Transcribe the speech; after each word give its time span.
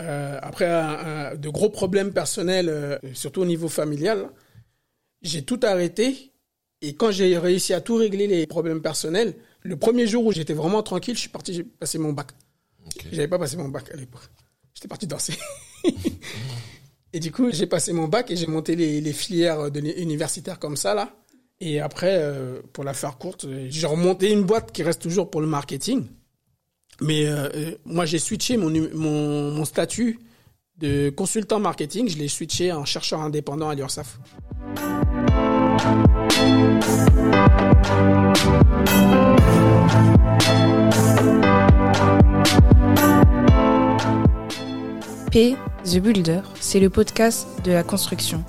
euh, 0.00 0.38
après 0.42 0.66
un- 0.66 1.32
un- 1.32 1.34
de 1.36 1.48
gros 1.48 1.70
problèmes 1.70 2.12
personnels, 2.12 2.68
euh, 2.68 2.98
surtout 3.14 3.42
au 3.42 3.46
niveau 3.46 3.68
familial, 3.68 4.30
j'ai 5.22 5.42
tout 5.42 5.60
arrêté. 5.62 6.32
Et 6.82 6.94
quand 6.94 7.10
j'ai 7.10 7.36
réussi 7.36 7.74
à 7.74 7.80
tout 7.82 7.96
régler 7.96 8.26
les 8.26 8.46
problèmes 8.46 8.80
personnels, 8.80 9.34
le 9.62 9.76
premier 9.76 10.06
jour 10.06 10.24
où 10.24 10.32
j'étais 10.32 10.54
vraiment 10.54 10.82
tranquille, 10.82 11.14
je 11.14 11.20
suis 11.20 11.28
parti 11.28 11.52
j'ai 11.52 11.64
passé 11.64 11.98
mon 11.98 12.12
bac. 12.14 12.28
Ok. 12.86 13.06
J'avais 13.12 13.28
pas 13.28 13.38
passé 13.38 13.56
mon 13.58 13.68
bac 13.68 13.90
à 13.92 13.96
l'époque. 13.96 14.22
J'étais 14.74 14.88
parti 14.88 15.06
danser. 15.06 15.34
et 17.12 17.20
du 17.20 17.32
coup, 17.32 17.50
j'ai 17.52 17.66
passé 17.66 17.92
mon 17.92 18.08
bac 18.08 18.30
et 18.30 18.36
j'ai 18.36 18.46
monté 18.46 18.76
les, 18.76 19.00
les 19.00 19.12
filières 19.12 19.70
de 19.70 19.80
universitaires 19.80 20.58
comme 20.58 20.76
ça 20.76 20.94
là. 20.94 21.14
Et 21.60 21.80
après, 21.80 22.16
euh, 22.20 22.62
pour 22.72 22.84
la 22.84 22.94
faire 22.94 23.18
courte, 23.18 23.46
j'ai 23.68 23.86
remonté 23.86 24.32
une 24.32 24.44
boîte 24.44 24.72
qui 24.72 24.82
reste 24.82 25.02
toujours 25.02 25.30
pour 25.30 25.42
le 25.42 25.46
marketing. 25.46 26.06
Mais 27.00 27.26
euh, 27.26 27.48
euh, 27.54 27.74
moi, 27.84 28.04
j'ai 28.04 28.18
switché 28.18 28.56
mon, 28.56 28.70
mon, 28.94 29.50
mon 29.52 29.64
statut 29.64 30.18
de 30.78 31.10
consultant 31.10 31.58
marketing. 31.58 32.08
Je 32.08 32.18
l'ai 32.18 32.28
switché 32.28 32.72
en 32.72 32.84
chercheur 32.84 33.20
indépendant 33.20 33.68
à 33.68 33.74
l'URSSAF. 33.74 34.18
P, 45.30 45.54
The 45.84 45.98
Builder, 45.98 46.40
c'est 46.58 46.80
le 46.80 46.90
podcast 46.90 47.46
de 47.64 47.70
la 47.70 47.84
construction. 47.84 48.44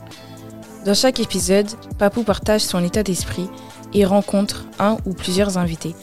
Dans 0.84 0.96
chaque 0.96 1.20
épisode, 1.20 1.68
Papou 2.00 2.24
partage 2.24 2.62
son 2.62 2.84
état 2.84 3.04
d'esprit 3.04 3.48
et 3.94 4.04
rencontre 4.04 4.66
un 4.80 4.98
ou 5.06 5.14
plusieurs 5.14 5.60
invités. 5.60 5.94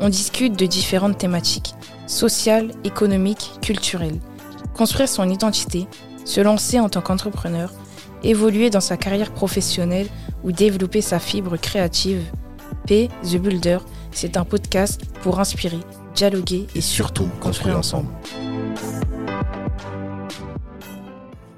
On 0.00 0.08
discute 0.08 0.58
de 0.58 0.64
différentes 0.64 1.18
thématiques, 1.18 1.74
sociales, 2.06 2.72
économiques, 2.84 3.52
culturelles. 3.60 4.20
Construire 4.74 5.08
son 5.08 5.28
identité, 5.28 5.86
se 6.24 6.40
lancer 6.40 6.80
en 6.80 6.88
tant 6.88 7.00
qu'entrepreneur, 7.00 7.72
évoluer 8.22 8.70
dans 8.70 8.80
sa 8.80 8.96
carrière 8.96 9.32
professionnelle 9.32 10.08
ou 10.44 10.52
développer 10.52 11.00
sa 11.00 11.18
fibre 11.18 11.56
créative. 11.56 12.22
P, 12.86 13.08
The 13.22 13.36
Builder, 13.36 13.78
c'est 14.12 14.36
un 14.36 14.44
podcast 14.44 15.02
pour 15.22 15.40
inspirer, 15.40 15.80
dialoguer 16.14 16.66
et, 16.74 16.80
surtout 16.80 17.28
construire 17.40 17.78
ensemble. 17.78 18.08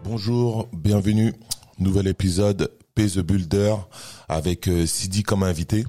Bonjour, 0.04 0.69
bienvenue. 0.72 1.32
Nouvel 1.78 2.06
épisode 2.06 2.70
P 2.94 3.06
the 3.06 3.19
Builder 3.19 3.74
avec 4.28 4.69
euh, 4.69 4.86
Sidi 4.86 5.22
comme 5.22 5.42
invité. 5.42 5.84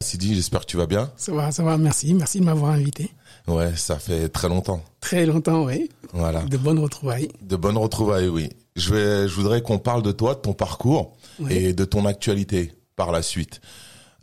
Sidi, 0.00 0.34
j'espère 0.34 0.60
que 0.60 0.66
tu 0.66 0.76
vas 0.76 0.86
bien. 0.86 1.10
Ça 1.16 1.32
va, 1.32 1.50
ça 1.50 1.62
va, 1.62 1.76
merci. 1.76 2.14
Merci 2.14 2.40
de 2.40 2.44
m'avoir 2.44 2.72
invité. 2.72 3.10
Ouais, 3.48 3.74
ça 3.76 3.98
fait 3.98 4.28
très 4.28 4.48
longtemps. 4.48 4.82
Très 5.00 5.26
longtemps, 5.26 5.64
oui. 5.64 5.88
Voilà. 6.12 6.42
De 6.42 6.56
bonnes 6.56 6.78
retrouvailles. 6.78 7.28
De 7.42 7.56
bonnes 7.56 7.78
retrouvailles, 7.78 8.28
oui. 8.28 8.50
Je 8.76 8.94
vais, 8.94 9.28
je 9.28 9.34
voudrais 9.34 9.62
qu'on 9.62 9.78
parle 9.78 10.02
de 10.02 10.12
toi, 10.12 10.34
de 10.34 10.40
ton 10.40 10.52
parcours 10.52 11.16
Oui. 11.40 11.52
et 11.52 11.72
de 11.72 11.84
ton 11.84 12.04
actualité 12.04 12.72
par 12.94 13.10
la 13.10 13.22
suite. 13.22 13.60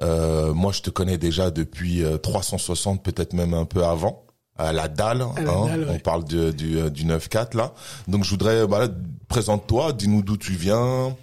Euh, 0.01 0.53
moi, 0.53 0.71
je 0.71 0.81
te 0.81 0.89
connais 0.89 1.17
déjà 1.17 1.51
depuis 1.51 2.03
euh, 2.03 2.17
360, 2.17 3.01
peut-être 3.03 3.33
même 3.33 3.53
un 3.53 3.65
peu 3.65 3.83
avant. 3.85 4.23
À 4.57 4.71
la 4.71 4.87
dalle, 4.87 5.21
À 5.35 5.41
la 5.41 5.51
hein, 5.51 5.65
dalle, 5.67 5.87
on 5.89 5.99
parle 5.99 6.23
de- 6.25 6.51
du, 6.51 6.77
euh, 6.79 6.89
du 6.89 7.03
9-4 7.05 7.55
là. 7.57 7.73
Donc 8.07 8.23
je 8.23 8.29
voudrais, 8.29 8.63
voilà, 8.65 8.87
présente-toi, 9.27 9.91
dis-nous 9.91 10.21
d'où 10.21 10.37
tu 10.37 10.53
viens. 10.53 11.15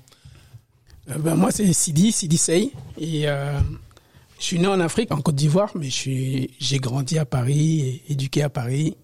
Euh, 1.11 1.19
ben, 1.19 1.35
moi, 1.35 1.51
c'est 1.51 1.73
Sidi, 1.73 2.13
Sidi 2.13 2.37
Sey. 2.37 2.73
Et 2.99 3.29
euh, 3.29 3.59
je 4.43 4.47
suis 4.49 4.59
né 4.59 4.67
en 4.67 4.81
Afrique, 4.81 5.13
en 5.13 5.21
Côte 5.21 5.37
d'Ivoire, 5.37 5.71
mais 5.77 5.89
j'ai 5.89 6.79
grandi 6.79 7.17
à 7.17 7.25
Paris, 7.25 8.03
éduqué 8.09 8.43
à 8.43 8.51
Paris. 8.51 8.97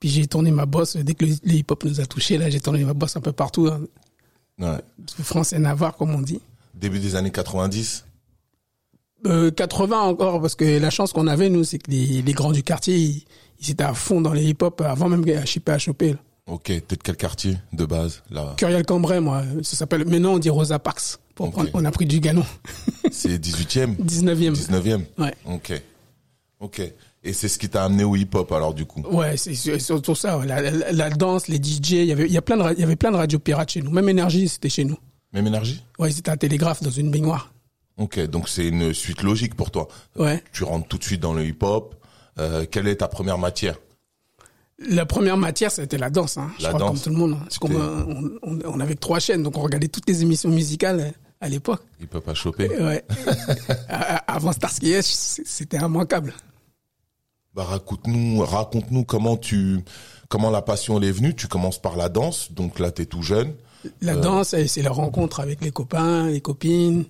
Puis 0.00 0.08
j'ai 0.08 0.26
tourné 0.26 0.50
ma 0.50 0.64
bosse, 0.64 0.96
dès 0.96 1.12
que 1.14 1.26
le, 1.26 1.34
le 1.44 1.52
hip-hop 1.52 1.84
nous 1.84 2.00
a 2.00 2.06
touchés, 2.06 2.38
là, 2.38 2.48
j'ai 2.48 2.60
tourné 2.60 2.82
ma 2.84 2.94
bosse 2.94 3.16
un 3.16 3.20
peu 3.20 3.32
partout, 3.32 3.66
hein, 3.68 3.80
Ouais. 4.58 4.78
France 5.22 5.52
et 5.52 5.58
Navarre, 5.58 5.94
comme 5.96 6.14
on 6.14 6.22
dit. 6.22 6.40
Début 6.74 6.98
des 7.00 7.16
années 7.16 7.30
90. 7.30 8.06
Euh, 9.26 9.50
80 9.50 10.00
encore, 10.00 10.40
parce 10.40 10.54
que 10.54 10.78
la 10.78 10.88
chance 10.88 11.12
qu'on 11.12 11.26
avait, 11.26 11.50
nous, 11.50 11.62
c'est 11.64 11.76
que 11.78 11.90
les, 11.90 12.22
les 12.22 12.32
grands 12.32 12.52
du 12.52 12.62
quartier, 12.62 12.96
ils, 12.96 13.24
ils 13.60 13.70
étaient 13.72 13.84
à 13.84 13.92
fond 13.92 14.22
dans 14.22 14.32
les 14.32 14.44
hip-hop 14.44 14.80
avant 14.80 15.10
même 15.10 15.22
HIP 15.26 15.68
à 15.68 15.76
choper. 15.78 16.12
là. 16.12 16.18
Ok, 16.46 16.64
t'es 16.64 16.80
de 16.80 17.02
quel 17.02 17.16
quartier 17.16 17.58
de 17.74 17.84
base 17.84 18.22
là? 18.30 18.54
Curiel 18.56 18.86
Cambrai, 18.86 19.20
moi, 19.20 19.42
ça 19.62 19.76
s'appelle, 19.76 20.06
maintenant 20.06 20.34
on 20.34 20.38
dit 20.38 20.48
Rosa 20.48 20.78
Parks. 20.78 21.18
On 21.38 21.84
a 21.84 21.90
pris 21.90 22.06
du 22.06 22.20
galon. 22.20 22.44
C'est 23.10 23.38
18e, 23.38 23.96
19e. 23.96 24.54
19e. 24.54 25.02
Ouais. 25.18 25.34
Ok, 25.44 25.72
ok. 26.60 26.82
Et 27.24 27.32
c'est 27.32 27.48
ce 27.48 27.58
qui 27.58 27.68
t'a 27.68 27.84
amené 27.84 28.04
au 28.04 28.14
hip-hop 28.14 28.50
alors 28.52 28.72
du 28.72 28.84
coup? 28.84 29.02
Ouais, 29.10 29.36
c'est 29.36 29.54
surtout 29.54 30.14
ça. 30.14 30.40
La, 30.44 30.60
la- 30.62 30.92
la 30.92 31.10
danse, 31.10 31.48
les 31.48 31.56
DJ, 31.56 31.90
il 31.92 32.04
y 32.04 32.12
avait, 32.12 32.26
il 32.26 32.32
y 32.32 32.38
a 32.38 32.42
plein 32.42 32.56
de, 32.56 32.62
ra- 32.62 32.72
il 32.72 32.78
y 32.78 32.84
avait 32.84 32.94
plein 32.96 33.10
de 33.10 33.16
radios 33.16 33.38
pirates 33.40 33.70
chez 33.72 33.82
nous. 33.82 33.90
Même 33.90 34.08
Énergie, 34.08 34.48
c'était 34.48 34.68
chez 34.68 34.84
nous. 34.84 34.96
Même 35.32 35.46
énergie? 35.48 35.82
Ouais, 35.98 36.10
c'était 36.12 36.30
un 36.30 36.36
télégraphe 36.36 36.82
dans 36.82 36.90
une 36.90 37.10
baignoire. 37.10 37.52
Ok, 37.98 38.20
donc 38.26 38.48
c'est 38.48 38.66
une 38.68 38.94
suite 38.94 39.22
logique 39.22 39.54
pour 39.56 39.70
toi. 39.70 39.88
Ouais. 40.16 40.42
Tu 40.52 40.62
rentres 40.64 40.86
tout 40.86 40.98
de 40.98 41.04
suite 41.04 41.20
dans 41.20 41.34
le 41.34 41.44
hip-hop. 41.44 41.94
Euh, 42.38 42.64
quelle 42.70 42.86
est 42.86 42.96
ta 42.96 43.08
première 43.08 43.38
matière? 43.38 43.76
La 44.78 45.06
première 45.06 45.36
matière, 45.38 45.70
c'était 45.72 45.96
la 45.98 46.10
danse. 46.10 46.36
Hein. 46.36 46.50
Je 46.58 46.62
La 46.64 46.68
crois 46.68 46.80
danse. 46.80 46.90
comme 46.90 47.00
tout 47.02 47.10
le 47.10 47.16
monde. 47.16 47.38
hein. 47.40 47.68
Euh, 47.70 48.04
on, 48.42 48.52
on, 48.52 48.58
on 48.66 48.80
avait 48.80 48.94
trois 48.94 49.18
chaînes, 49.18 49.42
donc 49.42 49.56
on 49.56 49.62
regardait 49.62 49.88
toutes 49.88 50.08
les 50.08 50.22
émissions 50.22 50.50
musicales 50.50 51.00
euh, 51.00 51.10
à 51.40 51.48
l'époque. 51.48 51.82
Hip-hop 52.00 52.28
à 52.28 52.34
choper. 52.34 52.68
Ouais. 52.68 53.04
À- 53.88 54.16
à- 54.16 54.34
Avant 54.36 54.52
Starsky 54.52 54.94
c'était 55.02 55.78
immanquable. 55.78 56.32
Bah 57.54 57.64
raconte-nous, 57.64 58.40
raconte-nous 58.44 59.04
comment 59.04 59.36
tu, 59.36 59.80
comment 60.28 60.50
la 60.50 60.62
passion 60.62 61.00
est 61.00 61.10
venue. 61.12 61.34
Tu 61.34 61.46
commences 61.48 61.80
par 61.80 61.96
la 61.96 62.08
danse, 62.08 62.52
donc 62.52 62.78
là 62.78 62.90
t'es 62.90 63.06
tout 63.06 63.22
jeune. 63.22 63.54
La 64.02 64.14
danse, 64.16 64.52
euh, 64.54 64.66
c'est 64.66 64.82
la 64.82 64.90
rencontre 64.90 65.40
avec 65.40 65.62
les 65.62 65.70
copains, 65.70 66.28
les 66.28 66.40
copines, 66.40 67.04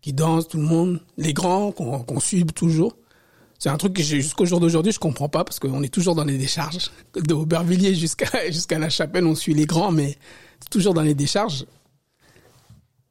qui 0.00 0.12
dansent, 0.12 0.48
tout 0.48 0.56
le 0.58 0.62
monde. 0.64 1.00
Les 1.18 1.32
grands, 1.34 1.72
qu'on 1.72 2.20
suit 2.20 2.44
toujours. 2.46 2.96
C'est 3.58 3.68
un 3.68 3.76
truc 3.76 3.92
que 3.94 4.02
jusqu'au 4.02 4.44
jour 4.46 4.60
d'aujourd'hui, 4.60 4.92
je 4.92 4.98
comprends 4.98 5.28
pas, 5.28 5.44
parce 5.44 5.58
qu'on 5.60 5.82
est 5.82 5.92
toujours 5.92 6.14
dans 6.14 6.24
les 6.24 6.38
décharges. 6.38 6.90
De 7.14 7.34
Aubervilliers 7.34 7.94
jusqu'à 7.94 8.26
jusqu'à 8.50 8.78
la 8.78 8.88
chapelle, 8.88 9.26
on 9.26 9.34
suit 9.34 9.54
les 9.54 9.66
grands, 9.66 9.92
mais 9.92 10.16
c'est 10.60 10.70
toujours 10.70 10.94
dans 10.94 11.02
les 11.02 11.14
décharges. 11.14 11.64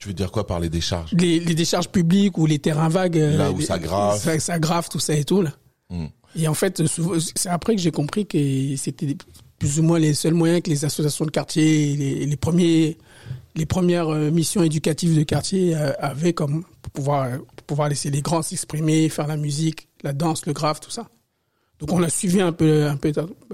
Tu 0.02 0.08
veux 0.08 0.14
dire 0.16 0.32
quoi 0.32 0.48
par 0.48 0.60
les 0.60 0.70
décharges? 0.70 1.14
Les, 1.14 1.40
les 1.40 1.54
décharges 1.56 1.88
publiques 1.90 2.38
ou 2.40 2.46
les 2.48 2.58
terrains 2.60 2.90
vagues. 2.90 3.18
euh, 3.20 3.38
Là 3.38 3.52
où 3.52 3.60
les- 3.60 3.66
ça 3.66 3.78
grave. 3.78 4.20
Ça, 4.20 4.38
ça 4.40 4.58
grave, 4.60 4.90
tout 4.90 5.00
ça 5.00 5.14
et 5.14 5.24
tout, 5.24 5.42
là. 5.44 5.54
Hmm. 5.90 6.08
Et 6.36 6.48
en 6.48 6.54
fait, 6.56 6.82
c'est 7.36 7.50
après 7.50 7.76
que 7.76 7.82
j'ai 7.82 7.92
compris 7.92 8.26
que 8.26 8.76
c'était 8.78 9.16
plus 9.60 9.80
ou 9.80 9.84
moins 9.84 10.00
les 10.00 10.14
seuls 10.16 10.34
moyens 10.34 10.64
que 10.64 10.70
les 10.72 10.86
associations 10.86 11.26
de 11.26 11.30
quartier, 11.30 11.96
les, 11.96 12.26
les 12.26 12.36
premiers, 12.38 12.98
les 13.56 13.66
premières 13.68 14.10
euh, 14.10 14.32
missions 14.32 14.64
éducatives 14.64 15.16
de 15.16 15.22
quartier 15.24 15.76
euh, 15.76 15.92
avaient 16.00 16.34
comme 16.34 16.64
pour 16.82 16.92
pouvoir, 16.94 17.30
pour 17.56 17.66
pouvoir 17.68 17.90
laisser 17.90 18.10
les 18.10 18.22
grands 18.24 18.42
s'exprimer, 18.42 19.08
faire 19.10 19.28
la 19.28 19.38
musique, 19.38 19.88
la 20.02 20.14
danse, 20.14 20.46
le 20.48 20.54
graphe, 20.54 20.80
tout 20.80 20.90
ça. 20.90 21.10
Donc 21.80 21.92
on 21.92 22.02
a 22.02 22.10
suivi 22.10 22.42
un 22.42 22.54
peu, 22.54 22.88
un 22.88 22.96
peu 22.98 23.12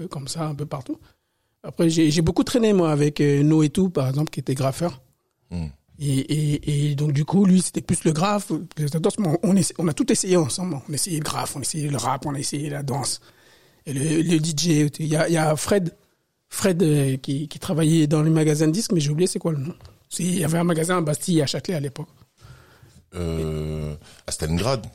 comme 0.08 0.28
ça, 0.28 0.46
un 0.46 0.54
peu 0.54 0.64
partout. 0.66 0.98
Après, 1.62 1.90
j'ai 1.90 2.22
beaucoup 2.22 2.44
traîné 2.44 2.72
moi 2.72 2.90
avec 2.90 3.20
euh, 3.20 3.42
No 3.42 3.62
et 3.62 3.68
tout, 3.68 3.90
par 3.90 4.08
exemple, 4.08 4.30
qui 4.30 4.40
était 4.40 4.54
graffeur. 4.54 5.02
Hmm. 5.50 5.66
Et, 6.00 6.90
et, 6.90 6.94
donc 6.94 7.12
du 7.12 7.24
coup, 7.24 7.44
lui, 7.44 7.60
c'était 7.60 7.80
plus 7.80 8.04
le 8.04 8.12
graphe. 8.12 8.52
on, 8.52 9.56
essa- 9.56 9.74
on 9.78 9.88
a 9.88 9.92
tout 9.92 10.10
essayé 10.12 10.36
ensemble. 10.36 10.80
On 10.88 10.92
a 10.92 10.94
essayé 10.94 11.18
le 11.18 11.24
graphe, 11.24 11.56
on 11.56 11.58
a 11.58 11.62
essayé 11.62 11.88
le 11.88 11.96
rap, 11.96 12.24
on 12.26 12.34
a 12.34 12.38
essayé 12.38 12.70
la 12.70 12.82
danse. 12.84 13.20
Et 13.84 13.92
le, 13.92 14.38
DJ, 14.38 14.88
il 15.00 15.06
y 15.06 15.16
a, 15.16 15.56
Fred, 15.56 15.96
Fred 16.48 16.82
euh, 16.82 17.16
qui, 17.16 17.48
travaillait 17.48 18.06
dans 18.06 18.22
le 18.22 18.30
magasin 18.30 18.66
de 18.68 18.72
disques, 18.72 18.92
mais 18.92 19.00
j'ai 19.00 19.10
oublié 19.10 19.26
c'est 19.26 19.38
quoi 19.40 19.52
le 19.52 19.58
nom. 19.58 19.74
Il 20.18 20.38
y 20.38 20.44
avait 20.44 20.58
un 20.58 20.64
magasin 20.64 20.98
à 20.98 21.00
Bastille, 21.00 21.42
à 21.42 21.46
Châtelet 21.46 21.74
à 21.74 21.80
l'époque. 21.80 22.08
euh, 23.14 23.94
À 24.26 24.30
Stalingrad. 24.32 24.86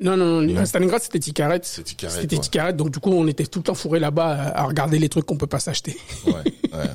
Non, 0.00 0.16
non, 0.16 0.40
non, 0.42 0.56
à 0.58 0.64
Stalingrad, 0.64 1.02
c'était 1.02 1.18
Ticaret. 1.18 1.60
C'était 1.64 2.06
ouais. 2.36 2.40
Ticaret, 2.40 2.72
donc 2.72 2.90
du 2.90 3.00
coup, 3.00 3.10
on 3.10 3.26
était 3.26 3.44
tout 3.46 3.58
le 3.58 3.64
temps 3.64 3.74
fourré 3.74 3.98
là-bas 3.98 4.52
à, 4.54 4.64
regarder 4.64 4.98
les 5.00 5.08
trucs 5.08 5.26
qu'on 5.26 5.36
peut 5.36 5.48
pas 5.48 5.58
s'acheter. 5.58 5.96
Ouais, 6.24 6.34
ouais, 6.34 6.44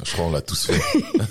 je 0.05 0.13
crois 0.13 0.25
qu'on 0.25 0.31
l'a 0.31 0.41
tous 0.41 0.67
fait. 0.67 0.79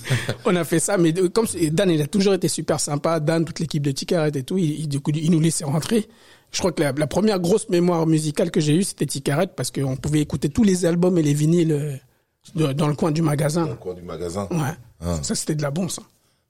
on 0.44 0.54
a 0.54 0.64
fait 0.64 0.80
ça, 0.80 0.98
mais 0.98 1.12
de- 1.12 1.28
comme 1.28 1.46
Dan, 1.70 1.88
il 1.90 2.02
a 2.02 2.06
toujours 2.06 2.34
été 2.34 2.48
super 2.48 2.78
sympa. 2.78 3.20
Dan, 3.20 3.46
toute 3.46 3.58
l'équipe 3.58 3.82
de 3.82 3.90
Ticaret 3.90 4.32
et 4.34 4.42
tout, 4.42 4.58
il, 4.58 4.80
il- 4.80 4.88
du 4.88 5.00
coup, 5.00 5.12
il 5.14 5.30
nous 5.30 5.40
laissait 5.40 5.64
rentrer. 5.64 6.08
Je 6.50 6.58
crois 6.58 6.72
que 6.72 6.82
la, 6.82 6.92
la 6.92 7.06
première 7.06 7.40
grosse 7.40 7.66
mémoire 7.70 8.06
musicale 8.06 8.50
que 8.50 8.60
j'ai 8.60 8.74
eue, 8.76 8.82
c'était 8.82 9.06
Ticaret, 9.06 9.46
parce 9.46 9.70
qu'on 9.70 9.96
pouvait 9.96 10.20
écouter 10.20 10.50
tous 10.50 10.64
les 10.64 10.84
albums 10.84 11.16
et 11.16 11.22
les 11.22 11.32
vinyles 11.32 11.72
euh, 11.72 11.96
de- 12.54 12.72
dans 12.74 12.88
le 12.88 12.94
coin 12.94 13.12
du 13.12 13.22
Dans 13.22 13.28
magasin. 13.28 13.66
le 13.66 13.74
coin 13.76 13.94
du 13.94 14.02
magasin. 14.02 14.46
Ouais. 14.50 14.76
Ah. 15.00 15.18
Ça, 15.22 15.34
c'était 15.34 15.54
de 15.54 15.62
la 15.62 15.70
bombe, 15.70 15.88
ça. 15.88 16.02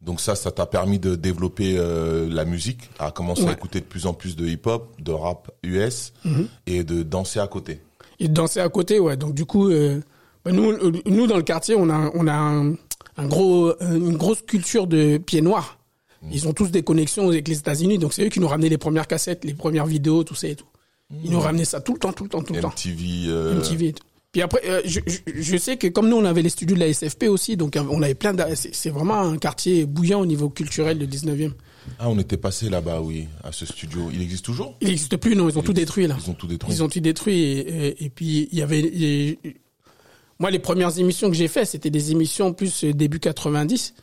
Donc 0.03 0.21
ça, 0.21 0.35
ça 0.35 0.51
t'a 0.51 0.67
permis 0.67 0.99
de 0.99 1.15
développer 1.15 1.77
euh, 1.79 2.29
la 2.29 2.45
musique, 2.45 2.91
à 2.99 3.11
commencer 3.13 3.47
à 3.47 3.53
écouter 3.53 3.81
de 3.81 3.85
plus 3.85 4.07
en 4.07 4.15
plus 4.15 4.35
de 4.37 4.47
hip-hop, 4.47 4.95
de 5.01 5.13
rap 5.13 5.51
US 5.63 6.13
Mhm. 6.25 6.49
et 6.67 6.83
de 6.85 7.03
danser 7.05 7.39
à 7.39 7.47
côté. 7.47 7.81
Et 8.19 8.27
de 8.29 8.35
danser 8.35 8.61
à 8.61 8.69
côté, 8.69 8.99
ouais. 8.99 9.17
Donc 9.17 9.35
du 9.35 9.45
coup, 9.45 9.69
euh, 9.71 10.01
bah, 10.45 10.51
nous, 10.53 10.71
euh, 10.73 10.93
nous 11.07 11.27
dans 11.29 11.37
le 11.37 11.43
quartier, 11.45 11.77
on 11.77 11.89
a, 11.89 12.11
on 12.15 12.27
a 12.27 12.33
un, 12.35 12.73
un 13.17 13.27
gros, 13.29 13.73
une 13.81 14.17
grosse 14.17 14.43
culture 14.43 14.87
de 14.89 15.19
pieds 15.19 15.41
noirs. 15.41 15.79
Ils 16.31 16.47
ont 16.47 16.53
tous 16.53 16.71
des 16.71 16.83
connexions 16.85 17.29
avec 17.29 17.49
les 17.49 17.59
États-Unis, 17.59 17.99
donc 17.99 18.13
c'est 18.13 18.25
eux 18.25 18.29
qui 18.29 18.39
nous 18.39 18.47
ramenaient 18.47 18.69
les 18.69 18.79
premières 18.79 19.09
cassettes, 19.09 19.45
les 19.45 19.55
premières 19.55 19.87
vidéos, 19.87 20.23
tout 20.23 20.37
ça 20.37 20.47
et 20.49 20.55
tout. 20.55 20.67
Ils 21.25 21.31
nous 21.33 21.41
ramenaient 21.41 21.65
ça 21.65 21.81
tout 21.81 21.93
le 21.95 21.99
temps, 21.99 22.13
tout 22.13 22.23
le 22.25 22.31
temps, 22.31 22.43
tout 22.43 22.55
le 22.55 22.61
temps. 22.61 22.73
Euh, 23.29 23.59
MTV 23.59 23.89
et 23.89 23.93
tout. 23.93 24.05
Puis 24.33 24.41
après, 24.41 24.61
euh, 24.65 24.81
je, 24.87 25.01
je, 25.07 25.19
je 25.43 25.57
sais 25.59 25.77
que 25.77 25.87
comme 25.89 26.09
nous, 26.09 26.17
on 26.17 26.25
avait 26.25 26.41
les 26.41 26.49
studios 26.49 26.75
de 26.75 26.81
la 26.81 26.93
SFP 26.93 27.25
aussi, 27.25 27.57
donc 27.59 27.77
on 27.79 28.01
avait 28.03 28.15
plein 28.15 28.33
de... 28.33 28.43
C'est 28.55 28.89
vraiment 28.89 29.21
un 29.21 29.37
quartier 29.37 29.85
bouillant 29.85 30.21
au 30.23 30.27
niveau 30.27 30.49
culturel, 30.49 30.99
le 30.99 31.07
19e. 31.07 31.53
Ah, 31.99 32.09
on 32.09 32.19
était 32.19 32.39
passé 32.39 32.71
là-bas, 32.71 33.03
oui, 33.03 33.29
à 33.45 33.53
ce 33.53 33.67
studio. 33.67 34.09
Il 34.13 34.23
existe 34.23 34.45
toujours? 34.47 34.75
Il 34.81 34.89
n'existe 34.89 35.17
plus, 35.19 35.37
non, 35.37 35.49
ils 35.51 35.59
ont 35.59 35.63
tout 35.63 35.75
détruit, 35.75 36.07
là. 36.07 36.17
Ils 36.25 36.31
ont 36.31 36.35
tout 36.35 36.47
détruit. 36.47 36.75
Ils 36.75 36.83
ont 36.83 36.89
tout 36.89 37.01
détruit. 37.01 37.35
Et, 37.43 37.59
et- 37.89 38.05
et 38.07 38.11
puis, 38.11 38.49
il 38.51 38.59
y 38.59 38.63
avait... 38.63 38.81
et- 38.81 39.39
moi, 40.41 40.51
les 40.51 40.59
premières 40.59 40.99
émissions 40.99 41.29
que 41.29 41.37
j'ai 41.37 41.47
faites, 41.49 41.69
c'était 41.69 41.91
des 41.91 42.11
émissions 42.11 42.53
plus 42.55 42.85
euh, 42.85 42.93
début 42.95 43.21
90. 43.21 43.95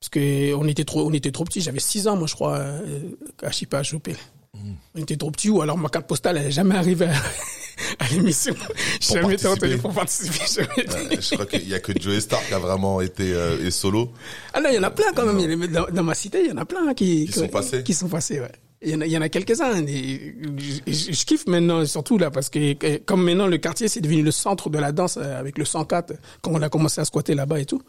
Parce 0.00 0.08
que 0.10 0.54
on 0.54 0.66
était 0.68 0.84
trop, 0.84 1.04
on 1.06 1.12
était 1.12 1.32
trop 1.32 1.44
petits. 1.44 1.60
J'avais 1.60 1.80
6 1.80 2.06
ans, 2.06 2.16
moi, 2.16 2.26
je 2.28 2.34
crois, 2.34 2.58
euh, 2.58 3.00
à 3.42 3.50
Chipa, 3.50 3.78
à 3.78 3.82
choper. 3.82 4.14
On 4.54 5.00
était 5.00 5.16
trop 5.16 5.30
petits, 5.30 5.50
ou 5.50 5.60
alors 5.62 5.78
ma 5.78 5.88
carte 5.88 6.06
postale, 6.06 6.38
elle 6.38 6.44
n'est 6.44 6.50
jamais 6.50 6.74
arrivée 6.74 7.06
à, 7.06 7.12
à 8.04 8.08
l'émission. 8.08 8.54
J'ai 9.00 9.14
jamais 9.20 9.34
été 9.34 9.46
retenu 9.46 9.76
pour 9.78 9.92
participer. 9.92 10.62
Euh, 10.62 11.16
je 11.20 11.34
crois 11.34 11.46
qu'il 11.46 11.68
y 11.68 11.74
a 11.74 11.80
que 11.80 11.92
Joey 12.00 12.20
Star 12.20 12.44
qui 12.46 12.54
a 12.54 12.58
vraiment 12.58 13.00
été 13.00 13.32
euh, 13.34 13.64
et 13.64 13.70
solo. 13.70 14.10
Ah 14.52 14.60
non, 14.60 14.70
il 14.70 14.76
y 14.76 14.78
en 14.78 14.82
a 14.82 14.90
plein 14.90 15.12
quand 15.14 15.26
même. 15.32 15.66
Dans, 15.68 15.86
dans 15.92 16.02
ma 16.02 16.14
cité, 16.14 16.40
il 16.44 16.48
y 16.48 16.52
en 16.52 16.56
a 16.56 16.64
plein 16.64 16.88
hein, 16.88 16.94
qui, 16.94 17.26
Qui 17.26 17.32
sont 17.32 17.48
passés. 17.48 17.82
Qui 17.82 17.94
sont 17.94 18.08
passés, 18.08 18.40
ouais. 18.40 18.52
Il 18.80 18.90
y 18.90 18.94
en 18.94 19.00
a, 19.00 19.06
il 19.06 19.12
y 19.12 19.18
en 19.18 19.22
a 19.22 19.28
quelques-uns. 19.28 19.84
et 19.86 20.34
Je, 20.56 20.92
je- 20.92 21.12
je 21.12 21.24
kiffe 21.24 21.46
maintenant, 21.46 21.84
surtout 21.84 22.16
là, 22.16 22.30
parce 22.30 22.48
que 22.48 22.98
comme 23.04 23.24
maintenant 23.24 23.46
le 23.48 23.58
quartier 23.58 23.88
c'est 23.88 24.00
devenu 24.00 24.22
le 24.22 24.30
centre 24.30 24.70
de 24.70 24.78
la 24.78 24.92
danse 24.92 25.18
euh, 25.20 25.38
avec 25.38 25.58
le 25.58 25.64
104, 25.64 26.14
quand 26.42 26.52
on 26.52 26.62
a 26.62 26.68
commencé 26.68 27.00
à 27.00 27.04
squatter 27.04 27.34
là-bas 27.34 27.60
et 27.60 27.66
tout. 27.66 27.82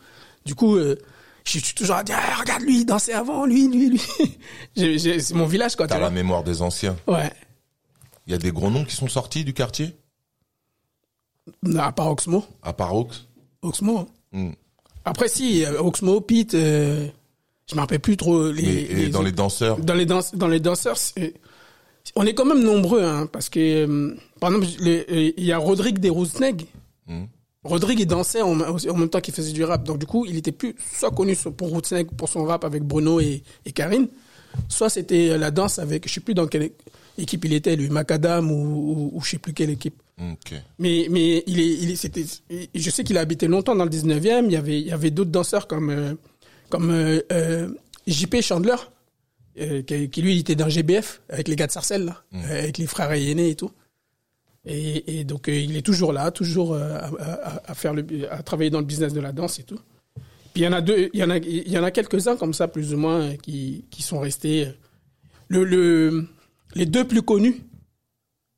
Du 0.46 0.56
coup, 0.56 0.78
euh, 0.78 0.96
je 1.46 1.60
suis 1.60 1.74
toujours 1.74 1.96
à 1.96 2.04
dire, 2.04 2.18
Ah, 2.20 2.38
regarde 2.40 2.64
lui, 2.64 2.82
il 2.82 2.86
dansait 2.86 3.14
avant, 3.14 3.46
lui, 3.46 3.68
lui, 3.68 3.90
lui. 3.90 4.02
C'est 5.20 5.34
mon 5.34 5.46
village 5.46 5.76
quoi. 5.76 5.88
T'as 5.88 6.00
la 6.00 6.10
mémoire 6.10 6.44
des 6.44 6.62
anciens. 6.62 6.96
Ouais. 7.08 7.32
Il 8.28 8.32
y 8.32 8.36
a 8.36 8.38
des 8.38 8.52
gros 8.52 8.70
noms 8.70 8.86
qui 8.86 8.96
sont 8.96 9.08
sortis 9.08 9.44
du 9.44 9.54
quartier? 9.54 9.96
Non, 11.64 11.82
à 11.82 11.92
part 11.92 12.12
Oxmo. 12.12 12.46
À 12.62 12.74
part 12.74 12.96
Oaks 12.96 13.28
Oxmo. 13.62 14.08
Hmm. 14.32 14.52
Après 15.06 15.28
si, 15.28 15.66
Oxmo, 15.66 16.22
Pete, 16.22 16.54
euh, 16.54 17.08
je 17.68 17.76
me 17.76 17.80
rappelle 17.82 18.00
plus 18.00 18.18
trop 18.18 18.52
les. 18.52 18.88
Mais- 18.94 19.08
dans 19.08 19.22
les 19.24 19.32
danseurs? 19.32 19.78
Dans 19.80 19.96
les 19.96 20.06
danse, 20.06 20.36
dans 20.36 20.48
les 20.48 20.60
danseurs, 20.60 20.98
on 22.16 22.26
est 22.26 22.34
quand 22.34 22.46
même 22.46 22.64
nombreux, 22.64 23.04
hein, 23.04 23.26
parce 23.26 23.50
que 23.50 23.60
euh, 23.88 24.16
par 24.40 24.52
exemple, 24.54 24.68
euh, 24.86 25.32
il 25.36 25.44
y 25.44 25.52
a 25.52 25.58
Rodrigue. 25.58 26.00
Mhm. 27.08 27.28
Rodrigue 27.70 28.00
il 28.02 28.06
dansait 28.06 28.42
en, 28.42 28.60
en 28.60 28.98
même 28.98 29.10
temps 29.10 29.22
qu'il 29.22 29.34
faisait 29.34 29.52
du 29.54 29.64
rap, 29.64 29.84
donc 29.84 30.00
du 30.00 30.06
coup 30.06 30.26
il 30.26 30.36
était 30.38 30.52
plus 30.52 30.76
soit 30.98 31.12
connu 31.12 31.36
pour 31.36 31.70
Rousneg 31.70 32.08
pour 32.18 32.28
son 32.28 32.44
rap 32.46 32.64
avec 32.66 32.84
Bruno 32.84 33.20
et, 33.20 33.44
et 33.66 33.72
Karine, 33.72 34.08
soit 34.68 34.90
c'était 34.90 35.38
la 35.38 35.52
danse 35.52 35.80
avec 35.80 36.08
je 36.08 36.14
sais 36.14 36.20
plus 36.22 36.34
dans 36.34 36.48
quelle 36.48 36.72
équipe 37.18 37.46
il 37.46 37.54
était, 37.54 37.76
lui 37.76 37.90
Macadam 37.90 38.52
ou, 38.52 39.12
ou, 39.14 39.22
je 39.24 39.30
sais 39.32 39.38
plus 39.38 39.54
quelle 39.54 39.70
équipe. 39.70 39.96
Mais 40.80 41.08
mais 41.10 41.44
il 41.48 41.60
est 41.60 41.74
il 41.84 41.92
est 41.92 41.96
c'était 41.96 42.26
je 42.76 42.90
sais 42.90 43.04
qu'il 43.06 43.18
a 43.18 43.22
habité 43.22 43.48
longtemps 43.48 43.76
dans 43.76 43.86
le 43.86 43.90
19e, 43.90 44.46
il 44.46 44.52
y 44.52 44.58
avait 44.58 44.80
il 44.82 44.88
y 44.88 44.92
avait 44.92 45.12
d'autres 45.12 45.32
danseurs 45.32 45.66
comme 45.68 45.90
euh, 45.90 46.14
comme 46.70 46.92
euh, 46.92 47.22
euh, 47.32 47.70
JP 48.08 48.42
Chandler 48.42 48.76
euh, 49.60 49.82
qui, 49.84 50.10
qui, 50.10 50.22
lui 50.22 50.36
il 50.36 50.40
était 50.40 50.56
dans 50.56 50.70
GBF 50.70 51.22
avec 51.30 51.48
les 51.48 51.56
gars 51.56 51.68
de 51.68 51.72
Sarcelles 51.72 52.06
là, 52.06 52.24
euh, 52.34 52.60
avec 52.64 52.78
les 52.78 52.88
frères 52.88 53.10
Ayenés 53.10 53.50
et 53.50 53.56
tout. 53.56 53.72
Et, 54.72 55.20
et 55.20 55.24
donc 55.24 55.50
euh, 55.50 55.56
il 55.58 55.76
est 55.76 55.82
toujours 55.82 56.14
là, 56.14 56.30
toujours 56.30 56.74
euh, 56.74 56.94
à, 56.94 57.08
à, 57.20 57.72
à 57.72 57.74
faire 57.74 57.94
le 57.94 58.06
à 58.32 58.44
travailler 58.44 58.70
dans 58.70 58.80
le 58.80 58.86
business 58.86 59.14
de 59.14 59.20
la 59.20 59.32
danse 59.32 59.60
et 59.60 59.64
tout. 59.64 59.80
Puis 60.54 60.62
il 60.62 60.64
y 60.64 60.68
en 60.68 60.74
a 60.74 60.82
deux, 60.82 61.10
il 61.12 61.20
y 61.20 61.24
en 61.24 61.30
a 61.32 61.38
il 61.38 61.70
y 61.72 61.78
en 61.78 61.84
a 61.84 61.90
quelques-uns 61.92 62.36
comme 62.38 62.54
ça 62.54 62.68
plus 62.68 62.94
ou 62.94 62.98
moins 62.98 63.22
euh, 63.22 63.36
qui 63.36 63.86
qui 63.90 64.04
sont 64.04 64.20
restés 64.20 64.68
le 65.48 65.64
le 65.64 66.28
les 66.76 66.86
deux 66.86 67.06
plus 67.06 67.24
connus 67.24 67.64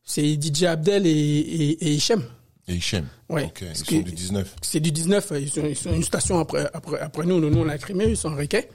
c'est 0.04 0.34
DJ 0.42 0.64
Abdel 0.64 1.06
et, 1.06 1.10
et, 1.10 1.88
et 1.88 1.94
Hichem. 1.94 2.24
Et 2.68 2.76
Hichem 2.76 3.06
Ouais. 3.30 3.46
Ok, 3.46 3.62
ils 3.62 3.76
sont 3.76 4.00
du 4.02 4.12
19. 4.12 4.56
C'est 4.62 4.80
du 4.82 4.92
19, 4.92 5.34
ils 5.40 5.50
sont, 5.50 5.66
ils 5.66 5.76
sont 5.76 5.94
une 5.94 6.04
station 6.04 6.40
après, 6.40 6.70
après, 6.74 7.00
après 7.00 7.26
nous, 7.26 7.40
nous, 7.40 7.58
on 7.58 7.70
a 7.70 7.78
Crimée, 7.78 8.10
ils 8.10 8.18
sont 8.18 8.30
en 8.30 8.36
Riquet. 8.36 8.70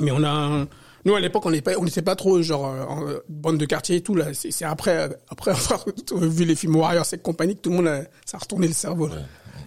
Mais 0.00 0.10
on 0.10 0.22
a, 0.24 0.66
nous, 1.08 1.14
à 1.16 1.20
l'époque, 1.20 1.44
on 1.46 1.50
n'était 1.50 1.72
pas, 1.74 1.78
on 1.80 2.02
pas 2.02 2.14
trop, 2.16 2.40
genre, 2.42 2.66
euh, 2.66 2.84
en 2.84 3.06
euh, 3.08 3.18
bande 3.28 3.58
de 3.58 3.64
quartier 3.66 3.96
et 3.96 4.00
tout, 4.02 4.14
là. 4.14 4.26
C'est 4.34 4.64
après, 4.64 5.08
après 5.28 5.50
avoir 5.58 5.84
vu 6.10 6.44
les 6.44 6.54
films 6.54 6.76
Warriors 6.76 7.06
et 7.12 7.18
compagnie 7.18 7.56
que 7.56 7.62
tout 7.62 7.70
le 7.70 7.76
monde 7.76 7.88
a, 7.88 8.02
ça 8.24 8.36
a 8.36 8.38
retourné 8.38 8.66
le 8.68 8.74
cerveau, 8.74 9.08
là. 9.08 9.16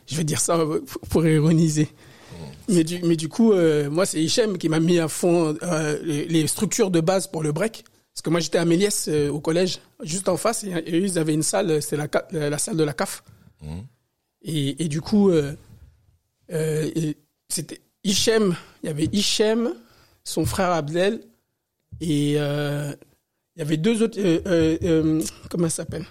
Je 0.08 0.16
vais 0.16 0.24
dire 0.24 0.40
ça 0.40 0.58
euh, 0.58 0.80
pour- 1.10 1.26
ironiser. 1.28 1.90
Mais 2.70 2.84
du, 2.84 3.02
mais 3.04 3.16
du 3.18 3.28
coup, 3.28 3.52
euh, 3.54 3.90
moi, 3.90 4.06
c'est 4.06 4.22
Hichem 4.22 4.58
qui 4.58 4.70
m'a 4.70 4.80
mis 4.80 5.00
à 5.00 5.08
fond 5.08 5.56
euh, 5.64 6.00
les, 6.04 6.26
les 6.28 6.48
structures 6.48 6.90
de 6.92 7.02
base 7.02 7.28
pour 7.28 7.44
le 7.44 7.52
break. 7.52 7.84
Parce 8.14 8.22
que 8.24 8.30
moi, 8.30 8.40
j'étais 8.40 8.58
à 8.58 8.66
Méliès 8.66 9.08
euh, 9.10 9.30
au 9.30 9.40
collège, 9.40 9.80
juste 10.04 10.30
en 10.30 10.38
face, 10.38 10.64
et, 10.64 10.70
et 10.70 11.00
eux, 11.00 11.04
ils 11.04 11.18
avaient 11.20 11.34
une 11.34 11.44
salle, 11.44 11.82
c'est 11.82 11.98
la, 11.98 12.08
ca- 12.12 12.28
la, 12.32 12.50
la 12.50 12.58
salle 12.58 12.78
de 12.78 12.84
la 12.84 12.94
CAF. 12.94 13.24
Et, 14.44 14.84
et 14.84 14.88
du 14.88 15.02
coup, 15.02 15.30
euh, 15.30 15.54
euh, 16.52 16.90
c'était 17.50 17.82
Hichem, 18.04 18.56
il 18.84 18.88
y 18.88 18.90
avait 18.90 19.06
Hichem, 19.12 19.74
son 20.24 20.46
frère 20.46 20.72
Abdel, 20.72 21.22
et 22.02 22.34
euh, 22.38 22.94
il 23.56 23.60
y 23.60 23.62
avait 23.62 23.78
deux 23.78 24.02
autres, 24.02 24.20
euh, 24.20 24.78
euh, 24.84 25.22
comment 25.50 25.70
ça 25.70 25.78
s'appelle? 25.78 26.06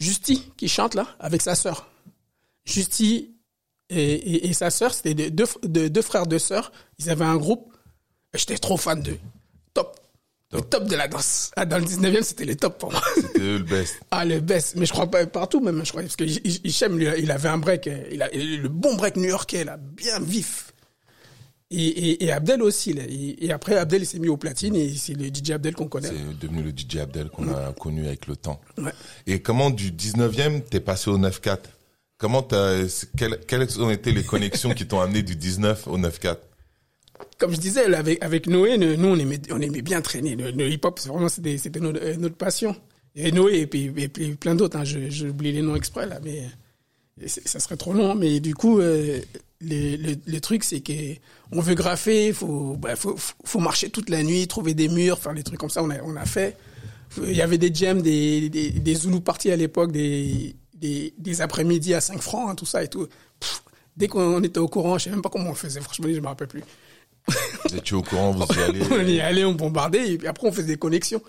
Justy, 0.00 0.50
qui 0.56 0.66
chante 0.68 0.94
là, 0.94 1.06
avec 1.20 1.42
sa 1.42 1.54
sœur. 1.54 1.88
Justy 2.64 3.34
et, 3.90 4.12
et, 4.14 4.46
et 4.48 4.52
sa 4.52 4.70
sœur, 4.70 4.94
c'était 4.94 5.14
deux, 5.14 5.44
deux, 5.64 5.90
deux, 5.90 6.02
frères, 6.02 6.26
deux 6.26 6.38
sœurs. 6.38 6.72
Ils 6.98 7.10
avaient 7.10 7.24
un 7.24 7.36
groupe. 7.36 7.74
J'étais 8.34 8.58
trop 8.58 8.76
fan 8.76 9.02
d'eux. 9.02 9.18
Top. 9.74 9.96
Le 10.52 10.60
top 10.60 10.84
de 10.88 10.96
la 10.96 11.06
danse. 11.08 11.50
Ah, 11.56 11.64
dans 11.64 11.78
le 11.78 11.84
19e, 11.84 12.22
c'était 12.22 12.44
le 12.44 12.56
top 12.56 12.78
pour 12.78 12.90
moi. 12.92 13.02
C'était 13.14 13.40
eux 13.40 13.58
le 13.58 13.64
best. 13.64 14.00
Ah, 14.10 14.24
le 14.24 14.40
best. 14.40 14.74
Mais 14.76 14.86
je 14.86 14.92
crois 14.92 15.08
pas 15.10 15.24
partout 15.26 15.60
même, 15.60 15.84
je 15.84 15.90
crois. 15.90 16.02
Parce 16.02 16.16
que 16.16 16.24
Hi- 16.24 16.60
Hichem, 16.64 17.00
il 17.00 17.30
avait 17.30 17.48
un 17.48 17.58
break, 17.58 17.88
il 18.10 18.22
a 18.22 18.28
le 18.32 18.68
bon 18.68 18.94
break 18.96 19.16
new-yorkais, 19.16 19.64
là, 19.64 19.76
bien 19.76 20.18
vif. 20.20 20.69
Et, 21.70 21.86
et, 21.86 22.24
et 22.24 22.32
Abdel 22.32 22.62
aussi. 22.62 22.92
Là. 22.92 23.02
Et, 23.08 23.46
et 23.46 23.52
après, 23.52 23.76
Abdel, 23.76 24.02
il 24.02 24.06
s'est 24.06 24.18
mis 24.18 24.28
au 24.28 24.36
platine 24.36 24.74
et 24.74 24.92
c'est 24.94 25.14
le 25.14 25.28
DJ 25.28 25.50
Abdel 25.52 25.74
qu'on 25.74 25.86
connaît. 25.86 26.08
C'est 26.08 26.38
devenu 26.38 26.62
le 26.62 26.70
DJ 26.70 26.96
Abdel 26.98 27.28
qu'on 27.28 27.48
a 27.48 27.72
connu 27.72 28.06
avec 28.06 28.26
le 28.26 28.36
temps. 28.36 28.60
Ouais. 28.78 28.92
Et 29.26 29.40
comment 29.40 29.70
du 29.70 29.92
19e, 29.92 30.62
t'es 30.62 30.80
passé 30.80 31.10
au 31.10 31.18
9-4 31.18 31.58
Comment 32.18 32.42
t'as, 32.42 33.06
quelles, 33.16 33.38
quelles 33.46 33.80
ont 33.80 33.88
été 33.88 34.12
les 34.12 34.24
connexions 34.24 34.74
qui 34.74 34.86
t'ont 34.86 35.00
amené 35.00 35.22
du 35.22 35.36
19 35.36 35.86
au 35.86 35.96
9-4 35.96 36.36
Comme 37.38 37.52
je 37.52 37.56
disais, 37.58 37.88
là, 37.88 37.98
avec, 37.98 38.22
avec 38.22 38.46
Noé, 38.46 38.76
nous, 38.76 39.08
on 39.08 39.16
aimait, 39.18 39.40
on 39.50 39.60
aimait 39.60 39.80
bien 39.80 40.02
traîner. 40.02 40.36
Le, 40.36 40.50
le 40.50 40.68
hip-hop, 40.68 40.98
c'est 40.98 41.08
vraiment, 41.08 41.30
c'était, 41.30 41.56
notre, 41.80 41.98
euh, 42.02 42.16
notre 42.16 42.36
passion. 42.36 42.76
Et 43.14 43.32
Noé, 43.32 43.60
et 43.60 43.66
puis, 43.66 43.92
et 43.96 44.08
puis 44.08 44.34
plein 44.34 44.54
d'autres, 44.54 44.76
hein. 44.76 44.84
je, 44.84 45.08
j'oublie 45.08 45.52
les 45.52 45.62
noms 45.62 45.76
exprès, 45.76 46.06
là, 46.06 46.20
mais 46.22 46.42
ça 47.26 47.60
serait 47.60 47.76
trop 47.76 47.92
long. 47.92 48.14
Mais 48.14 48.40
du 48.40 48.54
coup, 48.54 48.78
euh, 48.80 49.20
le, 49.60 49.96
le, 49.96 50.14
le 50.26 50.40
truc, 50.40 50.64
c'est 50.64 50.80
que 50.80 50.92
on 51.52 51.60
veut 51.60 51.74
graffer, 51.74 52.32
faut, 52.32 52.76
bah, 52.76 52.96
faut, 52.96 53.16
faut- 53.44 53.58
marcher 53.60 53.90
toute 53.90 54.08
la 54.10 54.22
nuit, 54.22 54.46
trouver 54.46 54.74
des 54.74 54.88
murs, 54.88 55.18
faire 55.18 55.34
des 55.34 55.42
trucs 55.42 55.58
comme 55.58 55.70
ça, 55.70 55.82
on 55.82 55.90
a, 55.90 56.00
on 56.02 56.16
a 56.16 56.24
fait. 56.26 56.56
Il 57.22 57.34
y 57.34 57.42
avait 57.42 57.58
des 57.58 57.74
jams, 57.74 58.02
des, 58.02 58.48
des, 58.48 58.70
des 58.70 58.96
parties 59.24 59.50
à 59.50 59.56
l'époque, 59.56 59.90
des, 59.92 60.54
des, 60.74 61.12
des 61.18 61.40
après-midi 61.40 61.92
à 61.94 62.00
5 62.00 62.20
francs, 62.22 62.50
hein, 62.50 62.54
tout 62.54 62.66
ça 62.66 62.84
et 62.84 62.88
tout. 62.88 63.06
Pff, 63.40 63.62
dès 63.96 64.06
qu'on 64.06 64.42
était 64.44 64.60
au 64.60 64.68
courant, 64.68 64.96
je 64.96 65.04
sais 65.04 65.10
même 65.10 65.22
pas 65.22 65.28
comment 65.28 65.50
on 65.50 65.54
faisait, 65.54 65.80
franchement, 65.80 66.06
je 66.08 66.20
me 66.20 66.26
rappelle 66.26 66.46
plus. 66.48 66.62
Vous 67.68 67.76
étiez 67.76 67.96
au 67.96 68.02
courant, 68.02 68.30
vous 68.32 68.44
y 68.54 68.60
allez 68.62 68.80
on 68.90 69.06
y 69.06 69.20
allait, 69.20 69.44
on 69.44 69.52
bombardait, 69.54 70.12
et 70.12 70.18
puis 70.18 70.26
après 70.28 70.48
on 70.48 70.52
faisait 70.52 70.68
des 70.68 70.76
connexions. 70.76 71.20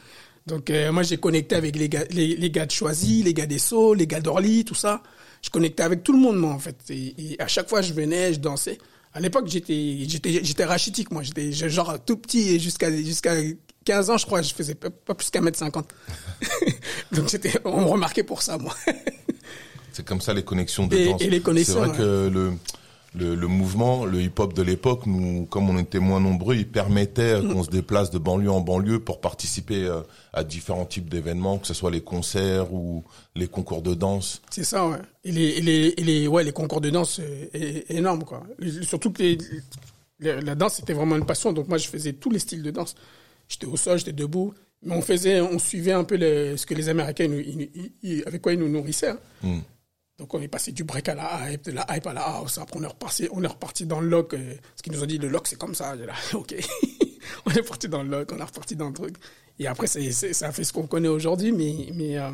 Donc 0.48 0.70
euh, 0.70 0.92
moi 0.92 1.04
j'ai 1.04 1.18
connecté 1.18 1.56
avec 1.56 1.76
les 1.76 1.90
gars, 1.90 2.06
les, 2.12 2.36
les 2.36 2.50
gars 2.52 2.66
de 2.66 2.72
Choisy, 2.72 3.24
les 3.24 3.34
gars 3.34 3.46
des 3.46 3.60
Sceaux, 3.60 3.94
les 3.94 4.08
gars 4.08 4.22
d'Orly, 4.22 4.64
tout 4.66 4.76
ça. 4.76 5.04
Je 5.42 5.50
connectais 5.50 5.84
avec 5.84 6.04
tout 6.04 6.14
le 6.14 6.20
monde 6.20 6.38
moi 6.38 6.52
en 6.52 6.60
fait. 6.60 6.78
Et, 6.90 7.34
et 7.34 7.42
à 7.42 7.48
chaque 7.48 7.68
fois 7.70 7.82
je 7.82 7.94
venais, 7.94 8.34
je 8.34 8.40
dansais. 8.40 8.78
À 9.14 9.20
l'époque 9.20 9.48
j'étais 9.48 9.98
j'étais 10.08 10.40
j'étais 10.44 10.66
rachitique 10.66 11.12
moi, 11.12 11.24
j'étais 11.24 11.52
genre 11.52 11.98
tout 12.06 12.18
petit 12.18 12.50
et 12.56 12.60
jusqu'à 12.60 12.96
jusqu'à 12.96 13.36
15 13.84 14.10
ans 14.12 14.18
je 14.18 14.26
crois, 14.26 14.42
je 14.42 14.54
faisais 14.54 14.76
pas, 14.76 14.90
plus 15.14 15.30
qu'un 15.30 15.42
mètre 15.42 15.58
cinquante. 15.58 15.90
Donc 17.12 17.28
j'étais 17.30 17.54
on 17.66 17.82
me 17.82 17.88
remarquait 17.88 18.24
pour 18.24 18.42
ça 18.42 18.58
moi. 18.58 18.76
C'est 19.92 20.06
comme 20.06 20.22
ça 20.22 20.34
les 20.34 20.44
connexions 20.44 20.88
de 20.88 20.96
Et- 20.96 21.06
danse. 21.06 21.22
et 21.22 21.30
les 21.30 21.42
connexions, 21.42 21.74
C'est 21.74 21.80
vrai 21.80 21.90
ouais. 21.90 21.98
que 21.98 22.30
le, 22.32 22.54
le, 23.14 23.36
le 23.36 23.48
mouvement, 23.48 24.06
le 24.06 24.22
hip-hop 24.22 24.54
de 24.54 24.62
l'époque, 24.62 25.06
nous, 25.06 25.46
comme 25.46 25.70
on 25.70 25.78
était 25.78 26.00
moins 26.00 26.20
nombreux, 26.22 26.56
il 26.56 26.68
permettait 26.68 27.40
qu'on 27.52 27.64
se 27.64 27.70
déplace 27.70 28.10
de 28.12 28.18
banlieue 28.18 28.52
en 28.52 28.62
banlieue 28.62 29.00
pour 29.00 29.20
participer 29.20 29.84
euh, 29.86 30.02
à 30.34 30.44
différents 30.44 30.86
types 30.86 31.10
d'événements, 31.10 31.58
que 31.58 31.68
ce 31.68 31.74
soit 31.74 31.92
les 31.92 32.02
concerts 32.02 32.74
ou 32.74 33.04
les 33.36 33.48
concours 33.48 33.82
de 33.82 33.94
danse. 33.94 34.42
C'est 34.50 34.64
ça, 34.64 34.88
ouais. 34.88 34.98
Et 35.26 35.32
les, 35.32 35.44
et 35.50 35.62
les, 35.62 35.94
et 35.98 36.04
les, 36.04 36.28
ouais, 36.28 36.44
les 36.44 36.54
concours 36.54 36.80
de 36.82 36.90
danse, 36.90 37.20
euh, 37.20 37.46
est, 37.54 37.92
énorme, 37.92 38.24
quoi. 38.24 38.44
Surtout 38.84 39.12
que 39.12 39.22
les, 39.24 39.38
la 40.20 40.56
danse, 40.56 40.76
c'était 40.76 40.94
vraiment 40.94 41.16
une 41.18 41.26
passion. 41.26 41.52
Donc 41.52 41.68
moi, 41.68 41.78
je 41.78 41.88
faisais 41.88 42.14
tous 42.14 42.30
les 42.30 42.40
styles 42.40 42.64
de 42.64 42.72
danse. 42.72 42.96
J'étais 43.50 43.66
au 43.66 43.76
sol, 43.76 43.98
j'étais 43.98 44.14
debout. 44.14 44.54
Mais 44.84 44.96
on 44.96 45.02
faisait, 45.02 45.42
on 45.42 45.60
suivait 45.60 45.92
un 45.92 46.04
peu 46.04 46.16
le, 46.18 46.58
ce 46.58 46.66
que 46.66 46.74
les 46.74 46.90
Américains, 46.90 47.28
nous, 47.28 47.40
ils- 47.40 47.70
ils- 47.76 47.92
ils- 48.02 48.24
avec 48.26 48.42
quoi 48.42 48.54
ils 48.54 48.60
nous 48.60 48.70
nourrissaient. 48.70 49.10
hein. 49.10 49.20
Hmm. 49.44 49.60
Donc 50.22 50.32
on 50.36 50.40
est 50.40 50.48
passé 50.48 50.72
du 50.72 50.84
break 50.84 51.10
à 51.10 51.16
la 51.16 51.52
hype, 51.52 51.66
de 51.66 51.72
la 51.72 51.84
hype 51.90 52.06
à 52.06 52.14
la 52.14 52.22
house. 52.22 52.60
Après 52.60 52.80
on 52.80 52.84
est 52.84 52.88
reparti, 52.88 53.28
on 53.32 53.44
est 53.44 53.48
reparti 53.48 53.88
dans 53.88 54.00
le 54.00 54.08
lock. 54.08 54.36
euh, 54.36 54.54
ce 54.76 54.84
qu'ils 54.84 54.94
nous 54.94 55.02
ont 55.02 55.08
dit, 55.08 55.18
le 55.18 55.28
lock 55.30 55.48
c'est 55.48 55.58
comme 55.58 55.74
ça. 55.74 55.96
Là, 55.96 56.14
ok. 56.36 56.54
on 57.48 57.52
est 57.52 57.64
parti 57.68 57.90
dans 57.90 58.04
le 58.04 58.10
lock, 58.10 58.32
on 58.32 58.38
est 58.38 58.44
reparti 58.44 58.76
dans 58.76 58.90
le 58.90 58.94
truc. 58.94 59.16
Et 59.58 59.66
après 59.66 59.88
ça 59.88 59.98
a 60.00 60.52
fait 60.52 60.64
ce 60.64 60.72
qu'on 60.72 60.86
connaît 60.86 61.08
aujourd'hui. 61.08 61.52
Mais, 61.52 61.88
mais 61.96 62.20
euh, 62.20 62.30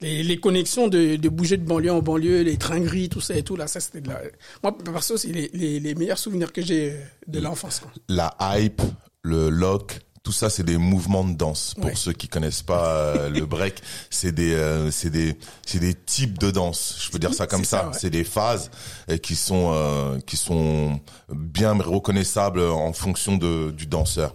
les, 0.00 0.22
les 0.22 0.38
connexions 0.38 0.86
de, 0.86 1.16
de 1.16 1.28
bouger 1.28 1.56
de 1.56 1.64
banlieue 1.66 1.90
en 1.90 2.00
banlieue, 2.00 2.42
les 2.42 2.56
trains 2.56 2.78
gris, 2.78 3.08
tout 3.08 3.20
ça 3.20 3.36
et 3.36 3.42
tout, 3.42 3.56
là, 3.56 3.66
ça 3.66 3.80
c'était 3.80 4.02
de 4.02 4.08
la... 4.08 4.20
Moi, 4.62 4.78
perso, 4.78 5.16
c'est 5.16 5.32
les, 5.32 5.50
les, 5.52 5.80
les 5.80 5.94
meilleurs 5.96 6.16
souvenirs 6.18 6.52
que 6.52 6.62
j'ai 6.62 6.96
de 7.26 7.40
l'enfance. 7.40 7.82
La 8.08 8.36
hype, 8.40 8.82
le 9.22 9.50
lock, 9.50 9.98
tout 10.22 10.32
ça, 10.32 10.50
c'est 10.50 10.64
des 10.64 10.76
mouvements 10.76 11.24
de 11.24 11.32
danse. 11.34 11.74
Pour 11.74 11.86
Ouais. 11.86 11.94
ceux 11.94 12.12
qui 12.12 12.28
connaissent 12.28 12.62
pas 12.62 12.88
euh, 12.88 13.30
le 13.40 13.46
break, 13.46 13.76
c'est 14.10 14.32
des, 14.32 14.52
euh, 14.54 14.90
c'est 14.90 15.10
des, 15.10 15.34
c'est 15.66 15.78
des 15.80 15.94
types 15.94 16.38
de 16.38 16.50
danse. 16.50 16.98
Je 17.02 17.10
peux 17.10 17.18
dire 17.18 17.32
ça 17.32 17.46
comme 17.46 17.64
ça. 17.64 17.78
ça, 17.80 17.86
ouais. 17.88 17.94
C'est 17.98 18.10
des 18.10 18.24
phases 18.24 18.70
euh, 19.10 19.16
qui 19.16 19.34
sont, 19.34 19.70
euh, 19.74 20.18
qui 20.26 20.36
sont 20.36 21.00
bien 21.32 21.72
reconnaissables 21.74 22.60
en 22.60 22.92
fonction 22.92 23.36
de, 23.38 23.70
du 23.70 23.86
danseur. 23.86 24.34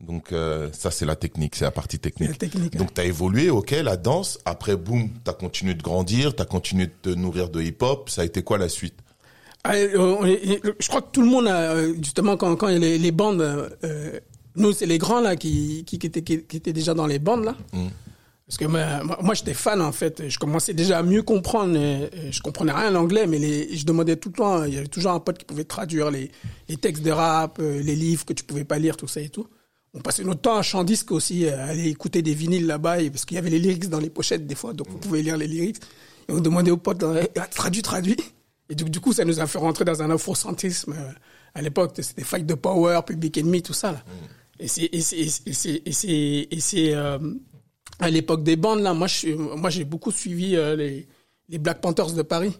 Donc 0.00 0.32
euh, 0.32 0.68
ça, 0.72 0.90
c'est 0.90 1.06
la 1.06 1.14
technique, 1.16 1.54
c'est 1.54 1.64
la 1.64 1.70
partie 1.70 1.98
technique. 1.98 2.30
La 2.30 2.34
technique, 2.36 2.76
Donc 2.76 2.92
t'as 2.92 3.04
évolué, 3.04 3.50
ok, 3.50 3.70
la 3.70 3.96
danse. 3.96 4.38
Après, 4.44 4.76
boum, 4.76 5.08
t'as 5.24 5.32
continué 5.32 5.74
de 5.74 5.82
grandir, 5.82 6.34
t'as 6.34 6.44
continué 6.44 6.86
de 6.88 6.92
te 7.02 7.08
nourrir 7.08 7.48
de 7.48 7.62
hip-hop. 7.62 8.10
Ça 8.10 8.22
a 8.22 8.24
été 8.24 8.42
quoi 8.42 8.58
la 8.58 8.68
suite? 8.68 8.96
Ah, 9.64 9.74
euh, 9.76 10.36
je 10.80 10.88
crois 10.88 11.02
que 11.02 11.12
tout 11.12 11.22
le 11.22 11.28
monde 11.28 11.46
a 11.46 11.86
justement 12.02 12.36
quand 12.36 12.56
quand 12.56 12.66
les, 12.66 12.98
les 12.98 13.12
bandes, 13.12 13.70
nous 14.56 14.72
c'est 14.72 14.86
les 14.86 14.98
grands 14.98 15.20
là 15.20 15.36
qui 15.36 15.84
qui, 15.84 15.98
qui 15.98 16.06
étaient 16.06 16.22
qui, 16.22 16.34
étaient 16.34 16.72
déjà 16.72 16.94
dans 16.94 17.06
les 17.06 17.18
bandes 17.18 17.44
là. 17.44 17.56
Parce 18.46 18.58
que 18.58 18.64
moi, 18.66 19.02
moi, 19.22 19.32
j'étais 19.34 19.54
fan 19.54 19.80
en 19.80 19.92
fait. 19.92 20.28
Je 20.28 20.38
commençais 20.38 20.74
déjà 20.74 20.98
à 20.98 21.02
mieux 21.02 21.22
comprendre. 21.22 21.74
euh, 21.76 22.08
euh, 22.14 22.28
Je 22.30 22.42
comprenais 22.42 22.72
rien 22.72 22.94
en 22.94 23.00
anglais, 23.00 23.26
mais 23.26 23.38
les, 23.38 23.74
je 23.74 23.86
demandais 23.86 24.16
tout 24.16 24.28
le 24.28 24.34
temps. 24.34 24.64
Il 24.64 24.74
y 24.74 24.76
avait 24.78 24.88
toujours 24.88 25.12
un 25.12 25.20
pote 25.20 25.38
qui 25.38 25.46
pouvait 25.46 25.64
traduire 25.64 26.10
les, 26.10 26.30
les 26.68 26.76
textes 26.76 27.02
de 27.02 27.10
rap, 27.12 27.58
euh, 27.60 27.80
les 27.80 27.94
livres 27.96 28.26
que 28.26 28.34
tu 28.34 28.44
pouvais 28.44 28.64
pas 28.64 28.78
lire, 28.78 28.98
tout 28.98 29.08
ça 29.08 29.22
et 29.22 29.30
tout. 29.30 29.46
On 29.94 30.00
passait 30.00 30.22
notre 30.24 30.40
temps 30.42 30.56
à 30.56 30.62
chant 30.62 30.84
disque 30.84 31.12
aussi, 31.12 31.48
à 31.48 31.64
aller 31.66 31.88
écouter 31.88 32.20
des 32.20 32.34
vinyles 32.34 32.66
là-bas, 32.66 32.96
parce 33.10 33.24
qu'il 33.24 33.36
y 33.36 33.38
avait 33.38 33.48
les 33.48 33.58
lyrics 33.58 33.88
dans 33.88 34.00
les 34.00 34.10
pochettes 34.10 34.46
des 34.46 34.54
fois, 34.54 34.74
donc 34.74 34.88
on 34.90 34.98
pouvait 34.98 35.22
lire 35.22 35.38
les 35.38 35.46
lyrics. 35.46 35.78
Et 36.28 36.32
on 36.32 36.40
demandait 36.40 36.70
aux 36.72 36.76
potes, 36.76 37.02
euh, 37.04 37.24
traduit, 37.52 37.80
traduit. 37.80 38.16
Et 38.68 38.74
du, 38.74 38.84
du 38.84 39.00
coup, 39.00 39.14
ça 39.14 39.24
nous 39.24 39.40
a 39.40 39.46
fait 39.46 39.58
rentrer 39.58 39.84
dans 39.86 40.02
un 40.02 40.10
afrocentrisme. 40.10 40.92
euh, 40.92 41.10
À 41.54 41.62
l'époque, 41.62 41.92
c'était 42.02 42.24
Fight 42.24 42.46
the 42.46 42.54
Power, 42.56 43.00
Public 43.06 43.38
Enemy, 43.38 43.62
tout 43.62 43.72
ça. 43.72 43.92
Là. 43.92 44.02
C'est 44.06 44.41
et 44.62 44.68
c'est 44.68 44.84
et 44.84 45.92
c'est 45.92 46.76
et 46.78 46.94
euh, 46.94 47.18
à 47.98 48.10
l'époque 48.10 48.44
des 48.44 48.56
bandes 48.56 48.80
là. 48.80 48.94
Moi, 48.94 49.08
je 49.08 49.30
moi 49.32 49.70
j'ai 49.70 49.84
beaucoup 49.84 50.10
suivi 50.10 50.56
euh, 50.56 50.76
les 50.76 51.06
les 51.48 51.58
Black 51.58 51.80
Panthers 51.80 52.12
de 52.12 52.22
Paris. 52.22 52.56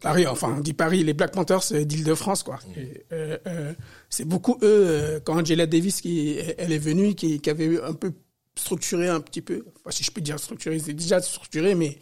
Paris, 0.00 0.24
enfin, 0.26 0.54
on 0.56 0.60
dit 0.60 0.74
Paris, 0.74 1.02
les 1.02 1.14
Black 1.14 1.32
Panthers 1.32 1.72
d'Île-de-France, 1.84 2.44
quoi. 2.44 2.60
Et, 2.76 3.02
euh, 3.12 3.72
c'est 4.08 4.24
beaucoup 4.24 4.56
eux, 4.62 5.20
quand 5.24 5.36
Angela 5.40 5.66
Davis, 5.66 6.00
qui, 6.00 6.38
elle 6.58 6.70
est 6.70 6.78
venue, 6.78 7.16
qui, 7.16 7.40
qui 7.40 7.50
avait 7.50 7.82
un 7.82 7.94
peu 7.94 8.12
structuré 8.54 9.08
un 9.08 9.20
petit 9.20 9.42
peu, 9.42 9.64
enfin, 9.80 9.90
si 9.90 10.04
je 10.04 10.12
peux 10.12 10.20
dire 10.20 10.38
structuré, 10.38 10.78
c'est 10.78 10.92
déjà 10.92 11.20
structuré, 11.20 11.74
mais 11.74 11.98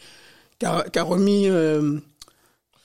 qui 0.58 0.66
a, 0.66 0.84
qui 0.90 0.98
a 0.98 1.02
remis, 1.02 1.48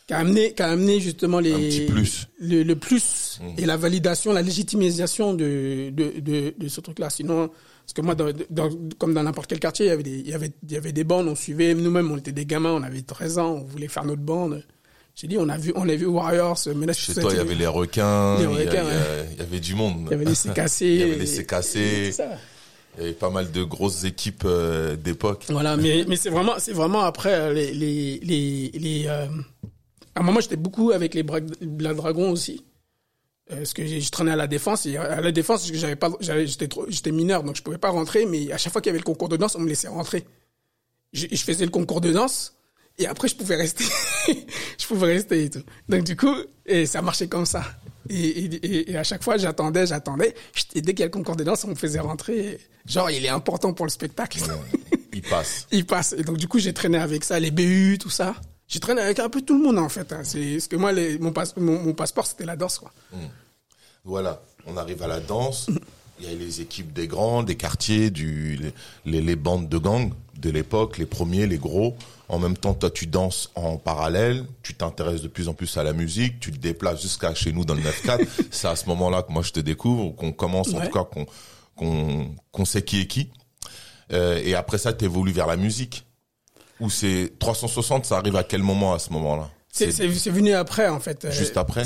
qui 0.08 0.14
a 0.14 0.18
amené, 0.20 0.54
qui 0.54 0.62
a 0.62 0.68
amené 0.70 1.00
justement 1.00 1.40
les, 1.40 1.86
plus. 1.86 2.28
le, 2.40 2.64
le 2.64 2.76
plus 2.76 3.40
et 3.58 3.66
la 3.66 3.78
validation, 3.78 4.34
la 4.34 4.42
légitimisation 4.42 5.34
de, 5.34 5.90
de, 5.92 6.20
de, 6.20 6.54
de 6.58 6.68
ce 6.68 6.82
truc-là. 6.82 7.10
Sinon, 7.10 7.50
parce 7.86 7.94
que 7.94 8.02
moi, 8.02 8.16
dans, 8.16 8.32
dans- 8.50 8.70
comme 8.98 9.14
dans 9.14 9.24
n'importe 9.24 9.50
quel 9.50 9.60
quartier, 9.60 9.86
il 9.86 9.90
y 9.90 9.92
avait 9.92 10.04
des, 10.04 10.20
il 10.20 10.30
y 10.30 10.34
avait, 10.34 10.52
il 10.68 10.72
y 10.72 10.78
avait 10.78 10.92
des 10.92 11.04
bandes, 11.04 11.28
on 11.28 11.36
suivait, 11.36 11.74
nous-mêmes, 11.74 12.12
on 12.12 12.18
était 12.18 12.32
des 12.32 12.46
gamins, 12.46 12.72
on 12.72 12.84
avait 12.84 13.02
13 13.02 13.40
ans, 13.40 13.52
on 13.62 13.64
voulait 13.64 13.88
faire 13.88 14.06
notre 14.06 14.22
bande. 14.22 14.64
J'ai 15.16 15.28
dit, 15.28 15.38
on 15.38 15.48
a 15.48 15.58
vu, 15.58 15.72
on 15.76 15.88
a 15.88 15.96
vu 15.96 16.06
Warriors, 16.08 16.58
Menace 16.76 16.98
Chez 16.98 17.14
to 17.14 17.22
toi, 17.22 17.32
il 17.34 17.38
y 17.38 17.40
avait 17.40 17.56
les 17.56 17.68
requins, 17.68 18.38
il 18.40 18.42
y 18.42 18.64
y, 19.38 19.42
avait 19.42 19.60
du 19.60 19.76
monde. 19.76 20.08
Il 20.08 20.12
y 20.12 20.14
avait 20.16 20.26
les 20.26 20.34
CKC. 20.34 20.82
Il 20.82 20.96
y 20.96 21.04
avait 21.04 21.16
les 21.18 22.12
ça. 22.12 22.30
Il 22.98 23.02
y 23.02 23.06
avait 23.06 23.14
pas 23.14 23.30
mal 23.30 23.52
de 23.52 23.64
grosses 23.64 24.04
équipes 24.04 24.44
euh, 24.46 24.96
d'époque. 24.96 25.46
Voilà, 25.50 25.78
mais, 25.78 26.06
mais 26.08 26.16
c'est 26.16 26.30
vraiment, 26.30 26.54
c'est 26.60 26.74
vraiment 26.74 27.02
après 27.02 27.34
euh, 27.34 27.54
les, 27.54 27.74
les, 27.74 28.20
les, 28.24 28.72
les 28.74 29.06
euh... 29.08 29.26
à 30.16 30.20
un 30.20 30.24
moment, 30.24 30.40
j'étais 30.40 30.56
beaucoup 30.56 30.92
avec 30.92 31.14
les 31.14 31.24
Black 31.24 31.96
Dragons 31.96 32.30
aussi. 32.32 32.64
Euh, 33.52 33.58
Parce 33.58 33.74
que 33.74 33.86
je 33.86 34.10
traînais 34.10 34.32
à 34.32 34.36
la 34.36 34.48
défense 34.48 34.86
et 34.86 34.96
à 34.98 35.20
la 35.22 35.32
défense, 35.32 35.70
j'avais 35.74 35.96
pas, 35.98 36.10
j'étais 36.22 37.12
mineur, 37.12 37.44
donc 37.44 37.56
je 37.58 37.62
pouvais 37.62 37.78
pas 37.78 37.90
rentrer, 37.90 38.26
mais 38.26 38.52
à 38.52 38.58
chaque 38.58 38.72
fois 38.72 38.82
qu'il 38.82 38.90
y 38.90 38.92
avait 38.92 39.00
le 39.00 39.04
concours 39.04 39.28
de 39.30 39.36
danse, 39.38 39.56
on 39.56 39.60
me 39.60 39.68
laissait 39.68 39.88
rentrer. 39.90 40.26
Je, 41.12 41.28
je 41.32 41.44
faisais 41.44 41.66
le 41.66 41.72
concours 41.72 42.00
de 42.02 42.12
danse 42.12 42.56
et 42.98 43.06
après 43.06 43.28
je 43.28 43.36
pouvais 43.36 43.56
rester. 43.56 43.84
je 44.80 44.88
pouvais 44.88 45.08
rester 45.08 45.44
et 45.44 45.50
tout. 45.50 45.62
Donc 45.90 46.04
du 46.06 46.16
coup, 46.16 46.34
et 46.66 46.86
ça 46.86 47.02
marchait 47.02 47.28
comme 47.28 47.46
ça. 47.46 47.64
Et, 48.10 48.16
et, 48.16 48.46
et- 48.46 48.92
et 48.92 48.98
à 48.98 49.04
chaque 49.04 49.24
fois, 49.24 49.38
j'attendais, 49.38 49.86
j'attendais. 49.88 50.34
Et 50.76 50.82
dès 50.82 50.94
qu'il 50.94 51.00
y 51.02 51.04
a 51.04 51.08
le 51.08 51.12
concours 51.12 51.36
de 51.36 51.44
danse, 51.44 51.64
on 51.66 51.70
me 51.70 51.76
faisait 51.76 52.00
rentrer. 52.00 52.60
Genre, 52.86 53.10
il 53.12 53.26
est 53.26 53.30
important 53.30 53.74
pour 53.74 53.86
le 53.86 53.92
spectacle. 53.92 54.40
Il 55.14 55.22
passe. 55.22 55.68
il 55.72 55.86
passe. 55.86 56.14
Et 56.18 56.24
donc, 56.24 56.38
du 56.38 56.48
coup, 56.50 56.60
j'ai 56.60 56.74
traîné 56.74 56.98
avec 56.98 57.24
ça, 57.24 57.40
les 57.40 57.52
BU, 57.52 57.98
tout 58.00 58.10
ça. 58.10 58.36
J'ai 58.74 58.80
traîné 58.80 59.02
avec 59.02 59.20
un 59.20 59.30
peu 59.30 59.42
tout 59.44 59.56
le 59.56 59.64
monde, 59.64 59.78
en 59.78 59.88
fait. 59.88 60.12
hein. 60.12 60.22
C'est, 60.24 60.54
parce 60.54 60.68
que 60.68 60.76
moi, 60.78 60.92
les, 60.92 61.20
mon, 61.20 61.32
passe- 61.32 61.56
mon, 61.58 61.80
mon 61.80 61.94
passeport, 61.94 62.26
c'était 62.26 62.44
la 62.46 62.56
danse, 62.56 62.80
quoi. 62.80 62.92
Voilà, 64.04 64.42
on 64.66 64.78
arrive 64.78 65.04
à 65.04 65.08
la 65.08 65.20
danse. 65.20 65.68
Il 66.20 66.26
y 66.28 66.32
a 66.32 66.36
les 66.36 66.60
équipes 66.60 66.92
des 66.92 67.08
grands, 67.08 67.44
des 67.44 67.56
quartiers, 67.56 68.10
du, 68.10 68.60
les, 69.06 69.22
les, 69.22 69.36
bandes 69.36 69.70
de 69.70 69.78
gangs 69.78 70.12
de 70.40 70.50
l'époque, 70.50 70.98
les 70.98 71.06
premiers, 71.06 71.46
les 71.46 71.60
gros. 71.60 71.96
En 72.30 72.40
même 72.40 72.58
temps, 72.58 72.74
toi, 72.74 72.90
tu 72.90 73.06
danses 73.06 73.52
en 73.54 73.78
parallèle, 73.78 74.44
tu 74.64 74.74
t'intéresses 74.74 75.22
de 75.22 75.28
plus 75.28 75.50
en 75.50 75.54
plus 75.54 75.78
à 75.78 75.84
la 75.84 75.94
musique, 75.94 76.40
tu 76.40 76.52
te 76.52 76.58
déplaces 76.58 77.00
jusqu'à 77.04 77.36
chez 77.36 77.52
nous 77.54 77.66
dans 77.66 77.76
le 77.76 77.82
9-4. 77.82 78.28
C'est 78.52 78.68
à 78.68 78.76
ce 78.76 78.88
moment-là 78.88 79.22
que 79.22 79.32
moi, 79.32 79.44
je 79.44 79.52
te 79.52 79.60
découvre, 79.60 80.06
ou 80.06 80.12
qu'on 80.14 80.32
commence, 80.32 80.74
en 80.74 80.80
tout 80.82 80.92
cas, 80.92 81.04
qu'on 81.04 81.28
qu'on 81.76 82.34
qu'on 82.52 82.66
sait 82.66 82.82
qui 82.84 83.02
est 83.02 83.08
qui. 83.08 83.30
Euh, 84.12 84.42
et 84.44 84.56
après 84.56 84.80
ça, 84.80 84.94
tu 84.94 85.06
évolues 85.06 85.32
vers 85.32 85.48
la 85.48 85.58
musique. 85.58 86.06
Ou 86.84 86.90
c'est 86.90 87.32
360, 87.40 88.06
ça 88.06 88.18
arrive 88.18 88.36
à 88.36 88.44
quel 88.44 88.62
moment 88.62 88.94
à 88.94 89.00
ce 89.00 89.10
moment-là? 89.14 89.50
C'est, 89.72 89.90
venu 90.30 90.52
après, 90.54 90.90
en 90.90 91.00
fait. 91.00 91.32
Juste 91.32 91.56
après? 91.56 91.84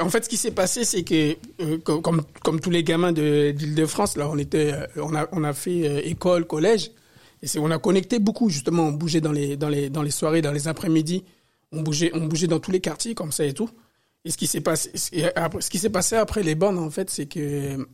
En 0.00 0.08
fait, 0.08 0.24
ce 0.24 0.28
qui 0.28 0.36
s'est 0.36 0.52
passé, 0.52 0.84
c'est 0.84 1.02
que, 1.02 1.36
euh, 1.60 1.78
comme, 1.78 2.60
tous 2.60 2.70
les 2.70 2.84
gamins 2.84 3.10
de, 3.10 3.50
d'Île-de-France, 3.50 4.16
là, 4.16 4.28
on 4.30 4.38
était, 4.38 4.72
euh, 4.72 4.86
on 5.02 5.16
a, 5.16 5.26
on 5.32 5.42
a 5.42 5.52
fait 5.52 5.88
euh, 5.88 6.00
école, 6.04 6.46
collège. 6.46 6.92
Et 7.42 7.48
c'est, 7.48 7.58
on 7.58 7.72
a 7.72 7.78
connecté 7.78 8.20
beaucoup, 8.20 8.48
justement. 8.48 8.84
On 8.84 8.92
bougeait 8.92 9.20
dans 9.20 9.32
les, 9.32 9.56
dans 9.56 9.68
les, 9.68 9.90
dans 9.90 10.02
les 10.02 10.12
soirées, 10.12 10.42
dans 10.42 10.52
les 10.52 10.68
après-midi. 10.68 11.24
On 11.72 11.82
bougeait, 11.82 12.12
on 12.14 12.24
bougeait 12.24 12.46
dans 12.46 12.60
tous 12.60 12.70
les 12.70 12.80
quartiers, 12.80 13.16
comme 13.16 13.32
ça 13.32 13.44
et 13.44 13.52
tout. 13.52 13.68
Et 14.24 14.30
ce 14.30 14.36
qui 14.36 14.46
s'est 14.46 14.60
passé, 14.60 14.92
ce 14.94 15.70
qui 15.70 15.78
s'est 15.80 15.90
passé 15.90 16.14
après 16.14 16.44
les 16.44 16.54
bandes, 16.54 16.78
en 16.78 16.90
fait, 16.90 17.10
c'est 17.10 17.26
que 17.26 17.86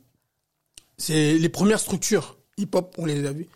c'est 0.99 1.33
les 1.33 1.49
premières 1.49 1.81
structures 1.81 2.37
hip-hop, 2.59 2.95
on 2.99 3.07
les 3.07 3.27
a 3.27 3.33
vues. 3.33 3.49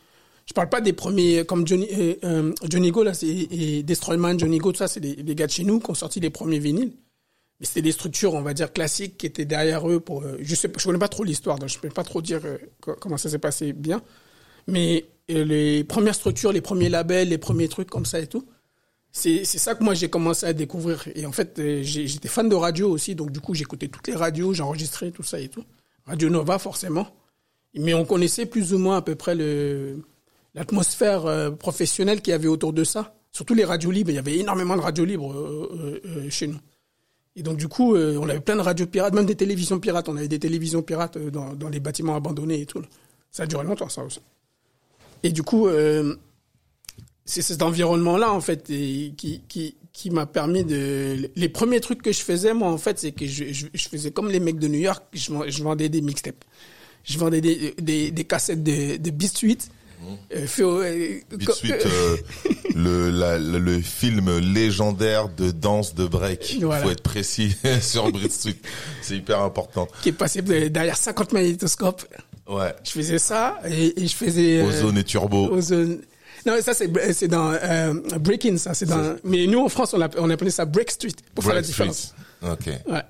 Je 0.48 0.52
parle 0.54 0.68
pas 0.68 0.80
des 0.80 0.92
premiers 0.92 1.44
comme 1.44 1.66
Johnny 1.66 1.88
euh, 1.92 2.14
euh, 2.24 2.52
Johnny 2.68 2.90
Go 2.92 3.02
là, 3.02 3.12
et 3.22 3.82
Destroyman, 3.82 4.38
Johnny 4.38 4.58
Go, 4.58 4.72
tout 4.72 4.78
ça, 4.78 4.88
c'est 4.88 5.00
des, 5.00 5.16
des 5.16 5.34
gars 5.34 5.46
de 5.46 5.52
chez 5.52 5.64
nous 5.64 5.80
qui 5.80 5.90
ont 5.90 5.94
sorti 5.94 6.20
les 6.20 6.30
premiers 6.30 6.60
vinyles. 6.60 6.92
Mais 7.58 7.66
c'était 7.66 7.82
des 7.82 7.92
structures, 7.92 8.34
on 8.34 8.42
va 8.42 8.54
dire 8.54 8.72
classiques, 8.72 9.16
qui 9.18 9.26
étaient 9.26 9.44
derrière 9.46 9.88
eux 9.90 9.98
pour. 9.98 10.22
euh, 10.22 10.36
je 10.40 10.54
sais, 10.54 10.70
je 10.76 10.84
connais 10.84 10.98
pas 10.98 11.08
trop 11.08 11.24
l'histoire, 11.24 11.58
donc 11.58 11.68
je 11.70 11.78
peux 11.78 11.88
pas 11.88 12.04
trop 12.04 12.22
dire 12.22 12.40
euh, 12.44 12.58
co- 12.80 12.94
comment 13.00 13.16
ça 13.16 13.28
s'est 13.30 13.38
passé 13.38 13.72
bien. 13.72 14.02
Mais 14.68 15.06
euh, 15.30 15.44
les 15.44 15.82
premières 15.82 16.14
structures, 16.14 16.52
les 16.52 16.60
premiers 16.60 16.90
labels, 16.90 17.28
les 17.30 17.38
premiers 17.38 17.68
trucs 17.68 17.88
comme 17.90 18.04
ça 18.06 18.20
et 18.20 18.26
tout, 18.26 18.46
c'est 19.12 19.44
c'est 19.44 19.58
ça 19.58 19.74
que 19.74 19.82
moi 19.82 19.94
j'ai 19.94 20.10
commencé 20.10 20.46
à 20.46 20.52
découvrir. 20.52 21.08
Et 21.16 21.26
en 21.26 21.32
fait, 21.32 21.58
euh, 21.58 21.80
j'étais 21.82 22.28
fan 22.28 22.48
de 22.48 22.54
radio 22.54 22.90
aussi, 22.90 23.14
donc 23.16 23.30
du 23.32 23.40
coup 23.40 23.54
j'écoutais 23.54 23.88
toutes 23.88 24.06
les 24.06 24.14
radios, 24.14 24.52
j'enregistrais 24.52 25.10
tout 25.10 25.22
ça 25.24 25.40
et 25.40 25.48
tout. 25.48 25.64
Radio 26.04 26.28
Nova 26.30 26.58
forcément. 26.58 27.08
Mais 27.74 27.94
on 27.94 28.04
connaissait 28.04 28.46
plus 28.46 28.74
ou 28.74 28.78
moins 28.78 28.98
à 28.98 29.02
peu 29.02 29.14
près 29.16 29.34
le 29.34 30.02
l'atmosphère 30.56 31.26
euh, 31.26 31.50
professionnelle 31.50 32.20
qu'il 32.22 32.32
y 32.32 32.34
avait 32.34 32.48
autour 32.48 32.72
de 32.72 32.82
ça. 32.82 33.14
Surtout 33.30 33.54
les 33.54 33.64
radios 33.64 33.90
libres, 33.90 34.10
il 34.10 34.14
y 34.14 34.18
avait 34.18 34.38
énormément 34.38 34.76
de 34.76 34.80
radios 34.80 35.04
libres 35.04 35.32
euh, 35.32 36.00
euh, 36.04 36.30
chez 36.30 36.46
nous. 36.48 36.58
Et 37.36 37.42
donc 37.42 37.58
du 37.58 37.68
coup, 37.68 37.94
on 37.94 38.28
avait 38.30 38.40
plein 38.40 38.56
de 38.56 38.62
radios 38.62 38.86
pirates, 38.86 39.12
même 39.12 39.26
des 39.26 39.34
télévisions 39.34 39.78
pirates. 39.78 40.08
On 40.08 40.16
avait 40.16 40.26
des 40.26 40.38
télévisions 40.38 40.80
pirates 40.80 41.18
dans, 41.18 41.52
dans 41.52 41.68
les 41.68 41.80
bâtiments 41.80 42.16
abandonnés 42.16 42.62
et 42.62 42.66
tout. 42.66 42.80
Ça 43.30 43.42
a 43.42 43.46
duré 43.46 43.62
longtemps 43.62 43.90
ça 43.90 44.02
aussi. 44.02 44.20
Et 45.22 45.32
du 45.32 45.42
coup, 45.42 45.68
c'est 47.26 47.42
cet 47.42 47.60
environnement-là 47.60 48.32
en 48.32 48.40
fait 48.40 48.64
qui 48.64 49.42
qui 49.48 49.76
qui 49.92 50.10
m'a 50.10 50.24
permis 50.24 50.64
de 50.64 51.28
les 51.36 51.48
premiers 51.50 51.80
trucs 51.80 52.00
que 52.00 52.12
je 52.12 52.20
faisais 52.20 52.54
moi 52.54 52.68
en 52.68 52.78
fait 52.78 52.98
c'est 52.98 53.12
que 53.12 53.26
je, 53.26 53.44
je, 53.52 53.88
faisais 53.88 54.12
comme 54.12 54.30
les 54.30 54.40
mecs 54.40 54.58
de 54.58 54.68
New 54.68 54.78
York 54.78 55.04
je, 55.12 55.32
vend- 55.32 55.44
je 55.46 55.62
vendais 55.62 55.88
des 55.88 56.00
mixtapes 56.00 56.44
je 57.02 57.18
vendais 57.18 57.40
des 57.40 57.74
des, 58.12 58.24
cassettes 58.24 58.62
de 58.62 58.96
de 58.96 59.10
euh, 60.34 60.46
euh, 60.60 61.18
co- 61.44 61.52
Suite, 61.52 61.74
euh, 61.86 62.16
le, 62.74 63.10
la- 63.10 63.38
le, 63.38 63.58
le 63.58 63.80
film 63.80 64.38
légendaire 64.38 65.28
de 65.28 65.50
danse 65.50 65.94
de 65.94 66.06
break. 66.06 66.58
Voilà. 66.60 66.82
Faut 66.82 66.90
être 66.90 67.02
précis 67.02 67.56
sur 67.80 68.10
Beat 68.12 68.32
Street. 68.32 68.56
C'est 69.02 69.16
hyper 69.16 69.40
important. 69.40 69.88
qui 70.02 70.10
est 70.10 70.12
passé 70.12 70.42
de- 70.42 70.68
derrière 70.68 70.96
50 70.96 71.32
magnétoscopes 71.32 72.04
Ouais. 72.48 72.72
je 72.84 72.90
faisais 72.92 73.18
ça 73.18 73.58
et, 73.68 74.02
et 74.02 74.06
je 74.06 74.14
faisais 74.14 74.60
euh, 74.60 74.68
Ozone 74.68 74.98
et 74.98 75.04
Turbo. 75.04 75.48
Ozone. 75.50 76.00
Non, 76.46 76.52
ça 76.62 76.74
c'est 76.74 76.88
c'est 77.12 77.26
dans 77.26 77.50
euh, 77.50 77.92
Breaking, 78.20 78.56
ça 78.56 78.72
c'est 78.72 78.86
dans. 78.86 79.16
Mais 79.24 79.48
nous 79.48 79.58
en 79.58 79.68
France 79.68 79.94
on, 79.94 79.98
l'appelle- 79.98 80.20
on 80.22 80.30
appelait 80.30 80.50
ça 80.52 80.64
Break 80.64 80.92
Street 80.92 81.08
pour 81.34 81.42
faire 81.42 81.54
la 81.54 81.62
Break 81.62 81.72
Street. 81.72 81.88
différence. 81.88 82.14
Ok. 82.42 82.66
Ouais. 82.88 83.02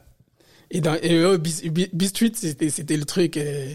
Et 0.70 0.80
dans 0.80 0.94
et 0.94 1.36
Beat- 1.38 1.70
Beat 1.94 2.08
Street 2.08 2.32
c'était 2.34 2.70
c'était 2.70 2.96
le 2.96 3.04
truc. 3.04 3.36
euh, 3.36 3.74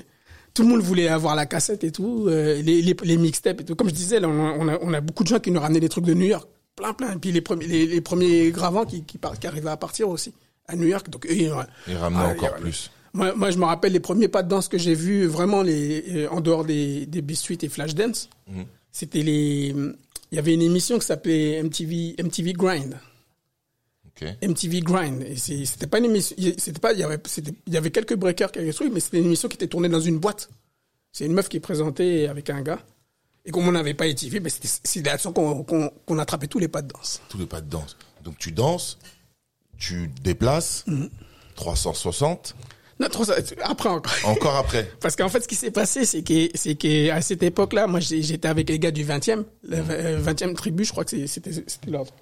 tout 0.53 0.63
le 0.63 0.69
monde 0.69 0.81
voulait 0.81 1.07
avoir 1.07 1.35
la 1.35 1.45
cassette 1.45 1.83
et 1.83 1.91
tout, 1.91 2.25
euh, 2.27 2.61
les, 2.61 2.81
les, 2.81 2.95
les 3.03 3.17
mixtapes 3.17 3.61
et 3.61 3.65
tout. 3.65 3.75
Comme 3.75 3.89
je 3.89 3.93
disais, 3.93 4.19
là, 4.19 4.27
on 4.27 4.39
a, 4.45 4.51
on 4.59 4.67
a, 4.67 4.77
on 4.81 4.93
a 4.93 5.01
beaucoup 5.01 5.23
de 5.23 5.29
gens 5.29 5.39
qui 5.39 5.51
nous 5.51 5.59
ramenaient 5.61 5.79
des 5.79 5.89
trucs 5.89 6.05
de 6.05 6.13
New 6.13 6.25
York, 6.27 6.47
plein, 6.75 6.93
plein. 6.93 7.13
Et 7.13 7.17
puis 7.17 7.31
les 7.31 7.41
premiers, 7.41 7.67
les, 7.67 7.87
les 7.87 8.01
premiers 8.01 8.51
gravants 8.51 8.85
qui, 8.85 9.03
qui, 9.03 9.17
qui 9.39 9.47
arrivaient 9.47 9.69
à 9.69 9.77
partir 9.77 10.09
aussi 10.09 10.33
à 10.67 10.75
New 10.75 10.87
York. 10.87 11.09
Donc 11.09 11.25
eux, 11.25 11.33
ils- 11.35 11.49
ramener 11.49 12.21
Ah, 12.23 12.27
encore 12.35 12.55
plus. 12.55 12.91
Moi, 13.13 13.33
moi, 13.35 13.51
je 13.51 13.57
me 13.57 13.65
rappelle 13.65 13.91
les 13.91 13.99
premiers 13.99 14.29
pas 14.29 14.41
de 14.41 14.47
danse 14.49 14.67
que 14.69 14.77
j'ai 14.77 14.93
vus, 14.95 15.25
vraiment 15.25 15.63
les, 15.63 16.03
euh, 16.25 16.29
en 16.29 16.39
dehors 16.39 16.63
des, 16.63 17.05
des 17.05 17.21
Beat 17.21 17.63
et 17.63 17.69
Flashdance. 17.69 18.29
Mhm. 18.49 18.65
C'était 18.91 19.21
les, 19.21 19.73
il 20.31 20.35
y 20.35 20.39
avait 20.39 20.53
une 20.53 20.61
émission 20.61 20.97
qui 20.99 21.05
s'appelait 21.05 21.61
MTV, 21.61 22.15
MTV 22.23 22.53
Grind. 22.53 22.97
MTV 24.41 24.81
Grind. 24.81 25.23
C'était 25.37 25.87
pas 25.87 25.97
une 25.99 26.05
émission, 26.05 26.35
c'était 26.57 26.79
pas, 26.79 26.93
il 26.93 26.99
y 26.99 27.03
avait, 27.03 27.19
il 27.67 27.73
y 27.73 27.77
avait 27.77 27.91
quelques 27.91 28.15
breakers 28.15 28.51
qui 28.51 28.59
avaient 28.59 28.73
trucs, 28.73 28.91
mais 28.93 28.99
c'était 28.99 29.17
une 29.19 29.25
émission 29.25 29.47
qui 29.49 29.55
était 29.55 29.67
tournée 29.67 29.89
dans 29.89 29.99
une 29.99 30.19
boîte. 30.19 30.49
C'est 31.11 31.25
une 31.25 31.33
meuf 31.33 31.49
qui 31.49 31.57
est 31.57 31.61
présentée 31.61 32.27
avec 32.27 32.49
un 32.49 32.61
gars. 32.61 32.79
Et 33.45 33.51
comme 33.51 33.67
on 33.67 33.71
n'avait 33.71 33.95
pas 33.95 34.05
étivé, 34.05 34.39
ben 34.39 34.51
c'est 34.83 35.05
là-dessus 35.05 35.29
qu'on, 35.33 36.19
attrapait 36.19 36.47
tous 36.47 36.59
les 36.59 36.67
pas 36.67 36.81
de 36.83 36.89
danse. 36.93 37.21
Tous 37.29 37.39
les 37.39 37.47
pas 37.47 37.59
de 37.61 37.69
danse. 37.69 37.97
Donc 38.23 38.37
tu 38.37 38.51
danses, 38.51 38.99
tu 39.79 40.09
déplaces, 40.23 40.83
Mhm. 40.87 41.09
360, 41.55 42.55
Non, 42.99 43.09
trop 43.09 43.25
ça, 43.25 43.35
après 43.63 43.89
encore. 43.89 44.13
encore 44.25 44.55
après. 44.57 44.91
Parce 44.99 45.15
qu'en 45.15 45.27
fait, 45.27 45.41
ce 45.41 45.47
qui 45.47 45.55
s'est 45.55 45.71
passé, 45.71 46.05
c'est 46.05 46.21
que, 46.21 46.49
c'est 46.53 46.75
que 46.75 47.09
à 47.09 47.19
cette 47.21 47.41
époque-là, 47.41 47.87
moi, 47.87 47.99
j'étais 47.99 48.47
avec 48.47 48.69
les 48.69 48.77
gars 48.77 48.91
du 48.91 49.03
20e, 49.03 49.43
le 49.63 49.77
euh, 49.89 50.21
20e 50.21 50.53
tribu, 50.53 50.85
je 50.85 50.91
crois 50.91 51.03
que 51.03 51.25
c'était, 51.25 51.49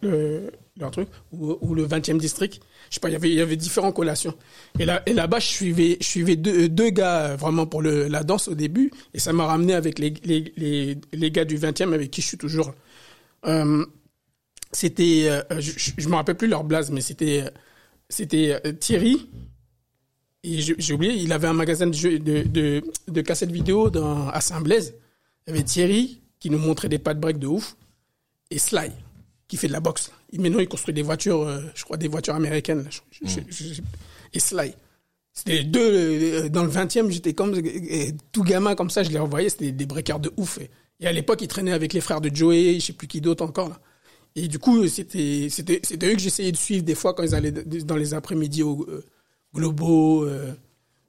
le- 0.02 0.52
leur 0.80 0.92
truc, 0.92 1.08
ou, 1.32 1.76
le 1.76 1.86
20e 1.86 2.18
district. 2.18 2.62
Je 2.90 2.96
sais 2.96 3.00
pas, 3.00 3.10
il 3.10 3.14
y 3.14 3.16
avait, 3.16 3.30
il 3.30 3.36
y 3.36 3.42
avait 3.42 3.56
différentes 3.56 3.96
collations. 3.96 4.34
Et 4.80 4.86
là, 4.86 5.02
et 5.06 5.14
là-bas, 5.14 5.40
je 5.40 5.48
suivais, 5.48 5.98
je 6.00 6.06
suivais 6.06 6.36
deux, 6.36 6.70
deux 6.70 6.90
gars 6.90 7.32
euh, 7.32 7.36
vraiment 7.36 7.66
pour 7.66 7.82
le, 7.82 8.08
la 8.08 8.24
danse 8.24 8.48
au 8.48 8.56
début, 8.56 8.92
et 9.14 9.20
ça 9.20 9.34
m'a 9.34 9.46
ramené 9.46 9.74
avec 9.74 10.00
les, 10.00 10.14
les, 10.24 10.54
les, 10.58 10.98
les 11.14 11.32
gars 11.32 11.46
du 11.46 11.58
20e 11.58 11.94
avec 11.94 12.12
qui 12.12 12.22
je 12.22 12.28
suis 12.28 12.38
toujours. 12.38 12.74
Euh, 13.46 13.86
c'était, 14.72 15.26
euh, 15.30 15.42
je, 15.60 15.92
je 15.98 16.10
me 16.10 16.16
rappelle 16.16 16.38
plus 16.38 16.48
leur 16.48 16.64
blase, 16.64 16.92
mais 16.92 17.02
c'était, 17.02 17.44
euh, 17.46 17.50
c'était 18.08 18.60
euh, 18.66 18.74
Thierry, 18.74 19.30
et 20.44 20.62
j'ai 20.62 20.94
oublié, 20.94 21.16
il 21.16 21.34
avait 21.34 21.48
un 21.48 21.54
magasin 21.54 21.88
de, 21.88 22.18
de, 22.18 22.44
de, 22.44 22.82
de 23.10 23.22
cassettes 23.22 23.52
vidéo 23.52 23.90
dans, 23.90 24.30
à 24.30 24.40
Saint-Blaise. 24.40 24.96
Il 25.46 25.50
y 25.50 25.54
avait 25.54 25.66
Thierry 25.66 26.22
qui 26.40 26.50
nous 26.50 26.58
montrait 26.58 26.88
des 26.88 26.98
pas 27.00 27.14
de 27.14 27.20
break 27.20 27.40
de 27.40 27.48
ouf. 27.48 27.76
Et 28.50 28.58
Sly 28.58 28.92
qui 29.48 29.58
fait 29.58 29.68
de 29.68 29.74
la 29.74 29.82
boxe. 29.82 30.12
Maintenant, 30.38 30.60
il 30.60 30.68
construit 30.68 30.94
des 30.94 31.02
voitures, 31.02 31.42
euh, 31.42 31.60
je 31.76 31.84
crois, 31.84 31.98
des 31.98 32.08
voitures 32.08 32.36
américaines. 32.36 32.84
là. 32.84 32.90
Je- 32.90 33.28
je- 33.28 33.40
je- 33.50 33.74
je- 33.76 33.82
et 34.34 34.40
Sly. 34.40 34.74
C'était 35.34 35.64
deux, 35.64 35.80
euh, 35.80 36.50
dans 36.50 36.64
le 36.64 36.70
20e, 36.70 37.10
j'étais 37.10 37.34
comme, 37.34 37.56
tout 38.32 38.44
gamin 38.44 38.76
comme 38.76 38.90
ça, 38.90 39.04
je 39.04 39.10
les 39.10 39.20
revoyais, 39.20 39.50
c'était 39.50 39.72
des 39.72 39.86
breakers 39.86 40.20
de 40.20 40.32
ouf. 40.38 40.58
Et, 40.60 40.70
et 41.00 41.08
à 41.08 41.12
l'époque, 41.12 41.42
ils 41.42 41.48
traînaient 41.48 41.72
avec 41.72 41.94
les 41.94 42.02
frères 42.02 42.20
de 42.22 42.34
Joey, 42.34 42.76
je 42.80 42.86
sais 42.88 42.94
plus 42.94 43.08
qui 43.08 43.22
d'autre 43.22 43.44
encore, 43.44 43.70
là. 43.70 43.80
Et 44.36 44.48
du 44.48 44.60
coup, 44.60 44.88
c'était, 44.88 45.48
eux 45.48 46.14
que 46.14 46.20
j'essayais 46.20 46.52
de 46.52 46.58
suivre 46.58 46.84
des 46.84 46.94
fois 46.96 47.14
quand 47.16 47.24
ils 47.24 47.34
allaient 47.34 47.52
dans 47.52 47.96
les 47.96 48.14
après-midi 48.14 48.62
au 48.64 48.86
euh, 48.88 49.04
Globo, 49.56 50.24
euh, 50.26 50.54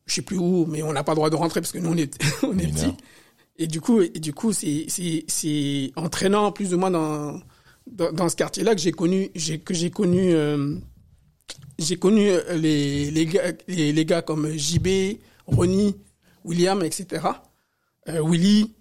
je 0.06 0.14
sais 0.14 0.22
plus 0.22 0.38
où, 0.38 0.64
mais 0.66 0.82
on 0.82 0.92
n'a 0.92 1.04
pas 1.04 1.12
le 1.12 1.16
droit 1.16 1.30
de 1.30 1.36
rentrer 1.36 1.60
parce 1.60 1.72
que 1.72 1.78
nous, 1.78 1.90
on 1.90 1.96
est, 1.96 2.16
on 2.44 2.58
est 2.58 2.66
petits. 2.72 2.94
Et 3.58 3.66
du 3.66 3.80
coup, 3.82 4.00
et 4.00 4.08
du 4.08 4.32
coup, 4.32 4.52
c'est, 4.54 4.86
c'est, 4.88 5.24
c'est 5.28 5.92
en 5.96 6.08
traînant 6.08 6.50
plus 6.50 6.72
ou 6.72 6.78
moins 6.78 6.90
dans, 6.90 7.38
dans, 7.86 8.12
dans 8.12 8.28
ce 8.28 8.36
quartier-là 8.36 8.74
que 8.74 8.80
j'ai 8.80 8.92
connu, 8.92 9.30
que 9.64 9.74
j'ai 9.74 9.90
connu, 9.90 10.32
euh, 10.32 10.76
j'ai 11.78 11.96
connu 11.96 12.28
euh, 12.28 12.56
les, 12.56 13.10
les, 13.10 13.26
gars, 13.26 13.52
les, 13.68 13.92
les 13.92 14.04
gars 14.04 14.22
comme 14.22 14.50
JB, 14.56 15.18
Ronnie, 15.46 15.96
William, 16.44 16.82
etc. 16.82 17.26
Euh, 18.08 18.22
Willy, 18.24 18.72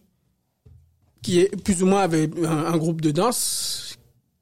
qui 1.21 1.39
est 1.39 1.55
plus 1.63 1.83
ou 1.83 1.87
moins 1.87 2.01
avait 2.01 2.29
un, 2.45 2.65
un 2.65 2.77
groupe 2.77 3.01
de 3.01 3.11
danse, 3.11 3.97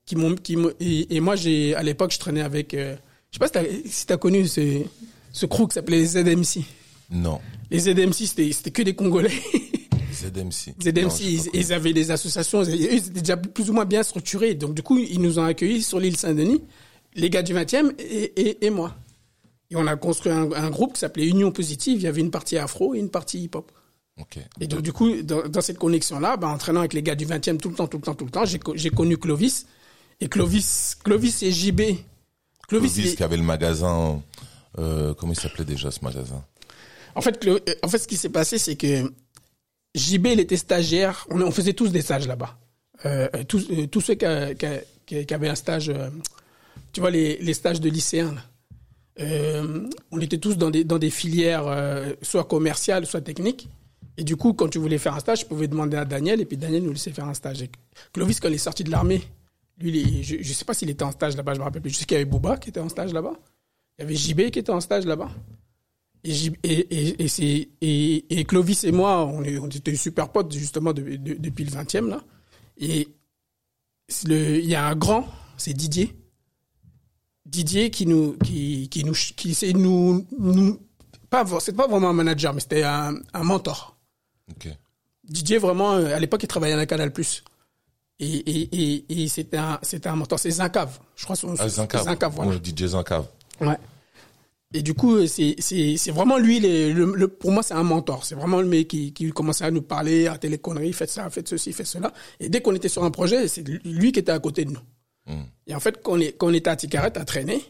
qui 0.06 0.16
m'ont, 0.16 0.36
qui 0.36 0.56
et, 0.80 1.16
et 1.16 1.20
moi 1.20 1.36
j'ai, 1.36 1.76
à 1.76 1.84
l'époque, 1.84 2.12
je 2.12 2.20
traînais 2.20 2.42
avec, 2.42 2.74
euh, 2.74 2.96
je 3.32 3.38
sais 3.38 3.40
pas 3.40 3.48
si 3.48 3.54
t'as, 3.54 3.90
si 3.90 4.06
t'as 4.06 4.18
connu 4.18 4.48
ce, 4.48 4.82
ce 5.32 5.46
crew 5.46 5.68
qui 5.68 5.74
s'appelait 5.74 5.98
les 5.98 6.06
ZMC. 6.06 6.64
Non. 7.12 7.40
Les 7.70 7.80
ZMC, 7.80 8.14
c'était, 8.14 8.52
c'était 8.52 8.72
que 8.72 8.82
des 8.82 8.96
Congolais. 8.96 9.32
ZMC. 10.18 10.76
ZMC, 10.82 11.50
ils, 11.54 11.74
avaient 11.74 11.94
des 11.94 12.12
associations, 12.12 12.64
ils 12.64 12.96
étaient 12.96 13.22
déjà 13.22 13.38
plus 13.38 13.70
ou 13.70 13.74
moins 13.74 13.86
bien 13.86 14.04
structurés. 14.04 14.56
Donc, 14.56 14.74
du 14.74 14.82
coup, 14.84 14.98
ils 14.98 15.22
nous 15.22 15.40
ont 15.40 15.44
accueillis 15.44 15.82
sur 15.84 16.00
l'île 16.00 16.18
Saint-Denis, 16.18 16.64
les 17.16 17.30
gars 17.30 17.44
du 17.44 17.54
20e 17.54 17.94
et, 18.00 18.24
et, 18.50 18.66
et 18.66 18.70
moi. 18.70 18.96
Et 19.70 19.76
on 19.76 19.86
a 19.88 19.96
construit 19.96 20.32
un, 20.32 20.52
un 20.54 20.70
groupe 20.70 20.94
qui 20.94 21.00
s'appelait 21.00 21.28
Union 21.28 21.52
Positive. 21.52 21.98
Il 22.00 22.04
y 22.04 22.08
avait 22.08 22.22
une 22.22 22.32
partie 22.32 22.58
afro 22.58 22.96
et 22.96 23.00
une 23.00 23.10
partie 23.10 23.40
hip-hop. 23.44 23.72
Ok. 24.20 24.40
Et 24.60 24.68
donc, 24.68 24.82
du 24.82 24.92
coup, 24.94 25.22
dans, 25.22 25.48
dans 25.48 25.62
cette 25.62 25.78
connexion-là, 25.78 26.38
ben, 26.38 26.48
en 26.48 26.58
traînant 26.58 26.80
avec 26.80 26.94
les 26.94 27.04
gars 27.04 27.16
du 27.16 27.26
20e 27.26 27.58
tout 27.58 27.70
le 27.70 27.76
temps, 27.76 27.88
tout 27.88 27.98
le 27.98 28.04
temps, 28.04 28.16
tout 28.16 28.26
le 28.26 28.32
temps, 28.32 28.46
j'ai, 28.46 28.60
co- 28.60 28.76
j'ai 28.76 28.90
connu 28.90 29.18
Clovis. 29.18 29.66
Et 30.22 30.28
Clovis, 30.30 30.96
Clovis 31.04 31.44
et 31.44 31.52
JB. 31.52 31.82
Clovis, 32.68 32.94
Clovis 32.94 33.16
qui 33.16 33.24
avait 33.24 33.38
le 33.38 33.44
magasin, 33.44 34.22
euh, 34.80 35.14
comment 35.14 35.34
il 35.34 35.40
s'appelait 35.40 35.66
déjà 35.66 35.92
ce 35.92 36.00
magasin? 36.04 36.44
En 37.16 37.22
fait, 37.22 37.48
en 37.84 37.88
fait, 37.88 37.98
ce 37.98 38.08
qui 38.08 38.18
s'est 38.18 38.30
passé, 38.30 38.58
c'est 38.58 38.76
que 38.76 39.12
JB, 39.98 40.28
il 40.28 40.40
était 40.40 40.58
stagiaire. 40.58 41.26
On, 41.30 41.52
faisait 41.52 41.74
tous 41.74 41.92
des 41.92 42.02
stages 42.02 42.28
là-bas. 42.28 42.58
Euh, 43.06 43.28
euh, 43.36 43.44
tous, 43.44 43.68
euh, 43.72 43.88
tous 43.88 44.02
ceux 44.02 44.16
qui, 44.16 44.26
avaient 44.26 45.50
un 45.50 45.56
stage, 45.56 45.92
tu 46.94 47.00
vois, 47.02 47.12
les, 47.12 47.54
stages 47.54 47.82
de 47.82 47.90
lycéens. 47.90 48.36
on 49.20 50.22
était 50.22 50.38
tous 50.38 50.58
dans 50.58 50.70
des, 50.70 51.10
filières 51.10 52.16
soit 52.22 52.46
commerciales, 52.46 53.06
soit 53.06 53.22
techniques. 53.22 53.70
Et 54.20 54.24
du 54.24 54.36
coup, 54.36 54.54
quand 54.54 54.68
tu 54.68 54.80
voulais 54.80 54.98
faire 54.98 55.14
un 55.14 55.20
stage, 55.20 55.42
tu 55.42 55.46
pouvais 55.46 55.68
demander 55.68 55.98
à 55.98 56.06
Daniel, 56.06 56.42
et 56.42 56.46
puis 56.46 56.58
Daniel 56.58 56.84
nous 56.84 56.94
laissait 56.94 57.12
faire 57.12 57.28
un 57.28 57.36
stage. 57.36 57.64
Clovis, 58.14 58.40
quand 58.40 58.48
il 58.48 58.56
est 58.56 58.58
sorti 58.58 58.84
de 58.84 58.90
l'armée, 58.90 59.22
lui, 59.80 60.24
je, 60.24 60.38
je 60.42 60.54
sais 60.54 60.66
pas 60.66 60.74
s'il 60.74 60.90
était 60.90 61.04
en 61.04 61.12
stage 61.12 61.38
là-bas, 61.38 61.54
je 61.54 61.60
me 61.60 61.64
rappelle 61.64 61.84
plus. 61.84 61.92
Je 61.92 61.98
sais 61.98 62.06
qu'il 62.06 62.18
y 62.18 62.20
avait 62.20 62.26
Bouba 62.26 62.58
qui 62.58 62.70
était 62.70 62.80
en 62.80 62.90
stage 62.90 63.14
là-bas. 63.14 63.34
Il 63.98 64.02
y 64.02 64.06
avait 64.06 64.16
JB 64.16 64.50
qui 64.50 64.60
était 64.60 64.72
en 64.72 64.82
stage 64.82 65.06
là-bas. 65.06 65.30
Et, 66.24 66.34
et, 66.64 67.24
et, 67.24 67.26
et, 67.40 67.70
et, 67.82 68.40
et 68.40 68.44
Clovis 68.46 68.84
et 68.84 68.92
moi, 68.92 69.26
on, 69.26 69.44
était 69.44 69.96
super 69.96 70.30
potes 70.32 70.52
justement 70.54 70.92
de- 70.94 71.16
de- 71.16 71.36
depuis 71.36 71.64
le 71.64 71.72
20e 71.72 72.08
là. 72.10 72.22
Et 72.78 73.08
il 74.26 74.66
y 74.66 74.76
a 74.76 74.86
un 74.88 74.96
grand, 74.96 75.28
c'est 75.58 75.74
Didier. 75.74 76.14
Didier 77.46 77.90
qui 77.92 78.06
nous, 78.06 78.34
qui, 78.44 78.90
qui 78.90 79.04
nous, 79.06 79.14
qui 79.14 79.54
c'est 79.54 79.72
nous, 79.74 80.26
nous, 80.38 80.80
pas, 81.30 81.46
c'est 81.60 81.76
pas 81.76 81.88
vraiment 81.88 82.10
un 82.10 82.14
manager, 82.14 82.54
mais 82.54 82.60
c'était 82.60 82.84
un, 82.84 83.16
un 83.34 83.44
mentor. 83.44 83.98
Ok. 84.50 84.68
Didier 85.24 85.58
vraiment, 85.58 85.94
euh, 85.94 86.16
à 86.16 86.20
l'époque, 86.20 86.44
il 86.44 86.48
travaillait 86.48 86.74
à 86.74 86.78
la 86.78 86.86
Canal 86.86 87.12
Plus. 87.14 87.44
Et, 88.20 88.26
et, 88.28 88.62
et, 89.04 89.24
et 89.24 89.28
c'était 89.28 89.58
un, 89.58 89.80
c'était 89.82 90.10
un 90.10 90.16
mentor. 90.16 90.40
C'est 90.40 90.52
Zincav. 90.52 91.00
Je 91.16 91.24
crois 91.24 91.36
son, 91.36 91.54
Ah, 91.60 91.70
Zincav. 91.70 92.04
Zincav, 92.04 92.34
voilà. 92.34 92.52
Ouais, 92.52 92.58
DJ 92.64 92.86
Zincav. 92.88 93.26
Ouais. 93.62 93.78
Et 94.74 94.82
du 94.82 94.94
coup, 94.94 95.26
c'est 95.28 96.12
vraiment 96.12 96.38
lui 96.38 96.60
le, 96.60 96.92
le, 96.92 97.14
le- 97.16 97.28
pour 97.30 97.52
moi 97.52 97.64
c'est 97.64 97.74
un 97.74 97.84
mentor. 97.84 98.26
C'est 98.26 98.36
vraiment 98.36 98.60
le 98.60 98.68
mec 98.68 98.90
qui 98.90 99.14
qui 99.14 99.30
commençait 99.32 99.64
à 99.64 99.72
nous 99.72 99.82
parler, 99.82 100.28
à 100.28 100.38
les 100.44 100.58
conneries, 100.58 100.92
faites 100.94 101.10
ça, 101.10 101.30
faites 101.30 101.48
ceci, 101.48 101.72
faites 101.72 101.86
cela. 101.88 102.12
Et 102.42 102.50
dès 102.50 102.62
qu'on 102.62 102.76
était 102.76 102.90
sur 102.90 103.04
un 103.06 103.12
projet, 103.12 103.48
c'est 103.48 103.66
lui 103.68 104.12
qui 104.12 104.20
était 104.20 104.32
à 104.32 104.40
côté 104.40 104.66
de 104.66 104.72
nous. 104.72 104.82
Hmm. 105.26 105.44
Et 105.68 105.74
en 105.76 105.80
fait, 105.80 106.02
quand 106.04 106.14
on 106.14 106.20
est 106.20 106.34
quand 106.34 106.48
on 106.48 106.54
était 106.54 106.70
à 106.70 106.76
Ticaret 106.76 107.18
à 107.18 107.24
traîner, 107.24 107.62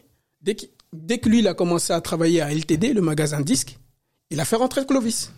dès 0.42 0.56
que 0.56 0.66
dès 0.92 1.18
que 1.18 1.28
lui 1.28 1.38
il 1.38 1.46
a 1.48 1.54
commencé 1.54 1.92
à 1.92 2.00
travailler 2.00 2.40
à 2.40 2.52
LTD, 2.52 2.92
le 2.94 3.00
magasin 3.00 3.38
de 3.40 3.44
disques, 3.44 3.78
il 4.30 4.40
a 4.40 4.44
fait 4.44 4.56
rentrer 4.56 4.84
Clovis. 4.84 5.32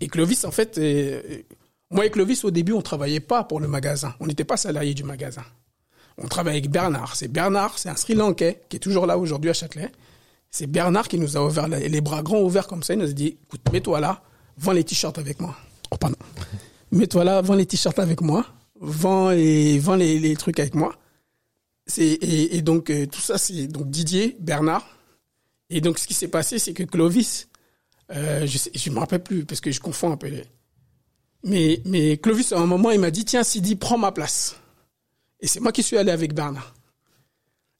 Et 0.00 0.06
Clovis, 0.08 0.44
en 0.44 0.50
fait, 0.52 0.78
euh, 0.78 1.20
moi 1.90 2.04
et 2.06 2.10
Clovis, 2.10 2.44
au 2.44 2.50
début, 2.50 2.72
on 2.72 2.82
travaillait 2.82 3.18
pas 3.20 3.42
pour 3.44 3.58
le 3.60 3.66
magasin. 3.66 4.14
On 4.20 4.26
n'était 4.26 4.44
pas 4.44 4.56
salariés 4.56 4.94
du 4.94 5.02
magasin. 5.04 5.42
On 6.18 6.28
travaillait 6.28 6.58
avec 6.58 6.70
Bernard. 6.70 7.16
C'est 7.16 7.28
Bernard, 7.28 7.78
c'est 7.78 7.88
un 7.88 7.96
Sri 7.96 8.14
Lankais 8.14 8.62
qui 8.68 8.76
est 8.76 8.80
toujours 8.80 9.06
là 9.06 9.18
aujourd'hui 9.18 9.50
à 9.50 9.52
Châtelet. 9.52 9.92
C'est 10.50 10.66
Bernard 10.66 11.08
qui 11.08 11.18
nous 11.18 11.36
a 11.36 11.44
ouvert 11.44 11.68
les 11.68 12.00
bras 12.00 12.22
grands 12.22 12.40
ouverts 12.40 12.66
comme 12.66 12.82
ça. 12.82 12.94
Il 12.94 13.00
nous 13.00 13.10
a 13.10 13.12
dit, 13.12 13.36
écoute, 13.44 13.60
mets-toi 13.72 14.00
là, 14.00 14.22
vends 14.56 14.72
les 14.72 14.84
t-shirts 14.84 15.18
avec 15.18 15.40
moi. 15.40 15.54
Oh, 15.90 15.96
pardon. 15.96 16.16
mets-toi 16.92 17.24
là, 17.24 17.42
vends 17.42 17.54
les 17.54 17.66
t-shirts 17.66 17.98
avec 17.98 18.20
moi. 18.20 18.46
Vends 18.80 19.30
et 19.30 19.78
vends 19.78 19.96
les, 19.96 20.18
les 20.18 20.36
trucs 20.36 20.58
avec 20.58 20.74
moi. 20.74 20.94
C'est 21.86 22.04
et, 22.04 22.56
et 22.56 22.62
donc 22.62 22.90
euh, 22.90 23.06
tout 23.06 23.20
ça, 23.20 23.38
c'est 23.38 23.66
donc 23.66 23.90
Didier, 23.90 24.36
Bernard. 24.40 24.86
Et 25.70 25.80
donc 25.80 25.98
ce 25.98 26.06
qui 26.06 26.14
s'est 26.14 26.28
passé, 26.28 26.58
c'est 26.58 26.72
que 26.72 26.82
Clovis, 26.82 27.48
euh, 28.12 28.46
je 28.46 28.58
je 28.74 28.90
me 28.90 28.98
rappelle 28.98 29.22
plus 29.22 29.44
parce 29.44 29.60
que 29.60 29.70
je 29.70 29.80
confonds 29.80 30.12
un 30.12 30.16
peu 30.16 30.28
les. 30.28 30.44
Mais 31.44 31.80
mais 31.84 32.16
Clovis 32.16 32.52
à 32.52 32.58
un 32.58 32.66
moment 32.66 32.90
il 32.90 33.00
m'a 33.00 33.10
dit 33.10 33.24
tiens 33.24 33.44
Sidi 33.44 33.76
prends 33.76 33.98
ma 33.98 34.12
place. 34.12 34.56
Et 35.40 35.46
c'est 35.46 35.60
moi 35.60 35.72
qui 35.72 35.82
suis 35.82 35.96
allé 35.96 36.10
avec 36.10 36.34
Bernard. 36.34 36.74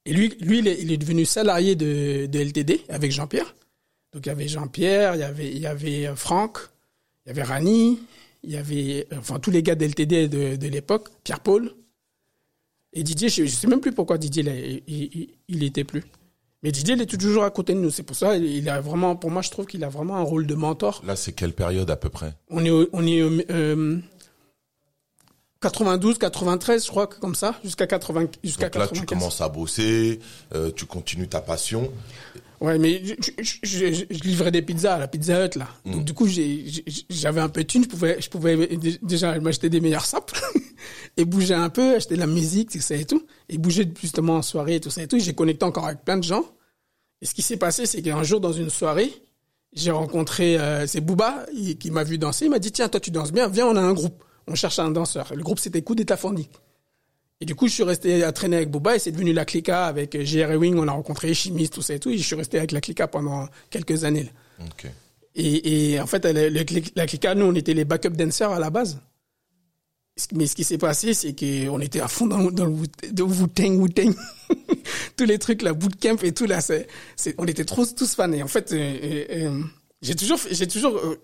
Et 0.04 0.12
lui 0.12 0.36
lui 0.40 0.58
il 0.60 0.68
est, 0.68 0.80
il 0.80 0.92
est 0.92 0.96
devenu 0.98 1.24
salarié 1.24 1.74
de, 1.74 2.26
de 2.26 2.38
LTD 2.38 2.82
avec 2.88 3.10
Jean-Pierre. 3.12 3.54
Donc 4.12 4.26
il 4.26 4.28
y 4.28 4.32
avait 4.32 4.48
Jean-Pierre, 4.48 5.14
il 5.14 5.20
y 5.20 5.24
avait 5.24 5.50
il 5.50 5.58
y 5.58 5.66
avait 5.66 6.06
euh, 6.06 6.14
Franck, 6.16 6.58
il 7.24 7.28
y 7.28 7.32
avait 7.32 7.42
Rani, 7.42 7.98
il 8.44 8.50
y 8.50 8.56
avait 8.56 9.06
euh, 9.12 9.16
enfin 9.18 9.38
tous 9.40 9.50
les 9.50 9.62
gars 9.62 9.74
de 9.74 9.84
LTD 9.84 10.28
de, 10.28 10.56
de 10.56 10.68
l'époque, 10.68 11.08
Pierre-Paul. 11.24 11.72
Et 12.92 13.02
Didier, 13.02 13.28
je, 13.28 13.44
je 13.44 13.50
sais 13.50 13.66
même 13.66 13.80
plus 13.80 13.92
pourquoi 13.92 14.16
Didier 14.16 14.42
là, 14.42 14.54
il, 14.54 14.82
il, 14.86 15.28
il 15.48 15.62
était 15.64 15.84
plus. 15.84 16.04
Mais 16.62 16.72
Didier, 16.72 16.94
il 16.94 17.02
est 17.02 17.06
toujours 17.06 17.44
à 17.44 17.50
côté 17.50 17.74
de 17.74 17.78
nous. 17.78 17.90
C'est 17.90 18.02
pour 18.02 18.16
ça, 18.16 18.36
il 18.36 18.68
a 18.70 18.80
vraiment, 18.80 19.14
pour 19.16 19.30
moi, 19.30 19.42
je 19.42 19.50
trouve 19.50 19.66
qu'il 19.66 19.84
a 19.84 19.88
vraiment 19.88 20.16
un 20.16 20.22
rôle 20.22 20.46
de 20.46 20.54
mentor. 20.54 21.02
Là, 21.06 21.14
c'est 21.14 21.32
quelle 21.32 21.52
période 21.52 21.90
à 21.90 21.96
peu 21.96 22.08
près? 22.08 22.32
On 22.48 22.64
est, 22.64 22.70
on 22.70 23.06
est 23.06 23.20
euh, 23.50 23.98
92, 25.70 26.18
93, 26.18 26.84
je 26.84 26.90
crois 26.90 27.06
que 27.06 27.18
comme 27.18 27.34
ça, 27.34 27.58
jusqu'à 27.64 27.86
80, 27.86 28.26
jusqu'à 28.44 28.66
Donc 28.66 28.74
là, 28.76 28.80
95. 28.86 29.00
tu 29.00 29.06
commences 29.06 29.40
à 29.40 29.48
bosser, 29.48 30.20
euh, 30.54 30.70
tu 30.74 30.86
continues 30.86 31.28
ta 31.28 31.40
passion. 31.40 31.90
Ouais, 32.60 32.78
mais 32.78 33.02
je, 33.04 33.14
je, 33.42 33.56
je- 33.62 33.92
je- 33.92 34.04
je 34.08 34.20
livrais 34.22 34.50
des 34.50 34.62
pizzas 34.62 34.94
à 34.94 34.98
la 34.98 35.08
Pizza 35.08 35.44
Hut 35.44 35.58
là. 35.58 35.68
Mm. 35.84 35.92
Donc 35.92 36.04
du 36.04 36.14
coup, 36.14 36.26
j'avais 37.10 37.40
un 37.40 37.48
peu 37.50 37.62
de 37.62 37.66
thunes, 37.66 37.84
je 37.84 37.88
pouvais, 37.88 38.16
je 38.20 38.30
pouvais 38.30 38.76
dé- 38.76 38.98
déjà 39.02 39.38
m'acheter 39.40 39.68
des 39.68 39.80
meilleurs 39.80 40.06
sapes 40.06 40.32
et 41.18 41.24
bouger 41.26 41.54
un 41.54 41.68
peu, 41.68 41.96
acheter 41.96 42.14
de 42.14 42.20
la 42.20 42.26
musique, 42.26 42.70
tout 42.70 42.80
ça 42.80 42.94
et 42.94 43.04
tout, 43.04 43.26
et 43.50 43.58
bouger 43.58 43.86
justement 44.00 44.36
en 44.36 44.42
soirée, 44.42 44.80
tout 44.80 44.88
ça 44.90 45.02
et 45.02 45.06
tout. 45.08 45.18
J'ai 45.18 45.34
connecté 45.34 45.64
encore 45.66 45.86
avec 45.86 46.02
plein 46.04 46.16
de 46.16 46.24
gens. 46.24 46.44
Et 47.20 47.26
ce 47.26 47.34
qui 47.34 47.42
s'est 47.42 47.56
passé, 47.58 47.84
c'est 47.86 48.00
qu'un 48.02 48.22
jour 48.22 48.40
dans 48.40 48.52
une 48.52 48.70
soirée, 48.70 49.12
j'ai 49.74 49.90
rencontré 49.90 50.58
euh, 50.58 50.86
c'est 50.86 51.00
Booba 51.02 51.44
il- 51.52 51.76
qui 51.76 51.90
m'a 51.90 52.04
vu 52.04 52.16
danser. 52.16 52.46
Il 52.46 52.50
m'a 52.50 52.58
dit 52.58 52.72
tiens 52.72 52.88
toi 52.88 53.00
tu 53.00 53.10
danses 53.10 53.32
bien, 53.32 53.48
viens 53.48 53.66
on 53.66 53.76
a 53.76 53.80
un 53.82 53.92
groupe. 53.92 54.22
On 54.48 54.54
cherche 54.54 54.78
un 54.78 54.90
danseur. 54.90 55.32
Le 55.34 55.42
groupe 55.42 55.58
c'était 55.58 55.82
Coup 55.82 55.94
d'État 55.94 56.16
Fondique. 56.16 56.50
Et 57.40 57.44
du 57.44 57.54
coup, 57.54 57.68
je 57.68 57.72
suis 57.74 57.82
resté 57.82 58.24
à 58.24 58.32
traîner 58.32 58.56
avec 58.56 58.70
Booba 58.70 58.96
et 58.96 58.98
c'est 58.98 59.12
devenu 59.12 59.34
la 59.34 59.44
Clica 59.44 59.86
avec 59.86 60.14
euh, 60.14 60.24
JR 60.24 60.52
Ewing. 60.52 60.78
On 60.78 60.88
a 60.88 60.92
rencontré 60.92 61.34
Chimiste, 61.34 61.74
tout 61.74 61.82
ça 61.82 61.92
et 61.94 62.00
tout. 62.00 62.08
Et 62.10 62.16
je 62.16 62.22
suis 62.22 62.34
resté 62.36 62.56
avec 62.56 62.72
la 62.72 62.80
Clica 62.80 63.06
pendant 63.08 63.46
quelques 63.68 64.04
années. 64.04 64.22
là. 64.24 64.30
Et, 65.34 65.92
et 65.92 66.00
en 66.00 66.06
fait, 66.06 66.24
la 66.24 67.06
Clica, 67.06 67.34
nous, 67.34 67.44
on 67.44 67.54
était 67.54 67.74
les 67.74 67.84
backup 67.84 68.08
dancers 68.16 68.50
à 68.50 68.58
la 68.58 68.70
base. 68.70 68.98
Mais 70.32 70.46
ce 70.46 70.56
qui 70.56 70.64
s'est 70.64 70.78
passé, 70.78 71.12
c'est 71.12 71.34
qu'on 71.38 71.78
était 71.80 72.00
à 72.00 72.08
fond 72.08 72.26
dans, 72.26 72.38
le- 72.38 72.50
dans 72.50 72.64
le 72.64 72.70
Wu-Tang, 72.72 73.78
Wu-Tang. 73.78 74.14
Tous 75.18 75.24
les 75.26 75.38
trucs, 75.38 75.60
la 75.60 75.74
bootcamp 75.74 76.16
et 76.22 76.32
tout, 76.32 76.46
là, 76.46 76.62
c'est, 76.62 76.86
on 77.36 77.44
était 77.46 77.66
trop, 77.66 77.84
tous 77.84 78.14
fans. 78.14 78.32
Et 78.32 78.42
en 78.42 78.48
fait, 78.48 78.72
euh, 78.72 79.24
euh, 79.30 79.62
j'ai 80.00 80.14
toujours, 80.14 80.38
fait- 80.38 80.54
j'ai 80.54 80.66
toujours 80.66 80.96
euh, 80.96 81.20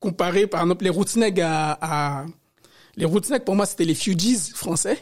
comparé, 0.00 0.46
par 0.46 0.60
exemple, 0.60 0.84
les 0.84 0.90
Rootsnag 0.90 1.40
à, 1.40 1.78
à, 1.80 2.26
les 2.96 3.04
Rootsnag, 3.04 3.44
pour 3.44 3.54
moi, 3.54 3.66
c'était 3.66 3.84
les 3.84 3.94
Fugees 3.94 4.52
français. 4.54 4.98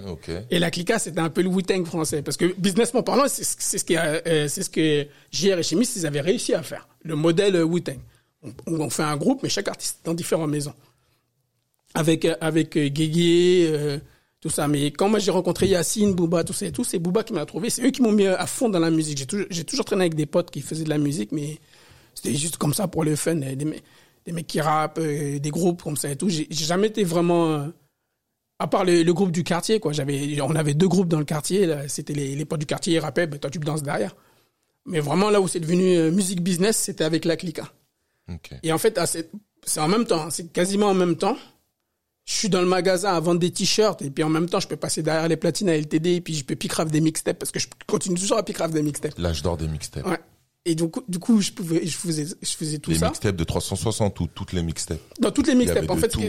Et 0.50 0.58
la 0.58 0.70
Clica, 0.70 0.98
c'était 0.98 1.20
un 1.20 1.30
peu 1.30 1.42
le 1.42 1.48
Wu-Tang 1.48 1.84
français. 1.84 2.22
Parce 2.22 2.36
que, 2.36 2.52
businessment 2.58 3.04
parlant, 3.04 3.26
c'est 3.28 3.44
ce 3.44 3.96
a, 3.96 4.20
euh, 4.26 4.48
ce 4.48 4.68
que 4.68 5.06
JR 5.30 5.58
et 5.58 5.62
Chimiste, 5.62 5.94
ils 5.96 6.06
avaient 6.06 6.20
réussi 6.20 6.54
à 6.54 6.62
faire. 6.64 6.88
Le 7.02 7.14
modèle 7.14 7.54
euh, 7.54 7.64
Wu-Tang. 7.64 7.98
On, 8.42 8.80
on 8.80 8.90
fait 8.90 9.04
un 9.04 9.16
groupe, 9.16 9.44
mais 9.44 9.48
chaque 9.48 9.68
artiste 9.68 10.00
dans 10.04 10.12
différentes 10.12 10.50
maisons. 10.50 10.74
Avec, 11.94 12.24
euh, 12.24 12.34
avec 12.40 12.76
Guégué, 12.76 13.68
euh, 13.70 13.98
tout 14.40 14.50
ça. 14.50 14.66
Mais 14.66 14.90
quand 14.90 15.08
moi 15.08 15.20
j'ai 15.20 15.30
rencontré 15.30 15.68
Yacine, 15.68 16.14
Booba, 16.14 16.42
tout 16.42 16.52
ça 16.52 16.66
et 16.66 16.72
tout, 16.72 16.82
c'est 16.82 16.98
Booba 16.98 17.22
qui 17.22 17.32
m'a 17.32 17.46
trouvé. 17.46 17.70
C'est 17.70 17.86
eux 17.86 17.90
qui 17.90 18.02
m'ont 18.02 18.10
mis 18.10 18.26
à 18.26 18.46
fond 18.46 18.68
dans 18.68 18.80
la 18.80 18.90
musique. 18.90 19.18
J'ai 19.18 19.26
toujours, 19.26 19.46
toujours 19.66 19.84
traîné 19.84 20.02
avec 20.02 20.16
des 20.16 20.26
potes 20.26 20.50
qui 20.50 20.62
faisaient 20.62 20.82
de 20.82 20.90
la 20.90 20.98
musique, 20.98 21.30
mais 21.30 21.60
c'était 22.12 22.34
juste 22.34 22.56
comme 22.56 22.74
ça 22.74 22.88
pour 22.88 23.04
le 23.04 23.14
fun. 23.14 23.36
Des, 23.36 23.54
des 23.54 24.32
mecs 24.32 24.48
qui 24.48 24.60
rappent, 24.60 25.00
des 25.00 25.50
groupes 25.50 25.84
comme 25.84 25.96
ça 25.96 26.10
et 26.10 26.16
tout. 26.16 26.28
J'ai 26.28 26.48
jamais 26.50 26.88
été 26.88 27.04
vraiment... 27.04 27.68
à 28.58 28.66
part 28.66 28.84
le, 28.84 29.02
le 29.02 29.14
groupe 29.14 29.32
du 29.32 29.44
quartier, 29.44 29.80
quoi. 29.80 29.92
J'avais, 29.92 30.40
on 30.40 30.54
avait 30.54 30.74
deux 30.74 30.88
groupes 30.88 31.08
dans 31.08 31.18
le 31.18 31.24
quartier. 31.24 31.74
C'était 31.88 32.14
les, 32.14 32.34
les 32.36 32.44
potes 32.44 32.60
du 32.60 32.66
quartier, 32.66 32.94
ils 32.94 32.98
rappaient, 33.00 33.26
ben, 33.26 33.38
toi 33.38 33.50
tu 33.50 33.58
danses 33.58 33.82
derrière. 33.82 34.14
Mais 34.86 35.00
vraiment 35.00 35.30
là 35.30 35.40
où 35.40 35.48
c'est 35.48 35.60
devenu 35.60 35.96
euh, 35.96 36.10
musique 36.10 36.42
business, 36.42 36.76
c'était 36.76 37.04
avec 37.04 37.24
la 37.24 37.36
Clica. 37.36 37.72
Et 38.62 38.72
en 38.72 38.78
fait, 38.78 38.98
c'est 39.64 39.80
en 39.80 39.88
même 39.88 40.06
temps, 40.06 40.30
c'est 40.30 40.52
quasiment 40.52 40.86
en 40.88 40.94
même 40.94 41.16
temps. 41.16 41.36
Je 42.24 42.32
suis 42.32 42.48
dans 42.48 42.62
le 42.62 42.66
magasin 42.66 43.12
à 43.12 43.20
vendre 43.20 43.38
des 43.40 43.50
t-shirts 43.50 44.00
et 44.00 44.10
puis 44.10 44.24
en 44.24 44.30
même 44.30 44.48
temps, 44.48 44.58
je 44.60 44.66
peux 44.66 44.76
passer 44.76 45.02
derrière 45.02 45.28
les 45.28 45.36
platines 45.36 45.68
à 45.68 45.76
LTD 45.76 46.06
et 46.14 46.20
puis 46.22 46.34
je 46.34 46.42
peux 46.44 46.56
pick 46.56 46.72
des 46.86 47.02
mixtapes 47.02 47.38
parce 47.38 47.50
que 47.50 47.60
je 47.60 47.68
continue 47.86 48.18
toujours 48.18 48.38
à 48.38 48.42
pick 48.42 48.62
des 48.70 48.82
mixtapes. 48.82 49.18
L'âge 49.18 49.42
d'or 49.42 49.58
des 49.58 49.68
mixtapes. 49.68 50.06
Ouais. 50.06 50.18
Et 50.64 50.74
du 50.74 50.88
coup, 50.88 51.02
du 51.06 51.18
coup, 51.18 51.42
je 51.42 51.52
pouvais, 51.52 51.84
je 51.86 51.94
faisais, 51.94 52.26
je 52.40 52.50
faisais 52.52 52.78
tout 52.78 52.90
les 52.90 52.98
ça. 52.98 53.08
mixtapes 53.08 53.36
de 53.36 53.44
360 53.44 54.20
ou 54.20 54.26
toutes 54.26 54.54
les 54.54 54.62
mixtapes? 54.62 55.00
Dans 55.20 55.30
toutes 55.30 55.48
les 55.48 55.54
mixtapes. 55.54 55.90
En 55.90 55.96
fait, 55.96 56.08
tout. 56.08 56.22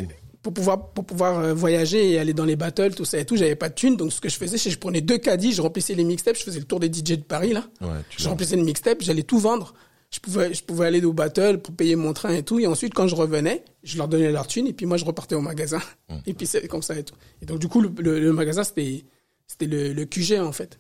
Pour 0.46 0.54
pouvoir, 0.54 0.90
pour 0.92 1.04
pouvoir 1.04 1.40
euh, 1.40 1.54
voyager 1.56 2.12
et 2.12 2.20
aller 2.20 2.36
dans 2.36 2.46
les 2.46 2.56
battles, 2.56 2.94
tout 2.94 3.04
ça 3.04 3.18
et 3.18 3.26
tout, 3.26 3.36
j'avais 3.36 3.56
pas 3.56 3.68
de 3.68 3.74
thunes. 3.74 3.98
Donc, 3.98 4.14
ce 4.14 4.22
que 4.22 4.30
je 4.30 4.38
faisais, 4.38 4.60
c'est 4.60 4.70
que 4.70 4.76
je 4.76 4.80
prenais 4.80 5.02
deux 5.02 5.18
caddies, 5.18 5.54
je 5.54 5.62
remplissais 5.64 5.96
les 5.96 6.04
mixtapes, 6.04 6.38
je 6.38 6.44
faisais 6.44 6.60
le 6.60 6.66
tour 6.66 6.80
des 6.80 6.86
DJ 6.86 7.18
de 7.18 7.24
Paris, 7.24 7.52
là. 7.52 7.66
Ouais, 7.82 7.88
Je 8.16 8.30
remplissais 8.30 8.56
le 8.56 8.62
mixtape, 8.62 9.02
j'allais 9.02 9.24
tout 9.24 9.40
vendre. 9.40 9.74
Je 10.12 10.20
pouvais, 10.20 10.54
je 10.54 10.64
pouvais 10.64 10.86
aller 10.86 11.04
au 11.04 11.14
battle 11.14 11.58
pour 11.58 11.74
payer 11.74 11.96
mon 11.96 12.14
train 12.14 12.30
et 12.32 12.44
tout. 12.44 12.60
Et 12.60 12.68
ensuite, 12.68 12.94
quand 12.94 13.08
je 13.08 13.16
revenais, 13.16 13.64
je 13.82 13.98
leur 13.98 14.08
donnais 14.08 14.32
leur 14.32 14.46
thune 14.46 14.68
et 14.68 14.74
puis 14.74 14.86
moi, 14.86 14.98
je 14.98 15.06
repartais 15.06 15.34
au 15.34 15.42
magasin. 15.42 15.82
Hum. 16.10 16.22
Et 16.28 16.36
puis, 16.36 16.46
c'est 16.46 16.68
comme 16.68 16.84
ça 16.84 16.96
et 16.96 17.04
tout. 17.04 17.16
Et 17.42 17.48
donc, 17.48 17.58
du 17.58 17.68
coup, 17.68 17.82
le, 17.82 17.92
le, 17.98 18.20
le 18.20 18.32
magasin, 18.32 18.64
c'était, 18.64 19.04
c'était 19.48 19.66
le, 19.66 19.94
le 19.94 20.06
QG, 20.06 20.34
en 20.40 20.52
fait. 20.52 20.78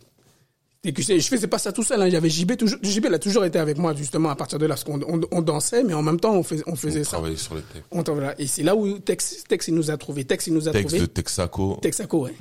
C'était 0.85 1.01
QG. 1.15 1.19
Je 1.19 1.27
faisais 1.27 1.47
pas 1.47 1.57
ça 1.57 1.71
tout 1.71 1.83
seul, 1.83 2.01
hein. 2.01 2.07
Y 2.07 2.15
avait 2.15 2.29
JB 2.29 2.57
toujours, 2.57 2.79
JB, 2.81 3.05
il 3.07 3.13
a 3.13 3.19
toujours 3.19 3.45
été 3.45 3.59
avec 3.59 3.77
moi, 3.77 3.93
justement, 3.95 4.29
à 4.29 4.35
partir 4.35 4.59
de 4.59 4.65
là, 4.65 4.75
parce 4.75 4.83
qu'on 4.83 5.01
on, 5.01 5.21
on 5.31 5.41
dansait, 5.41 5.83
mais 5.83 5.93
en 5.93 6.01
même 6.03 6.19
temps, 6.19 6.33
on 6.35 6.43
faisait, 6.43 6.63
on 6.67 6.75
faisait 6.75 7.03
ça. 7.03 7.11
Travailler 7.11 7.37
sur 7.37 7.55
les. 7.55 7.61
On 7.91 8.03
voilà. 8.03 8.39
Et 8.39 8.47
c'est 8.47 8.63
là 8.63 8.75
où 8.75 8.99
Tex, 8.99 9.43
Tex, 9.47 9.67
il 9.67 9.75
nous 9.75 9.89
a 9.91 9.97
trouvé. 9.97 10.25
Tex, 10.25 10.47
il 10.47 10.53
nous 10.53 10.67
a 10.67 10.71
trouvé. 10.71 10.99
de 10.99 11.05
Texaco. 11.07 11.79
Texaco, 11.81 12.25
ouais. 12.25 12.33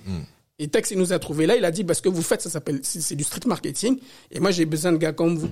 Et 0.58 0.68
Tex, 0.68 0.90
il 0.92 0.98
nous 0.98 1.12
a 1.12 1.18
trouvé 1.18 1.46
là. 1.46 1.56
Il 1.56 1.64
a 1.64 1.70
dit, 1.70 1.84
parce 1.84 2.00
que 2.00 2.08
vous 2.08 2.22
faites, 2.22 2.40
ça 2.42 2.50
s'appelle, 2.50 2.80
c'est 2.82 3.16
du 3.16 3.24
street 3.24 3.40
marketing. 3.46 3.98
Et 4.30 4.40
moi, 4.40 4.50
j'ai 4.52 4.64
besoin 4.66 4.92
de 4.92 4.98
gars 4.98 5.12
comme 5.12 5.36
vous. 5.36 5.50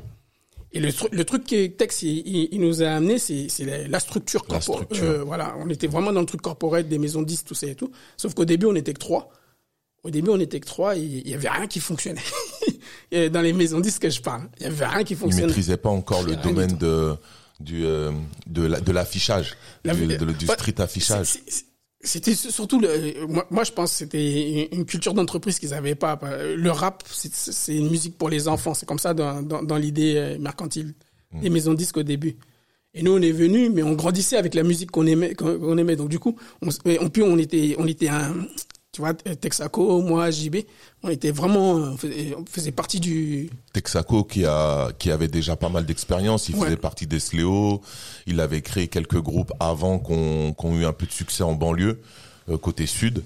Et 0.75 0.81
le, 0.81 0.89
tru- 0.89 1.09
le 1.13 1.25
truc 1.25 1.45
que 1.47 1.67
Tex, 1.67 2.03
il, 2.03 2.19
il- 2.27 2.49
il 2.53 2.61
nous 2.61 2.83
a 2.83 2.89
amené, 2.89 3.19
c'est 3.19 3.49
la, 3.61 3.87
la 3.89 4.01
structure 4.01 4.43
La 4.49 4.59
corpo- 4.59 4.73
structure. 4.75 5.05
euh, 5.05 5.23
voilà. 5.23 5.55
On 5.59 5.69
était 5.69 5.87
vraiment 5.87 6.13
dans 6.13 6.21
le 6.21 6.27
truc 6.27 6.41
corporate 6.41 6.89
des 6.89 6.99
maisons 6.99 7.21
10, 7.23 7.45
tout 7.45 7.55
ça 7.55 7.67
et 7.67 7.75
tout. 7.75 7.91
Sauf 8.17 8.33
qu'au 8.35 8.45
début, 8.47 8.67
on 8.67 8.75
était 8.75 8.95
que 8.95 8.99
trois. 8.99 9.29
Au 10.05 10.11
début, 10.11 10.31
on 10.31 10.41
était 10.41 10.59
que 10.61 10.67
trois 10.67 10.97
il 10.97 11.29
y 11.29 11.35
avait 11.35 11.49
rien 11.49 11.67
qui 11.67 11.79
fonctionnait. 11.81 12.21
Dans 13.31 13.41
les 13.43 13.53
maisons 13.53 13.79
10 13.81 13.99
que 13.99 14.09
je 14.11 14.21
parle, 14.21 14.49
il 14.59 14.65
y 14.65 14.67
avait 14.67 14.87
rien 14.87 15.05
qui 15.05 15.13
Ils 15.13 15.17
fonctionnait. 15.19 15.47
maîtrisaient 15.47 15.77
pas 15.77 15.91
encore 15.91 16.23
le 16.23 16.35
domaine 16.37 16.77
de 16.79 17.15
du 17.61 17.85
euh, 17.85 18.11
de 18.49 18.63
la- 18.63 18.81
de 18.81 18.91
l'affichage, 18.91 19.57
La- 19.85 19.95
du, 19.95 20.07
de- 20.07 20.17
du 20.33 20.47
Ouais, 20.47 20.55
street 20.55 20.75
affichage. 20.81 21.35
C'était 22.05 22.35
surtout 22.35 22.81
le, 22.81 23.27
moi, 23.29 23.47
moi 23.51 23.63
je 23.63 23.71
pense 23.71 23.93
que 23.93 23.97
c'était 23.99 24.69
une 24.73 24.85
culture 24.85 25.15
d'entreprise 25.15 25.61
qu'ils 25.61 25.73
avaient 25.73 25.95
pas. 25.95 26.19
Le 26.57 26.71
rap, 26.73 27.05
c'est- 27.09 27.77
une 27.77 27.89
musique 27.91 28.19
pour 28.19 28.29
les 28.29 28.49
enfants. 28.49 28.75
C'est 28.75 28.87
comme 28.87 28.99
ça 28.99 29.15
dans, 29.15 29.41
dans, 29.43 29.63
dans 29.63 29.77
l'idée 29.77 30.15
euh, 30.17 30.39
mercantile 30.39 30.95
des 31.41 31.49
maisons 31.51 31.75
disques 31.75 31.99
au 31.99 32.03
début. 32.03 32.37
Et 32.95 33.03
nous, 33.03 33.13
on 33.13 33.23
est 33.23 33.31
venus, 33.33 33.71
mais 33.73 33.83
on 33.85 33.93
grandissait 33.93 34.37
avec 34.37 34.55
la 34.55 34.65
musique 34.65 34.91
qu'on 34.91 35.07
aimait, 35.07 35.35
qu'on 35.35 35.79
aimait. 35.79 35.95
Donc 35.97 36.09
du 36.09 36.19
coup, 36.19 36.37
on, 36.61 37.09
plus, 37.09 37.23
on 37.23 37.39
était, 37.39 37.77
on 37.79 37.87
était 37.87 38.09
un, 38.09 38.35
tu 38.93 39.01
vois, 39.01 39.15
Texaco, 39.15 40.03
moi, 40.03 40.31
JB, 40.31 40.57
on 41.03 41.09
était 41.09 41.31
vraiment, 41.31 41.73
on 41.73 41.97
faisait, 41.97 42.35
on 42.39 42.45
faisait 42.45 42.73
partie 42.73 43.01
du, 43.01 43.49
Texaco 43.73 44.23
qui 44.23 44.45
a 44.45 44.91
qui 44.99 45.11
avait 45.11 45.29
déjà 45.29 45.57
pas 45.57 45.71
mal 45.71 45.87
d'expérience, 45.87 46.51
il 46.51 46.57
Ouais. 46.57 46.67
faisait 46.67 46.77
partie 46.77 47.07
des 47.07 47.19
Sléo, 47.19 47.81
il 48.27 48.39
avait 48.39 48.61
créé 48.61 48.89
quelques 48.89 49.21
groupes 49.21 49.53
avant 49.61 49.99
qu'on 49.99 50.53
qu'on 50.53 50.77
eu 50.77 50.85
un 50.85 50.93
peu 50.93 51.07
de 51.07 51.13
succès 51.13 51.43
en 51.43 51.55
banlieue 51.55 52.03
euh, 52.51 52.59
côté 52.59 52.87
sud. 52.87 53.23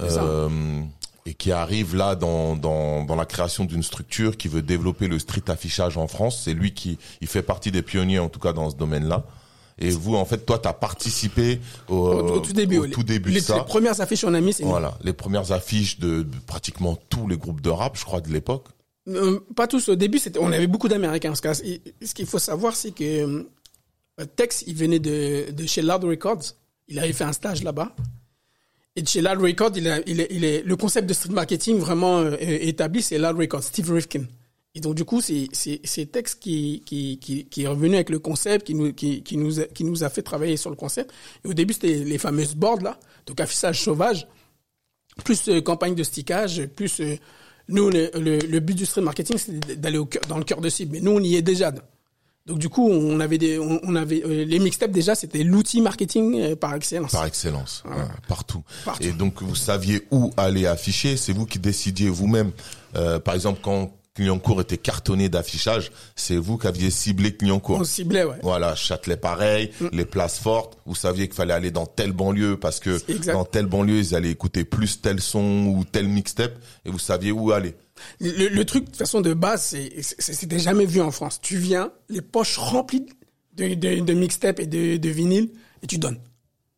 Euh, 0.00 0.80
et 1.26 1.32
qui 1.34 1.52
arrive 1.52 1.94
là 1.94 2.16
dans, 2.16 2.56
dans, 2.56 3.04
dans 3.04 3.14
la 3.14 3.24
création 3.24 3.64
d'une 3.64 3.84
structure 3.84 4.36
qui 4.36 4.48
veut 4.48 4.60
développer 4.60 5.06
le 5.06 5.18
street 5.20 5.44
affichage 5.48 5.96
en 5.96 6.08
France. 6.08 6.42
C'est 6.44 6.52
lui 6.52 6.74
qui 6.74 6.98
il 7.20 7.28
fait 7.28 7.42
partie 7.42 7.70
des 7.70 7.80
pionniers 7.82 8.18
en 8.18 8.28
tout 8.28 8.40
cas 8.40 8.52
dans 8.52 8.68
ce 8.68 8.74
domaine-là. 8.76 9.24
Et 9.78 9.90
vous, 9.90 10.14
en 10.14 10.24
fait, 10.24 10.46
toi, 10.46 10.58
tu 10.58 10.68
as 10.68 10.72
participé 10.72 11.60
au, 11.88 12.38
tout 12.40 12.52
début. 12.52 12.78
au 12.78 12.86
tout 12.86 13.02
début 13.02 13.30
les, 13.30 13.40
de 13.40 13.44
ça. 13.44 13.56
les 13.58 13.64
premières 13.64 14.00
affiches 14.00 14.24
qu'on 14.24 14.34
a 14.34 14.40
mis, 14.40 14.52
c'est. 14.52 14.62
Voilà, 14.64 14.96
les 15.02 15.12
premières 15.12 15.50
affiches 15.52 15.98
de, 15.98 16.22
de 16.22 16.36
pratiquement 16.46 16.96
tous 17.08 17.26
les 17.26 17.36
groupes 17.36 17.60
de 17.60 17.70
rap, 17.70 17.96
je 17.98 18.04
crois, 18.04 18.20
de 18.20 18.28
l'époque. 18.32 18.66
Euh, 19.08 19.40
pas 19.56 19.66
tous. 19.66 19.88
Au 19.88 19.96
début, 19.96 20.18
c'était, 20.18 20.38
on 20.38 20.52
avait 20.52 20.66
beaucoup 20.68 20.88
d'Américains. 20.88 21.30
Parce 21.30 21.40
que 21.40 21.52
c- 21.54 21.82
ce 22.02 22.14
qu'il 22.14 22.26
faut 22.26 22.38
savoir, 22.38 22.74
c'est 22.76 22.92
que 22.92 23.04
euh, 23.04 24.24
Tex, 24.36 24.62
il 24.66 24.76
venait 24.76 25.00
de, 25.00 25.50
de 25.50 25.66
chez 25.66 25.82
Loud 25.82 26.04
Records. 26.04 26.42
Il 26.88 26.98
avait 26.98 27.12
fait 27.12 27.24
un 27.24 27.32
stage 27.32 27.62
là-bas. 27.64 27.94
Et 28.96 29.04
chez 29.04 29.22
Loud 29.22 29.40
Records, 29.42 29.72
il, 29.76 29.88
a, 29.88 29.98
il, 30.06 30.20
est, 30.20 30.28
il 30.30 30.44
est, 30.44 30.62
le 30.62 30.76
concept 30.76 31.08
de 31.08 31.14
street 31.14 31.30
marketing 31.32 31.78
vraiment 31.78 32.18
euh, 32.20 32.36
établi, 32.40 33.02
c'est 33.02 33.18
Loud 33.18 33.36
Records, 33.36 33.64
Steve 33.64 33.90
Rifkin. 33.92 34.22
Et 34.74 34.80
donc, 34.80 34.94
du 34.94 35.04
coup, 35.04 35.20
c'est, 35.20 35.48
c'est, 35.52 35.80
c'est 35.84 36.06
Tex 36.06 36.34
qui, 36.34 36.82
qui, 36.84 37.18
qui, 37.18 37.44
qui 37.44 37.62
est 37.62 37.68
revenu 37.68 37.94
avec 37.94 38.10
le 38.10 38.18
concept, 38.18 38.66
qui 38.66 38.74
nous, 38.74 38.92
qui, 38.92 39.22
qui 39.22 39.36
nous 39.36 39.60
a, 39.60 39.64
qui 39.64 39.84
nous 39.84 40.02
a 40.02 40.08
fait 40.08 40.22
travailler 40.22 40.56
sur 40.56 40.70
le 40.70 40.76
concept. 40.76 41.12
Et 41.44 41.48
au 41.48 41.54
début, 41.54 41.74
c'était 41.74 41.98
les 42.04 42.18
fameuses 42.18 42.54
boards, 42.54 42.82
là. 42.82 42.98
Donc, 43.26 43.40
affichage 43.40 43.82
sauvage 43.82 44.26
plus 45.24 45.48
euh, 45.48 45.60
campagne 45.60 45.94
de 45.94 46.02
stickage, 46.02 46.66
plus 46.74 46.98
euh, 46.98 47.16
nous 47.68 47.88
le, 47.88 48.10
le, 48.14 48.38
le 48.40 48.60
but 48.60 48.74
du 48.74 48.84
street 48.84 49.00
marketing 49.00 49.38
c'est 49.38 49.80
d'aller 49.80 49.96
au 49.96 50.06
cœur, 50.06 50.22
dans 50.28 50.38
le 50.38 50.44
cœur 50.44 50.60
de 50.60 50.68
cible. 50.68 50.94
Mais 50.94 51.00
nous 51.00 51.12
on 51.12 51.20
y 51.20 51.36
est 51.36 51.42
déjà. 51.42 51.72
Donc 52.46 52.58
du 52.58 52.68
coup 52.68 52.90
on 52.90 53.20
avait 53.20 53.38
des, 53.38 53.56
on, 53.60 53.78
on 53.84 53.94
avait 53.94 54.24
euh, 54.24 54.44
les 54.44 54.58
mixtapes 54.58 54.90
déjà 54.90 55.14
c'était 55.14 55.44
l'outil 55.44 55.80
marketing 55.80 56.40
euh, 56.40 56.56
par 56.56 56.74
excellence. 56.74 57.12
Par 57.12 57.26
excellence, 57.26 57.84
ouais, 57.86 58.02
partout. 58.26 58.64
Partout. 58.84 59.04
Et 59.04 59.12
donc 59.12 59.40
vous 59.40 59.54
saviez 59.54 60.02
où 60.10 60.32
aller 60.36 60.66
afficher, 60.66 61.16
c'est 61.16 61.32
vous 61.32 61.46
qui 61.46 61.60
décidiez 61.60 62.10
vous-même. 62.10 62.50
Euh, 62.96 63.20
par 63.20 63.36
exemple, 63.36 63.60
quand 63.62 63.92
Clignancourt 64.14 64.60
était 64.60 64.78
cartonné 64.78 65.28
d'affichage, 65.28 65.90
c'est 66.14 66.36
vous 66.36 66.56
qui 66.56 66.68
aviez 66.68 66.90
ciblé 66.90 67.34
Clignancourt. 67.34 67.80
On 67.80 67.84
ciblait, 67.84 68.22
ouais. 68.22 68.36
Voilà, 68.42 68.76
Châtelet 68.76 69.16
pareil, 69.16 69.72
les 69.92 70.04
places 70.04 70.38
fortes, 70.38 70.78
vous 70.86 70.94
saviez 70.94 71.26
qu'il 71.26 71.34
fallait 71.34 71.52
aller 71.52 71.72
dans 71.72 71.86
telle 71.86 72.12
banlieue 72.12 72.56
parce 72.56 72.78
que 72.78 73.00
dans 73.32 73.44
telle 73.44 73.66
banlieue, 73.66 73.98
ils 73.98 74.14
allaient 74.14 74.30
écouter 74.30 74.64
plus 74.64 75.00
tel 75.00 75.20
son 75.20 75.66
ou 75.66 75.84
tel 75.84 76.06
mixtape 76.06 76.54
et 76.84 76.90
vous 76.90 77.00
saviez 77.00 77.32
où 77.32 77.50
aller. 77.50 77.74
Le, 78.20 78.48
le 78.48 78.64
truc, 78.64 78.84
de 78.84 78.90
toute 78.90 78.98
façon, 78.98 79.20
de 79.20 79.34
base, 79.34 79.76
c'était 80.00 80.58
jamais 80.60 80.86
vu 80.86 81.00
en 81.00 81.10
France. 81.10 81.40
Tu 81.42 81.56
viens, 81.56 81.90
les 82.08 82.22
poches 82.22 82.58
remplies 82.58 83.06
de, 83.56 83.74
de, 83.74 84.00
de 84.00 84.12
mixtapes 84.14 84.60
et 84.60 84.66
de, 84.66 84.96
de 84.96 85.08
vinyles, 85.08 85.50
et 85.82 85.86
tu 85.88 85.98
donnes. 85.98 86.18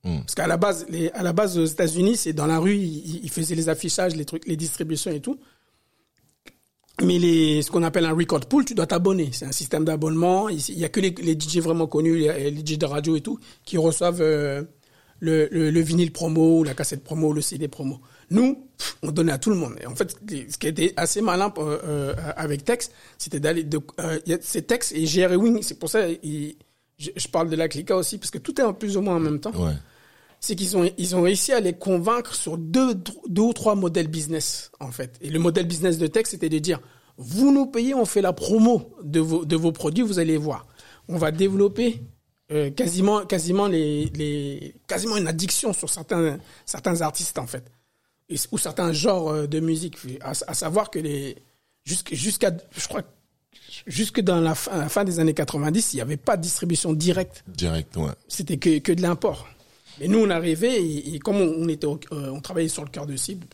Mm. 0.04 0.20
Parce 0.20 0.34
qu'à 0.34 0.46
la 0.46 0.56
base, 0.56 0.86
les, 0.88 1.10
à 1.10 1.22
la 1.22 1.32
base, 1.32 1.58
aux 1.58 1.64
États-Unis, 1.66 2.16
c'est 2.16 2.32
dans 2.32 2.46
la 2.46 2.58
rue, 2.58 2.76
ils, 2.76 3.24
ils 3.24 3.30
faisaient 3.30 3.54
les 3.54 3.68
affichages, 3.68 4.14
les 4.14 4.24
trucs, 4.24 4.46
les 4.46 4.56
distributions 4.56 5.10
et 5.10 5.20
tout. 5.20 5.38
Mais 7.02 7.18
les, 7.18 7.62
ce 7.62 7.70
qu'on 7.70 7.82
appelle 7.82 8.06
un 8.06 8.14
record 8.14 8.46
pool, 8.46 8.64
tu 8.64 8.74
dois 8.74 8.86
t'abonner. 8.86 9.30
C'est 9.32 9.44
un 9.44 9.52
système 9.52 9.84
d'abonnement. 9.84 10.48
Il 10.48 10.58
il 10.58 10.78
y 10.78 10.84
a 10.84 10.88
que 10.88 11.00
les, 11.00 11.38
DJ 11.38 11.58
vraiment 11.58 11.86
connus, 11.86 12.16
les, 12.16 12.56
DJ 12.56 12.78
de 12.78 12.86
radio 12.86 13.16
et 13.16 13.20
tout, 13.20 13.38
qui 13.64 13.76
reçoivent 13.76 14.22
euh, 14.22 14.62
le, 15.20 15.48
le, 15.50 15.70
le 15.70 15.80
vinyle 15.80 16.12
promo, 16.12 16.64
la 16.64 16.74
cassette 16.74 17.02
promo, 17.02 17.32
le 17.32 17.40
CD 17.40 17.68
promo. 17.68 18.00
Nous, 18.30 18.66
on 19.02 19.10
donnait 19.10 19.32
à 19.32 19.38
tout 19.38 19.50
le 19.50 19.56
monde. 19.56 19.76
Et 19.80 19.86
en 19.86 19.94
fait, 19.94 20.16
ce 20.50 20.58
qui 20.58 20.66
était 20.66 20.92
assez 20.96 21.20
malin 21.20 21.52
euh, 21.58 21.78
euh, 21.84 22.14
avec 22.36 22.64
Tex, 22.64 22.90
c'était 23.18 23.40
d'aller 23.40 23.62
de, 23.64 23.80
euh, 24.00 24.18
c'est 24.40 24.66
Tex 24.66 24.92
et 24.92 25.04
GR 25.04 25.32
Wing. 25.36 25.62
C'est 25.62 25.78
pour 25.78 25.88
ça, 25.88 26.06
je 26.08 27.28
parle 27.28 27.50
de 27.50 27.56
la 27.56 27.68
Clica 27.68 27.96
aussi, 27.96 28.18
parce 28.18 28.30
que 28.30 28.38
tout 28.38 28.60
est 28.60 28.64
en 28.64 28.74
plus 28.74 28.96
ou 28.96 29.00
moins 29.00 29.16
en 29.16 29.20
même 29.20 29.40
temps 29.40 29.52
Ouais. 29.52 29.74
C'est 30.46 30.56
qu'ils 30.56 30.76
ont 30.76 30.88
ils 30.96 31.14
ont 31.16 31.22
réussi 31.22 31.52
à 31.52 31.60
les 31.60 31.72
convaincre 31.72 32.34
sur 32.34 32.56
deux 32.58 32.94
deux 33.28 33.42
ou 33.42 33.52
trois 33.52 33.74
modèles 33.74 34.08
business 34.08 34.70
en 34.80 34.90
fait. 34.90 35.16
Et 35.20 35.30
le 35.30 35.38
modèle 35.38 35.66
business 35.66 35.98
de 35.98 36.06
Tech 36.06 36.26
c'était 36.26 36.48
de 36.48 36.58
dire 36.58 36.80
vous 37.18 37.52
nous 37.52 37.66
payez, 37.66 37.94
on 37.94 38.04
fait 38.04 38.22
la 38.22 38.32
promo 38.32 38.94
de 39.02 39.20
vos 39.20 39.44
de 39.44 39.56
vos 39.56 39.72
produits, 39.72 40.02
vous 40.04 40.18
allez 40.18 40.36
voir. 40.36 40.66
On 41.08 41.16
va 41.18 41.30
développer 41.30 42.02
euh, 42.52 42.70
quasiment 42.70 43.26
quasiment 43.26 43.66
les 43.66 44.06
les 44.14 44.74
quasiment 44.86 45.16
une 45.16 45.26
addiction 45.28 45.72
sur 45.72 45.88
certains 45.90 46.38
certains 46.64 47.00
artistes 47.02 47.38
en 47.38 47.46
fait 47.46 47.64
Et- 48.28 48.36
ou 48.52 48.58
certains 48.58 48.92
genres 48.92 49.28
euh, 49.30 49.46
de 49.46 49.58
musique 49.60 49.96
à, 50.20 50.30
à 50.30 50.54
savoir 50.54 50.90
que 50.90 50.98
les 51.00 51.36
jusqu'à 51.84 52.50
je 52.76 52.86
crois 52.88 53.02
jusque 53.86 54.20
dans 54.20 54.40
la 54.40 54.54
fin, 54.54 54.76
la 54.78 54.88
fin 54.88 55.04
des 55.04 55.18
années 55.20 55.34
90, 55.34 55.92
il 55.92 55.96
n'y 55.96 56.02
avait 56.02 56.16
pas 56.16 56.36
de 56.36 56.42
distribution 56.42 56.92
directe 56.92 57.44
Direct, 57.48 57.96
ouais. 57.96 58.10
c'était 58.28 58.56
que, 58.58 58.78
que 58.78 58.92
de 58.92 59.02
l'import. 59.02 59.48
Mais 60.00 60.08
nous, 60.08 60.18
on 60.20 60.30
arrivait 60.30 60.82
et, 60.82 61.14
et 61.14 61.18
comme 61.18 61.36
on, 61.36 61.54
on 61.64 61.68
était, 61.68 61.86
au- 61.86 62.00
euh, 62.12 62.30
on 62.30 62.40
travaillait 62.40 62.68
sur 62.68 62.84
le 62.84 62.90
cœur 62.90 63.06
de 63.06 63.16
cible, 63.16 63.46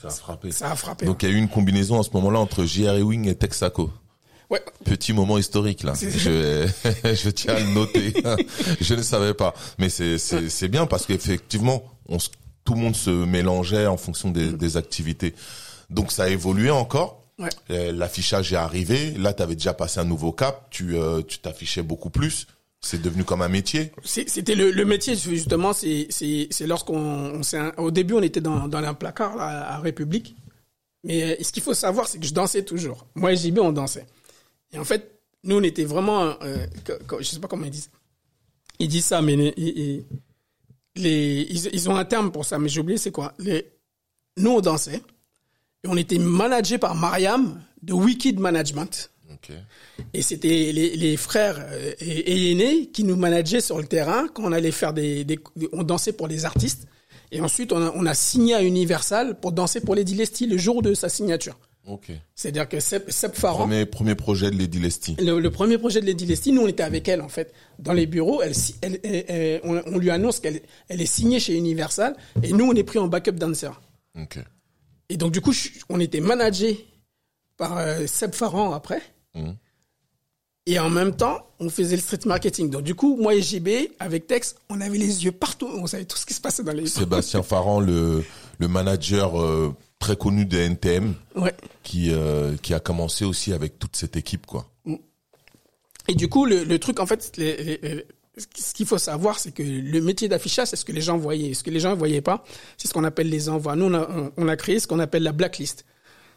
Ça 0.00 0.08
a 0.08 0.10
frappé. 0.10 0.50
ça 0.52 0.70
a 0.72 0.76
frappé. 0.76 1.06
Donc 1.06 1.22
il 1.22 1.28
y 1.28 1.32
a 1.32 1.34
eu 1.34 1.38
une 1.38 1.48
combinaison 1.48 1.98
à 2.00 2.02
ce 2.02 2.10
moment-là 2.14 2.38
entre 2.38 2.64
JR 2.64 2.98
Wing 3.04 3.28
et 3.28 3.34
Texaco. 3.34 3.90
ouais, 4.50 4.62
Petit 4.84 5.12
moment 5.12 5.38
historique 5.38 5.82
là. 5.82 5.94
Je, 6.00 6.68
je 7.04 7.30
tiens 7.30 7.54
à 7.54 7.60
le 7.60 7.68
noter. 7.72 8.12
je 8.80 8.94
ne 8.94 9.02
savais 9.02 9.34
pas, 9.34 9.54
mais 9.78 9.88
c'est 9.88 10.68
bien 10.68 10.86
parce 10.86 11.06
qu'effectivement, 11.06 11.82
on 12.08 12.18
se- 12.18 12.28
tout 12.64 12.74
le 12.74 12.80
monde 12.80 12.96
se 12.96 13.10
mélangeait 13.10 13.86
en 13.86 13.96
fonction 13.96 14.30
des, 14.30 14.52
des 14.52 14.76
activités. 14.76 15.34
Donc 15.90 16.12
ça 16.12 16.24
a 16.24 16.28
évolué 16.28 16.70
encore. 16.70 17.22
ouais. 17.38 17.48
Euh, 17.70 17.92
L'affichage 17.92 18.52
est 18.52 18.56
arrivé. 18.56 19.12
Là, 19.18 19.32
tu 19.34 19.42
avais 19.42 19.54
déjà 19.54 19.74
passé 19.74 20.00
un 20.00 20.04
nouveau 20.04 20.32
cap. 20.32 20.66
Tu 20.70 20.96
euh, 20.96 21.20
tu 21.22 21.38
t'affichais 21.40 21.82
beaucoup 21.82 22.08
plus. 22.10 22.46
C'est 22.84 23.00
devenu 23.00 23.24
comme 23.24 23.42
un 23.42 23.48
métier. 23.48 23.92
C'était 24.04 24.54
le, 24.54 24.84
métier 24.84 25.16
justement. 25.16 25.72
C'est 25.72 26.08
lorsqu'on 26.66 27.40
au 27.78 27.90
début 27.90 28.14
on 28.14 28.22
était 28.22 28.40
dans 28.40 28.68
dans 28.68 28.78
un 28.78 28.94
placard 28.94 29.38
à 29.40 29.78
République. 29.78 30.36
Mais 31.02 31.22
euh, 31.22 31.42
ce 31.42 31.50
qu'il 31.52 31.62
faut 31.62 31.74
savoir 31.74 32.08
c'est 32.08 32.18
que 32.18 32.26
je 32.26 32.32
dansais 32.34 32.62
toujours. 32.64 33.06
Moi 33.14 33.32
et 33.32 33.36
JB 33.36 33.58
on 33.58 33.72
dansait. 33.72 34.06
Et 34.72 34.78
en 34.78 34.84
fait 34.84 35.18
nous 35.44 35.56
on 35.56 35.62
était 35.62 35.84
vraiment 35.84 36.22
euh, 36.42 36.66
que- 36.84 37.02
que- 37.04 37.18
je 37.22 37.24
sais 37.24 37.40
pas 37.40 37.48
comment 37.48 37.64
ils 37.66 37.70
disent. 37.70 37.90
Ils 38.78 38.88
disent 38.88 39.04
ça 39.06 39.20
mais 39.22 39.36
les, 39.36 39.54
ils, 39.56 39.68
ils- 39.78 40.04
les 40.96 41.46
ils, 41.50 41.66
ils 41.74 41.90
ont 41.90 41.96
un 41.96 42.04
terme 42.04 42.30
pour 42.32 42.44
ça 42.44 42.58
mais 42.58 42.68
j'ai 42.68 42.80
oublié 42.80 42.98
c'est 42.98 43.10
quoi. 43.12 43.32
Les 43.38 43.66
nous 44.36 44.50
on 44.50 44.60
dansait 44.60 45.02
et 45.84 45.88
on 45.88 45.96
était 45.96 46.18
managé 46.18 46.78
par 46.78 46.94
Mariam 46.94 47.60
de 47.82 47.92
Wicked 47.92 48.38
Management. 48.40 49.10
Et 50.12 50.22
c'était 50.22 50.72
les, 50.72 50.96
les 50.96 51.16
frères 51.16 51.56
euh, 51.70 51.92
et, 52.00 52.06
et 52.46 52.50
aînés 52.52 52.86
qui 52.88 53.04
nous 53.04 53.16
manageaient 53.16 53.60
sur 53.60 53.78
le 53.78 53.84
terrain 53.86 54.26
quand 54.32 54.44
on 54.44 54.52
allait 54.52 54.70
faire 54.72 54.92
des, 54.92 55.24
des- 55.24 55.38
on 55.72 55.82
dansait 55.82 56.12
pour 56.12 56.28
les 56.28 56.44
artistes. 56.44 56.86
Et 57.32 57.40
ensuite, 57.40 57.72
on 57.72 57.82
a, 57.84 57.92
on 57.96 58.06
a 58.06 58.14
signé 58.14 58.54
à 58.54 58.62
Universal 58.62 59.40
pour 59.40 59.52
danser 59.52 59.80
pour 59.80 59.94
Lady 59.94 60.14
Leslie 60.14 60.46
le 60.46 60.56
jour 60.58 60.82
de 60.82 60.94
sa 60.94 61.08
signature. 61.08 61.58
Ok. 61.86 62.10
C'est-à-dire 62.34 62.66
que 62.68 62.80
Seb, 62.80 63.10
Seb 63.10 63.34
Farhan, 63.34 63.58
Premier 63.64 63.84
premier 63.84 64.14
projet 64.14 64.50
de 64.50 64.56
Lady 64.56 64.78
Leslie. 64.78 65.16
le, 65.20 65.38
le 65.38 65.50
premier 65.50 65.76
projet 65.76 66.00
de 66.00 66.06
Lady 66.06 66.24
Leslie, 66.24 66.52
nous 66.52 66.62
on 66.62 66.66
était 66.66 66.82
avec 66.82 67.06
elle 67.08 67.20
en 67.20 67.28
fait 67.28 67.52
dans 67.78 67.92
les 67.92 68.06
bureaux. 68.06 68.40
Elle, 68.40 68.52
elle- 68.80 69.00
elle- 69.28 69.60
on, 69.64 69.82
on 69.86 69.98
lui 69.98 70.08
annonce 70.10 70.40
qu'elle 70.40 70.62
elle 70.88 71.02
est 71.02 71.06
signée 71.06 71.40
chez 71.40 71.54
Universal 71.56 72.16
et 72.42 72.52
nous 72.52 72.64
on 72.64 72.72
est 72.72 72.84
pris 72.84 72.98
en 72.98 73.06
backup 73.08 73.32
dancer. 73.32 73.68
Ok. 74.18 74.38
Et 75.10 75.18
donc 75.18 75.32
du 75.32 75.42
coup, 75.42 75.52
je- 75.52 75.68
on 75.90 76.00
était 76.00 76.20
managé 76.20 76.86
par 77.58 77.76
euh, 77.76 78.06
Seb 78.06 78.34
Farhan 78.34 78.72
après. 78.72 79.02
Mhm. 79.34 79.56
Et 80.66 80.78
en 80.78 80.88
même 80.88 81.14
temps, 81.14 81.46
on 81.60 81.68
faisait 81.68 81.96
le 81.96 82.00
street 82.00 82.20
marketing. 82.24 82.70
Donc 82.70 82.82
du 82.84 82.94
coup, 82.94 83.16
moi 83.20 83.34
et 83.34 83.42
JB, 83.42 83.68
avec 83.98 84.26
Tex, 84.26 84.54
on 84.70 84.80
avait 84.80 84.96
les 84.96 85.24
yeux 85.24 85.32
partout. 85.32 85.68
On 85.68 85.86
savait 85.86 86.06
tout 86.06 86.16
ce 86.16 86.24
qui 86.24 86.32
se 86.32 86.40
passait 86.40 86.62
dans 86.64 86.72
les... 86.72 86.86
Sébastien 86.86 87.42
Farran, 87.50 87.80
le 87.80 88.24
le 88.58 88.68
manager 88.68 89.38
euh, 89.42 89.74
très 89.98 90.16
connu 90.16 90.46
des 90.46 90.58
NTM, 90.60 91.14
Ouais. 91.34 91.52
qui 91.82 92.12
euh, 92.12 92.56
qui 92.62 92.72
a 92.72 92.80
commencé 92.80 93.24
aussi 93.26 93.52
avec 93.52 93.78
toute 93.78 93.96
cette 93.96 94.16
équipe 94.16 94.46
quoi. 94.46 94.70
Et 96.08 96.14
du 96.14 96.28
coup, 96.28 96.44
le, 96.44 96.64
le 96.64 96.78
truc, 96.78 97.00
en 97.00 97.06
fait, 97.06 97.32
les- 97.36 97.56
les- 97.62 97.78
les- 97.82 98.06
ce 98.58 98.74
qu'il 98.74 98.84
faut 98.86 98.98
savoir, 98.98 99.38
c'est 99.38 99.52
que 99.52 99.62
le 99.62 100.00
métier 100.00 100.28
d'affichage, 100.28 100.68
c'est 100.68 100.76
ce 100.76 100.84
que 100.84 100.92
les 100.92 101.00
gens 101.00 101.16
voyaient. 101.16 101.54
Ce 101.54 101.62
que 101.62 101.70
les 101.70 101.80
gens 101.80 101.90
ne 101.90 101.94
voyaient 101.96 102.20
pas, 102.20 102.44
c'est 102.76 102.88
ce 102.88 102.92
qu'on 102.92 103.04
appelle 103.04 103.28
les 103.30 103.48
envois. 103.48 103.74
Nous, 103.76 103.86
on 103.86 103.94
a, 103.94 104.08
on- 104.10 104.32
on 104.36 104.48
a 104.48 104.56
créé 104.56 104.78
ce 104.80 104.86
qu'on 104.86 104.98
appelle 104.98 105.22
la 105.22 105.32
blacklist. 105.32 105.84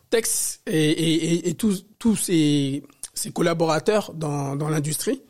Tex 0.10 0.62
et, 0.66 0.72
et, 0.78 1.34
et, 1.34 1.50
et 1.50 1.54
tous, 1.56 1.86
tous 2.00 2.16
ses, 2.16 2.84
ses 3.14 3.32
collaborateurs 3.32 4.14
dans, 4.14 4.56
dans 4.56 4.70
l'industrie, 4.70 5.22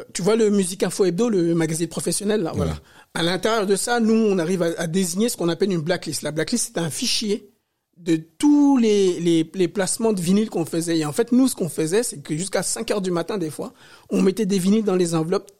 euh, 0.00 0.04
tu 0.12 0.22
vois 0.22 0.36
le 0.36 0.50
Musique 0.50 0.82
Info 0.82 1.04
Hebdo, 1.04 1.28
le 1.28 1.54
magazine 1.54 1.88
professionnel, 1.88 2.42
là, 2.42 2.52
voilà. 2.54 2.78
À 3.14 3.22
l'intérieur 3.22 3.66
de 3.66 3.76
ça, 3.76 3.98
nous, 4.00 4.14
on 4.14 4.38
arrive 4.38 4.62
à, 4.62 4.72
à 4.78 4.86
désigner 4.86 5.28
ce 5.28 5.36
qu'on 5.36 5.48
appelle 5.48 5.72
une 5.72 5.80
blacklist. 5.80 6.22
La 6.22 6.32
blacklist, 6.32 6.72
c'est 6.74 6.80
un 6.80 6.90
fichier 6.90 7.50
de 7.96 8.16
tous 8.16 8.76
les, 8.76 9.18
les, 9.20 9.50
les 9.54 9.68
placements 9.68 10.12
de 10.12 10.20
vinyles 10.20 10.50
qu'on 10.50 10.66
faisait. 10.66 10.98
Et 10.98 11.06
en 11.06 11.12
fait, 11.12 11.32
nous, 11.32 11.48
ce 11.48 11.54
qu'on 11.54 11.70
faisait, 11.70 12.02
c'est 12.02 12.20
que 12.20 12.36
jusqu'à 12.36 12.62
5 12.62 12.90
heures 12.90 13.00
du 13.00 13.10
matin, 13.10 13.38
des 13.38 13.48
fois, 13.50 13.72
on 14.10 14.20
mettait 14.20 14.44
des 14.44 14.58
vinyles 14.58 14.84
dans 14.84 14.96
les 14.96 15.14
enveloppes 15.14 15.50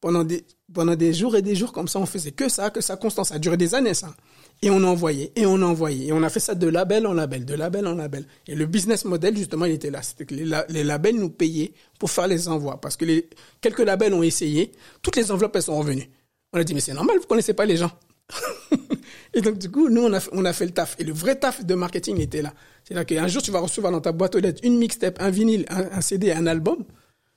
pendant 0.00 0.22
des, 0.22 0.44
pendant 0.72 0.94
des 0.94 1.12
jours 1.12 1.34
et 1.36 1.42
des 1.42 1.56
jours 1.56 1.72
comme 1.72 1.88
ça. 1.88 1.98
On 1.98 2.06
faisait 2.06 2.30
que 2.30 2.48
ça, 2.48 2.70
que 2.70 2.80
ça 2.80 2.96
constant. 2.96 3.24
Ça 3.24 3.34
a 3.34 3.38
duré 3.40 3.56
des 3.56 3.74
années, 3.74 3.94
ça. 3.94 4.14
Et 4.62 4.68
on 4.70 4.82
envoyait, 4.84 5.32
et 5.36 5.46
on 5.46 5.60
envoyait. 5.62 6.08
Et 6.08 6.12
on 6.12 6.22
a 6.22 6.28
fait 6.28 6.40
ça 6.40 6.54
de 6.54 6.66
label 6.66 7.06
en 7.06 7.14
label, 7.14 7.46
de 7.46 7.54
label 7.54 7.86
en 7.86 7.94
label. 7.94 8.26
Et 8.46 8.54
le 8.54 8.66
business 8.66 9.06
model, 9.06 9.34
justement, 9.36 9.64
il 9.64 9.72
était 9.72 9.90
là. 9.90 10.02
C'était 10.02 10.26
que 10.26 10.34
les, 10.34 10.44
la- 10.44 10.66
les 10.68 10.84
labels 10.84 11.16
nous 11.16 11.30
payaient 11.30 11.72
pour 11.98 12.10
faire 12.10 12.26
les 12.28 12.46
envois. 12.48 12.78
Parce 12.78 12.96
que 12.96 13.06
les, 13.06 13.28
quelques 13.62 13.78
labels 13.80 14.12
ont 14.12 14.22
essayé. 14.22 14.72
Toutes 15.00 15.16
les 15.16 15.30
enveloppes, 15.32 15.56
elles 15.56 15.62
sont 15.62 15.78
revenues. 15.78 16.10
On 16.52 16.58
a 16.58 16.64
dit, 16.64 16.74
mais 16.74 16.80
c'est 16.80 16.92
normal, 16.92 17.16
vous 17.18 17.26
connaissez 17.26 17.54
pas 17.54 17.64
les 17.64 17.78
gens. 17.78 17.90
et 19.34 19.40
donc, 19.40 19.56
du 19.58 19.70
coup, 19.70 19.88
nous, 19.88 20.02
on 20.02 20.12
a, 20.12 20.20
on 20.32 20.44
a 20.44 20.52
fait 20.52 20.66
le 20.66 20.72
taf. 20.72 20.94
Et 20.98 21.04
le 21.04 21.12
vrai 21.12 21.36
taf 21.36 21.64
de 21.64 21.74
marketing 21.74 22.20
était 22.20 22.42
là. 22.42 22.52
C'est-à-dire 22.84 23.06
qu'un 23.06 23.28
jour, 23.28 23.40
tu 23.42 23.50
vas 23.50 23.60
recevoir 23.60 23.92
dans 23.92 24.00
ta 24.00 24.12
boîte 24.12 24.34
aux 24.34 24.40
lettres 24.40 24.60
une 24.62 24.76
mixtape, 24.78 25.20
un 25.22 25.30
vinyle, 25.30 25.64
un, 25.70 25.84
un 25.90 26.00
CD, 26.02 26.32
un 26.32 26.46
album. 26.46 26.84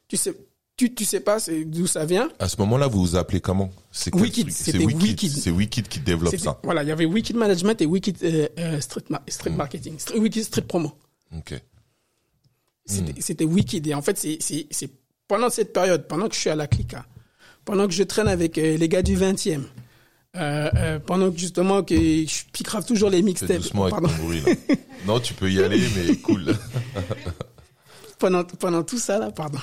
Tu 0.08 0.18
sais, 0.18 0.34
tu, 0.76 0.94
tu 0.94 1.06
sais 1.06 1.20
pas 1.20 1.38
d'où 1.66 1.86
ça 1.88 2.06
vient. 2.06 2.30
À 2.40 2.50
ce 2.50 2.58
moment-là, 2.62 2.88
vous 2.88 3.00
vous 3.02 3.16
appelez 3.16 3.40
comment? 3.42 3.72
C'est 3.92 4.12
c'était 4.16 4.52
C'est. 4.52 4.78
Wicked. 4.86 5.30
C'est 5.32 5.52
Wicked 5.52 5.88
qui 5.88 6.00
développe 6.00 6.36
ça. 6.38 6.60
Voilà, 6.64 6.84
il 6.84 6.90
y 6.90 6.92
avait 6.92 7.06
Wicked 7.06 7.36
Management 7.36 7.80
et 7.82 7.86
Wicked 7.86 8.18
euh, 8.24 8.48
euh, 8.58 8.82
Street, 8.82 9.04
ma- 9.10 9.22
street 9.28 9.52
Mm. 9.52 9.56
Marketing. 9.56 10.00
Street- 10.00 10.18
Wicked 10.20 10.44
Street 10.44 10.64
Promo. 10.64 10.92
Ok. 11.36 11.54
C'était 12.86 13.22
c'était 13.22 13.46
Wicked. 13.46 13.86
Et 13.88 13.94
en 13.94 14.02
fait, 14.02 14.18
c'est- 14.18 14.40
c'est 14.42 14.90
pendant 15.28 15.50
cette 15.50 15.74
période, 15.74 16.08
pendant 16.08 16.28
que 16.28 16.36
je 16.36 16.40
suis 16.42 16.50
à 16.50 16.56
la 16.56 16.68
Clica, 16.68 17.06
pendant 17.66 17.88
que 17.88 17.94
je 17.94 18.04
traîne 18.04 18.28
avec 18.28 18.58
euh, 18.58 18.76
les 18.78 18.90
gars 18.90 19.02
du 19.02 19.16
20e, 19.16 19.64
euh, 20.36 20.70
euh, 20.76 21.00
pendant 21.00 21.32
que 21.32 21.38
justement 21.38 21.84
que 21.84 21.96
je 21.96 22.44
picrave 22.52 22.84
toujours 22.86 23.10
les 23.10 23.22
mixtapes. 23.22 23.58
doucement 23.58 23.86
avec 23.86 23.96
ton 23.96 24.24
bruit 24.24 24.42
là. 24.42 24.54
non, 25.06 25.20
tu 25.20 25.34
peux 25.34 25.50
y 25.52 25.62
aller, 25.64 25.82
mais 25.96 26.16
cool. 26.18 26.56
pendant, 28.20 28.44
pendant 28.44 28.84
tout 28.84 28.98
ça 29.00 29.20
là, 29.20 29.32
pardon. 29.32 29.60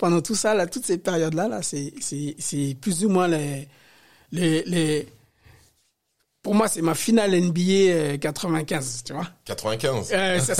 Pendant 0.00 0.22
tout 0.22 0.34
ça 0.34 0.54
là, 0.54 0.66
toutes 0.66 0.86
ces 0.86 0.96
périodes 0.96 1.34
là, 1.34 1.46
là, 1.46 1.60
c'est, 1.62 1.92
c'est, 2.00 2.34
c'est 2.38 2.74
plus 2.80 3.04
ou 3.04 3.10
moins 3.10 3.28
les, 3.28 3.68
les, 4.32 4.62
les, 4.64 5.06
pour 6.42 6.54
moi, 6.54 6.68
c'est 6.68 6.80
ma 6.80 6.94
finale 6.94 7.34
NBA 7.34 7.60
euh, 7.90 8.16
95, 8.16 9.02
tu 9.04 9.12
vois. 9.12 9.28
95. 9.44 10.10
Euh, 10.12 10.40
ça, 10.40 10.54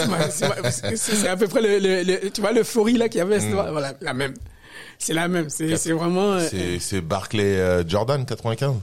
c'est, 0.96 1.26
à 1.26 1.37
peu 1.38 1.48
près 1.48 1.62
le, 1.62 1.79
le, 1.79 2.03
le- 2.03 2.31
tu 2.31 2.42
vois, 2.42 2.53
l'euphorie 2.53 2.98
là 2.98 3.09
qu'il 3.09 3.18
y 3.18 3.22
avait, 3.22 3.40
c'est- 3.40 3.50
voilà, 3.53 3.94
la 4.03 4.12
même. 4.12 4.35
C'est 4.98 5.14
la 5.14 5.26
même. 5.29 5.48
C'est, 5.48 5.76
c'est 5.79 5.92
vraiment, 5.92 6.33
euh, 6.35 6.46
C'est 6.50 6.79
c'est 6.79 7.00
Barclay 7.00 7.57
euh, 7.57 7.83
Jordan 7.88 8.26
95. 8.26 8.76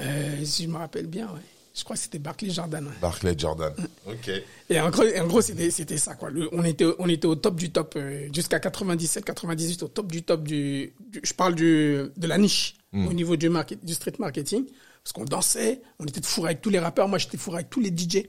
euh, 0.00 0.44
si 0.44 0.64
je 0.64 0.68
me 0.68 0.78
rappelle 0.78 1.06
bien, 1.06 1.26
ouais. 1.26 1.40
Je 1.74 1.84
crois 1.84 1.94
que 1.96 2.02
c'était 2.02 2.18
Barclay 2.18 2.50
Jordan. 2.50 2.84
ouais. 2.86 2.92
Barclay 3.00 3.34
Jordan. 3.38 3.72
Ok. 4.06 4.30
Et 4.68 4.80
en 4.80 4.90
gros, 4.90 5.04
en 5.04 5.26
gros 5.26 5.40
c'était 5.40 5.70
c'était 5.70 5.98
ça 5.98 6.14
quoi. 6.14 6.28
Le- 6.30 6.48
on 6.52 6.64
était 6.64 6.86
on 6.98 7.08
était 7.08 7.26
au 7.26 7.36
top 7.36 7.56
du 7.56 7.70
top 7.70 7.94
euh, 7.96 8.28
jusqu'à 8.32 8.58
97 8.58 9.24
98 9.24 9.82
au 9.84 9.88
top 9.88 10.10
du 10.10 10.22
top 10.22 10.42
du, 10.42 10.92
du- 10.98 11.20
je 11.22 11.32
parle 11.32 11.54
du 11.54 12.02
de 12.16 12.26
la 12.26 12.38
niche 12.38 12.74
au 12.92 13.12
niveau 13.12 13.36
du 13.36 13.48
market, 13.48 13.84
du 13.84 13.94
street 13.94 14.14
marketing 14.18 14.64
parce 15.04 15.12
qu'on 15.12 15.24
dansait, 15.24 15.80
on 16.00 16.04
était 16.06 16.20
fou 16.22 16.44
avec 16.44 16.60
tous 16.60 16.70
les 16.70 16.80
rappeurs, 16.80 17.06
moi 17.08 17.18
j'étais 17.18 17.38
fou 17.38 17.54
avec 17.54 17.70
tous 17.70 17.80
les 17.80 17.90
DJ. 17.90 18.26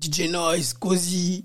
DJ 0.00 0.28
Noise, 0.28 0.74
Cozy, 0.74 1.44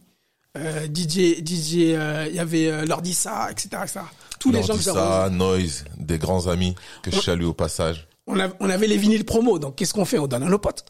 euh, 0.57 0.87
DJ 0.87 1.37
DJ 1.45 1.93
euh, 1.93 2.25
il 2.29 2.35
y 2.35 2.39
avait 2.39 2.67
euh, 2.67 2.85
Lordissa, 2.85 3.49
etc., 3.51 3.69
etc. 3.83 3.99
Tous 4.39 4.51
les 4.51 4.63
gens 4.63 4.75
que 4.75 4.81
ça, 4.83 5.29
Noise, 5.29 5.85
des 5.97 6.17
grands 6.17 6.47
amis 6.47 6.75
que 7.03 7.11
je 7.11 7.19
salue 7.19 7.43
au 7.45 7.53
passage, 7.53 8.07
on, 8.27 8.39
a- 8.39 8.49
on 8.59 8.69
avait 8.69 8.87
les 8.87 8.97
vinyles 8.97 9.23
promo, 9.23 9.59
donc 9.59 9.75
qu'est-ce 9.75 9.93
qu'on 9.93 10.03
fait? 10.05 10.17
On 10.17 10.27
donne 10.27 10.43
à 10.43 10.49
nos 10.49 10.59
potes. 10.59 10.83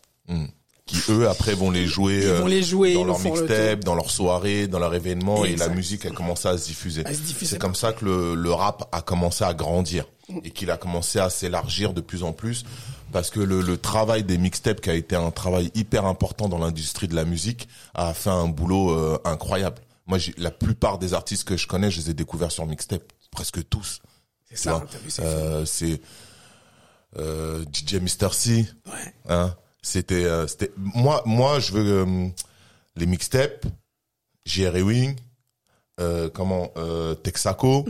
Qui 0.86 0.98
eux 1.10 1.30
après 1.30 1.54
vont 1.54 1.72
les 1.72 1.88
jouer, 1.88 2.22
vont 2.40 2.46
euh, 2.46 2.50
les 2.50 2.64
jouer, 2.64 2.94
dans 2.94 3.04
leur 3.06 3.18
le 3.20 3.24
mixtape, 3.24 3.84
dans 3.84 3.96
leur 3.96 4.12
soirée, 4.12 4.68
dans 4.68 4.80
leur 4.80 4.94
événement, 4.94 5.46
et 5.46 5.56
la 5.56 5.70
musique 5.70 6.06
a 6.06 6.10
commencé 6.12 6.48
à 6.48 6.58
se 6.58 6.66
diffuser. 6.66 7.04
C'est 7.44 7.60
comme 7.60 7.76
ça 7.76 7.94
que 7.94 8.06
le, 8.06 8.36
le 8.36 8.52
rap 8.52 8.90
a 8.92 9.02
commencé 9.02 9.44
à 9.44 9.54
grandir 9.54 10.06
et 10.44 10.52
qu'il 10.52 10.72
a 10.72 10.78
commencé 10.78 11.20
à 11.20 11.30
s'élargir 11.30 11.94
de 11.94 12.02
plus 12.02 12.24
en 12.24 12.32
plus 12.34 12.64
parce 13.12 13.30
que 13.30 13.40
le, 13.40 13.62
le 13.62 13.78
travail 13.78 14.24
des 14.24 14.38
mixtapes 14.38 14.82
qui 14.82 14.90
a 14.90 14.94
été 14.94 15.16
un 15.16 15.32
travail 15.32 15.72
hyper 15.76 16.06
important 16.06 16.48
dans 16.50 16.58
l'industrie 16.58 17.08
de 17.08 17.16
la 17.16 17.26
musique 17.26 17.68
a 17.94 18.14
fait 18.14 18.30
un 18.30 18.48
boulot 18.48 18.92
euh, 18.92 19.20
incroyable. 19.26 19.82
Moi, 20.08 20.18
la 20.38 20.52
plupart 20.52 20.98
des 20.98 21.14
artistes 21.14 21.44
que 21.44 21.58
je 21.58 21.68
connais, 21.68 21.92
je 21.92 22.00
les 22.00 22.10
ai 22.12 22.14
découverts 22.14 22.52
sur 22.52 22.66
mixtape, 22.66 23.04
presque 23.30 23.68
tous. 23.70 24.00
C'est 24.50 24.58
ça, 24.58 24.84
c'est 25.08 25.22
Euh, 25.24 25.66
c'est 25.66 26.02
euh, 27.18 27.64
DJ 27.72 27.96
Mister 27.96 28.30
C. 28.32 28.66
Ouais. 28.88 29.14
Hein, 29.30 29.56
c'était, 29.82 30.26
euh, 30.26 30.48
c'était 30.48 30.72
moi, 30.78 31.24
moi, 31.26 31.60
je 31.60 31.72
veux 31.74 32.06
euh, 32.06 32.28
les 32.96 33.06
mixtapes, 33.06 33.66
Jerry 34.46 34.82
Wing, 34.82 35.16
euh, 36.00 36.30
comment 36.30 36.70
euh, 36.78 37.14
Texaco, 37.16 37.86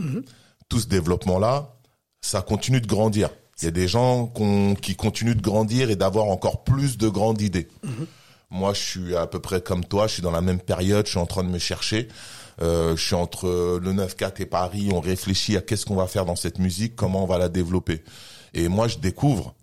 tout 0.68 0.80
ce 0.80 0.86
développement-là, 0.86 1.74
ça 2.20 2.42
continue 2.42 2.80
de 2.80 2.86
grandir. 2.86 3.30
Il 3.60 3.64
y 3.66 3.68
a 3.68 3.70
des 3.70 3.88
gens 3.88 4.26
qu'on- 4.26 4.74
qui 4.74 4.96
continuent 4.96 5.34
de 5.36 5.42
grandir 5.42 5.90
et 5.90 5.96
d'avoir 5.96 6.26
encore 6.26 6.64
plus 6.64 6.98
de 6.98 7.08
grandes 7.08 7.40
idées. 7.42 7.68
Moi, 8.50 8.74
je 8.74 8.80
suis 8.80 9.16
à 9.16 9.26
peu 9.26 9.40
près 9.40 9.60
comme 9.62 9.84
toi, 9.84 10.06
je 10.06 10.14
suis 10.14 10.22
dans 10.22 10.30
la 10.30 10.40
même 10.42 10.60
période, 10.60 11.06
je 11.06 11.12
suis 11.12 11.18
en 11.20 11.26
train 11.26 11.42
de 11.44 11.48
me 11.48 11.58
chercher. 11.58 12.08
Euh, 12.60 12.96
je 12.96 13.02
suis 13.02 13.14
entre 13.14 13.78
le 13.82 13.92
9-4 13.92 14.40
et 14.42 14.46
Paris, 14.46 14.90
on 14.92 15.00
réfléchit 15.00 15.56
à 15.56 15.62
qu'est-ce 15.62 15.86
qu'on 15.86 15.94
va 15.96 16.06
faire 16.06 16.26
dans 16.26 16.36
cette 16.36 16.58
musique, 16.58 16.94
comment 16.96 17.24
on 17.24 17.26
va 17.26 17.38
la 17.38 17.48
développer. 17.48 18.02
Et 18.52 18.68
moi, 18.68 18.88
je 18.88 18.98
découvre 18.98 19.54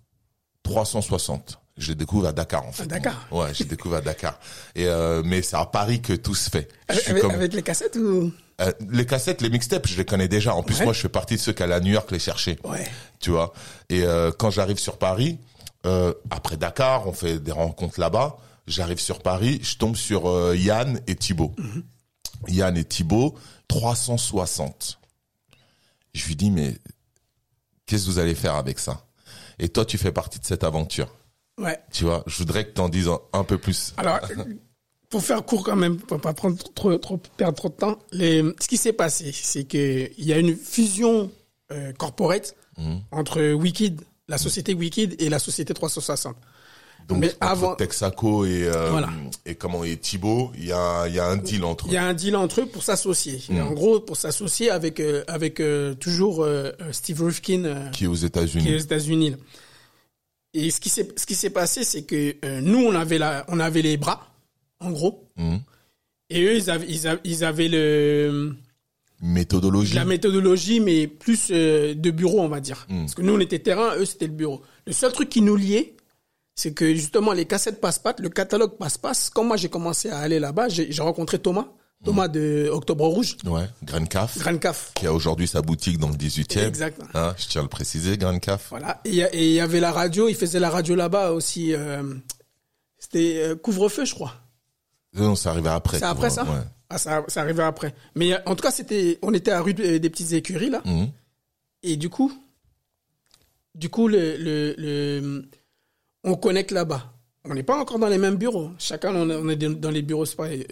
360. 0.64 1.59
Je 1.80 1.88
les 1.88 1.94
découvre 1.96 2.26
à 2.28 2.32
Dakar, 2.32 2.64
en 2.66 2.72
fait. 2.72 2.86
Dakar 2.86 3.26
Ouais, 3.32 3.52
je 3.54 3.60
les 3.60 3.68
découvre 3.70 3.96
à 3.96 4.00
Dakar. 4.02 4.38
Et 4.74 4.86
euh, 4.86 5.22
mais 5.24 5.40
c'est 5.42 5.56
à 5.56 5.64
Paris 5.66 6.00
que 6.02 6.12
tout 6.12 6.34
se 6.34 6.48
fait. 6.50 6.68
Avec, 6.88 7.20
comme- 7.20 7.30
avec 7.32 7.52
les 7.54 7.62
cassettes 7.62 7.96
ou? 7.96 8.30
Euh, 8.60 8.70
les 8.90 9.06
cassettes, 9.06 9.40
les 9.40 9.48
mixtapes, 9.50 9.86
je 9.88 9.96
les 9.96 10.04
connais 10.04 10.28
déjà. 10.28 10.54
En 10.54 10.62
plus, 10.62 10.78
Ouais. 10.78 10.84
moi, 10.84 10.92
je 10.92 11.00
fais 11.00 11.08
partie 11.08 11.36
de 11.36 11.40
ceux 11.40 11.52
qui 11.54 11.62
allaient 11.62 11.74
à 11.74 11.80
New 11.80 11.92
York 11.92 12.10
les 12.10 12.18
chercher. 12.18 12.58
Ouais. 12.64 12.86
Tu 13.18 13.30
vois. 13.30 13.54
Et 13.88 14.02
euh, 14.04 14.30
quand 14.30 14.50
j'arrive 14.50 14.78
sur 14.78 14.98
Paris, 14.98 15.38
après 16.30 16.58
Dakar, 16.58 17.08
on 17.08 17.12
fait 17.14 17.38
des 17.40 17.52
rencontres 17.52 17.98
là-bas. 17.98 18.36
J'arrive 18.66 19.00
sur 19.00 19.20
Paris, 19.20 19.58
je 19.62 19.76
tombe 19.76 19.96
sur 19.96 20.54
Yann 20.54 21.00
et 21.06 21.16
Thibaut. 21.16 21.54
Yann 22.48 22.76
et 22.76 22.84
Thibaut, 22.84 23.34
360. 23.68 24.98
Je 26.12 26.26
lui 26.26 26.36
dis, 26.36 26.50
mais 26.50 26.76
qu'est-ce 27.86 28.04
que 28.06 28.10
vous 28.10 28.18
allez 28.18 28.34
faire 28.34 28.54
avec 28.56 28.78
ça? 28.78 29.06
Et 29.58 29.68
toi, 29.70 29.84
tu 29.86 29.96
fais 29.98 30.12
partie 30.12 30.38
de 30.38 30.44
cette 30.44 30.64
aventure. 30.64 31.08
Ouais. 31.60 31.78
Tu 31.92 32.04
vois, 32.04 32.22
je 32.26 32.38
voudrais 32.38 32.64
que 32.64 32.72
tu 32.74 32.80
en 32.80 32.88
dises 32.88 33.08
un, 33.08 33.18
un 33.32 33.44
peu 33.44 33.58
plus. 33.58 33.92
Alors, 33.96 34.18
pour 35.10 35.22
faire 35.22 35.44
court 35.44 35.64
quand 35.64 35.76
même, 35.76 35.98
pour 35.98 36.20
pas 36.20 36.32
prendre 36.32 36.56
trop, 36.74 36.96
trop 36.98 37.18
perdre 37.36 37.56
trop 37.56 37.68
de 37.68 37.74
temps, 37.74 37.98
les, 38.12 38.42
ce 38.60 38.66
qui 38.68 38.76
s'est 38.76 38.92
passé, 38.92 39.30
c'est 39.32 39.64
que 39.64 40.08
il 40.16 40.24
y 40.24 40.32
a 40.32 40.38
une 40.38 40.56
fusion 40.56 41.30
euh, 41.72 41.92
corporate 41.92 42.54
Mhm. 42.78 43.00
entre 43.10 43.52
Wicked, 43.52 44.00
la 44.28 44.38
société 44.38 44.72
Wicked 44.72 45.20
et 45.20 45.28
la 45.28 45.38
société 45.38 45.74
360. 45.74 46.34
Donc, 47.08 47.18
Mais 47.18 47.34
avant- 47.40 47.74
Texaco 47.74 48.44
et, 48.46 48.62
euh, 48.68 48.88
Voilà. 48.90 49.08
et 49.44 49.56
comment 49.56 49.82
et 49.84 49.96
Thibaut, 49.96 50.52
il 50.56 50.66
y 50.66 50.72
a, 50.72 51.06
il 51.08 51.14
y 51.14 51.18
a 51.18 51.26
un 51.26 51.36
deal 51.36 51.64
entre 51.64 51.86
Il 51.88 51.92
y 51.92 51.96
a 51.96 52.04
un 52.06 52.14
deal 52.14 52.36
entre 52.36 52.60
eux 52.62 52.66
pour 52.66 52.82
s'associer. 52.84 53.40
Et 53.50 53.60
En 53.60 53.72
gros, 53.72 53.98
pour 54.00 54.16
s'associer 54.16 54.70
avec 54.70 55.00
euh, 55.00 55.24
avec 55.26 55.58
euh, 55.60 55.94
toujours 55.94 56.42
euh, 56.44 56.70
euh, 56.80 56.92
Steve 56.92 57.20
Rifkin 57.22 57.90
qui 57.92 58.04
est 58.04 58.06
aux 58.06 58.14
qui 58.14 58.68
est 58.70 58.76
aux 58.76 58.78
États-Unis. 58.78 59.36
Et 60.54 60.70
ce 60.70 60.80
qui 60.80 60.88
s'est 60.88 61.08
ce 61.16 61.26
qui 61.26 61.34
s'est 61.34 61.50
passé, 61.50 61.84
c'est 61.84 62.02
que 62.02 62.34
euh, 62.44 62.60
nous 62.60 62.78
on 62.78 62.94
avait 62.94 63.18
la 63.18 63.44
on 63.48 63.60
avait 63.60 63.82
les 63.82 63.96
bras, 63.96 64.26
en 64.80 64.90
gros, 64.90 65.28
Mhm. 65.36 65.60
et 66.30 66.42
eux 66.44 66.56
ils 66.56 66.70
avaient 66.70 66.86
ils 66.88 67.06
avaient, 67.06 67.20
ils 67.24 67.44
avaient 67.44 67.68
le 67.68 68.54
Méthodologie. 69.22 69.94
la 69.94 70.04
méthodologie, 70.06 70.80
mais 70.80 71.06
plus 71.06 71.48
euh, 71.50 71.94
de 71.94 72.10
bureau, 72.10 72.40
on 72.40 72.48
va 72.48 72.58
dire. 72.60 72.86
Parce 72.88 73.14
que 73.14 73.20
nous, 73.20 73.34
on 73.34 73.38
était 73.40 73.58
terrain, 73.58 73.94
eux, 73.96 74.06
c'était 74.06 74.26
le 74.26 74.32
bureau. 74.32 74.62
Le 74.86 74.92
seul 74.94 75.12
truc 75.12 75.28
qui 75.28 75.42
nous 75.42 75.56
liait, 75.56 75.94
c'est 76.54 76.72
que 76.72 76.94
justement, 76.94 77.32
les 77.34 77.44
cassettes 77.44 77.82
passe-passe, 77.82 78.14
le 78.20 78.30
catalogue 78.30 78.78
passe-passe, 78.78 79.28
quand 79.28 79.44
moi 79.44 79.58
j'ai 79.58 79.68
commencé 79.68 80.08
à 80.08 80.18
aller 80.20 80.38
là-bas, 80.40 80.68
j'ai 80.70 80.90
rencontré 81.02 81.38
Thomas, 81.38 81.68
Thomas 82.04 82.28
de 82.28 82.70
Octobre 82.72 83.06
Rouge, 83.06 83.36
Ouais, 83.44 83.68
Grain 83.82 84.06
Caf, 84.06 84.38
Grand 84.38 84.56
Caf. 84.58 84.92
qui 84.94 85.06
a 85.06 85.12
aujourd'hui 85.12 85.46
sa 85.46 85.60
boutique 85.60 85.98
dans 85.98 86.08
le 86.08 86.14
18e. 86.14 86.66
Exact. 86.66 86.98
Hein, 87.14 87.34
je 87.36 87.46
tiens 87.46 87.60
à 87.60 87.64
le 87.64 87.68
préciser, 87.68 88.16
Grain 88.16 88.38
Caf. 88.38 88.68
Voilà. 88.70 89.00
Et 89.04 89.10
il 89.48 89.52
y 89.52 89.60
avait 89.60 89.80
la 89.80 89.92
radio, 89.92 90.26
il 90.28 90.34
faisait 90.34 90.60
la 90.60 90.70
radio 90.70 90.94
là-bas 90.94 91.32
aussi. 91.32 91.74
euh, 91.74 92.02
c'était 92.98 93.36
euh, 93.42 93.54
couvre-feu, 93.54 94.04
je 94.06 94.14
crois. 94.14 94.34
Non, 95.14 95.34
c'est 95.36 95.48
arrivé 95.50 95.68
après. 95.68 95.98
C'est 95.98 96.04
après 96.06 96.30
ça 96.30 96.44
Ouais. 96.44 96.60
Ah, 96.88 96.98
ça, 96.98 97.22
ça 97.28 97.42
arrivait 97.42 97.62
après. 97.62 97.94
Mais 98.14 98.32
euh, 98.32 98.38
en 98.46 98.54
tout 98.56 98.62
cas, 98.62 98.70
c'était, 98.70 99.18
on 99.22 99.32
était 99.34 99.52
à 99.52 99.60
rue 99.60 99.74
de- 99.74 99.98
des 99.98 100.10
petites 100.10 100.32
écuries 100.32 100.70
là. 100.70 100.80
Mhm. 100.86 101.08
Et 101.82 101.96
du 101.96 102.08
coup, 102.08 102.32
du 103.74 103.88
coup, 103.90 104.08
le, 104.08 104.36
le, 104.36 104.74
le- 104.78 105.48
on 106.24 106.34
connecte 106.34 106.72
là-bas. 106.72 107.12
On 107.44 107.54
n'est 107.54 107.62
pas 107.62 107.78
encore 107.78 107.98
dans 107.98 108.08
les 108.08 108.18
mêmes 108.18 108.36
bureaux. 108.36 108.70
Chacun, 108.78 109.14
on 109.14 109.48
est, 109.48 109.56
dans 109.56 109.90
les 109.90 110.02
bureaux. 110.02 110.26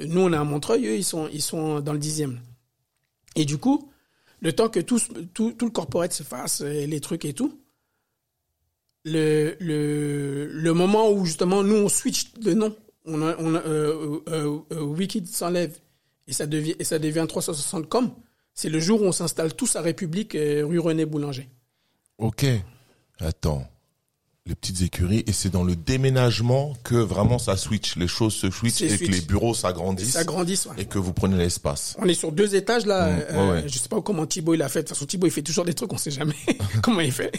Nous, 0.07 0.21
on 0.21 0.33
est 0.33 0.37
à 0.37 0.45
Montreuil, 0.45 0.87
eux, 0.87 0.97
ils 0.97 1.05
sont, 1.05 1.29
ils 1.33 1.43
sont 1.43 1.81
dans 1.81 1.93
le 1.93 1.99
dixième. 1.99 2.41
Et 3.37 3.45
du 3.45 3.57
coup, 3.57 3.91
le 4.41 4.53
temps 4.53 4.69
que 4.69 4.81
tout, 4.81 5.01
tout, 5.35 5.53
tout 5.53 5.65
le 5.65 5.71
corporate 5.71 6.13
se 6.13 6.23
fasse, 6.23 6.61
euh, 6.61 6.87
les 6.87 7.01
trucs 7.01 7.25
et 7.25 7.33
tout, 7.33 7.61
le, 9.05 9.57
le, 9.61 10.47
le 10.47 10.73
moment 10.75 11.11
où 11.11 11.25
justement 11.25 11.63
nous 11.63 11.77
on 11.77 11.89
switch 11.89 12.35
de 12.35 12.53
nom, 12.53 12.77
on 13.05 13.23
a, 13.23 13.37
on 13.39 13.55
euh, 13.55 14.21
euh, 14.29 14.83
Wicked 14.83 15.27
s'enlève 15.27 15.79
et 16.27 16.33
ça 16.33 16.47
devient 16.47 16.75
et 16.79 16.85
ça 16.85 16.99
devient 16.99 17.25
360 17.27 17.89
com, 17.89 18.13
c'est 18.55 18.69
le 18.69 18.81
jour 18.81 19.01
où 19.03 19.05
on 19.05 19.13
s'installe 19.13 19.55
tous 19.55 19.77
à 19.77 19.81
République 19.81 20.33
rue 20.35 20.79
René 20.79 21.07
Boulanger. 21.07 21.49
Ok. 22.19 22.45
Attends. 23.21 23.67
Les 24.49 24.55
petites 24.55 24.81
écuries, 24.81 25.25
et 25.27 25.33
c'est 25.33 25.51
dans 25.51 25.63
le 25.63 25.77
déménagement 25.77 26.73
que 26.83 26.95
vraiment 26.95 27.39
ça 27.39 27.59
switch, 27.59 27.97
les 27.97 28.09
choses 28.09 28.33
se 28.35 28.47
C'est 28.51 28.87
et 28.87 28.89
switch. 28.97 29.11
que 29.11 29.15
les 29.15 29.21
bureaux 29.21 29.53
s'agrandissent 29.53 30.13
ça 30.13 30.25
grandit. 30.25 30.59
ouais. 30.71 30.83
et 30.83 30.87
que 30.87 30.99
vous 30.99 31.13
prenez 31.13 31.37
l'espace. 31.37 31.95
On 31.99 32.09
est 32.09 32.15
sur 32.15 32.33
deux 32.33 32.55
étages 32.55 32.87
là. 32.87 33.11
Mmh, 33.11 33.23
euh, 33.31 33.51
ouais. 33.63 33.69
Je 33.69 33.79
sais 33.79 33.91
pas 33.91 34.01
comment 34.01 34.25
Thibaut 34.27 34.55
il 34.55 34.63
a 34.63 34.71
fait. 34.71 34.79
De 34.85 34.89
toute 34.89 34.97
façon, 34.97 35.05
Thibaut 35.05 35.27
il 35.27 35.31
fait 35.33 35.43
toujours 35.43 35.67
des 35.67 35.75
trucs, 35.75 35.93
on 35.93 35.99
sait 35.99 36.11
jamais 36.11 36.35
comment 36.83 37.01
il 37.01 37.13
fait. 37.13 37.31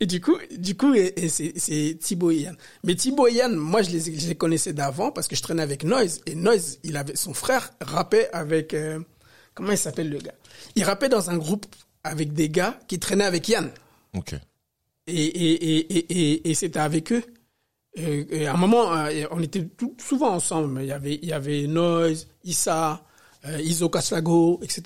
Et 0.00 0.06
du 0.06 0.20
coup, 0.20 0.36
du 0.58 0.76
coup, 0.76 0.94
et, 0.94 1.12
et 1.16 1.28
c'est 1.28 1.52
c'est 1.56 1.96
Thibaut 2.00 2.32
et 2.32 2.38
Yann. 2.40 2.56
Mais 2.82 2.96
Thibaut 2.96 3.28
et 3.28 3.34
Yann, 3.34 3.54
moi 3.54 3.82
je 3.82 3.90
les, 3.90 4.18
je 4.18 4.26
les 4.26 4.34
connaissais 4.34 4.72
d'avant 4.72 5.12
parce 5.12 5.28
que 5.28 5.36
je 5.36 5.42
traînais 5.42 5.62
avec 5.62 5.84
Noise 5.84 6.22
et 6.26 6.34
Noise, 6.34 6.80
il 6.82 6.96
avait 6.96 7.14
son 7.14 7.34
frère 7.34 7.70
rappait 7.80 8.28
avec 8.32 8.74
euh, 8.74 8.98
comment 9.54 9.70
il 9.70 9.78
s'appelle 9.78 10.10
le 10.10 10.18
gars? 10.18 10.34
Il 10.74 10.82
rappait 10.82 11.08
dans 11.08 11.30
un 11.30 11.36
groupe 11.38 11.66
avec 12.02 12.32
des 12.32 12.48
gars 12.48 12.80
qui 12.88 12.98
traînaient 12.98 13.24
avec 13.26 13.48
Yann. 13.48 13.70
Ok. 14.16 14.34
Et, 15.08 15.14
et, 15.24 15.52
et, 15.78 15.78
et, 15.98 16.32
et, 16.32 16.50
et 16.50 16.54
c'était 16.54 16.78
avec 16.80 17.12
eux. 17.12 17.22
Et, 17.96 18.26
et 18.42 18.46
à 18.46 18.54
un 18.54 18.56
moment, 18.56 18.92
euh, 18.94 19.24
on 19.30 19.42
était 19.42 19.64
tout, 19.64 19.94
souvent 19.98 20.32
ensemble. 20.34 20.80
Il 20.82 20.86
y 20.88 20.92
avait, 20.92 21.18
il 21.20 21.28
y 21.28 21.32
avait 21.32 21.66
Noise, 21.66 22.28
Issa, 22.44 23.02
euh, 23.46 23.60
Iso 23.60 23.88
Kaslago, 23.88 24.60
etc. 24.62 24.82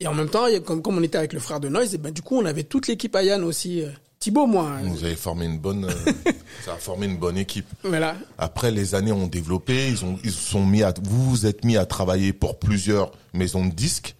Et 0.00 0.06
en 0.06 0.14
même 0.14 0.28
temps, 0.28 0.46
comme, 0.66 0.82
comme 0.82 0.98
on 0.98 1.02
était 1.02 1.18
avec 1.18 1.32
le 1.32 1.40
frère 1.40 1.60
de 1.60 1.68
Noise, 1.68 1.94
et 1.94 1.98
ben, 1.98 2.10
du 2.12 2.20
coup, 2.22 2.36
on 2.38 2.44
avait 2.44 2.64
toute 2.64 2.88
l'équipe 2.88 3.14
à 3.14 3.22
Yann 3.22 3.44
aussi. 3.44 3.82
euh, 3.82 3.90
Thibaut, 4.18 4.46
moi. 4.46 4.68
euh, 4.82 4.88
Vous 4.88 5.04
avez 5.04 5.14
formé 5.16 5.46
une 5.46 5.58
bonne, 5.58 5.84
euh, 5.84 6.12
ça 6.64 6.74
a 6.74 6.76
formé 6.76 7.06
une 7.06 7.16
bonne 7.16 7.38
équipe. 7.38 7.66
Voilà. 7.84 8.16
Après, 8.38 8.70
les 8.70 8.94
années 8.94 9.12
ont 9.12 9.26
développé, 9.28 9.88
ils 9.88 10.04
ont, 10.04 10.18
ils 10.24 10.32
sont 10.32 10.66
mis 10.66 10.82
à, 10.82 10.92
vous 11.02 11.30
vous 11.30 11.46
êtes 11.46 11.64
mis 11.64 11.76
à 11.76 11.86
travailler 11.86 12.32
pour 12.32 12.58
plusieurs 12.58 13.10
maisons 13.32 13.64
de 13.66 13.72
disques 13.72 14.14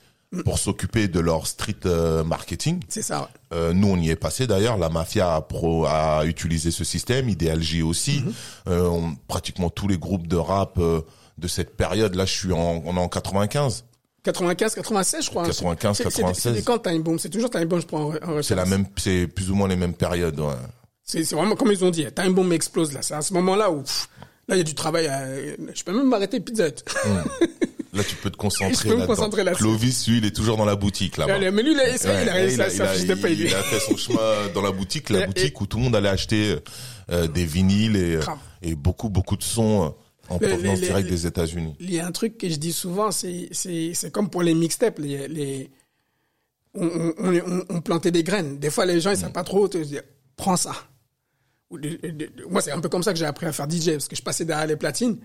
pour 0.44 0.58
s'occuper 0.58 1.08
de 1.08 1.20
leur 1.20 1.46
street 1.46 1.76
euh, 1.86 2.24
marketing. 2.24 2.80
C'est 2.88 3.02
ça. 3.02 3.20
ouais. 3.22 3.26
Euh, 3.52 3.72
nous, 3.72 3.88
on 3.88 3.96
y 3.96 4.10
est 4.10 4.16
passé 4.16 4.46
d'ailleurs. 4.46 4.78
La 4.78 4.88
mafia 4.88 5.34
a, 5.34 5.40
pro, 5.42 5.84
a 5.86 6.24
utilisé 6.24 6.70
ce 6.70 6.84
système, 6.84 7.28
IDLJ 7.28 7.82
aussi. 7.82 8.22
Euh, 8.68 8.86
on- 8.88 9.14
pratiquement 9.28 9.68
tous 9.70 9.88
les 9.88 9.98
groupes 9.98 10.26
de 10.26 10.36
rap 10.36 10.78
euh, 10.78 11.02
de 11.38 11.48
cette 11.48 11.76
période. 11.76 12.14
Là, 12.14 12.24
je 12.24 12.32
suis 12.32 12.52
en, 12.52 12.82
on 12.84 12.96
est 12.96 13.00
en 13.00 13.08
95. 13.08 13.84
95, 14.24 14.74
96, 14.76 15.24
je 15.24 15.30
crois. 15.30 15.42
hein. 15.42 15.46
95, 15.46 15.96
C'est- 15.96 16.02
c'est- 16.04 16.10
96. 16.22 16.54
C'est 16.56 16.62
quand 16.64 16.78
Time 16.78 17.02
Bomb 17.02 17.18
C'est 17.18 17.28
toujours 17.28 17.50
Time 17.50 17.64
Bomb, 17.66 17.80
je 17.80 17.86
prends 17.86 18.12
en, 18.14 18.42
C'est 18.42 18.54
la 18.54 18.64
même, 18.66 18.86
c'est 18.96 19.26
plus 19.26 19.50
ou 19.50 19.54
moins 19.54 19.68
les 19.68 19.76
mêmes 19.76 19.94
périodes. 19.94 20.38
Ouais. 20.40 20.54
C'est 21.04 21.24
vraiment 21.32 21.56
comme 21.56 21.72
ils 21.72 21.84
ont 21.84 21.90
dit. 21.90 22.06
Time 22.14 22.32
bomb 22.32 22.50
explose 22.52 22.92
là. 22.92 23.02
C'est 23.02 23.14
à 23.14 23.20
ce 23.20 23.34
moment-là 23.34 23.70
où 23.70 23.82
pff, 23.82 24.08
là 24.48 24.54
il 24.56 24.58
y 24.58 24.60
a 24.60 24.64
du 24.64 24.74
travail. 24.74 25.06
À, 25.06 25.26
je 25.74 25.82
peux 25.84 25.92
même 25.92 26.08
m'arrêter 26.08 26.40
pizza. 26.40 26.64
Là, 27.94 28.04
tu 28.04 28.16
peux 28.16 28.30
te 28.30 28.36
Je 28.36 28.38
concentrer 28.40 28.88
peux 28.88 28.96
me 28.96 29.06
concentrer 29.06 29.44
là-dessus. 29.44 29.62
Clovis, 29.64 30.08
lui, 30.08 30.18
il 30.18 30.24
est 30.24 30.34
toujours 30.34 30.56
dans 30.56 30.64
la 30.64 30.76
boutique 30.76 31.16
là-bas. 31.18 31.38
Mais 31.38 31.62
lui, 31.62 31.72
il 31.72 31.80
a, 31.80 31.82
Ouais, 31.84 32.22
il 32.22 32.28
a 32.28 32.32
réussi 32.32 32.54
il 32.56 32.60
a- 32.60 32.64
à 32.64 32.68
il 32.68 32.76
sa 32.76 32.84
a- 32.90 32.94
fiche 32.94 33.06
de 33.06 33.14
paye. 33.14 33.36
lui. 33.36 33.46
il 33.48 33.54
a 33.54 33.62
fait 33.62 33.80
son 33.80 33.96
chemin 33.96 34.48
dans 34.54 34.62
la 34.62 34.70
boutique, 34.72 35.10
la 35.10 35.20
Et- 35.24 35.26
boutique 35.26 35.60
où 35.60 35.66
tout 35.66 35.76
le 35.78 35.84
monde 35.84 35.96
allait 35.96 36.08
acheter 36.08 36.56
euh, 37.10 37.26
des 37.28 37.44
vinyles 37.44 37.96
et, 37.96 38.14
euh, 38.16 38.22
et 38.62 38.74
beaucoup, 38.74 39.10
beaucoup 39.10 39.36
de 39.36 39.42
sons 39.42 39.84
euh, 39.84 39.88
en 40.34 40.38
provenance 40.38 40.80
directe 40.80 41.08
des 41.10 41.26
États-Unis. 41.26 41.74
Il 41.80 41.92
y 41.92 42.00
a 42.00 42.06
un 42.06 42.12
truc 42.12 42.38
que 42.38 42.48
je 42.48 42.56
dis 42.56 42.72
souvent, 42.72 43.10
c'est 43.10 43.48
c'est 43.52 43.92
c'est 43.94 44.10
comme 44.10 44.30
pour 44.30 44.42
les 44.42 44.54
mixtapes, 44.54 44.98
les 44.98 45.28
les 45.28 45.70
on, 46.74 46.86
on, 47.18 47.34
on, 47.36 47.64
on 47.68 47.80
plantait 47.82 48.10
des 48.12 48.22
graines. 48.22 48.58
Des 48.58 48.70
fois, 48.70 48.86
les 48.86 48.98
gens 49.00 49.10
ils 49.10 49.18
savent 49.18 49.32
pas 49.32 49.44
trop. 49.44 49.68
Tu 49.68 49.84
dis, 49.84 49.98
prends 50.36 50.56
ça. 50.56 50.72
Moi, 52.48 52.60
c'est 52.62 52.72
un 52.72 52.80
peu 52.80 52.88
comme 52.88 53.02
ça 53.02 53.12
que 53.12 53.18
j'ai 53.18 53.24
appris 53.26 53.46
à 53.46 53.52
faire 53.52 53.68
DJ 53.70 53.90
parce 53.92 54.08
que 54.08 54.16
je 54.16 54.22
passais 54.22 54.44
derrière 54.44 54.66
les 54.66 54.76
platines. 54.76 55.18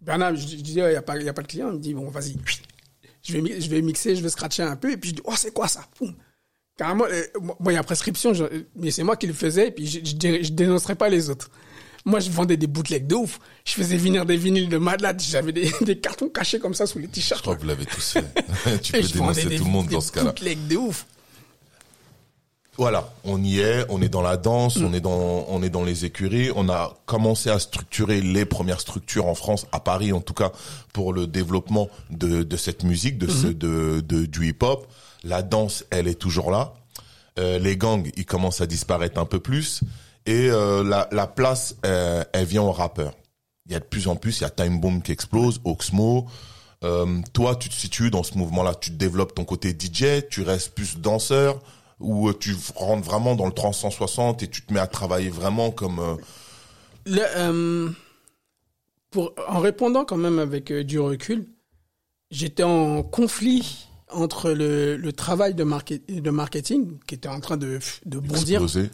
Bernard, 0.00 0.34
je, 0.36 0.46
je 0.46 0.56
disais, 0.56 0.80
il 0.90 0.92
y 0.94 0.96
a 0.96 1.02
pas 1.02 1.16
y 1.18 1.28
a 1.28 1.32
pas 1.32 1.42
de 1.42 1.46
client. 1.48 1.68
Il 1.70 1.74
me 1.76 1.80
dit 1.80 1.94
bon, 1.94 2.08
vas-y, 2.08 2.36
je 3.22 3.32
vais 3.38 3.60
je 3.60 3.68
vais 3.68 3.82
mixer, 3.82 4.16
je 4.16 4.22
vais 4.22 4.28
scratcher 4.30 4.62
un 4.62 4.76
peu 4.76 4.90
et 4.92 4.96
puis 4.96 5.10
je 5.10 5.14
dis 5.16 5.22
oh 5.24 5.34
c'est 5.36 5.52
quoi 5.52 5.68
ça? 5.68 5.84
Poum. 5.96 6.14
Carrément, 6.76 7.04
euh, 7.04 7.22
moi, 7.58 7.72
il 7.72 7.74
y 7.74 7.78
a 7.78 7.82
prescription, 7.82 8.32
je- 8.32 8.44
mais 8.76 8.90
c'est 8.90 9.02
moi 9.02 9.16
qui 9.16 9.26
le 9.26 9.34
faisais 9.34 9.68
et 9.68 9.70
puis 9.70 9.86
je, 9.86 9.98
je, 10.02 10.42
je 10.44 10.52
dénoncerais 10.52 10.94
pas 10.94 11.08
les 11.10 11.28
autres. 11.28 11.50
Moi, 12.06 12.20
je 12.20 12.30
vendais 12.30 12.56
des 12.56 12.66
bootlegs 12.66 13.06
de 13.06 13.14
ouf. 13.14 13.38
Je 13.66 13.72
faisais 13.72 13.98
venir 13.98 14.24
des 14.24 14.38
vinyles 14.38 14.70
de 14.70 14.78
malade. 14.78 15.20
J'avais 15.20 15.52
des, 15.52 15.70
des 15.82 15.98
cartons 15.98 16.30
cachés 16.30 16.58
comme 16.58 16.72
ça 16.72 16.86
sous 16.86 16.98
les 16.98 17.04
Je 17.06 17.10
t-shirts. 17.10 17.42
crois 17.42 17.56
que 17.56 17.60
vous 17.60 17.66
l'avez 17.66 17.84
tous 17.84 18.12
fait. 18.12 18.24
tu 18.82 18.92
peux 18.92 19.02
je 19.02 19.12
dénoncer 19.12 19.44
des, 19.44 19.56
tout 19.58 19.64
le 19.64 19.70
monde 19.70 19.88
dans 19.88 20.00
ce 20.00 20.10
cas-là. 20.12 20.30
bootlegs 20.30 20.66
de 20.68 20.76
ouf. 20.78 21.06
Voilà, 22.80 23.12
on 23.24 23.44
y 23.44 23.60
est, 23.60 23.84
on 23.90 24.00
est 24.00 24.08
dans 24.08 24.22
la 24.22 24.38
danse, 24.38 24.76
Mm. 24.76 24.84
on 24.86 24.92
est 24.94 25.00
dans 25.02 25.44
on 25.50 25.62
est 25.62 25.68
dans 25.68 25.84
les 25.84 26.06
écuries, 26.06 26.50
on 26.56 26.70
a 26.70 26.96
commencé 27.04 27.50
à 27.50 27.58
structurer 27.58 28.22
les 28.22 28.46
premières 28.46 28.80
structures 28.80 29.26
en 29.26 29.34
France, 29.34 29.66
à 29.70 29.80
Paris 29.80 30.14
en 30.14 30.22
tout 30.22 30.32
cas, 30.32 30.50
pour 30.94 31.12
le 31.12 31.26
développement 31.26 31.88
de 32.08 32.42
de 32.42 32.56
cette 32.56 32.82
musique, 32.82 33.18
de 33.18 33.28
ce 33.28 33.48
Mm-hmm. 33.48 33.58
de, 33.58 34.00
de 34.00 34.24
du 34.24 34.48
hip-hop. 34.48 34.86
La 35.24 35.42
danse, 35.42 35.84
elle 35.90 36.08
est 36.08 36.18
toujours 36.18 36.50
là. 36.50 36.72
Euh, 37.38 37.58
les 37.58 37.76
gangs, 37.76 38.10
ils 38.16 38.24
commencent 38.24 38.62
à 38.62 38.66
disparaître 38.66 39.20
un 39.20 39.26
peu 39.26 39.40
plus 39.40 39.82
et 40.24 40.48
euh, 40.50 40.82
la 40.82 41.06
la 41.12 41.26
place, 41.26 41.76
euh, 41.84 42.24
elle 42.32 42.46
vient 42.46 42.62
aux 42.62 42.72
rappeurs. 42.72 43.12
Il 43.66 43.72
y 43.72 43.74
a 43.76 43.80
de 43.80 43.84
plus 43.84 44.08
en 44.08 44.16
plus, 44.16 44.38
il 44.40 44.42
y 44.44 44.46
a 44.46 44.50
Time 44.50 44.80
Bomb 44.80 45.02
qui 45.02 45.12
explose, 45.12 45.60
Oxmo. 45.64 46.26
Euh, 46.82 47.20
toi, 47.34 47.56
tu 47.56 47.68
te 47.68 47.74
situes 47.74 48.10
dans 48.10 48.22
ce 48.22 48.38
mouvement-là, 48.38 48.72
tu 48.74 48.90
développes 48.92 49.34
ton 49.34 49.44
côté 49.44 49.76
DJ, 49.78 50.26
tu 50.30 50.40
restes 50.40 50.70
plus 50.74 50.96
danseur, 50.96 51.60
ou 52.00 52.28
euh, 52.28 52.34
tu 52.38 52.54
rentres 52.74 53.04
vraiment 53.04 53.36
dans 53.36 53.46
le 53.46 53.52
360 53.52 54.42
et 54.42 54.48
tu 54.48 54.62
te 54.62 54.72
mets 54.72 54.80
à 54.80 54.86
travailler 54.86 55.30
vraiment 55.30 55.70
comme... 55.70 55.98
euh, 55.98 56.16
Le, 57.06 57.22
euh, 57.36 57.88
pour, 59.10 59.32
en 59.48 59.58
répondant 59.60 60.04
quand 60.04 60.16
même 60.16 60.38
avec 60.38 60.72
du 60.72 60.98
recul, 60.98 61.46
j'étais 62.30 62.62
en 62.62 63.02
conflit 63.02 63.86
entre 64.12 64.50
le, 64.50 64.96
le 64.96 65.12
travail 65.12 65.54
de, 65.54 65.64
market- 65.64 66.06
de 66.10 66.30
marketing 66.30 66.98
qui 67.06 67.14
était 67.14 67.28
en 67.28 67.40
train 67.40 67.56
de, 67.56 67.78
de 68.06 68.18
bondir 68.18 68.62
exploser. 68.62 68.90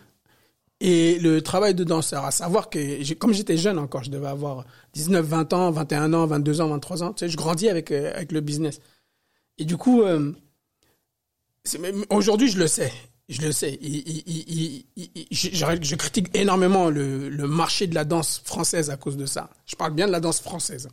et 0.80 1.18
le 1.20 1.40
travail 1.42 1.74
de 1.74 1.84
danseur. 1.84 2.24
À 2.24 2.30
savoir 2.30 2.68
que, 2.70 3.14
comme 3.14 3.32
j'étais 3.32 3.56
jeune 3.56 3.78
encore, 3.78 4.04
je 4.04 4.10
devais 4.10 4.26
avoir 4.28 4.64
19, 4.94 5.24
20 5.24 5.52
ans, 5.54 5.70
21 5.70 6.12
ans, 6.12 6.26
22 6.26 6.60
ans, 6.60 6.68
23 6.68 7.02
ans, 7.02 7.12
tu 7.12 7.20
sais, 7.20 7.28
je 7.30 7.36
grandis 7.36 7.68
avec, 7.68 7.90
avec 7.92 8.32
le 8.32 8.40
business. 8.40 8.80
Et 9.58 9.64
du 9.64 9.76
coup, 9.78 10.02
euh, 10.02 10.32
aujourd'hui, 12.10 12.48
je 12.48 12.58
le 12.58 12.66
sais. 12.66 12.92
Je 13.28 13.42
le 13.42 13.50
sais. 13.52 13.78
Je, 15.30 15.94
critique 15.96 16.28
énormément 16.36 16.90
le, 16.90 17.28
marché 17.48 17.86
de 17.86 17.94
la 17.94 18.04
danse 18.04 18.40
française 18.44 18.90
à 18.90 18.96
cause 18.96 19.16
de 19.16 19.26
ça. 19.26 19.50
Je 19.66 19.74
parle 19.76 19.94
bien 19.94 20.06
de 20.06 20.12
la 20.12 20.20
danse 20.20 20.40
française. 20.40 20.88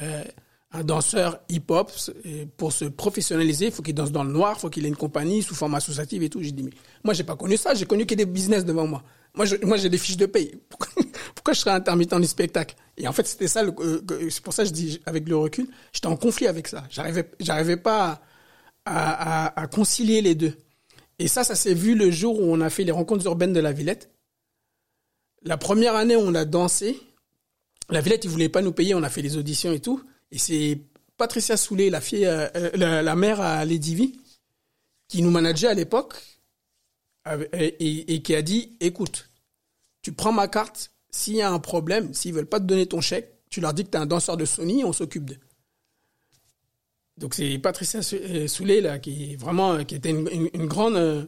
Euh, 0.00 0.24
un 0.72 0.84
danseur 0.84 1.38
hip-hop, 1.50 1.92
c'est- 1.94 2.46
pour 2.56 2.72
se 2.72 2.86
professionnaliser, 2.86 3.66
il 3.66 3.72
faut 3.72 3.82
qu'il 3.82 3.94
danse 3.94 4.10
dans 4.10 4.24
le 4.24 4.32
noir, 4.32 4.54
il 4.56 4.60
faut 4.60 4.70
qu'il 4.70 4.84
ait 4.86 4.88
une 4.88 4.96
compagnie 4.96 5.42
sous 5.42 5.54
forme 5.54 5.74
associative 5.74 6.22
et 6.22 6.30
tout. 6.30 6.42
J'ai 6.42 6.52
dit, 6.52 6.62
mais 6.62 6.70
moi, 7.04 7.12
j'ai 7.14 7.24
pas 7.24 7.36
connu 7.36 7.56
ça, 7.58 7.74
j'ai 7.74 7.84
connu 7.84 8.06
qu'il 8.06 8.18
y 8.18 8.22
ait 8.22 8.26
des 8.26 8.30
business 8.32 8.64
devant 8.64 8.86
moi. 8.86 9.02
Moi, 9.34 9.44
moi, 9.64 9.76
j'ai 9.76 9.88
des 9.90 9.98
fiches 9.98 10.16
de 10.16 10.26
paye. 10.26 10.58
Pourquoi, 11.34 11.52
je 11.52 11.60
serais 11.60 11.70
intermittent 11.72 12.14
du 12.14 12.26
spectacle? 12.26 12.74
Et 12.96 13.06
en 13.06 13.12
fait, 13.12 13.26
c'était 13.26 13.48
ça, 13.48 13.62
euh, 13.64 14.00
que- 14.00 14.30
c'est 14.30 14.42
pour 14.42 14.52
ça 14.54 14.62
que 14.62 14.68
je 14.70 14.74
dis, 14.74 15.00
avec 15.06 15.28
le 15.28 15.36
recul, 15.36 15.68
j'étais 15.92 16.06
en 16.06 16.16
conflit 16.16 16.46
avec 16.46 16.68
ça. 16.68 16.84
J'arrivais, 16.90 17.30
j'arrivais 17.38 17.76
pas 17.76 18.08
à, 18.08 18.20
à, 18.84 19.66
concilier 19.72 20.22
les 20.22 20.34
deux. 20.34 20.56
Et 21.18 21.28
ça, 21.28 21.44
ça 21.44 21.54
s'est 21.54 21.74
vu 21.74 21.94
le 21.94 22.10
jour 22.10 22.40
où 22.40 22.44
on 22.44 22.60
a 22.60 22.70
fait 22.70 22.84
les 22.84 22.92
rencontres 22.92 23.26
urbaines 23.26 23.52
de 23.52 23.60
la 23.60 23.72
Villette. 23.72 24.10
La 25.42 25.56
première 25.56 25.96
année 25.96 26.16
on 26.16 26.34
a 26.34 26.44
dansé, 26.44 27.00
la 27.90 28.00
Villette, 28.00 28.24
ils 28.24 28.30
voulaient 28.30 28.48
pas 28.48 28.62
nous 28.62 28.72
payer, 28.72 28.94
on 28.94 29.02
a 29.02 29.10
fait 29.10 29.22
les 29.22 29.36
auditions 29.36 29.72
et 29.72 29.80
tout. 29.80 30.02
Et 30.30 30.38
c'est 30.38 30.80
Patricia 31.16 31.56
Soulet, 31.56 31.90
la 31.90 32.00
fille, 32.00 32.26
euh, 32.26 32.48
euh, 32.56 33.02
la, 33.02 33.16
mère 33.16 33.40
à 33.40 33.64
Lady 33.64 33.94
V, 33.94 34.12
qui 35.08 35.22
nous 35.22 35.30
manageait 35.30 35.68
à 35.68 35.74
l'époque, 35.74 36.14
et 37.52 38.22
qui 38.22 38.34
a 38.34 38.42
dit, 38.42 38.76
écoute, 38.80 39.28
tu 40.02 40.12
prends 40.12 40.32
ma 40.32 40.48
carte, 40.48 40.92
s'il 41.10 41.36
y 41.36 41.42
a 41.42 41.50
un 41.50 41.60
problème, 41.60 42.12
s'ils 42.14 42.34
veulent 42.34 42.46
pas 42.46 42.58
te 42.58 42.64
donner 42.64 42.86
ton 42.86 43.00
chèque, 43.00 43.32
tu 43.48 43.60
leur 43.60 43.72
dis 43.74 43.84
que 43.84 43.90
tu 43.90 43.96
es 43.96 44.00
un 44.00 44.06
danseur 44.06 44.36
de 44.36 44.44
Sony, 44.44 44.84
on 44.84 44.92
s'occupe 44.92 45.26
d'eux. 45.26 45.38
Donc 47.18 47.34
c'est 47.34 47.58
Patricia 47.58 48.00
euh, 48.14 48.48
Soulet, 48.48 48.80
là, 48.80 48.98
qui 48.98 49.32
est 49.32 49.36
vraiment, 49.36 49.74
euh, 49.74 49.82
qui 49.84 49.94
était 49.94 50.10
une, 50.10 50.28
une- 50.32 50.50
une 50.54 50.66
grande, 50.66 50.96
euh, 50.96 51.24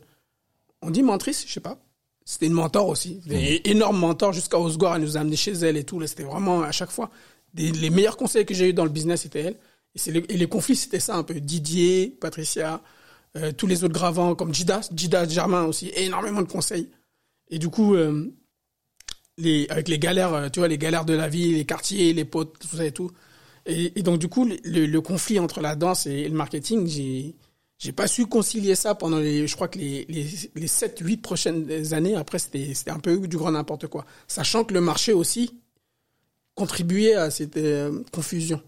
on 0.83 0.91
dit 0.91 1.03
mentrice, 1.03 1.45
je 1.47 1.53
sais 1.53 1.61
pas. 1.61 1.79
C'était 2.25 2.47
une 2.47 2.55
mentor 2.55 2.89
aussi. 2.89 3.21
Des 3.27 3.61
énormes 3.67 3.99
mentors 3.99 4.33
jusqu'à 4.33 4.59
Osgore, 4.59 4.97
elle 4.97 5.03
nous 5.03 5.17
a 5.17 5.21
amenés 5.21 5.37
chez 5.37 5.53
elle 5.53 5.77
et 5.77 5.85
tout. 5.85 6.01
là. 6.01 6.07
C'était 6.07 6.23
vraiment 6.23 6.63
à 6.63 6.73
chaque 6.73 6.91
fois. 6.91 7.11
Des, 7.53 7.71
les 7.71 7.91
meilleurs 7.91 8.17
conseils 8.17 8.47
que 8.47 8.55
j'ai 8.55 8.71
eu 8.71 8.73
dans 8.73 8.85
le 8.85 8.91
business, 8.91 9.23
c'était 9.23 9.41
elle. 9.43 9.57
Et, 9.95 10.11
les, 10.11 10.25
et 10.31 10.37
les 10.39 10.47
conflits, 10.49 10.75
c'était 10.75 11.01
ça 11.01 11.17
un 11.17 11.23
peu. 11.23 11.35
Didier, 11.39 12.17
Patricia, 12.21 12.83
euh, 13.37 13.53
tous 13.53 13.67
les 13.67 13.85
autres 13.85 13.93
gravants 13.95 14.35
comme 14.35 14.55
Jida, 14.55 14.81
Jida 14.97 15.29
Germain 15.29 15.65
aussi, 15.65 15.93
énormément 15.95 16.41
de 16.41 16.49
conseils. 16.51 16.89
Et 17.51 17.59
du 17.59 17.69
coup, 17.69 17.95
euh, 17.95 18.33
les, 19.37 19.67
avec 19.69 19.89
les 19.89 19.99
galères, 19.99 20.51
tu 20.51 20.61
vois, 20.61 20.69
les 20.69 20.79
galères 20.79 21.05
de 21.05 21.13
la 21.15 21.29
vie, 21.29 21.53
les 21.55 21.65
quartiers, 21.67 22.13
les 22.15 22.25
potes, 22.25 22.59
tout 22.59 22.75
ça 22.77 22.85
et 22.87 22.93
tout. 22.93 23.11
Et, 23.67 23.99
et 23.99 24.03
donc 24.03 24.19
du 24.19 24.29
coup, 24.29 24.45
le, 24.65 24.87
le 24.87 25.01
conflit 25.01 25.39
entre 25.39 25.61
la 25.61 25.75
danse 25.77 26.07
et 26.07 26.29
le 26.29 26.35
marketing, 26.35 26.87
j'ai 26.87 27.35
j'ai 27.79 27.93
pas 27.93 28.07
su 28.07 28.27
concilier 28.27 28.77
ça 28.77 28.95
pendant 28.95 29.19
les, 29.19 29.47
je 29.47 29.55
crois 29.55 29.69
que 29.69 29.79
les 29.79 30.05
les, 30.09 30.27
les 30.55 30.67
7 30.67 30.99
8 31.01 31.17
prochaines 31.19 31.93
années. 31.95 32.15
Après, 32.15 32.39
c'était 32.39 32.73
c'était 32.75 32.91
un 32.93 33.01
peu 33.01 33.19
du 33.27 33.37
grand 33.37 33.51
n'importe 33.53 33.87
quoi, 33.89 34.05
sachant 34.29 34.65
que 34.65 34.75
le 34.75 34.81
marché 34.81 35.13
aussi 35.13 35.51
contribuait 36.55 37.15
à 37.15 37.31
cette 37.31 37.57
euh, 37.57 38.03
confusion. 38.13 38.63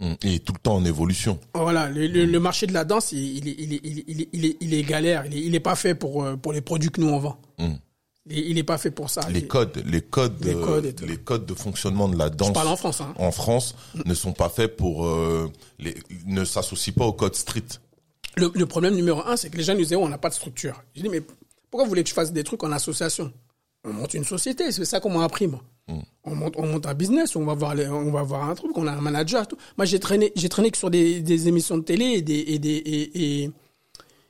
Hum, 0.00 0.16
Et 0.24 0.40
tout 0.40 0.52
le 0.52 0.58
temps 0.58 0.74
en 0.76 0.84
évolution. 0.84 1.38
Voilà, 1.54 1.88
le, 1.88 2.06
le, 2.08 2.24
le 2.24 2.40
marché 2.40 2.66
de 2.66 2.72
la 2.72 2.84
danse, 2.84 3.12
il, 3.12 3.46
il, 3.46 3.72
est, 3.72 3.80
il, 3.84 4.56
il, 4.60 4.86
galère. 4.86 5.24
Il 5.26 5.36
est, 5.36 5.40
il 5.40 5.54
est 5.54 5.60
pas 5.60 5.76
fait 5.76 5.94
pour 5.94 6.24
euh, 6.24 6.36
pour 6.36 6.52
les 6.52 6.60
produits 6.60 6.90
que 6.90 7.00
nous 7.00 7.08
on 7.08 7.18
vend. 7.18 7.38
Hum. 7.58 7.78
Il, 8.26 8.38
est- 8.38 8.50
il 8.50 8.58
est 8.58 8.62
pas 8.64 8.78
fait 8.78 8.90
pour 8.90 9.10
ça. 9.10 9.28
Les 9.28 9.40
Il- 9.40 9.48
codes, 9.48 9.82
les 9.86 10.00
codes, 10.00 10.42
Les 10.44 10.54
euh, 10.54 10.64
codes 10.64 11.00
les 11.06 11.16
codes 11.18 11.46
de 11.46 11.54
fonctionnement 11.54 12.08
de 12.08 12.16
la 12.16 12.26
Je 12.26 12.30
danse 12.32 12.52
parle 12.52 12.68
en 12.68 12.76
France. 12.76 13.00
Hein. 13.00 13.12
en 13.18 13.30
France 13.30 13.74
ne 14.04 14.14
sont 14.14 14.32
pas 14.32 14.48
faits 14.48 14.76
pour 14.76 15.06
euh, 15.06 15.50
les, 15.78 15.94
ne 16.26 16.44
s'associent 16.44 16.94
pas 16.94 17.04
au 17.06 17.12
code 17.12 17.34
street. 17.34 17.62
Le, 18.36 18.50
le 18.54 18.66
problème 18.66 18.94
numéro 18.94 19.20
un, 19.26 19.36
c'est 19.36 19.50
que 19.50 19.56
les 19.56 19.62
gens 19.62 19.74
nous 19.74 19.80
disaient, 19.80 19.96
on 19.96 20.08
n'a 20.08 20.18
pas 20.18 20.30
de 20.30 20.34
structure. 20.34 20.82
J'ai 20.94 21.02
dit, 21.02 21.08
mais 21.08 21.20
pourquoi 21.70 21.84
vous 21.84 21.90
voulez 21.90 22.02
que 22.02 22.08
je 22.08 22.14
fasse 22.14 22.32
des 22.32 22.44
trucs 22.44 22.62
en 22.64 22.72
association? 22.72 23.32
On 23.86 23.92
monte 23.92 24.14
une 24.14 24.24
société, 24.24 24.72
c'est 24.72 24.86
ça 24.86 24.98
qu'on 25.00 25.10
m'a 25.10 25.24
appris, 25.24 25.46
moi. 25.46 25.62
On, 26.24 26.34
monte, 26.34 26.54
on 26.56 26.66
monte 26.66 26.86
un 26.86 26.94
business, 26.94 27.36
on 27.36 27.44
va 27.44 27.52
voir, 27.52 27.74
les- 27.74 27.86
on 27.86 28.10
va 28.10 28.22
voir 28.22 28.48
un 28.48 28.54
truc, 28.54 28.70
on 28.78 28.86
a 28.86 28.92
un 28.92 29.00
manager, 29.02 29.46
tout. 29.46 29.58
Moi, 29.76 29.84
j'ai 29.84 30.00
traîné, 30.00 30.32
j'ai 30.34 30.48
traîné 30.48 30.70
que 30.70 30.78
sur 30.78 30.90
des, 30.90 31.20
des 31.20 31.46
émissions 31.48 31.76
de 31.76 31.82
télé 31.82 32.06
et 32.06 32.22
des, 32.22 32.38
et 32.48 32.58
des, 32.58 32.70
et, 32.70 33.42
et, 33.44 33.50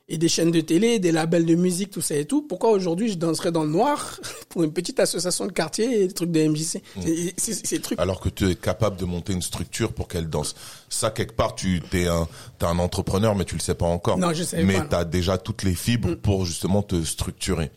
et 0.07 0.19
des 0.19 0.27
chaînes 0.29 0.51
de 0.51 0.61
télé, 0.61 0.99
des 0.99 1.11
labels 1.11 1.45
de 1.47 1.55
musique, 1.55 1.89
tout 1.89 2.01
ça 2.01 2.15
et 2.15 2.25
tout. 2.25 2.43
Pourquoi 2.43 2.69
aujourd'hui 2.71 3.09
je 3.09 3.15
danserais 3.17 3.51
dans 3.51 3.63
le 3.63 3.71
noir 3.71 4.19
pour 4.49 4.63
une 4.63 4.71
petite 4.71 4.99
association 4.99 5.47
de 5.47 5.51
quartier 5.51 6.01
et 6.03 6.07
des 6.07 6.13
trucs 6.13 6.31
de 6.31 6.47
MJC 6.47 6.81
C'est- 7.01 7.33
C'est 7.65 7.79
trucs. 7.81 7.99
alors 7.99 8.19
que 8.19 8.29
tu 8.29 8.47
es 8.49 8.53
capable 8.55 8.97
de 8.97 9.05
monter 9.05 9.33
une 9.33 9.41
structure 9.41 9.93
pour 9.93 10.07
qu'elle 10.07 10.29
danse. 10.29 10.53
Ça 10.89 11.09
quelque 11.09 11.33
part 11.33 11.55
tu 11.55 11.81
t'es 11.89 12.07
un 12.07 12.27
t'es 12.59 12.65
un 12.67 12.77
entrepreneur 12.77 13.33
mais 13.35 13.45
tu 13.45 13.55
le 13.55 13.61
sais 13.61 13.73
pas 13.73 13.87
encore. 13.87 14.19
Non, 14.19 14.31
je 14.33 14.43
mais 14.57 14.73
pas, 14.75 14.79
non. 14.83 14.89
tu 14.89 14.95
as 14.95 15.05
déjà 15.05 15.37
toutes 15.39 15.63
les 15.63 15.73
fibres 15.73 16.13
pour 16.15 16.45
justement 16.45 16.83
te 16.83 17.03
structurer. 17.03 17.71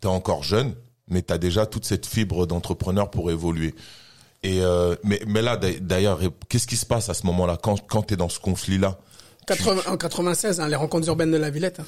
Tu 0.00 0.06
es 0.06 0.10
encore 0.10 0.44
jeune 0.44 0.74
mais 1.08 1.22
tu 1.22 1.32
as 1.32 1.38
déjà 1.38 1.66
toute 1.66 1.84
cette 1.84 2.06
fibre 2.06 2.46
d'entrepreneur 2.46 3.10
pour 3.10 3.30
évoluer. 3.32 3.74
Et 4.44 4.60
euh, 4.60 4.94
mais 5.02 5.20
mais 5.26 5.42
là 5.42 5.56
d'ailleurs, 5.56 6.20
qu'est-ce 6.48 6.66
qui 6.68 6.76
se 6.76 6.86
passe 6.86 7.08
à 7.08 7.14
ce 7.14 7.26
moment-là? 7.26 7.58
Quand 7.60 7.84
quand 7.88 8.04
tu 8.04 8.14
es 8.14 8.16
dans 8.16 8.28
ce 8.28 8.38
conflit 8.38 8.78
là 8.78 9.00
80 9.46 9.82
en 9.90 9.96
96, 9.96 10.60
hein, 10.60 10.68
les 10.68 10.76
rencontres 10.76 11.08
urbaines 11.08 11.30
de 11.30 11.36
la 11.36 11.50
Villette. 11.50 11.80
hein. 11.80 11.84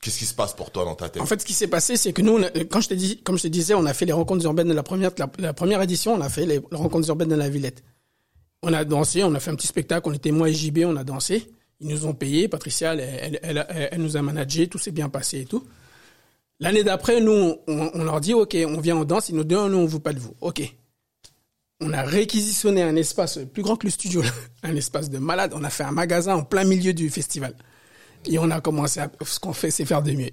Qu'est-ce 0.00 0.18
qui 0.18 0.24
se 0.26 0.34
passe 0.34 0.52
pour 0.54 0.70
toi 0.72 0.84
dans 0.84 0.96
ta 0.96 1.08
tête? 1.08 1.22
En 1.22 1.26
fait, 1.26 1.40
ce 1.40 1.46
qui 1.46 1.52
s'est 1.52 1.68
passé, 1.68 1.96
c'est 1.96 2.12
que 2.12 2.22
nous, 2.22 2.32
on 2.38 2.42
a- 2.42 2.50
quand 2.64 2.80
je 2.80 2.88
te 2.88 2.94
dis, 2.94 3.18
comme 3.18 3.36
je 3.38 3.42
te 3.44 3.48
disais, 3.48 3.74
on 3.74 3.84
a 3.86 3.94
fait 3.94 4.04
les 4.04 4.12
rencontres 4.12 4.44
urbaines 4.44 4.68
de 4.68 4.74
la 4.74 4.82
première, 4.82 5.12
la, 5.16 5.30
la 5.38 5.52
première 5.52 5.80
édition, 5.80 6.14
on 6.14 6.20
a 6.20 6.28
fait 6.28 6.44
les, 6.46 6.58
les 6.58 6.76
rencontres 6.76 7.08
urbaines 7.08 7.28
de 7.28 7.36
la 7.36 7.48
Villette. 7.48 7.84
On 8.64 8.72
a 8.72 8.84
dansé, 8.84 9.22
on 9.22 9.32
a 9.34 9.40
fait 9.40 9.50
un 9.50 9.54
petit 9.54 9.66
spectacle, 9.68 10.08
on 10.08 10.12
était 10.12 10.32
moi 10.32 10.48
et 10.48 10.52
JB, 10.52 10.78
on 10.86 10.96
a 10.96 11.04
dansé. 11.04 11.48
Ils 11.80 11.88
nous 11.88 12.06
ont 12.06 12.14
payé, 12.14 12.48
Patricia, 12.48 12.94
elle, 12.94 13.38
elle, 13.42 13.66
elle, 13.92 14.00
nous 14.02 14.16
a 14.16 14.22
managé, 14.22 14.66
tout 14.68 14.78
s'est 14.78 14.90
bien 14.92 15.08
passé 15.08 15.40
et 15.40 15.44
tout. 15.44 15.64
L'année 16.60 16.84
d'après, 16.84 17.20
nous, 17.20 17.56
on, 17.66 17.90
on 17.94 18.04
leur 18.04 18.20
dit, 18.20 18.34
OK, 18.34 18.56
on 18.66 18.80
vient 18.80 18.96
en 18.96 19.04
danse, 19.04 19.28
ils 19.28 19.34
nous 19.36 19.42
disent, 19.44 19.58
nous, 19.58 19.78
on 19.78 19.86
veut 19.86 19.98
pas 19.98 20.12
de 20.12 20.20
vous. 20.20 20.34
OK. 20.40 20.62
On 21.84 21.92
a 21.92 22.02
réquisitionné 22.02 22.82
un 22.82 22.94
espace 22.96 23.40
plus 23.52 23.62
grand 23.62 23.76
que 23.76 23.86
le 23.86 23.90
studio, 23.90 24.22
un 24.62 24.76
espace 24.76 25.10
de 25.10 25.18
malade. 25.18 25.52
On 25.54 25.64
a 25.64 25.70
fait 25.70 25.84
un 25.84 25.90
magasin 25.92 26.36
en 26.36 26.42
plein 26.44 26.64
milieu 26.64 26.92
du 26.92 27.10
festival. 27.10 27.54
Et 28.26 28.38
on 28.38 28.50
a 28.50 28.60
commencé 28.60 29.00
à, 29.00 29.10
ce 29.24 29.40
qu'on 29.40 29.52
fait, 29.52 29.70
c'est 29.70 29.84
faire 29.84 30.02
de 30.02 30.12
mieux. 30.12 30.30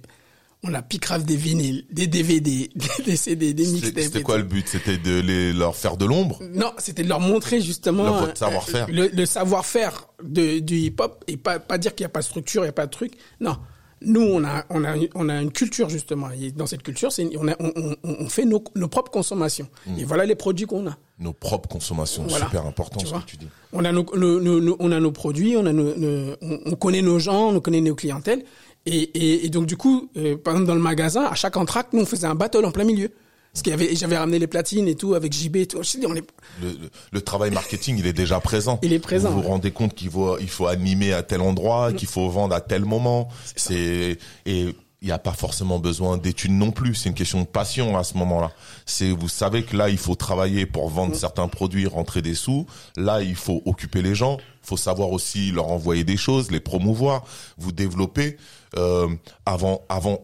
On 0.61 0.73
a 0.73 0.81
picrave 0.81 1.23
des 1.23 1.37
vinyles, 1.37 1.85
des 1.89 2.05
DVD, 2.05 2.69
des 3.05 3.15
CD, 3.15 3.53
des 3.53 3.65
mixtapes. 3.65 4.03
c'était 4.03 4.21
quoi 4.21 4.37
le 4.37 4.43
but? 4.43 4.67
C'était 4.67 4.97
de 4.97 5.21
les, 5.21 5.53
leur 5.53 5.75
faire 5.75 5.95
de 5.97 6.05
l'ombre? 6.05 6.39
Non, 6.53 6.73
c'était 6.77 7.03
de 7.03 7.09
leur 7.09 7.21
montrer 7.21 7.61
justement 7.61 8.03
Leur- 8.03 8.19
votre 8.19 8.31
euh, 8.33 8.35
savoir-faire. 8.35 8.87
Le, 8.91 9.07
le 9.07 9.25
savoir-faire 9.25 10.09
du 10.21 10.75
hip-hop 10.75 11.23
et 11.27 11.37
pas 11.37 11.59
pas 11.59 11.77
dire 11.77 11.95
qu'il 11.95 12.03
n'y 12.03 12.07
a 12.07 12.09
pas 12.09 12.19
de 12.19 12.25
structure, 12.25 12.61
il 12.63 12.65
n'y 12.65 12.69
a 12.69 12.73
pas 12.73 12.87
de 12.87 12.91
truc. 12.91 13.13
Non, 13.39 13.57
nous 14.01 14.21
on 14.21 14.43
a 14.43 14.65
on 14.69 14.83
a 14.85 14.95
on 15.15 15.29
a 15.29 15.41
une 15.41 15.51
culture 15.51 15.89
justement. 15.89 16.29
Et 16.31 16.51
dans 16.51 16.65
cette 16.67 16.83
culture, 16.83 17.11
c'est 17.11 17.29
on 17.37 17.47
a 17.47 17.55
on, 17.59 17.71
on, 18.03 18.15
on 18.21 18.29
fait 18.29 18.45
nos, 18.45 18.63
nos 18.75 18.87
propres 18.87 19.11
consommations. 19.11 19.67
Mm. 19.87 19.99
Et 19.99 20.03
voilà 20.03 20.25
les 20.25 20.35
produits 20.35 20.65
qu'on 20.65 20.87
a. 20.87 20.97
Nos 21.19 21.33
propres 21.33 21.67
consommations, 21.67 22.23
Voilà. 22.29 22.45
super 22.45 22.65
important 22.65 22.97
Tu 22.99 23.05
ce 23.07 23.11
vois? 23.11 23.21
que 23.21 23.25
tu 23.25 23.37
dis. 23.37 23.47
On 23.73 23.83
a 23.83 23.91
nos, 23.91 24.05
nos- 24.15 24.39
nos- 24.39 24.61
nos- 24.61 24.77
on 24.79 24.91
a 24.91 24.99
nos 25.01 25.11
produits, 25.11 25.57
on 25.57 25.65
a 25.65 25.73
nos, 25.73 25.93
nos- 25.97 26.35
on, 26.41 26.59
on 26.65 26.75
connaît 26.75 27.01
nos 27.01 27.19
gens, 27.19 27.49
on 27.53 27.59
connaît 27.59 27.81
nos 27.81 27.95
clientèles. 27.95 28.45
Et, 28.85 28.95
et, 28.97 29.45
et 29.45 29.49
donc 29.49 29.65
du 29.65 29.75
coup, 29.75 30.09
euh, 30.15 30.37
par 30.37 30.53
exemple 30.53 30.67
dans 30.69 30.75
le 30.75 30.81
magasin, 30.81 31.23
à 31.25 31.35
chaque 31.35 31.57
entracte, 31.57 31.91
nous 31.93 32.01
on 32.01 32.05
faisait 32.05 32.27
un 32.27 32.35
battle 32.35 32.63
en 32.65 32.71
plein 32.71 32.85
milieu. 32.85 33.11
Parce 33.53 33.63
qu'il 33.63 33.71
y 33.71 33.73
avait, 33.73 33.95
j'avais 33.95 34.17
ramené 34.17 34.37
les 34.39 34.47
platines 34.47 34.87
et 34.87 34.95
tout 34.95 35.15
avec 35.15 35.33
JB 35.33 35.55
et 35.57 35.65
tout. 35.67 35.81
Je 35.81 35.97
dis, 35.97 36.05
on 36.05 36.15
est, 36.15 36.23
Le, 36.61 36.69
le- 36.69 36.89
le 37.11 37.21
travail 37.21 37.49
marketing, 37.51 37.97
il 37.97 38.05
est 38.05 38.13
déjà 38.13 38.39
présent. 38.39 38.79
Il 38.83 38.93
est 38.93 38.99
présent, 38.99 39.31
Vous 39.31 39.41
vous 39.41 39.47
rendez 39.47 39.71
compte 39.71 39.95
qu'il 39.95 40.09
faut, 40.11 40.37
il 40.39 40.49
faut 40.49 40.67
animer 40.67 41.13
à 41.13 41.23
tel 41.23 41.41
endroit, 41.41 41.91
qu'il 41.93 42.07
faut 42.07 42.29
vendre 42.29 42.53
à 42.55 42.61
tel 42.61 42.85
moment. 42.85 43.27
C'est 43.55 44.17
et 44.45 44.75
il 45.01 45.05
n'y 45.05 45.13
a 45.13 45.17
pas 45.17 45.31
forcément 45.31 45.79
besoin 45.79 46.17
d'études 46.17 46.51
non 46.51 46.71
plus. 46.71 46.93
C'est 46.93 47.07
une 47.09 47.15
question 47.15 47.39
de 47.41 47.45
passion 47.47 47.97
à 47.97 48.03
ce 48.03 48.17
moment-là. 48.17 48.51
C'est 48.85 49.11
vous 49.11 49.29
savez 49.29 49.63
que 49.63 49.75
là, 49.77 49.89
il 49.89 49.97
faut 49.97 50.15
travailler 50.15 50.65
pour 50.65 50.89
vendre 50.89 51.15
certains 51.15 51.47
produits, 51.47 51.87
rentrer 51.87 52.21
des 52.21 52.35
sous. 52.35 52.65
Là, 52.97 53.21
il 53.21 53.35
faut 53.35 53.61
occuper 53.65 54.01
les 54.01 54.13
gens. 54.13 54.37
Il 54.63 54.67
faut 54.67 54.77
savoir 54.77 55.11
aussi 55.11 55.51
leur 55.51 55.69
envoyer 55.71 56.03
des 56.03 56.17
choses, 56.17 56.51
les 56.51 56.59
promouvoir, 56.59 57.23
vous 57.57 57.71
développer. 57.71 58.35
Euh, 58.77 59.07
avant, 59.45 59.81
avant, 59.89 60.19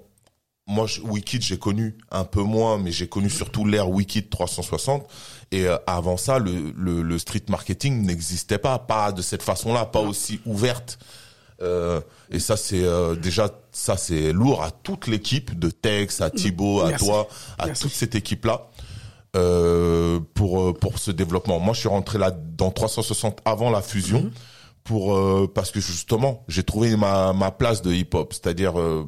moi, 0.67 0.87
Wikid, 1.03 1.43
j'ai 1.43 1.57
connu 1.59 1.95
un 2.11 2.23
peu 2.23 2.41
moins, 2.41 2.77
mais 2.77 2.91
j'ai 2.91 3.07
connu 3.07 3.29
surtout 3.29 3.65
l'ère 3.65 3.89
Wikid 3.89 4.29
360. 4.29 5.07
Et 5.51 5.67
euh, 5.67 5.77
avant 5.85 6.17
ça, 6.17 6.39
le, 6.39 6.73
le, 6.75 7.03
le 7.03 7.19
street 7.19 7.43
marketing 7.49 8.01
n'existait 8.03 8.57
pas, 8.57 8.79
pas 8.79 9.11
de 9.11 9.21
cette 9.21 9.43
façon-là, 9.43 9.85
pas 9.85 9.99
aussi 10.01 10.39
ouverte. 10.45 10.97
Euh, 11.61 12.01
et 12.31 12.39
ça, 12.39 12.57
c'est 12.57 12.83
euh, 12.83 13.15
déjà, 13.15 13.49
ça 13.71 13.95
c'est 13.95 14.33
lourd 14.33 14.63
à 14.63 14.71
toute 14.71 15.07
l'équipe, 15.07 15.57
de 15.57 15.69
Tex, 15.69 16.19
à 16.21 16.29
Thibaut, 16.29 16.81
à 16.81 16.89
Merci. 16.89 17.05
toi, 17.05 17.27
à 17.59 17.67
Merci. 17.67 17.83
toute 17.83 17.93
cette 17.93 18.15
équipe-là. 18.15 18.67
Euh, 19.35 20.21
pour 20.33 20.61
euh, 20.61 20.73
pour 20.73 20.97
ce 20.97 21.11
développement. 21.11 21.59
Moi, 21.59 21.73
je 21.73 21.81
suis 21.81 21.89
rentré 21.89 22.17
là 22.17 22.31
dans 22.31 22.71
360 22.71 23.39
avant 23.43 23.69
la 23.69 23.81
fusion 23.81 24.21
Mhm. 24.23 24.31
pour 24.85 25.13
euh, 25.15 25.51
parce 25.53 25.71
que 25.71 25.81
justement, 25.81 26.45
j'ai 26.47 26.63
trouvé 26.63 26.95
ma 26.95 27.33
ma 27.33 27.51
place 27.51 27.81
de 27.81 27.91
hip-hop, 27.91 28.31
c'est-à-dire 28.33 28.79
euh, 28.79 29.05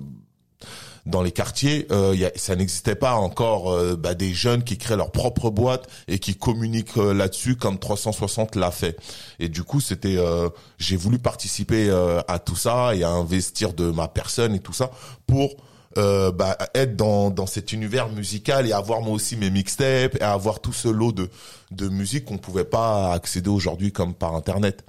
dans 1.07 1.23
les 1.23 1.31
quartiers, 1.31 1.87
euh, 1.91 2.13
y 2.15 2.25
a, 2.25 2.31
ça 2.35 2.55
n'existait 2.55 2.95
pas 2.95 3.15
encore 3.15 3.71
euh, 3.71 3.95
bah, 3.95 4.13
des 4.13 4.33
jeunes 4.33 4.63
qui 4.63 4.77
créent 4.77 4.97
leur 4.97 5.11
propre 5.11 5.49
boîte 5.49 5.87
et 6.07 6.19
qui 6.19 6.35
communiquent 6.35 6.97
euh, 6.97 7.13
là-dessus 7.13 7.55
comme 7.55 7.79
360 7.79 8.55
l'a 8.55 8.71
fait. 8.71 8.97
Et 9.39 9.49
du 9.49 9.63
coup, 9.63 9.79
c'était, 9.79 10.17
euh, 10.17 10.49
j'ai 10.77 10.97
voulu 10.97 11.17
participer 11.17 11.89
euh, 11.89 12.21
à 12.27 12.39
tout 12.39 12.55
ça 12.57 12.93
et 12.93 13.03
à 13.03 13.09
investir 13.09 13.73
de 13.73 13.89
ma 13.89 14.07
personne 14.07 14.53
et 14.53 14.59
tout 14.59 14.73
ça 14.73 14.91
pour 15.25 15.55
euh, 15.97 16.31
bah, 16.31 16.57
être 16.75 16.95
dans, 16.95 17.31
dans 17.31 17.47
cet 17.47 17.71
univers 17.71 18.09
musical 18.09 18.67
et 18.67 18.73
avoir 18.73 19.01
moi 19.01 19.13
aussi 19.13 19.37
mes 19.37 19.49
mixtapes 19.49 20.15
et 20.15 20.21
avoir 20.21 20.59
tout 20.59 20.73
ce 20.73 20.89
lot 20.89 21.11
de, 21.11 21.29
de 21.71 21.87
musique 21.87 22.25
qu'on 22.25 22.37
pouvait 22.37 22.65
pas 22.65 23.13
accéder 23.13 23.49
aujourd'hui 23.49 23.91
comme 23.91 24.13
par 24.13 24.35
internet. 24.35 24.83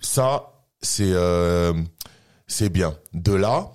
Ça, 0.00 0.52
c'est 0.80 1.12
euh, 1.12 1.74
c'est 2.46 2.70
bien. 2.70 2.96
De 3.12 3.32
là, 3.32 3.70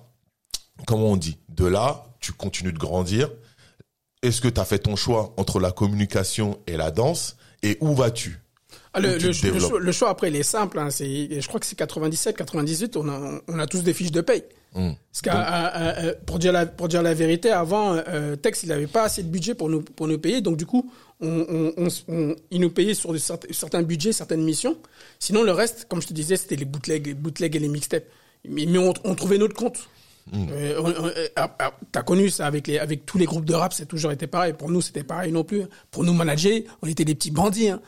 comment 0.86 1.06
on 1.10 1.16
dit 1.16 1.38
De 1.48 1.66
là, 1.66 2.04
tu 2.20 2.32
continues 2.32 2.72
de 2.72 2.78
grandir. 2.78 3.30
Est-ce 4.22 4.40
que 4.40 4.48
tu 4.48 4.60
as 4.60 4.64
fait 4.64 4.78
ton 4.78 4.96
choix 4.96 5.34
entre 5.36 5.60
la 5.60 5.70
communication 5.70 6.58
et 6.66 6.76
la 6.76 6.90
danse? 6.90 7.36
Et 7.62 7.76
où 7.80 7.94
vas-tu? 7.94 8.40
Ah, 8.92 9.00
le, 9.00 9.18
choix, 9.32 9.80
le 9.80 9.92
choix, 9.92 10.08
après 10.10 10.28
il 10.28 10.36
est 10.36 10.42
simple. 10.44 10.78
Hein, 10.78 10.88
je 10.90 11.46
crois 11.46 11.58
que 11.60 11.66
c'est 11.66 11.76
97, 11.76 12.36
98. 12.36 12.96
On 12.96 13.08
a, 13.08 13.40
on 13.48 13.58
a 13.58 13.66
tous 13.66 13.82
des 13.82 13.92
fiches 13.92 14.12
de 14.12 14.20
paye. 14.20 14.44
Hum. 14.74 14.94
Parce 15.12 15.22
qu'à, 15.22 15.40
à- 15.40 15.66
à- 15.66 16.08
à- 16.08 16.12
pour 16.14 16.38
dire 16.40 16.52
la 16.52 16.66
pour 16.66 16.88
dire 16.88 17.00
la 17.02 17.14
vérité, 17.14 17.50
avant 17.50 17.94
euh, 18.08 18.34
Tex 18.34 18.64
il 18.64 18.72
avait 18.72 18.88
pas 18.88 19.04
assez 19.04 19.22
de 19.22 19.28
budget 19.28 19.54
pour 19.54 19.68
nous 19.68 19.82
pour 19.82 20.08
nous 20.08 20.18
payer, 20.18 20.40
donc 20.40 20.56
du 20.56 20.66
coup 20.66 20.90
on, 21.20 21.28
on, 21.48 21.72
on, 21.76 21.88
on- 22.08 22.36
il 22.50 22.60
nous 22.60 22.70
payait 22.70 22.94
sur 22.94 23.16
certains, 23.20 23.46
certains 23.52 23.82
budgets, 23.82 24.12
certaines 24.12 24.42
missions. 24.42 24.76
Sinon 25.20 25.44
le 25.44 25.52
reste, 25.52 25.86
comme 25.88 26.02
je 26.02 26.08
te 26.08 26.12
disais, 26.12 26.36
c'était 26.36 26.56
les 26.56 26.64
bootlegs, 26.64 27.06
les 27.06 27.14
bootlegs 27.14 27.54
et 27.54 27.60
les 27.60 27.68
mixtapes. 27.68 28.04
Mais, 28.48 28.66
mais 28.66 28.78
on, 28.78 28.92
on 29.04 29.14
trouvait 29.14 29.38
notre 29.38 29.54
compte. 29.54 29.88
Euh, 30.32 30.80
on- 30.82 30.88
on- 31.04 31.06
euh, 31.06 31.28
ah, 31.36 31.54
ah, 31.58 31.72
T'as 31.92 32.02
connu 32.02 32.30
ça 32.30 32.46
avec 32.46 32.66
les 32.66 32.78
avec 32.78 33.04
tous 33.04 33.18
les 33.18 33.26
groupes 33.26 33.44
de 33.44 33.54
rap, 33.54 33.72
c'est 33.74 33.86
toujours 33.86 34.10
été 34.12 34.26
pareil. 34.26 34.54
Pour 34.54 34.70
nous, 34.70 34.80
c'était 34.80 35.04
pareil 35.04 35.32
non 35.32 35.44
plus. 35.44 35.62
Pour 35.90 36.02
nous 36.04 36.14
manager, 36.14 36.60
on 36.82 36.86
était 36.88 37.04
des 37.04 37.14
petits 37.14 37.30
bandits. 37.30 37.68
Hein. 37.68 37.80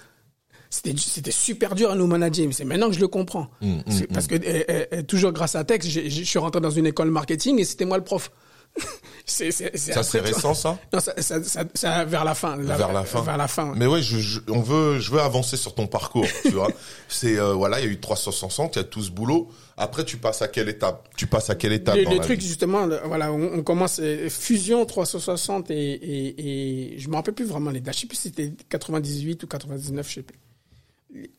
C'était 0.68 0.94
c'était 0.98 1.30
super 1.30 1.74
dur 1.74 1.90
à 1.90 1.94
nous 1.94 2.06
manager, 2.06 2.46
mais 2.46 2.52
c'est 2.52 2.64
maintenant 2.64 2.88
que 2.88 2.94
je 2.94 3.00
le 3.00 3.08
comprends. 3.08 3.48
C'est 3.88 4.06
parce 4.12 4.26
que 4.26 4.34
euh, 4.34 4.62
euh, 4.68 4.84
euh, 4.92 5.02
toujours 5.02 5.32
grâce 5.32 5.54
à 5.54 5.64
Tex, 5.64 5.88
je 5.88 6.24
suis 6.24 6.38
rentré 6.38 6.60
dans 6.60 6.70
une 6.70 6.86
école 6.86 7.10
marketing 7.10 7.58
et 7.60 7.64
c'était 7.64 7.84
moi 7.86 7.96
le 7.96 8.04
prof. 8.04 8.30
c'est 9.24 9.50
c'est 9.50 9.76
Ça, 9.76 10.02
c'est 10.02 10.18
après, 10.18 10.30
tu 10.30 10.34
récent, 10.36 10.54
ça 10.54 10.78
non, 10.92 11.00
ça, 11.00 11.12
ça, 11.20 11.42
ça, 11.42 11.64
ça- 11.74 12.04
vers 12.04 12.24
la 12.24 12.34
fin. 12.34 12.56
Vers 12.58 12.92
la 12.92 13.04
fin. 13.04 13.22
Vers 13.22 13.36
la 13.36 13.48
fin. 13.48 13.70
ouais. 13.70 13.74
Mais 13.76 13.86
ouais, 13.86 14.02
je, 14.02 14.18
je- 14.18 14.40
on 14.48 14.60
veut, 14.60 14.98
je 14.98 15.10
veux 15.10 15.20
avancer 15.20 15.56
sur 15.56 15.74
ton 15.74 15.86
parcours, 15.86 16.26
tu 16.42 16.50
vois. 16.50 16.70
C'est 17.08 17.38
euh, 17.38 17.54
voilà, 17.54 17.80
il 17.80 17.86
y 17.86 17.88
a 17.88 17.92
eu 17.92 17.98
360, 18.00 18.76
il 18.76 18.78
y 18.78 18.82
a 18.82 18.84
tout 18.84 19.02
ce 19.02 19.10
boulot. 19.10 19.48
Après, 19.76 20.04
tu 20.04 20.16
passes 20.16 20.42
à 20.42 20.48
quelle 20.48 20.68
étape? 20.68 21.08
Tu 21.16 21.26
passes 21.26 21.50
à 21.50 21.54
quelle 21.54 21.72
étape 21.72 21.96
le, 21.96 22.04
dans 22.04 22.10
le 22.12 22.16
la 22.18 22.24
truc 22.24 22.38
vie? 22.40 22.46
justement, 22.46 22.86
le- 22.86 23.00
voilà, 23.04 23.32
on, 23.32 23.58
on 23.58 23.62
commence 23.62 23.98
euh, 24.00 24.28
fusion 24.30 24.84
360 24.86 25.70
et, 25.70 25.74
et, 25.74 26.94
et 26.94 26.98
je 26.98 27.08
me 27.08 27.14
rappelle 27.16 27.34
plus 27.34 27.44
vraiment 27.46 27.70
les 27.70 27.80
dates. 27.80 27.94
Je 27.94 28.00
sais 28.02 28.06
plus 28.06 28.16
si 28.16 28.22
c'était 28.28 28.52
98 28.68 29.42
ou 29.42 29.46
99, 29.46 30.08
je 30.08 30.14
sais 30.14 30.22
plus. 30.22 30.38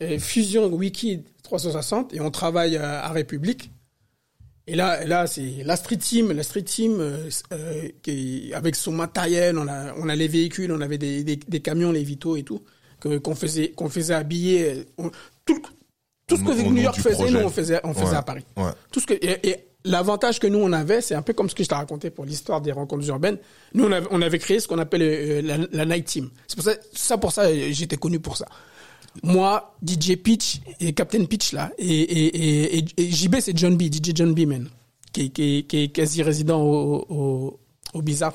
Euh, 0.02 0.18
fusion 0.18 0.66
Wiki 0.66 1.22
360 1.44 2.12
et 2.14 2.20
on 2.20 2.30
travaille 2.30 2.76
euh, 2.76 3.00
à 3.00 3.08
République. 3.10 3.70
Et 4.70 4.76
là, 4.76 5.04
là, 5.06 5.26
c'est 5.26 5.62
la 5.64 5.76
street 5.76 5.96
team, 5.96 6.30
la 6.32 6.42
street 6.42 6.62
team 6.62 6.98
euh, 7.00 7.28
euh, 7.52 7.88
qui, 8.02 8.52
avec 8.54 8.76
son 8.76 8.92
matériel, 8.92 9.56
on 9.58 9.66
a, 9.66 9.94
on 9.96 10.08
a 10.10 10.14
les 10.14 10.28
véhicules, 10.28 10.70
on 10.70 10.80
avait 10.82 10.98
des, 10.98 11.24
des, 11.24 11.36
des 11.36 11.60
camions, 11.60 11.90
les 11.90 12.02
Vito 12.04 12.36
et 12.36 12.42
tout, 12.42 12.62
qu'on 13.00 13.34
faisait, 13.34 13.70
qu'on 13.70 13.88
faisait 13.88 14.12
habiller. 14.14 14.70
euh, 14.70 14.84
on- 14.98 15.10
tout, 15.46 15.60
tout 16.26 16.36
ce 16.36 16.42
que 16.44 16.62
New 16.68 16.82
York 16.82 16.96
faisait, 17.00 17.14
projet. 17.14 17.32
nous 17.32 17.38
on 17.46 17.48
faisait, 17.48 17.80
on 17.82 17.94
faisait 17.94 18.16
à 18.16 18.22
Paris. 18.22 18.44
Ouais. 18.58 18.70
Tout 18.92 19.00
ce 19.00 19.06
que 19.06 19.14
et, 19.14 19.48
et 19.48 19.56
l'avantage 19.86 20.38
que 20.38 20.46
nous 20.46 20.58
on 20.58 20.72
avait, 20.74 21.00
c'est 21.00 21.14
un 21.14 21.22
peu 21.22 21.32
comme 21.32 21.48
ce 21.48 21.54
que 21.54 21.62
je 21.64 21.68
t'ai 21.70 21.74
raconté 21.74 22.10
pour 22.10 22.26
l'histoire 22.26 22.60
des 22.60 22.72
rencontres 22.72 23.08
urbaines. 23.08 23.38
Nous 23.72 23.84
on 23.84 23.92
avait, 23.92 24.06
on 24.10 24.20
avait 24.20 24.38
créé 24.38 24.60
ce 24.60 24.68
qu'on 24.68 24.78
appelle 24.78 25.00
euh, 25.02 25.40
la, 25.40 25.56
la 25.72 25.86
night 25.86 26.04
team. 26.04 26.28
C'est 26.46 26.56
pour 26.56 26.64
ça, 26.66 26.72
ça 26.92 27.16
pour 27.16 27.32
ça 27.32 27.50
j'étais 27.70 27.96
connu 27.96 28.20
pour 28.20 28.36
ça. 28.36 28.44
Moi, 29.22 29.74
DJ 29.86 30.16
Pitch 30.16 30.60
et 30.80 30.92
Captain 30.92 31.24
Pitch 31.24 31.52
là, 31.52 31.70
et 31.78 31.86
et 31.86 32.84
et, 32.96 33.10
JB 33.10 33.36
c'est 33.40 33.56
John 33.56 33.76
B, 33.76 33.82
DJ 33.82 34.12
John 34.14 34.34
B 34.34 34.40
man, 34.40 34.68
qui 35.12 35.32
est 35.36 35.92
quasi 35.92 36.22
résident 36.22 36.60
au 36.60 37.58
au, 37.94 38.02
Bizarre. 38.02 38.34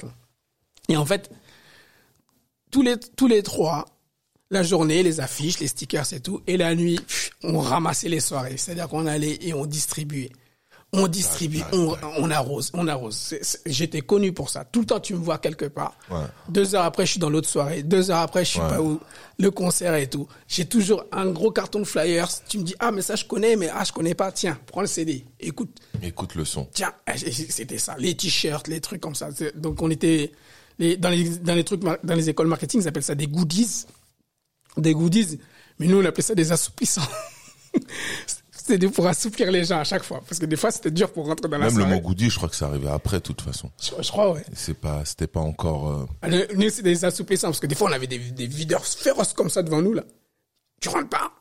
Et 0.89 0.97
en 0.97 1.05
fait, 1.05 1.29
tous 2.71 2.81
les 2.81 2.97
tous 3.15 3.27
les 3.27 3.43
trois, 3.43 3.85
la 4.51 4.63
journée, 4.63 5.03
les 5.03 5.19
affiches, 5.19 5.59
les 5.59 5.67
stickers 5.67 6.11
et 6.11 6.19
tout, 6.19 6.41
et 6.47 6.57
la 6.57 6.75
nuit, 6.75 6.99
on 7.43 7.59
ramassait 7.59 8.09
les 8.09 8.19
soirées. 8.19 8.57
C'est-à-dire 8.57 8.89
qu'on 8.89 9.05
allait 9.05 9.37
et 9.41 9.53
on 9.53 9.65
distribuait. 9.65 10.31
On 10.95 11.07
distribue, 11.07 11.63
on, 11.71 11.95
on 12.19 12.29
arrose, 12.29 12.69
on 12.75 12.87
arrose. 12.87 13.35
J'étais 13.65 14.01
connu 14.01 14.31
pour 14.31 14.51
ça. 14.51 14.63
Tout 14.63 14.81
le 14.81 14.85
temps, 14.85 14.99
tu 14.99 15.15
me 15.15 15.19
vois 15.19 15.39
quelque 15.39 15.65
part. 15.65 15.97
Ouais. 16.11 16.21
Deux 16.49 16.75
heures 16.75 16.83
après, 16.83 17.07
je 17.07 17.11
suis 17.11 17.19
dans 17.19 17.31
l'autre 17.31 17.49
soirée. 17.49 17.81
Deux 17.81 18.11
heures 18.11 18.19
après, 18.19 18.45
je 18.45 18.51
suis 18.51 18.59
pas 18.59 18.79
où. 18.79 18.99
Le 19.39 19.49
concert 19.49 19.95
et 19.95 20.07
tout. 20.07 20.27
J'ai 20.47 20.65
toujours 20.65 21.05
un 21.11 21.31
gros 21.31 21.49
carton 21.49 21.79
de 21.79 21.83
flyers. 21.85 22.27
Tu 22.47 22.59
me 22.59 22.63
dis, 22.63 22.75
ah, 22.77 22.91
mais 22.91 23.01
ça, 23.01 23.15
je 23.15 23.25
connais, 23.25 23.55
mais 23.55 23.69
ah, 23.73 23.83
je 23.83 23.91
connais 23.91 24.13
pas. 24.13 24.31
Tiens, 24.31 24.59
prends 24.67 24.81
le 24.81 24.87
CD. 24.87 25.25
Écoute. 25.39 25.75
Écoute 26.03 26.35
le 26.35 26.45
son. 26.45 26.67
Tiens, 26.71 26.93
eh, 27.11 27.17
c'était 27.17 27.79
ça. 27.79 27.95
Les 27.97 28.15
t-shirts, 28.15 28.67
les 28.67 28.79
trucs 28.79 29.01
comme 29.01 29.15
ça. 29.15 29.29
Donc, 29.55 29.81
on 29.81 29.89
était, 29.89 30.31
les, 30.77 30.95
dans 30.95 31.09
les, 31.09 31.27
dans 31.39 31.55
les 31.55 31.63
trucs, 31.63 31.81
dans 31.81 32.15
les 32.15 32.29
écoles 32.29 32.47
marketing, 32.47 32.81
ils 32.81 32.87
appellent 32.87 33.01
ça 33.01 33.15
des 33.15 33.27
goodies. 33.27 33.87
Des 34.77 34.93
goodies. 34.93 35.39
Mais 35.79 35.87
nous, 35.87 35.99
on 35.99 36.05
appelait 36.05 36.21
ça 36.21 36.35
des 36.35 36.51
assouplissants. 36.51 37.01
C'était 38.65 38.87
pour 38.87 39.05
assouplir 39.07 39.51
les 39.51 39.65
gens 39.65 39.79
à 39.79 39.83
chaque 39.83 40.03
fois. 40.03 40.21
Parce 40.27 40.39
que 40.39 40.45
des 40.45 40.55
fois, 40.55 40.71
c'était 40.71 40.89
dur 40.91 41.11
pour 41.11 41.27
rentrer 41.27 41.49
dans 41.49 41.57
la 41.57 41.69
Même 41.69 41.89
le 41.89 41.99
goodie, 41.99 42.29
je 42.29 42.37
crois 42.37 42.47
que 42.47 42.55
ça 42.55 42.67
arrivait 42.67 42.87
après, 42.89 43.17
de 43.17 43.23
toute 43.23 43.41
façon. 43.41 43.69
Je, 43.81 43.91
je 44.01 44.09
crois, 44.09 44.31
ouais. 44.31 44.45
C'est 44.53 44.73
pas, 44.79 45.03
c'était 45.03 45.27
pas 45.27 45.41
encore. 45.41 45.89
euh, 45.89 46.05
Ah, 46.21 46.29
Nous, 46.29 46.69
c'est 46.69 46.81
des 46.81 47.03
assouplissants. 47.03 47.49
Parce 47.49 47.59
que 47.59 47.67
des 47.67 47.75
fois, 47.75 47.89
on 47.89 47.93
avait 47.93 48.07
des, 48.07 48.19
des 48.19 48.47
videurs 48.47 48.85
féroces 48.85 49.33
comme 49.33 49.49
ça 49.49 49.63
devant 49.63 49.81
nous, 49.81 49.93
là. 49.93 50.03
Tu 50.79 50.87
rentres 50.87 51.09
pas. 51.09 51.31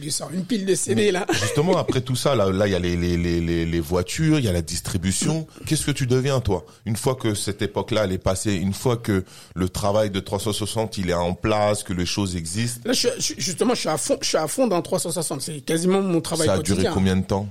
Lui 0.00 0.14
une 0.32 0.44
pile 0.44 0.66
de 0.66 0.74
CD 0.74 1.10
là. 1.10 1.26
Justement, 1.32 1.76
après 1.76 2.00
tout 2.00 2.16
ça, 2.16 2.34
là, 2.34 2.50
là, 2.50 2.66
il 2.66 2.72
y 2.72 2.74
a 2.74 2.78
les, 2.78 2.96
les, 2.96 3.16
les, 3.16 3.64
les 3.64 3.80
voitures, 3.80 4.38
il 4.38 4.44
y 4.44 4.48
a 4.48 4.52
la 4.52 4.62
distribution. 4.62 5.46
Qu'est-ce 5.66 5.86
que 5.86 5.90
tu 5.90 6.06
deviens, 6.06 6.40
toi? 6.40 6.64
Une 6.84 6.96
fois 6.96 7.14
que 7.14 7.34
cette 7.34 7.62
époque-là, 7.62 8.04
elle 8.04 8.12
est 8.12 8.18
passée, 8.18 8.54
une 8.54 8.74
fois 8.74 8.96
que 8.96 9.24
le 9.54 9.68
travail 9.68 10.10
de 10.10 10.20
360, 10.20 10.98
il 10.98 11.10
est 11.10 11.14
en 11.14 11.34
place, 11.34 11.82
que 11.82 11.92
les 11.92 12.06
choses 12.06 12.36
existent. 12.36 12.82
Là, 12.84 12.92
je, 12.92 13.08
justement, 13.18 13.74
je 13.74 13.80
suis 13.80 13.88
à 13.88 13.96
fond, 13.96 14.18
je 14.20 14.28
suis 14.28 14.36
à 14.36 14.46
fond 14.48 14.66
dans 14.66 14.82
360. 14.82 15.40
C'est 15.40 15.60
quasiment 15.60 16.02
mon 16.02 16.20
travail. 16.20 16.46
Ça 16.46 16.54
a 16.54 16.58
duré 16.62 16.86
combien 16.92 17.16
de 17.16 17.24
temps? 17.24 17.48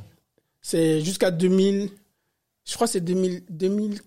C'est 0.62 1.02
jusqu'à 1.02 1.32
2000, 1.32 1.90
je 2.66 2.74
crois 2.74 2.88
que 2.88 2.94
c'est 2.94 3.02
2000, 3.02 3.44
2000 3.50 4.00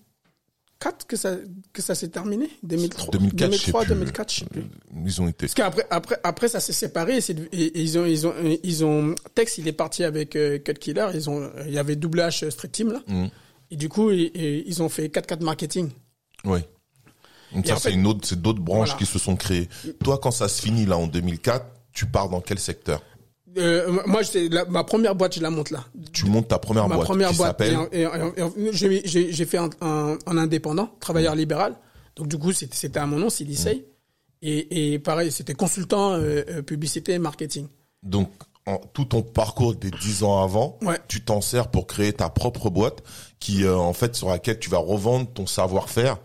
4 0.81 1.07
que 1.07 1.17
ça 1.17 1.37
que 1.73 1.83
ça 1.83 1.95
s'est 1.95 2.09
terminé? 2.09 2.49
2003 2.63 3.11
2004, 3.11 3.51
2003 3.51 3.85
2004 3.87 4.33
je 4.33 4.39
sais 4.41 4.45
plus 4.47 4.65
ils 5.05 5.21
ont 5.21 5.29
été 5.29 5.47
parce 5.47 5.55
qu'après 5.55 5.87
après 5.91 6.21
après 6.23 6.49
ça 6.49 6.61
s'est 6.61 6.73
séparé 6.73 7.19
et, 7.19 7.81
ils 7.81 7.99
ont 7.99 8.07
ils 8.07 8.27
ont 8.27 8.35
ils 8.63 8.85
ont 8.85 9.15
Tex 9.35 9.59
il 9.59 9.67
est 9.67 9.73
parti 9.73 10.05
avec 10.05 10.37
euh, 10.37 10.59
Cut 10.59 10.75
Killer 10.75 11.09
ils 11.15 11.29
ont 11.29 11.51
il 11.67 11.73
y 11.73 11.79
avait 11.79 11.97
Double 11.97 12.21
H 12.21 12.49
Street 12.51 12.69
Team 12.69 12.93
là. 12.93 13.03
Mm. 13.09 13.27
et 13.73 13.77
du 13.77 13.89
coup 13.89 14.11
ils, 14.11 14.83
ont 14.83 14.89
fait 14.89 15.09
4 15.09 15.27
4 15.27 15.43
marketing. 15.43 15.91
Oui 16.45 16.61
donc 17.53 17.67
ça 17.67 17.77
c'est 17.77 17.93
une 17.93 18.07
autre 18.07 18.21
c'est 18.27 18.41
d'autres 18.41 18.61
branches 18.61 18.97
qui 18.97 19.07
se 19.07 19.19
sont 19.19 19.37
créées. 19.37 19.69
Toi 20.05 20.19
quand 20.19 20.31
ça 20.31 20.49
se 20.49 20.63
finit 20.63 20.87
là 20.87 20.97
en 20.97 21.07
2004 21.07 21.67
tu 21.93 22.07
pars 22.07 22.29
dans 22.29 22.41
quel 22.41 22.59
secteur? 22.61 23.03
Euh, 23.57 24.01
moi, 24.07 24.21
ma 24.69 24.85
première 24.85 25.15
boîte, 25.15 25.35
je 25.35 25.41
la 25.41 25.51
monte 25.51 25.71
là. 25.71 25.85
Tu 26.13 26.27
montes 26.27 26.49
ta 26.49 26.59
première 26.59 26.87
boîte. 26.87 26.99
Ma 26.99 27.05
première 27.05 27.33
boîte. 27.35 27.63
J'ai 28.73 29.45
fait 29.47 29.59
un, 29.59 29.71
un, 29.81 30.37
indépendant, 30.37 30.91
travailleur 31.01 31.35
mmh. 31.35 31.39
libéral. 31.39 31.75
Donc 32.17 32.29
du 32.29 32.39
coup, 32.39 32.53
c'était 32.53 32.99
à 32.99 33.07
mon 33.07 33.19
nom, 33.19 33.31
Sidisei. 33.31 33.75
Mmh. 33.75 33.83
Et, 34.43 34.93
et 34.93 34.99
pareil, 34.99 35.33
c'était 35.33 35.55
consultant 35.55 36.13
euh, 36.13 36.43
euh, 36.49 36.63
publicité 36.63 37.13
et 37.13 37.19
marketing. 37.19 37.67
Donc 38.03 38.31
en, 38.67 38.79
tout 38.93 39.07
ton 39.07 39.23
parcours 39.23 39.75
des 39.75 39.91
dix 39.91 40.23
ans 40.23 40.43
avant, 40.43 40.79
tu 41.09 41.23
t'en 41.23 41.41
sers 41.41 41.69
pour 41.69 41.87
créer 41.87 42.13
ta 42.13 42.29
propre 42.29 42.71
boîte 42.71 43.03
qui, 43.41 43.67
en 43.67 43.93
fait, 43.93 44.15
sur 44.15 44.29
laquelle 44.29 44.59
tu 44.59 44.71
vas 44.71 44.79
revendre 44.79 45.29
ton 45.33 45.47
savoir-faire 45.47 46.19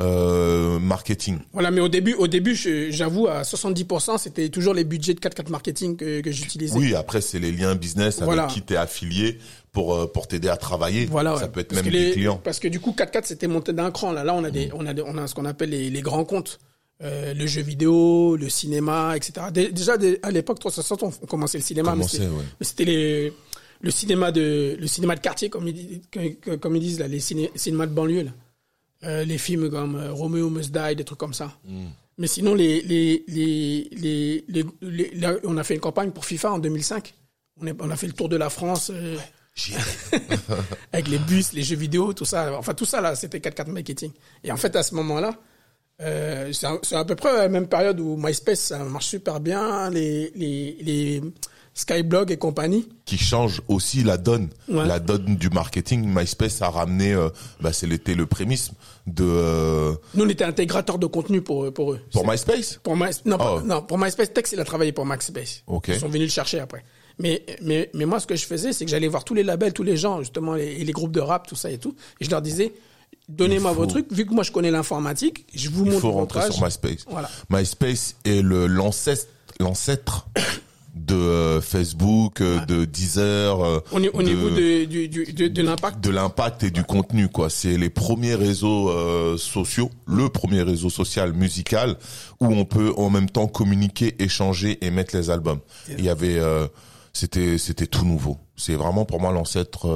euh, 0.00 0.78
marketing. 0.78 1.38
Voilà, 1.52 1.70
mais 1.70 1.80
au 1.80 1.88
début, 1.88 2.14
au 2.14 2.28
début, 2.28 2.54
j'avoue, 2.54 3.26
à 3.26 3.42
70%, 3.42 4.18
c'était 4.18 4.48
toujours 4.48 4.74
les 4.74 4.84
budgets 4.84 5.14
de 5.14 5.20
4-4 5.20 5.50
marketing 5.50 5.96
que, 5.96 6.20
que 6.20 6.30
j'utilisais. 6.30 6.76
Oui, 6.76 6.94
après, 6.94 7.20
c'est 7.20 7.38
les 7.38 7.52
liens 7.52 7.74
business 7.74 8.22
avec 8.22 8.48
qui 8.48 8.62
t'es 8.62 8.76
affilié 8.76 9.38
pour 9.72 9.94
euh, 9.94 10.06
pour 10.06 10.28
t'aider 10.28 10.48
à 10.48 10.56
travailler. 10.56 11.06
Voilà, 11.06 11.36
ça 11.36 11.48
peut 11.48 11.60
être 11.60 11.74
même 11.74 11.88
des 11.88 12.12
clients. 12.12 12.40
Parce 12.42 12.60
que 12.60 12.68
du 12.68 12.80
coup, 12.80 12.94
4-4, 12.96 13.22
c'était 13.24 13.48
monté 13.48 13.72
d'un 13.72 13.90
cran. 13.90 14.12
Là, 14.12 14.24
là, 14.24 14.34
on 14.34 14.44
a 14.44 14.50
des, 14.50 14.70
on 14.74 14.86
a 14.86 14.94
on 15.02 15.18
a 15.18 15.26
ce 15.26 15.34
qu'on 15.34 15.44
appelle 15.44 15.70
les, 15.70 15.90
les 15.90 16.02
grands 16.02 16.24
comptes. 16.24 16.58
Euh, 17.02 17.32
le 17.32 17.46
jeu 17.46 17.62
vidéo, 17.62 18.36
le 18.36 18.50
cinéma, 18.50 19.16
etc. 19.16 19.46
Déjà, 19.50 19.94
à 20.22 20.30
l'époque 20.30 20.58
360, 20.58 21.20
on 21.22 21.26
commençait 21.26 21.56
le 21.56 21.64
cinéma, 21.64 21.96
mais 21.96 22.04
c'était 22.60 22.84
les 22.84 23.32
le 23.80 23.90
cinéma 23.90 24.30
de 24.30 24.76
le 24.78 24.86
cinéma 24.86 25.16
de 25.16 25.20
quartier, 25.20 25.48
comme 25.48 25.66
ils, 25.66 26.02
comme 26.60 26.76
ils 26.76 26.80
disent 26.80 26.98
là, 26.98 27.08
les 27.08 27.20
cinémas 27.20 27.86
de 27.86 27.94
banlieue 27.94 28.24
là. 28.24 28.30
Euh, 29.04 29.24
les 29.24 29.38
films 29.38 29.70
comme 29.70 29.96
euh, 29.96 30.12
Romeo 30.12 30.50
Must 30.50 30.72
Die, 30.72 30.96
des 30.96 31.04
trucs 31.04 31.18
comme 31.18 31.32
ça. 31.32 31.56
Hmm. 31.64 31.88
Mais 32.18 32.26
sinon, 32.26 32.54
les, 32.54 32.82
les, 32.82 33.24
les, 33.28 34.44
les, 34.82 35.40
on 35.44 35.56
a 35.56 35.64
fait 35.64 35.74
une 35.74 35.80
campagne 35.80 36.10
pour 36.10 36.26
FIFA 36.26 36.52
en 36.52 36.58
2005. 36.58 37.14
On, 37.62 37.66
est, 37.66 37.74
on 37.80 37.90
a 37.90 37.96
fait 37.96 38.08
le 38.08 38.12
tour 38.12 38.28
de 38.28 38.36
la 38.36 38.50
France. 38.50 38.90
Euh, 38.92 39.16
avec 40.92 41.08
les 41.08 41.18
bus, 41.18 41.54
les 41.54 41.62
jeux 41.62 41.76
vidéo, 41.76 42.12
tout 42.12 42.26
ça. 42.26 42.58
Enfin, 42.58 42.74
tout 42.74 42.84
ça, 42.84 43.00
là, 43.00 43.14
c'était 43.14 43.38
4-4 43.38 43.70
marketing. 43.70 44.12
Et 44.44 44.52
en 44.52 44.58
fait, 44.58 44.76
à 44.76 44.82
ce 44.82 44.94
moment-là, 44.96 45.34
euh, 46.02 46.52
c'est 46.52 46.96
à, 46.96 47.04
peu 47.04 47.14
près 47.14 47.32
la 47.34 47.48
même 47.48 47.68
période 47.68 48.00
où 48.00 48.16
MySpace, 48.16 48.60
ça 48.60 48.78
marche 48.84 49.06
super 49.06 49.40
bien. 49.40 49.90
Les, 49.90 50.30
les, 50.34 50.76
les, 50.82 51.22
Skyblog 51.80 52.30
et 52.30 52.36
compagnie. 52.36 52.88
Qui 53.06 53.16
change 53.16 53.62
aussi 53.68 54.02
la 54.02 54.18
donne, 54.18 54.50
la 54.68 55.00
donne 55.00 55.36
du 55.36 55.48
marketing. 55.48 56.06
MySpace 56.06 56.60
a 56.60 56.68
ramené, 56.68 57.14
euh, 57.14 57.30
bah, 57.60 57.72
c'était 57.72 58.14
le 58.14 58.26
prémisse 58.26 58.72
de. 59.06 59.24
Euh, 59.24 59.94
Nous, 60.14 60.24
on 60.24 60.28
était 60.28 60.44
intégrateur 60.44 60.98
de 60.98 61.06
contenu 61.06 61.40
pour 61.40 61.72
pour 61.72 61.92
eux. 61.92 62.00
Pour 62.12 62.28
MySpace? 62.28 62.78
Pour 62.82 62.96
My... 62.96 63.06
non, 63.24 63.38
oh. 63.40 63.60
non, 63.64 63.80
pour 63.82 63.98
MySpace 63.98 64.32
Tex, 64.32 64.52
il 64.52 64.60
a 64.60 64.64
travaillé 64.64 64.92
pour 64.92 65.06
MySpace. 65.06 65.64
Ils 65.88 65.98
sont 65.98 66.08
venus 66.08 66.28
le 66.28 66.32
chercher 66.32 66.60
après. 66.60 66.84
Mais 67.18 67.44
mais 67.62 67.90
mais 67.94 68.04
moi, 68.04 68.20
ce 68.20 68.26
que 68.26 68.36
je 68.36 68.44
faisais, 68.44 68.74
c'est 68.74 68.84
que 68.84 68.90
j'allais 68.90 69.08
voir 69.08 69.24
tous 69.24 69.34
les 69.34 69.42
labels, 69.42 69.72
tous 69.72 69.82
les 69.82 69.96
gens, 69.96 70.20
justement, 70.20 70.56
et 70.56 70.84
les, 70.84 70.92
groupes 70.92 71.12
de 71.12 71.20
rap, 71.20 71.46
tout 71.46 71.56
ça 71.56 71.70
et 71.70 71.78
tout, 71.78 71.94
et 72.20 72.24
je 72.24 72.30
leur 72.30 72.42
disais. 72.42 72.72
Donnez-moi 73.28 73.72
vos 73.72 73.86
trucs. 73.86 74.12
Vu 74.12 74.26
que 74.26 74.34
moi 74.34 74.42
je 74.42 74.50
connais 74.50 74.72
l'informatique, 74.72 75.46
je 75.54 75.70
vous 75.70 75.84
montre. 75.84 75.96
Il 75.96 76.00
faut 76.00 76.12
rentrer 76.12 76.50
sur 76.50 76.64
MySpace. 76.64 77.06
Voilà. 77.08 77.30
MySpace 77.48 78.16
est 78.24 78.42
l'ancêtre 78.42 80.26
de 80.94 81.14
euh, 81.14 81.60
Facebook, 81.60 82.40
euh, 82.40 82.64
de 82.66 82.84
Deezer. 82.84 83.64
Euh, 83.64 83.80
au, 83.92 84.00
niveau 84.00 84.20
de, 84.20 84.84
de, 84.84 85.48
de, 85.48 85.62
l'impact. 85.62 86.00
De 86.00 86.10
l'impact 86.10 86.64
et 86.64 86.70
du 86.70 86.84
contenu, 86.84 87.28
quoi. 87.28 87.50
C'est 87.50 87.76
les 87.76 87.90
premiers 87.90 88.34
réseaux 88.34 88.90
sociaux, 89.38 89.90
le 90.06 90.28
premier 90.28 90.62
réseau 90.62 90.90
social 90.90 91.32
musical 91.32 91.96
où 92.40 92.46
on 92.46 92.64
peut 92.64 92.92
en 92.96 93.10
même 93.10 93.30
temps 93.30 93.46
communiquer, 93.46 94.22
échanger 94.22 94.78
et 94.84 94.90
mettre 94.90 95.16
les 95.16 95.30
albums. 95.30 95.60
Il 95.88 96.04
y 96.04 96.08
avait, 96.08 96.40
c'était, 97.12 97.58
c'était 97.58 97.86
tout 97.86 98.04
nouveau. 98.04 98.38
C'est 98.56 98.74
vraiment 98.74 99.04
pour 99.04 99.20
moi 99.20 99.32
l'ancêtre 99.32 99.88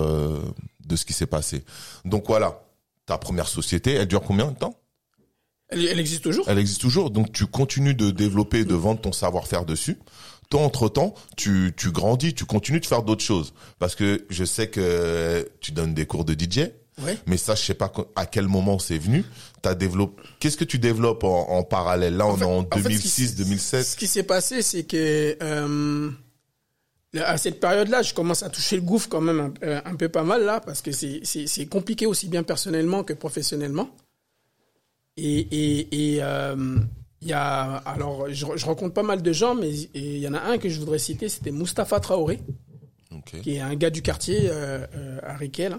de 0.87 0.97
ce 0.97 1.05
qui 1.05 1.13
s'est 1.13 1.27
passé. 1.27 1.65
Donc 2.05 2.25
voilà, 2.27 2.63
ta 3.07 3.19
première 3.19 3.49
société, 3.49 3.93
elle 3.93 4.07
dure 4.07 4.23
combien 4.23 4.51
de 4.51 4.57
temps? 4.57 4.75
Elle, 5.69 5.87
elle, 5.87 5.99
existe 5.99 6.23
toujours? 6.23 6.45
Elle 6.49 6.59
existe 6.59 6.81
toujours. 6.81 7.11
Donc 7.11 7.33
tu 7.33 7.47
continues 7.47 7.95
de 7.95 8.11
développer, 8.11 8.65
de 8.65 8.75
vendre 8.75 9.01
ton 9.01 9.13
savoir-faire 9.13 9.65
dessus 9.65 9.99
toi 10.51 10.61
entre 10.61 10.89
temps 10.89 11.15
tu 11.37 11.73
tu 11.77 11.91
grandis 11.91 12.35
tu 12.35 12.45
continues 12.45 12.81
de 12.81 12.87
faire 12.87 13.03
d'autres 13.03 13.25
choses. 13.25 13.55
Parce 13.79 13.95
que 13.95 14.27
je 14.31 14.45
sais 14.45 14.69
que 14.69 15.49
tu 15.61 15.73
donnes 15.73 15.95
des 15.95 16.07
cours 16.07 16.25
de 16.25 16.35
DJ 16.35 16.71
mais 17.27 17.37
ça 17.37 17.55
je 17.57 17.63
sais 17.63 17.75
pas 17.75 17.93
à 18.15 18.27
quel 18.27 18.47
moment 18.47 18.79
c'est 18.79 18.99
venu. 18.99 19.25
T'as 19.63 19.75
développé 19.75 20.23
qu'est-ce 20.39 20.57
que 20.57 20.65
tu 20.65 20.79
développes 20.79 21.25
en, 21.25 21.63
parallèle? 21.65 22.17
Là 22.17 22.27
on 22.27 22.39
est 22.39 22.45
en 22.45 22.63
2006 22.63 23.37
2007 23.37 23.85
ce 23.85 23.97
qui 23.97 24.07
s'est 24.07 24.23
passé 24.23 24.63
c'est 24.63 24.85
que 24.85 25.37
euh, 25.43 26.11
à 27.23 27.37
cette 27.37 27.61
période-là, 27.61 28.03
je 28.03 28.15
commence 28.15 28.43
à 28.43 28.51
toucher 28.51 28.77
le 28.77 28.83
gouffre 28.83 29.09
quand 29.09 29.21
même 29.21 29.41
un, 29.41 29.67
euh, 29.67 29.81
peu 29.99 30.09
pas 30.09 30.25
mal 30.25 30.45
là, 30.45 30.61
parce 30.61 30.83
que 30.83 30.91
c'est 30.93 31.67
compliqué 31.67 32.07
aussi 32.07 32.29
bien 32.29 32.43
personnellement 32.43 33.05
que 33.05 33.13
professionnellement. 33.13 33.91
Et, 35.17 35.39
et, 35.39 36.15
et 36.15 36.23
euh, 36.23 36.77
il 37.25 37.31
y 37.31 37.33
a, 37.33 37.77
alors, 37.77 38.29
je, 38.29 38.47
je, 38.55 38.67
rencontre 38.67 38.93
pas 38.93 39.03
mal 39.03 39.23
de 39.23 39.33
gens, 39.33 39.55
mais 39.55 39.71
il 39.95 40.19
y 40.19 40.29
en 40.29 40.35
a 40.35 40.41
un 40.41 40.59
que 40.59 40.69
je 40.69 40.79
voudrais 40.79 40.99
citer, 40.99 41.31
c'était 41.31 41.53
Mustapha 41.53 41.99
Traoré, 41.99 42.39
qui 43.43 43.57
est 43.57 43.61
un 43.61 43.75
gars 43.75 43.89
du 43.89 44.03
quartier 44.03 44.51
euh, 44.51 44.87
euh 44.95 45.21
à 45.23 45.35
Riquet, 45.35 45.71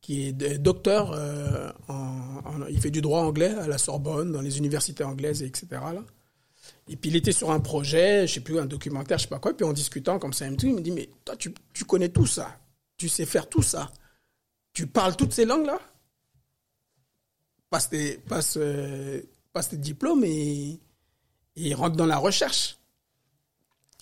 qui 0.00 0.28
est 0.28 0.32
docteur, 0.58 1.12
euh, 1.12 1.70
en, 1.88 2.66
il 2.70 2.80
fait 2.80 2.90
du 2.90 3.02
droit 3.02 3.20
anglais 3.20 3.54
à 3.54 3.68
la 3.68 3.76
Sorbonne, 3.76 4.32
dans 4.32 4.40
les 4.40 4.56
universités 4.56 5.04
anglaises, 5.04 5.42
etc. 5.42 5.66
Là. 5.70 6.02
Et 6.88 6.96
puis 6.96 7.10
il 7.10 7.16
était 7.16 7.32
sur 7.32 7.50
un 7.50 7.60
projet, 7.60 8.26
je 8.26 8.34
sais 8.34 8.40
plus, 8.40 8.58
un 8.58 8.64
documentaire, 8.66 9.18
je 9.18 9.24
sais 9.24 9.28
pas 9.28 9.38
quoi, 9.38 9.54
puis 9.54 9.66
en 9.66 9.74
discutant 9.74 10.18
comme 10.18 10.32
ça, 10.32 10.46
il 10.46 10.52
me 10.52 10.80
dit, 10.80 10.90
mais 10.90 11.10
toi, 11.26 11.36
tu, 11.36 11.52
tu 11.74 11.84
connais 11.84 12.08
tout 12.08 12.26
ça, 12.26 12.58
tu 12.96 13.10
sais 13.10 13.26
faire 13.26 13.50
tout 13.50 13.62
ça, 13.62 13.90
tu 14.72 14.86
parles 14.86 15.14
toutes 15.14 15.34
ces 15.34 15.44
langues-là? 15.44 15.78
Passe, 17.68 17.90
passe 18.26 18.54
euh, 18.56 19.20
passe 19.52 19.70
tes 19.70 19.76
diplômes 19.76 20.24
et, 20.24 20.80
et 21.56 21.74
rentre 21.74 21.96
dans 21.96 22.06
la 22.06 22.18
recherche. 22.18 22.78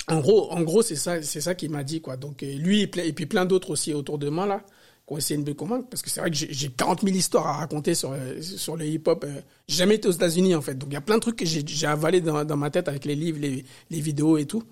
En 0.09 0.21
gros, 0.21 0.53
en 0.53 0.63
gros, 0.63 0.83
c'est 0.83 0.97
ça, 0.97 1.23
c'est 1.23 1.41
ça 1.41 1.55
qu'il 1.55 1.71
m'a 1.71 1.83
dit, 1.83 2.01
quoi. 2.01 2.17
Donc, 2.17 2.43
euh, 2.43 2.55
lui 2.55 2.83
et, 2.83 2.87
puis 2.87 3.27
plein 3.27 3.45
d'autres 3.45 3.71
aussi 3.71 3.93
autour 3.93 4.19
de 4.19 4.29
moi, 4.29 4.47
là, 4.47 4.63
qui 5.07 5.15
ont 5.15 5.19
essayé 5.19 5.41
de 5.41 5.49
me 5.49 5.55
convaincre, 5.55 5.89
parce 5.89 6.03
que 6.03 6.11
c'est 6.11 6.21
vrai 6.21 6.31
que 6.31 6.37
j'ai 6.37 6.69
40 6.69 7.03
000 7.03 7.17
histoires 7.17 7.47
à 7.47 7.53
raconter 7.55 7.95
sur, 7.95 8.13
euh, 8.13 8.41
sur 8.41 8.77
le 8.77 8.87
hip-hop. 8.87 9.25
Euh. 9.25 9.41
J'ai 9.67 9.79
jamais 9.79 9.97
été 9.97 10.07
aux 10.07 10.13
États-Unis, 10.13 10.55
en 10.55 10.63
fait. 10.63 10.77
Donc, 10.77 10.91
il 10.91 10.95
y 10.95 10.99
a 10.99 11.01
plein 11.01 11.17
de 11.17 11.21
trucs 11.21 11.37
que 11.37 11.45
j'ai 11.45 11.87
avalé 11.87 12.21
dans, 12.21 12.45
dans 12.45 12.57
ma 12.57 12.71
tête 12.71 12.89
avec 12.89 13.05
les 13.05 13.17
livres, 13.17 13.39
les, 13.41 13.65
les 13.91 14.01
vidéos 14.01 14.39
et 14.39 14.47
tout. 14.47 14.63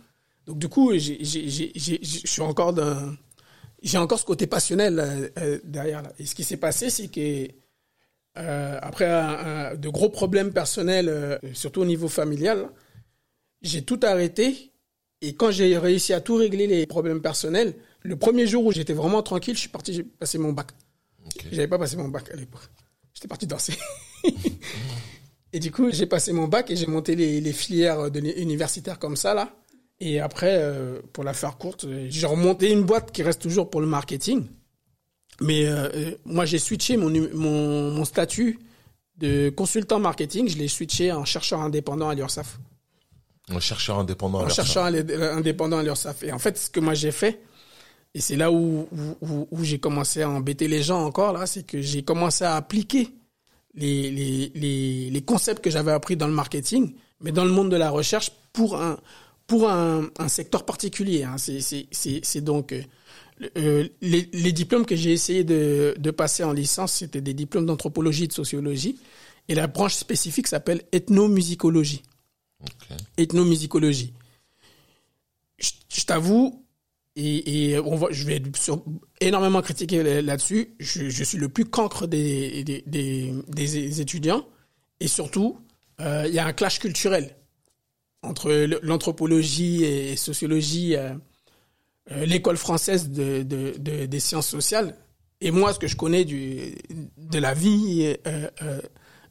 Donc, 0.46 0.58
du 0.58 0.68
coup, 0.68 0.92
je 0.96 2.26
suis 2.26 2.42
encore 2.42 2.74
j'ai 3.82 3.98
encore 3.98 4.18
ce 4.18 4.24
côté 4.24 4.46
passionnel 4.46 5.32
derrière, 5.64 6.02
là. 6.02 6.12
Et 6.18 6.26
ce 6.26 6.34
qui 6.34 6.44
s'est 6.44 6.56
passé, 6.56 6.90
c'est 6.90 7.08
que, 7.08 7.48
euh, 8.36 8.78
après 8.82 9.06
un, 9.06 9.74
de 9.74 9.88
gros 9.88 10.08
problèmes 10.08 10.52
personnels, 10.52 11.08
euh, 11.08 11.38
surtout 11.52 11.82
au 11.82 11.84
niveau 11.84 12.08
familial, 12.08 12.68
j'ai 13.62 13.82
tout 13.82 14.00
arrêté. 14.02 14.72
Et 15.20 15.34
quand 15.34 15.50
j'ai 15.50 15.78
réussi 15.78 16.12
à 16.12 16.20
tout 16.20 16.34
régler 16.34 16.66
les 16.66 16.86
problèmes 16.86 17.22
personnels, 17.22 17.74
le 18.02 18.16
premier 18.16 18.46
jour 18.46 18.66
où 18.66 18.72
j'étais 18.72 18.92
vraiment 18.92 19.22
tranquille, 19.22 19.54
je 19.54 19.60
suis 19.60 19.68
parti 19.68 20.02
passer 20.02 20.38
mon 20.38 20.52
bac. 20.52 20.68
Okay. 21.26 21.48
J'avais 21.52 21.68
pas 21.68 21.78
passé 21.78 21.96
mon 21.96 22.08
bac 22.08 22.30
à 22.30 22.36
l'époque. 22.36 22.68
J'étais 23.14 23.28
parti 23.28 23.46
danser. 23.46 23.74
et 25.52 25.60
du 25.60 25.70
coup, 25.70 25.90
j'ai 25.90 26.06
passé 26.06 26.32
mon 26.32 26.48
bac 26.48 26.70
et 26.70 26.76
j'ai 26.76 26.86
monté 26.86 27.16
les, 27.16 27.40
les 27.40 27.52
filières 27.52 28.10
de 28.10 28.20
universitaires 28.20 28.98
comme 28.98 29.16
ça 29.16 29.32
là. 29.32 29.56
Et 30.00 30.20
après, 30.20 30.58
euh, 30.58 31.00
pour 31.12 31.24
la 31.24 31.32
faire 31.32 31.56
courte, 31.56 31.86
j'ai 32.08 32.26
remonté 32.26 32.70
une 32.70 32.82
boîte 32.82 33.12
qui 33.12 33.22
reste 33.22 33.40
toujours 33.40 33.70
pour 33.70 33.80
le 33.80 33.86
marketing. 33.86 34.46
Mais 35.40 35.66
euh, 35.66 35.88
euh, 35.94 36.14
moi, 36.24 36.44
j'ai 36.44 36.58
switché 36.58 36.96
mon, 36.96 37.10
mon, 37.32 37.90
mon, 37.90 38.04
statut 38.04 38.58
de 39.18 39.50
consultant 39.50 39.98
marketing, 39.98 40.48
je 40.48 40.56
l'ai 40.56 40.68
switché 40.68 41.12
en 41.12 41.24
chercheur 41.24 41.60
indépendant 41.60 42.08
à 42.08 42.14
l'URSAF. 42.14 42.58
Un 43.48 43.60
chercheur 43.60 43.98
indépendant. 43.98 44.44
Un 44.44 44.48
chercheur 44.48 44.84
indépendant 44.84 45.78
à 45.78 45.82
l'URSSAF. 45.82 46.22
Et 46.22 46.32
en 46.32 46.38
fait, 46.38 46.56
ce 46.56 46.70
que 46.70 46.80
moi 46.80 46.94
j'ai 46.94 47.12
fait, 47.12 47.40
et 48.14 48.20
c'est 48.20 48.36
là 48.36 48.50
où, 48.50 48.88
où, 49.20 49.48
où 49.50 49.64
j'ai 49.64 49.78
commencé 49.78 50.22
à 50.22 50.30
embêter 50.30 50.68
les 50.68 50.82
gens 50.82 51.04
encore, 51.04 51.32
là, 51.32 51.46
c'est 51.46 51.64
que 51.64 51.80
j'ai 51.80 52.02
commencé 52.02 52.44
à 52.44 52.54
appliquer 52.54 53.10
les, 53.74 54.10
les, 54.10 54.52
les, 54.54 55.10
les 55.10 55.22
concepts 55.22 55.62
que 55.62 55.70
j'avais 55.70 55.92
appris 55.92 56.16
dans 56.16 56.28
le 56.28 56.32
marketing, 56.32 56.94
mais 57.20 57.32
dans 57.32 57.44
le 57.44 57.50
monde 57.50 57.70
de 57.70 57.76
la 57.76 57.90
recherche 57.90 58.30
pour 58.52 58.80
un, 58.80 58.98
pour 59.46 59.68
un, 59.68 60.08
un 60.18 60.28
secteur 60.28 60.64
particulier. 60.64 61.24
Hein. 61.24 61.36
C'est 61.38 62.40
donc 62.40 62.72
euh, 63.56 63.88
les, 64.00 64.28
les, 64.32 64.52
diplômes 64.52 64.86
que 64.86 64.96
j'ai 64.96 65.12
essayé 65.12 65.44
de, 65.44 65.94
de 65.98 66.10
passer 66.10 66.44
en 66.44 66.52
licence, 66.52 66.92
c'était 66.92 67.20
des 67.20 67.34
diplômes 67.34 67.66
d'anthropologie 67.66 68.24
et 68.24 68.28
de 68.28 68.32
sociologie. 68.32 68.98
Et 69.48 69.54
la 69.54 69.66
branche 69.66 69.94
spécifique 69.94 70.46
s'appelle 70.46 70.82
ethnomusicologie. 70.92 72.02
Okay. 72.62 73.02
Ethnomusicologie. 73.18 74.14
Je, 75.58 75.70
je 75.88 76.04
t'avoue, 76.04 76.64
et, 77.16 77.70
et 77.70 77.78
on 77.78 77.96
va, 77.96 78.08
je 78.10 78.24
vais 78.24 78.42
énormément 79.20 79.62
critiquer 79.62 80.22
là-dessus. 80.22 80.74
Je, 80.78 81.08
je, 81.08 81.24
suis 81.24 81.38
le 81.38 81.48
plus 81.48 81.64
cancre 81.64 82.06
des, 82.06 82.64
des, 82.64 82.82
des, 82.86 83.34
des 83.48 84.00
étudiants. 84.00 84.46
Et 85.00 85.08
surtout, 85.08 85.58
euh, 86.00 86.24
il 86.26 86.34
y 86.34 86.38
a 86.38 86.46
un 86.46 86.52
clash 86.52 86.78
culturel 86.78 87.36
entre 88.22 88.52
l'anthropologie 88.82 89.84
et 89.84 90.16
sociologie, 90.16 90.96
euh, 90.96 91.14
l'école 92.10 92.56
française 92.56 93.10
de, 93.10 93.42
de, 93.42 93.74
de, 93.78 94.06
des 94.06 94.20
sciences 94.20 94.48
sociales, 94.48 94.96
et 95.40 95.50
moi, 95.50 95.72
ce 95.72 95.78
que 95.78 95.86
je 95.86 95.96
connais 95.96 96.24
du, 96.24 96.74
de 97.16 97.38
la 97.38 97.54
vie 97.54 98.14
euh, 98.26 98.48
euh 98.62 98.80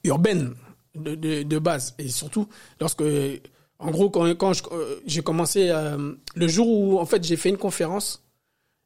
urbaine 0.03 0.53
de, 0.95 1.59
base. 1.59 1.95
Et 1.97 2.09
surtout, 2.09 2.47
lorsque 2.80 3.03
en 3.80 3.91
gros, 3.91 4.09
quand, 4.09 4.34
quand 4.36 4.53
euh, 4.71 4.99
j'ai 5.05 5.21
commencé, 5.21 5.69
euh, 5.69 6.13
le 6.36 6.47
jour 6.47 6.67
où 6.67 6.99
en 6.99 7.05
fait 7.05 7.24
j'ai 7.24 7.38
fait 7.38 7.49
une 7.49 7.57
conférence, 7.57 8.24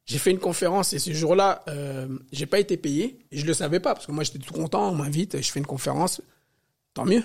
j'ai 0.06 0.18
fait 0.18 0.30
une 0.30 0.38
conférence 0.38 0.92
et 0.92 0.98
ce 0.98 1.12
jour-là, 1.12 1.62
euh, 1.68 2.08
j'ai 2.32 2.46
pas 2.46 2.58
été 2.58 2.76
payé. 2.76 3.18
Et 3.30 3.38
je 3.38 3.46
le 3.46 3.52
savais 3.52 3.80
pas 3.80 3.94
parce 3.94 4.06
que 4.06 4.12
moi 4.12 4.24
j'étais 4.24 4.38
tout 4.38 4.54
content, 4.54 4.90
on 4.90 4.94
m'invite, 4.94 5.40
je 5.40 5.50
fais 5.50 5.60
une 5.60 5.66
conférence, 5.66 6.22
tant 6.94 7.04
mieux. 7.04 7.24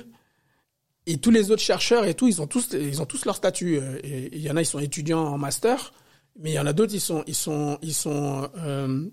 Et 1.05 1.17
tous 1.17 1.31
les 1.31 1.51
autres 1.51 1.61
chercheurs 1.61 2.05
et 2.05 2.13
tout, 2.13 2.27
ils 2.27 2.41
ont 2.41 2.47
tous, 2.47 2.69
ils 2.73 3.01
ont 3.01 3.05
tous 3.05 3.25
leur 3.25 3.35
statut. 3.35 3.79
Euh, 3.79 3.99
il 4.03 4.39
y 4.39 4.51
en 4.51 4.57
a, 4.57 4.61
ils 4.61 4.65
sont 4.65 4.79
étudiants 4.79 5.23
en 5.23 5.37
master, 5.37 5.93
mais 6.39 6.51
il 6.51 6.53
y 6.53 6.59
en 6.59 6.65
a 6.65 6.73
d'autres, 6.73 6.93
ils 6.93 7.01
sont, 7.01 7.23
ils 7.27 7.35
sont, 7.35 7.77
ils 7.81 7.93
sont, 7.93 8.49
euh, 8.57 9.05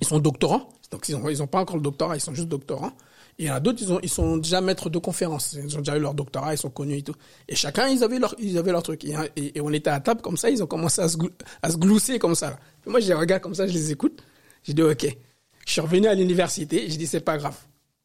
ils 0.00 0.06
sont 0.06 0.18
doctorants. 0.18 0.68
Donc 0.90 1.08
ils 1.08 1.16
ont, 1.16 1.28
ils 1.28 1.42
ont 1.42 1.46
pas 1.46 1.60
encore 1.60 1.76
le 1.76 1.82
doctorat, 1.82 2.16
ils 2.16 2.20
sont 2.20 2.34
juste 2.34 2.48
doctorants. 2.48 2.92
Et 3.38 3.44
il 3.44 3.46
y 3.46 3.50
en 3.50 3.54
a 3.54 3.60
d'autres, 3.60 3.82
ils, 3.82 3.92
ont, 3.92 3.98
ils 4.02 4.10
sont 4.10 4.36
déjà 4.36 4.60
maîtres 4.60 4.90
de 4.90 4.98
conférences. 4.98 5.54
Ils 5.54 5.76
ont 5.76 5.80
déjà 5.80 5.96
eu 5.96 6.00
leur 6.00 6.14
doctorat, 6.14 6.54
ils 6.54 6.58
sont 6.58 6.70
connus 6.70 6.98
et 6.98 7.02
tout. 7.02 7.14
Et 7.48 7.56
chacun, 7.56 7.88
ils 7.88 8.04
avaient 8.04 8.18
leur, 8.18 8.34
ils 8.38 8.58
avaient 8.58 8.72
leur 8.72 8.82
truc. 8.82 9.04
Et, 9.04 9.14
et, 9.36 9.60
on 9.60 9.72
était 9.72 9.90
à 9.90 10.00
table 10.00 10.20
comme 10.20 10.36
ça, 10.36 10.50
ils 10.50 10.62
ont 10.62 10.66
commencé 10.66 11.00
à 11.00 11.08
se, 11.08 11.16
à 11.62 11.70
se 11.70 11.76
glousser 11.78 12.18
comme 12.18 12.34
ça. 12.34 12.58
Moi, 12.86 13.00
je 13.00 13.08
les 13.08 13.14
regarde 13.14 13.42
comme 13.42 13.54
ça, 13.54 13.66
je 13.66 13.72
les 13.72 13.90
écoute. 13.90 14.22
J'ai 14.64 14.74
dit, 14.74 14.82
OK. 14.82 15.06
Je 15.64 15.72
suis 15.72 15.80
revenu 15.80 16.08
à 16.08 16.14
l'université, 16.14 16.86
j'ai 16.88 16.96
dit, 16.96 17.06
c'est 17.06 17.20
pas 17.20 17.38
grave. 17.38 17.56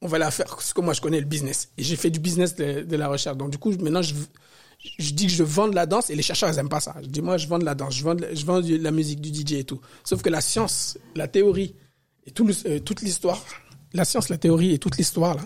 On 0.01 0.07
va 0.07 0.19
la 0.19 0.29
faire, 0.29 0.45
parce 0.45 0.73
que 0.73 0.81
moi, 0.81 0.93
je 0.93 1.01
connais 1.01 1.19
le 1.19 1.25
business. 1.25 1.69
Et 1.77 1.83
j'ai 1.83 1.95
fait 1.95 2.11
du 2.11 2.19
business 2.19 2.55
de, 2.55 2.81
de, 2.81 2.95
la 2.95 3.07
recherche. 3.07 3.35
Donc, 3.35 3.49
du 3.49 3.57
coup, 3.57 3.71
maintenant, 3.71 4.03
je, 4.03 4.13
je 4.97 5.13
dis 5.13 5.27
que 5.27 5.33
je 5.33 5.43
vends 5.43 5.67
de 5.67 5.75
la 5.75 5.85
danse 5.85 6.09
et 6.09 6.15
les 6.15 6.21
chercheurs, 6.21 6.49
ils 6.51 6.59
aiment 6.59 6.69
pas 6.69 6.79
ça. 6.79 6.95
Je 7.01 7.07
dis, 7.07 7.21
moi, 7.21 7.37
je 7.37 7.47
vends 7.47 7.59
de 7.59 7.65
la 7.65 7.75
danse, 7.75 7.95
je 7.95 8.03
vends, 8.03 8.15
de, 8.15 8.27
je 8.33 8.45
vends 8.45 8.61
la 8.61 8.91
musique, 8.91 9.21
du 9.21 9.29
DJ 9.29 9.53
et 9.53 9.63
tout. 9.63 9.79
Sauf 10.03 10.21
que 10.21 10.29
la 10.29 10.41
science, 10.41 10.97
la 11.15 11.27
théorie 11.27 11.75
et 12.25 12.33
euh, 12.39 12.79
toute 12.79 13.01
l'histoire, 13.01 13.43
la 13.93 14.05
science, 14.05 14.29
la 14.29 14.37
théorie 14.37 14.73
et 14.73 14.79
toute 14.79 14.97
l'histoire, 14.97 15.35
là, 15.35 15.43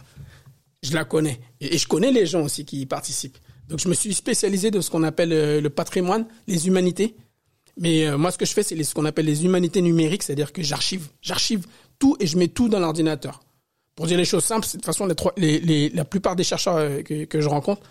je 0.83 0.93
la 0.93 1.05
connais. 1.05 1.39
Et, 1.59 1.77
je 1.77 1.87
connais 1.87 2.11
les 2.11 2.25
gens 2.25 2.41
aussi 2.41 2.65
qui 2.65 2.81
y 2.81 2.85
participent. 2.85 3.37
Donc, 3.67 3.79
je 3.79 3.87
me 3.87 3.93
suis 3.93 4.13
spécialisé 4.13 4.71
dans 4.71 4.81
ce 4.81 4.89
qu'on 4.89 5.03
appelle 5.03 5.31
euh, 5.31 5.61
le 5.61 5.69
patrimoine, 5.69 6.25
les 6.47 6.67
humanités. 6.67 7.15
Mais 7.77 8.07
euh, 8.07 8.17
moi, 8.17 8.31
ce 8.31 8.37
que 8.37 8.45
je 8.45 8.53
fais, 8.53 8.63
c'est 8.63 8.81
ce 8.83 8.93
qu'on 8.93 9.05
appelle 9.05 9.25
les 9.25 9.45
humanités 9.45 9.81
numériques, 9.81 10.23
c'est-à-dire 10.23 10.51
que 10.51 10.61
j'archive, 10.63 11.07
j'archive 11.21 11.65
tout 11.99 12.17
et 12.19 12.27
je 12.27 12.37
mets 12.37 12.47
tout 12.47 12.67
dans 12.67 12.79
l'ordinateur. 12.79 13.41
Pour 13.95 14.07
dire 14.07 14.17
les 14.17 14.25
choses 14.25 14.43
simples, 14.43 14.65
de 14.65 14.71
toute 14.71 14.85
façon, 14.85 15.07
les 15.37 15.89
la 15.89 16.05
plupart 16.05 16.35
des 16.35 16.43
chercheurs 16.43 17.03
que 17.03 17.41
je 17.41 17.47
rencontre, 17.47 17.81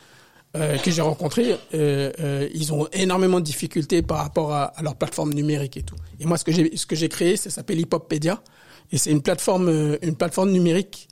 euh, 0.57 0.78
que 0.78 0.90
j'ai 0.90 1.01
rencontrés, 1.01 1.53
euh, 1.74 2.11
euh, 2.18 2.48
ils 2.53 2.72
ont 2.72 2.88
énormément 2.92 3.38
de 3.38 3.44
difficultés 3.44 4.03
par 4.03 4.18
rapport 4.18 4.53
à, 4.53 4.64
à, 4.64 4.82
leur 4.82 4.96
plateforme 4.96 5.32
numérique 5.32 5.76
et 5.76 5.84
tout. 5.84 5.94
Et 6.18 6.26
moi, 6.26 6.38
ce 6.38 6.44
que 6.44 6.51
j'ai, 6.51 6.76
ce 6.76 6.86
que 6.86 6.96
j'ai 6.96 7.09
créé, 7.09 7.36
ça 7.36 7.51
s'appelle 7.51 7.78
Hiphoppedia, 7.78 8.42
et 8.90 8.98
c'est 8.98 9.12
une 9.12 9.22
plateforme, 9.22 9.96
une 10.03 10.16
plateforme 10.16 10.51
numérique 10.51 11.09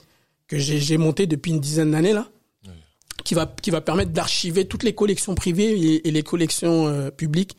que 0.48 0.58
j'ai 0.58 0.98
monté 0.98 1.28
depuis 1.28 1.52
une 1.52 1.60
dizaine 1.60 1.92
d'années 1.92 2.14
là, 2.14 2.26
oui. 2.66 2.72
qui 3.24 3.34
va 3.34 3.46
qui 3.46 3.70
va 3.70 3.80
permettre 3.80 4.10
d'archiver 4.10 4.64
toutes 4.64 4.82
les 4.82 4.92
collections 4.92 5.36
privées 5.36 5.70
et, 5.70 6.08
et 6.08 6.10
les 6.10 6.24
collections 6.24 7.08
publiques, 7.16 7.56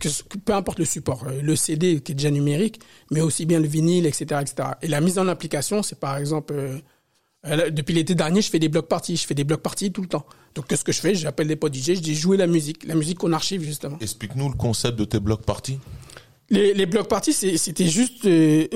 que, 0.00 0.08
peu 0.44 0.54
importe 0.54 0.80
le 0.80 0.86
support, 0.86 1.24
le 1.40 1.54
CD 1.54 2.00
qui 2.00 2.12
est 2.12 2.14
déjà 2.16 2.32
numérique, 2.32 2.80
mais 3.12 3.20
aussi 3.20 3.46
bien 3.46 3.60
le 3.60 3.68
vinyle, 3.68 4.06
etc., 4.06 4.40
etc. 4.40 4.70
Et 4.82 4.88
la 4.88 5.00
mise 5.00 5.20
en 5.20 5.28
application, 5.28 5.84
c'est 5.84 6.00
par 6.00 6.16
exemple 6.16 6.52
depuis 7.44 7.94
l'été 7.94 8.16
dernier, 8.16 8.42
je 8.42 8.50
fais 8.50 8.58
des 8.58 8.68
blocs 8.68 8.88
parties, 8.88 9.16
je 9.16 9.24
fais 9.24 9.34
des 9.34 9.44
blocs 9.44 9.62
parties 9.62 9.92
tout 9.92 10.02
le 10.02 10.08
temps. 10.08 10.26
Donc 10.56 10.66
qu'est-ce 10.66 10.84
que 10.84 10.92
je 10.92 11.00
fais? 11.00 11.14
J'appelle 11.14 11.48
des 11.48 11.54
potes 11.54 11.74
DJ, 11.74 11.94
je 11.94 12.00
dis 12.00 12.14
jouer 12.14 12.38
la 12.38 12.46
musique, 12.46 12.84
la 12.84 12.94
musique 12.94 13.18
qu'on 13.18 13.32
archive 13.34 13.62
justement. 13.62 13.98
Explique-nous 14.00 14.48
le 14.48 14.54
concept 14.54 14.98
de 14.98 15.04
tes 15.04 15.20
blocs 15.20 15.44
parties. 15.44 15.78
Les, 16.48 16.72
les 16.72 16.86
blocs 16.86 17.08
parties, 17.08 17.34
c'était 17.34 17.88
juste 17.88 18.24
euh, 18.24 18.66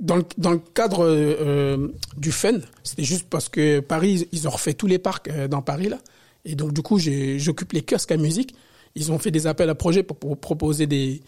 dans 0.00 0.16
le, 0.16 0.24
dans 0.38 0.52
le 0.52 0.58
cadre 0.58 1.04
euh, 1.04 1.88
du 2.16 2.32
fun, 2.32 2.60
c'était 2.82 3.04
juste 3.04 3.28
parce 3.28 3.48
que 3.50 3.80
Paris, 3.80 4.26
ils 4.32 4.48
ont 4.48 4.50
refait 4.50 4.72
tous 4.72 4.86
les 4.86 4.98
parcs 4.98 5.28
euh, 5.28 5.48
dans 5.48 5.60
Paris 5.60 5.88
là, 5.88 5.98
et 6.46 6.54
donc 6.54 6.72
du 6.72 6.80
coup, 6.80 6.98
j'occupe 6.98 7.72
les 7.72 7.82
kiosques 7.82 8.12
à 8.12 8.16
musique. 8.16 8.54
Ils 8.94 9.12
ont 9.12 9.18
fait 9.18 9.30
des 9.30 9.46
appels 9.46 9.70
à 9.70 9.74
projets 9.74 10.02
pour, 10.02 10.16
pour 10.16 10.38
proposer 10.38 10.86
des, 10.86 11.22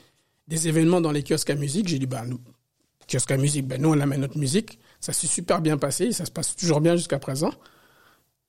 des 0.49 0.69
événements 0.69 1.01
dans 1.01 1.13
les 1.13 1.23
kiosques 1.23 1.51
à 1.51 1.55
musique. 1.57 1.89
J'ai 1.89 1.99
dit 1.99 2.07
bah 2.07 2.25
nous, 2.27 2.41
kiosques 3.07 3.31
à 3.31 3.37
musique, 3.37 3.67
ben 3.67 3.81
nous 3.81 3.91
on 3.91 4.01
amène 4.01 4.23
notre 4.23 4.39
musique. 4.39 4.79
Ça 5.01 5.13
s'est 5.13 5.27
super 5.27 5.61
bien 5.61 5.77
passé, 5.77 6.13
ça 6.13 6.25
se 6.25 6.31
passe 6.31 6.57
toujours 6.57 6.81
bien 6.81 6.97
jusqu'à 6.97 7.19
présent. 7.19 7.53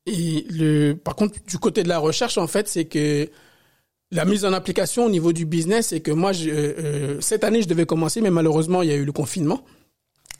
Et 0.06 0.45
le, 0.49 0.93
par 0.93 1.16
contre, 1.16 1.36
du 1.47 1.58
côté 1.58 1.84
de 1.84 1.89
la 1.89 1.97
recherche, 1.97 2.38
en 2.38 2.47
fait, 2.47 2.68
c'est 2.68 2.86
que 2.86 3.30
la 4.12 4.26
mise 4.26 4.45
en 4.45 4.53
application 4.53 5.06
au 5.06 5.10
niveau 5.10 5.34
du 5.34 5.45
business, 5.45 5.88
c'est 5.88 5.99
que 5.99 6.12
moi, 6.12 6.32
je, 6.32 6.49
euh, 6.49 7.22
cette 7.22 7.43
année, 7.43 7.62
je 7.62 7.68
devais 7.68 7.86
commencer, 7.86 8.22
mais 8.22 8.30
malheureusement, 8.30 8.82
il 8.82 8.89
y 8.89 8.91
a 8.91 8.95
eu 8.95 9.06
le 9.06 9.12
confinement. 9.12 9.64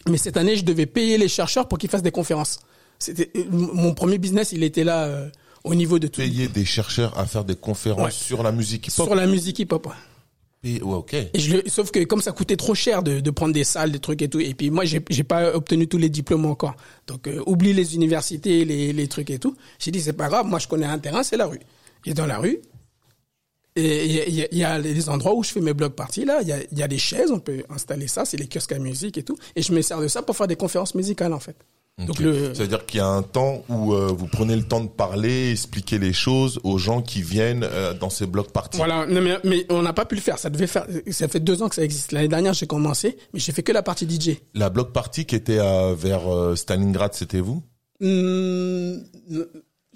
Mais 0.07 0.18
cette 0.18 0.38
année, 0.38 0.55
je 0.55 0.63
devais 0.63 0.86
payer 0.86 1.18
les 1.18 1.28
chercheurs 1.28 1.68
pour 1.68 1.80
qu'ils 1.80 1.89
fassent 1.89 2.03
des 2.03 2.11
conférences. 2.11 2.59
C'était 2.99 3.32
mon 3.49 3.93
premier 3.93 4.20
business, 4.20 4.51
il 4.51 4.63
était 4.63 4.84
là 4.84 5.05
euh, 5.05 5.30
au 5.63 5.74
niveau 5.74 5.99
de 5.99 6.07
tout. 6.07 6.22
Payer 6.22 6.47
des 6.47 6.63
chercheurs 6.63 7.18
à 7.18 7.26
faire 7.26 7.43
des 7.43 7.55
conférences 7.55 8.05
ouais. 8.05 8.11
sur 8.11 8.43
la 8.43 8.51
musique 8.51 8.88
hip-hop. 8.88 9.07
Sur 9.07 9.16
la 9.16 9.26
musique 9.26 9.59
hip-hop. 9.59 9.88
Ouais. 10.66 10.82
Ok. 10.82 11.16
Sauf 11.68 11.91
que 11.91 12.03
comme 12.05 12.22
ça 12.22 12.32
coûtait 12.32 12.55
trop 12.55 12.74
cher 12.74 13.03
de, 13.03 13.20
de 13.20 13.32
prendre 13.32 13.53
des 13.53 13.63
salles, 13.63 13.91
des 13.91 13.99
trucs 13.99 14.22
et 14.22 14.30
tout, 14.30 14.39
et 14.39 14.53
puis 14.53 14.72
moi 14.72 14.84
j'ai 14.86 15.24
pas 15.24 15.55
obtenu 15.55 15.88
tous 15.88 15.97
les 15.97 16.09
diplômes 16.09 16.45
encore. 16.45 16.76
Donc 17.07 17.28
euh, 17.28 17.43
oublie 17.45 17.74
les 17.74 17.95
universités, 17.95 18.66
les 18.66 18.91
les 18.91 19.07
trucs 19.07 19.30
et 19.30 19.39
tout. 19.39 19.55
J'ai 19.80 19.91
dit 19.91 20.01
c'est 20.01 20.13
pas 20.13 20.28
grave, 20.28 20.47
moi 20.47 20.59
je 20.59 20.68
connais 20.68 20.86
un 20.88 20.97
terrain, 20.97 21.24
c'est 21.24 21.38
la 21.38 21.45
rue. 21.45 21.59
Et 22.05 22.13
dans 22.13 22.26
la 22.26 22.39
rue, 22.39 22.59
il 23.76 24.47
y, 24.51 24.63
a 24.63 24.82
des 24.82 25.09
endroits 25.09 25.36
où 25.36 25.43
je 25.43 25.51
fais 25.51 25.59
mes 25.59 25.74
blocs 25.74 25.95
parties 25.95 26.24
là, 26.24 26.41
il 26.41 26.47
y 26.47 26.53
a, 26.53 26.59
y 26.72 26.82
a 26.82 26.88
des 26.88 26.97
chaises, 26.97 27.30
on 27.30 27.39
peut 27.39 27.63
installer 27.70 28.07
ça, 28.07 28.24
c'est 28.24 28.38
les 28.38 28.47
kiosques 28.47 28.72
à 28.72 28.80
musique 28.80 29.18
et 29.18 29.24
tout, 29.24 29.38
et 29.55 29.61
je 29.61 29.74
me 29.74 29.82
sers 29.82 29.99
de 29.99 30.07
ça 30.07 30.22
pour 30.22 30.38
faire 30.38 30.47
des 30.47 30.55
conférences 30.55 30.95
musicales 30.95 31.34
en 31.34 31.39
fait. 31.39 31.57
Okay. 31.97 32.07
Donc 32.07 32.19
le... 32.19 32.53
C'est-à-dire 32.53 32.85
qu'il 32.85 32.97
y 32.97 33.01
a 33.01 33.07
un 33.07 33.21
temps 33.21 33.63
où 33.69 33.93
euh, 33.93 34.07
vous 34.07 34.27
prenez 34.27 34.55
le 34.57 34.63
temps 34.63 34.81
de 34.81 34.89
parler, 34.89 35.51
expliquer 35.51 35.97
les 35.97 36.11
choses 36.11 36.59
aux 36.65 36.77
gens 36.77 37.01
qui 37.01 37.21
viennent 37.21 37.63
euh, 37.63 37.93
dans 37.93 38.09
ces 38.09 38.25
blocs 38.25 38.51
parties. 38.51 38.77
Voilà, 38.77 39.05
non, 39.05 39.21
mais, 39.21 39.37
mais 39.45 39.65
on 39.69 39.81
n'a 39.81 39.93
pas 39.93 40.03
pu 40.03 40.15
le 40.15 40.21
faire. 40.21 40.37
Ça 40.37 40.49
devait 40.49 40.67
faire. 40.67 40.85
Ça 41.11 41.29
fait 41.29 41.39
deux 41.39 41.63
ans 41.63 41.69
que 41.69 41.75
ça 41.75 41.83
existe. 41.83 42.11
L'année 42.11 42.27
dernière, 42.27 42.53
j'ai 42.53 42.67
commencé, 42.67 43.17
mais 43.33 43.39
j'ai 43.39 43.53
fait 43.53 43.63
que 43.63 43.71
la 43.71 43.81
partie 43.81 44.09
DJ. 44.09 44.37
La 44.53 44.69
bloc 44.69 44.91
party 44.91 45.25
qui 45.25 45.35
était 45.35 45.59
à, 45.59 45.93
vers 45.93 46.27
euh, 46.27 46.55
Stalingrad, 46.57 47.13
c'était 47.13 47.39
vous? 47.39 47.63
Mmh, 48.01 48.97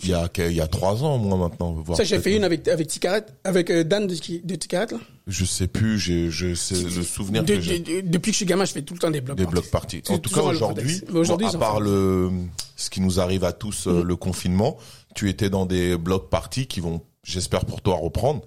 il 0.04 0.10
y 0.10 0.14
a 0.14 0.30
il 0.38 0.54
y 0.54 0.62
a 0.62 0.68
trois 0.68 1.04
ans 1.04 1.18
moi 1.18 1.38
maintenant 1.38 1.74
voir 1.74 1.98
ça 1.98 2.04
j'ai 2.04 2.20
fait 2.20 2.36
une 2.36 2.44
avec 2.44 2.68
avec 2.68 3.06
avec 3.44 3.70
euh, 3.70 3.84
Dan 3.84 4.08
de, 4.08 4.16
de 4.16 4.56
Ticaret 4.56 4.88
là. 4.92 5.00
Je 5.28 5.46
sais 5.46 5.68
plus 5.68 6.00
j'ai 6.00 6.32
je 6.32 6.56
c'est 6.56 6.82
le 6.82 7.04
souvenir 7.04 7.44
de, 7.44 7.56
que 7.56 8.02
de, 8.02 8.08
depuis 8.08 8.32
que 8.32 8.34
je 8.34 8.38
suis 8.38 8.46
gamin 8.46 8.66
je 8.66 8.72
fais 8.72 8.82
tout 8.82 8.94
le 8.94 9.00
temps 9.00 9.12
des 9.12 9.22
blocs 9.22 9.38
des 9.38 9.46
blocs 9.46 9.70
parties. 9.70 10.02
En 10.10 10.18
tout 10.18 10.34
cas 10.34 10.42
aujourd'hui 10.42 11.02
aujourd'hui 11.14 11.48
à 11.48 11.58
part 11.58 11.80
le 11.80 12.30
ce 12.76 12.90
qui 12.90 13.02
nous 13.02 13.20
arrive 13.20 13.44
à 13.44 13.52
tous 13.52 13.88
mmh. 13.88 14.02
le 14.02 14.16
confinement 14.16 14.78
tu 15.16 15.30
étais 15.30 15.50
dans 15.50 15.66
des 15.66 15.98
blocs 15.98 16.30
parties 16.30 16.68
qui 16.68 16.80
vont 16.80 17.02
j'espère 17.24 17.66
pour 17.66 17.82
toi 17.82 17.96
reprendre. 17.96 18.42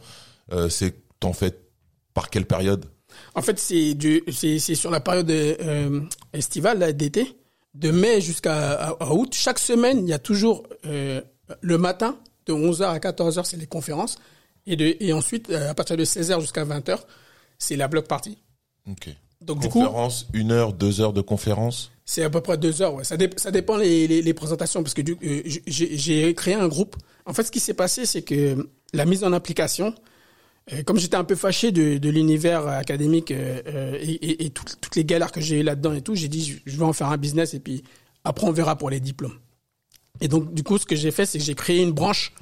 Euh, 0.52 0.68
c'est 0.68 0.94
t'en 1.20 1.32
fais 1.32 1.56
par 2.14 2.30
quelle 2.30 2.46
période? 2.46 2.86
En 3.34 3.42
fait 3.42 3.58
c'est 3.58 3.94
du 3.94 4.22
c'est 4.32 4.58
c'est 4.58 4.74
sur 4.74 4.90
la 4.90 5.00
période 5.00 5.30
euh, 5.30 6.00
estivale 6.32 6.96
d'été. 6.96 7.36
De 7.74 7.90
mai 7.90 8.20
jusqu'à 8.20 8.96
août 9.12 9.32
chaque 9.34 9.58
semaine 9.58 10.06
il 10.06 10.10
y 10.10 10.12
a 10.12 10.18
toujours 10.18 10.64
euh, 10.84 11.22
le 11.60 11.78
matin, 11.78 12.16
de 12.46 12.52
11h 12.52 12.84
à 12.84 12.98
14h, 12.98 13.44
c'est 13.44 13.56
les 13.56 13.66
conférences. 13.66 14.16
Et, 14.66 14.76
de, 14.76 14.96
et 15.00 15.12
ensuite, 15.12 15.50
euh, 15.50 15.70
à 15.70 15.74
partir 15.74 15.96
de 15.96 16.04
16h 16.04 16.40
jusqu'à 16.40 16.64
20h, 16.64 16.98
c'est 17.58 17.76
la 17.76 17.88
bloc 17.88 18.06
party. 18.06 18.38
Ok. 18.88 19.08
Donc, 19.40 19.62
conférence, 19.62 20.26
du 20.26 20.32
coup, 20.32 20.38
une 20.38 20.52
heure, 20.52 20.72
deux 20.72 21.00
heures 21.00 21.12
de 21.12 21.20
conférence? 21.20 21.90
C'est 22.04 22.22
à 22.22 22.30
peu 22.30 22.40
près 22.40 22.56
deux 22.56 22.80
heures, 22.80 22.94
ouais. 22.94 23.04
Ça, 23.04 23.16
dé, 23.16 23.28
ça 23.36 23.50
dépend 23.50 23.76
les, 23.76 24.06
les, 24.06 24.22
les, 24.22 24.34
présentations, 24.34 24.82
parce 24.82 24.94
que 24.94 25.02
euh, 25.02 25.42
j'ai 25.66 26.34
créé 26.34 26.54
un 26.54 26.68
groupe. 26.68 26.96
En 27.26 27.32
fait, 27.32 27.42
ce 27.42 27.50
qui 27.50 27.58
s'est 27.58 27.74
passé, 27.74 28.06
c'est 28.06 28.22
que 28.22 28.68
la 28.92 29.04
mise 29.04 29.24
en 29.24 29.32
application. 29.32 29.94
Euh, 30.72 30.82
comme 30.84 30.98
j'étais 30.98 31.16
un 31.16 31.24
peu 31.24 31.34
fâché 31.34 31.72
de, 31.72 31.98
de 31.98 32.10
l'univers 32.10 32.68
académique 32.68 33.32
euh, 33.32 33.60
euh, 33.66 33.98
et, 34.00 34.12
et, 34.12 34.44
et 34.44 34.50
toutes, 34.50 34.80
toutes 34.80 34.94
les 34.94 35.04
galères 35.04 35.32
que 35.32 35.40
j'ai 35.40 35.60
eues 35.60 35.64
là-dedans 35.64 35.92
et 35.92 36.02
tout, 36.02 36.14
j'ai 36.14 36.28
dit 36.28 36.60
je 36.64 36.76
vais 36.76 36.84
en 36.84 36.92
faire 36.92 37.08
un 37.08 37.16
business 37.16 37.54
et 37.54 37.58
puis 37.58 37.82
après 38.22 38.46
on 38.46 38.52
verra 38.52 38.76
pour 38.76 38.88
les 38.88 39.00
diplômes. 39.00 39.36
Et 40.22 40.28
donc 40.28 40.54
du 40.54 40.62
coup 40.62 40.78
ce 40.78 40.86
que 40.86 40.96
j'ai 40.96 41.10
fait 41.10 41.26
c'est 41.26 41.38
que 41.38 41.44
j'ai 41.44 41.54
créé 41.54 41.82
une 41.82 41.92
branche 41.92 42.32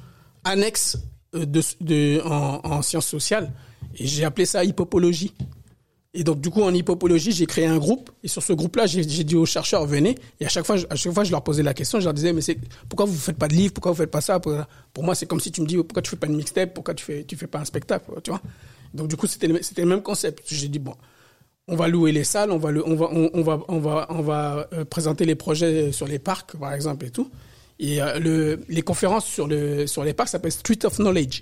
annexe 0.45 0.99
euh, 1.35 1.45
de, 1.45 1.63
de 1.81 2.21
en, 2.25 2.61
en 2.63 2.83
sciences 2.83 3.09
sociales 3.09 3.53
et 3.97 4.07
j'ai 4.07 4.25
appelé 4.25 4.47
ça 4.47 4.63
hippopologie. 4.65 5.33
Et 6.13 6.25
donc, 6.25 6.41
du 6.41 6.51
coup, 6.51 6.63
en 6.63 6.75
hippopologie, 6.75 7.31
j'ai 7.31 7.47
créé 7.47 7.67
un 7.67 7.79
groupe. 7.79 8.11
Et 8.25 8.29
sur 8.29 8.43
ce 8.43 8.53
groupe-là, 8.53 8.87
j'ai 8.87 9.05
dit 9.05 9.37
aux 9.37 9.47
chercheurs, 9.47 9.87
venez. 9.87 10.19
Et 10.41 10.47
à 10.47 10.49
chaque 10.49 10.67
fois, 10.67 10.77
à 10.91 10.97
chaque 10.97 11.13
fois, 11.13 11.23
je 11.23 11.31
leur 11.31 11.43
posais 11.43 11.63
la 11.63 11.73
question. 11.73 12.01
Je 12.01 12.05
leur 12.05 12.15
disais, 12.15 12.33
mais 12.33 12.43
pourquoi 12.89 13.07
vous 13.07 13.15
faites 13.17 13.37
pas 13.37 13.47
de 13.47 13.55
livre? 13.55 13.73
Pourquoi 13.73 13.93
vous 13.93 13.99
faites 13.99 14.11
pas 14.11 14.21
ça? 14.21 14.41
Pour, 14.41 15.05
moi, 15.05 15.15
c'est 15.15 15.27
comme 15.27 15.39
si 15.39 15.53
tu 15.53 15.61
me 15.61 15.67
dis, 15.67 15.77
pourquoi 15.77 16.03
tu 16.03 16.11
fais 16.11 16.17
pas 16.17 16.27
une 16.27 16.37
mixtape? 16.37 16.75
Pourquoi 16.75 16.95
tu 16.95 17.05
fais, 17.05 17.25
tu 17.25 17.37
fais 17.37 17.47
pas 17.47 17.61
un 17.61 17.65
spectacle? 17.65 18.11
Tu 18.25 18.31
vois? 18.31 18.41
Donc, 18.93 19.07
du 19.07 19.17
coup, 19.17 19.29
c'était 19.29 19.47
le, 19.47 19.87
même 19.87 20.03
concept. 20.03 20.43
J'ai 20.49 20.67
dit, 20.67 20.81
bon, 20.81 20.95
on 21.69 21.77
va 21.77 21.87
louer 21.87 22.11
les 22.11 22.25
salles, 22.25 22.51
on 22.51 22.59
va, 22.59 22.71
on 22.71 22.97
va, 22.97 23.09
on, 23.13 23.43
va, 23.43 23.61
on 23.69 23.79
va, 23.79 24.07
on 24.11 24.21
va 24.23 24.69
euh, 24.73 24.85
présenter 24.85 25.25
les 25.25 25.37
projets 25.37 25.93
sur 25.93 26.09
les 26.09 26.19
parcs, 26.19 26.57
par 26.57 26.73
exemple, 26.73 27.07
et 27.07 27.11
tout. 27.11 27.31
Et 27.81 28.01
euh, 28.01 28.19
le, 28.21 28.61
les 28.69 28.83
conférences 28.83 29.25
sur, 29.25 29.49
le, 29.49 29.87
sur 29.87 30.05
les 30.05 30.13
parcs 30.13 30.29
s'appellent 30.29 30.53
Street 30.53 30.79
of 30.85 30.99
Knowledge. 30.99 31.41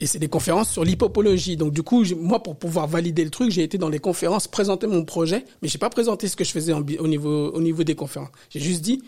Et 0.00 0.06
c'est 0.06 0.18
des 0.18 0.28
conférences 0.28 0.70
sur 0.72 0.84
l'hippopologie. 0.84 1.56
Donc 1.56 1.72
du 1.72 1.82
coup, 1.84 2.04
moi, 2.16 2.42
pour 2.42 2.58
pouvoir 2.58 2.88
valider 2.88 3.22
le 3.22 3.30
truc, 3.30 3.50
j'ai 3.50 3.62
été 3.62 3.78
dans 3.78 3.88
les 3.88 4.00
conférences, 4.00 4.48
présenter 4.48 4.88
mon 4.88 5.04
projet, 5.04 5.44
mais 5.62 5.68
j'ai 5.68 5.78
pas 5.78 5.88
présenté 5.88 6.26
ce 6.26 6.34
que 6.36 6.42
je 6.42 6.50
faisais 6.50 6.72
au 6.72 7.06
niveau 7.06 7.50
au 7.52 7.60
niveau 7.60 7.84
des 7.84 7.94
conférences. 7.94 8.30
J'ai 8.50 8.60
juste 8.60 8.82
dit, 8.82 9.02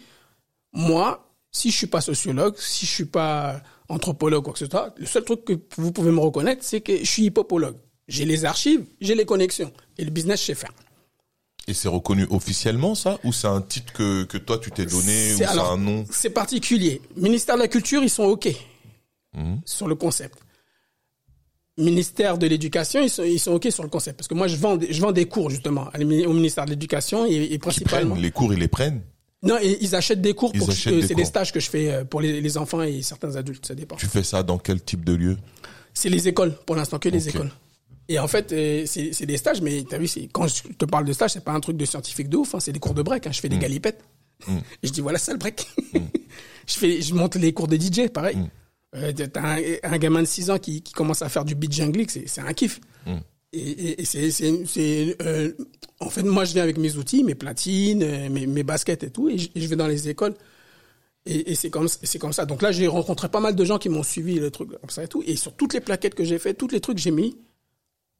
moi, 0.73 1.29
si 1.51 1.71
je 1.71 1.77
suis 1.77 1.87
pas 1.89 2.01
sociologue, 2.01 2.55
si 2.57 2.87
je 2.87 2.91
suis 2.91 3.05
pas 3.05 3.61
anthropologue 3.89 4.45
quoi 4.45 4.53
que 4.53 4.59
ce 4.61 4.67
soit, 4.67 4.95
le 4.97 5.07
seul 5.07 5.25
truc 5.25 5.45
que 5.45 5.55
vous 5.77 5.93
pouvez 5.93 6.13
me 6.13 6.21
reconnaître, 6.21 6.63
c'est 6.63 6.81
que 6.81 6.99
je 6.99 7.11
suis 7.11 7.25
hippopologue. 7.25 7.77
J'ai 8.07 8.25
les 8.25 8.45
archives, 8.45 8.85
j'ai 9.01 9.15
les 9.15 9.25
connexions 9.25 9.73
et 9.99 10.05
le 10.05 10.11
business, 10.11 10.41
je 10.41 10.47
sais 10.47 10.55
faire. 10.55 10.73
Et 11.69 11.75
c'est 11.75 11.89
reconnu 11.89 12.27
officiellement, 12.31 12.95
ça 12.95 13.19
Ou 13.25 13.33
c'est 13.33 13.47
un 13.47 13.61
titre 13.61 13.93
que, 13.93 14.25
que 14.25 14.37
toi, 14.39 14.59
tu 14.59 14.71
t'es 14.73 14.85
donné 14.87 15.35
Ou 15.35 15.39
c'est 15.39 15.47
un 15.47 15.77
nom 15.77 16.05
C'est 16.11 16.31
particulier. 16.31 17.01
Ministère 17.17 17.55
de 17.57 17.61
la 17.61 17.69
Culture, 17.69 18.03
ils 18.03 18.11
sont 18.11 18.25
OK 18.25 18.49
sur 19.65 19.89
le 19.89 19.95
concept. 19.95 20.39
Ministère 21.79 22.37
de 22.37 22.47
l'Éducation, 22.47 23.01
ils 23.01 23.09
sont, 23.09 23.23
ils 23.25 23.39
sont 23.41 23.53
OK 23.53 23.69
sur 23.71 23.83
le 23.83 23.89
concept. 23.89 24.19
Parce 24.19 24.29
que 24.29 24.35
moi, 24.35 24.47
je 24.47 24.57
vends, 24.57 24.77
des- 24.77 24.93
je 24.93 25.01
vends 25.01 25.13
des 25.13 25.25
cours, 25.27 25.49
justement, 25.49 25.89
au 25.99 26.33
ministère 26.35 26.67
de 26.67 26.71
l'Éducation 26.71 27.25
et, 27.25 27.49
et 27.53 27.59
principalement. 27.59 28.11
prennent 28.11 28.23
les 28.23 28.31
cours, 28.31 28.53
ils 28.53 28.59
les 28.61 28.69
prennent 28.69 29.01
Non, 29.43 29.57
ils 29.63 29.95
achètent 29.95 30.21
des 30.21 30.35
cours 30.35 30.53
pour 30.53 30.69
des 30.69 30.75
c'est 30.75 31.15
des 31.15 31.25
stages 31.25 31.51
que 31.53 31.61
je 31.61 31.71
fais 31.71 31.91
euh, 31.91 32.05
pour 32.05 32.21
les, 32.21 32.43
les 32.43 32.59
enfants 32.59 32.83
et 32.83 33.01
certains 33.01 33.37
adultes, 33.37 33.65
ça 33.65 33.75
dépend. 33.75 33.97
Tu 33.97 34.07
fais 34.07 34.23
ça 34.23 34.43
dans 34.43 34.59
quel 34.59 34.83
type 34.83 35.03
de 35.05 35.15
lieu? 35.15 35.39
C'est 35.95 36.11
les 36.11 36.29
écoles, 36.29 36.55
pour 36.67 36.77
l'instant, 36.77 36.99
que 36.99 37.09
les 37.09 37.27
écoles. 37.29 37.51
Et 38.09 38.19
en 38.19 38.29
fait, 38.29 38.53
euh, 38.53 38.85
c'est 38.87 39.27
des 39.27 39.37
stages, 39.37 39.61
mais 39.63 39.85
t'as 39.89 39.99
vu, 39.99 40.07
c'est- 40.09 40.29
quand 40.33 40.47
je 40.49 40.63
te 40.77 40.85
parle 40.85 41.05
de 41.05 41.13
stage, 41.13 41.31
c'est 41.33 41.45
pas 41.45 41.53
un 41.53 41.61
truc 41.61 41.77
de 41.77 41.85
scientifique 41.85 42.29
de 42.29 42.37
ouf, 42.37 42.55
hein, 42.55 42.61
c'est 42.61 42.73
des 42.73 42.81
cours 42.81 42.95
de 42.95 43.03
break. 43.03 43.27
Hein, 43.27 43.33
je 43.33 43.41
fais 43.41 43.49
Mm. 43.49 43.53
des 43.53 43.59
galipettes. 43.59 44.03
Et 44.49 44.51
je 44.83 44.91
dis 44.93 45.01
voilà 45.01 45.19
ça 45.19 45.33
le 45.33 45.39
break. 45.39 45.67
je 46.67 46.75
fais, 46.75 47.01
je 47.01 47.15
monte 47.15 47.37
les 47.37 47.53
cours 47.53 47.69
de 47.69 47.77
DJ, 47.77 48.09
pareil. 48.09 48.37
Mm. 48.37 48.49
Euh, 48.95 49.13
t'as 49.13 49.41
un, 49.57 49.59
un 49.85 49.99
gamin 49.99 50.21
de 50.21 50.27
6 50.27 50.51
ans 50.51 50.59
qui, 50.59 50.83
qui 50.83 50.93
commence 50.93 51.23
à 51.23 51.29
faire 51.29 51.45
du 51.45 51.55
beat 51.55 51.73
jungle, 51.73 52.05
c'est 52.09 52.41
un 52.41 52.53
kiff. 52.53 52.81
Mm. 53.07 53.13
Et, 53.55 53.61
et, 53.71 54.01
et 54.03 54.05
c'est, 54.05 55.17
euh, 55.23 55.53
en 56.01 56.09
fait, 56.11 56.23
moi, 56.23 56.45
je 56.45 56.55
viens 56.55 56.63
avec 56.63 56.79
mes 56.79 56.97
outils, 56.97 57.23
mes 57.23 57.35
platines, 57.35 58.29
mes, 58.31 58.47
mes 58.47 58.63
baskets 58.63 59.05
et 59.05 59.11
tout, 59.11 59.29
et 59.29 59.39
je, 59.39 59.49
et 59.55 59.61
je 59.61 59.67
vais 59.69 59.77
dans 59.77 59.87
les 59.87 60.09
écoles. 60.09 60.35
Et, 61.25 61.53
et 61.53 61.55
c'est 61.55 61.71
comme, 61.71 61.87
c'est 61.89 62.19
comme 62.19 62.33
ça. 62.33 62.47
Donc 62.47 62.63
là, 62.63 62.73
j'ai 62.73 62.87
rencontré 62.89 63.29
pas 63.29 63.41
mal 63.41 63.55
de 63.55 63.65
gens 63.65 63.79
qui 63.79 63.89
m'ont 63.89 64.03
suivi 64.03 64.35
le 64.41 64.51
truc 64.51 64.71
comme 64.81 64.91
ça 64.91 65.05
et 65.05 65.09
tout. 65.09 65.23
Et 65.27 65.37
sur 65.37 65.55
toutes 65.55 65.73
les 65.75 65.81
plaquettes 65.81 66.15
que 66.15 66.25
j'ai 66.25 66.39
fait, 66.39 66.53
tous 66.55 66.69
les 66.69 66.81
trucs, 66.81 66.99
j'ai 66.99 67.13
mis 67.13 67.37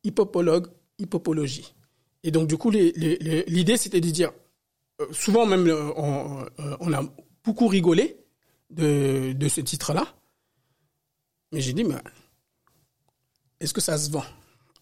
hippopologue, 0.05 0.69
hippopologie. 0.99 1.75
Et 2.25 2.31
donc, 2.31 2.49
du 2.49 2.57
coup, 2.57 2.71
l'idée, 2.71 3.77
c'était 3.77 4.01
de 4.01 4.11
dire, 4.11 4.33
euh, 5.01 5.07
souvent 5.13 5.47
même, 5.47 5.67
euh, 5.69 5.93
on, 5.97 6.43
euh, 6.61 6.77
on 6.81 6.93
a 6.93 7.03
beaucoup 7.45 7.67
rigolé 7.67 8.17
de, 8.71 9.49
ce 9.49 9.61
titre-là. 9.61 10.07
Mais 11.53 11.61
j'ai 11.61 11.73
dit, 11.73 11.85
mais 11.85 11.97
est-ce 13.61 13.75
que 13.75 13.81
ça 13.81 13.99
se 13.99 14.11
vend? 14.11 14.25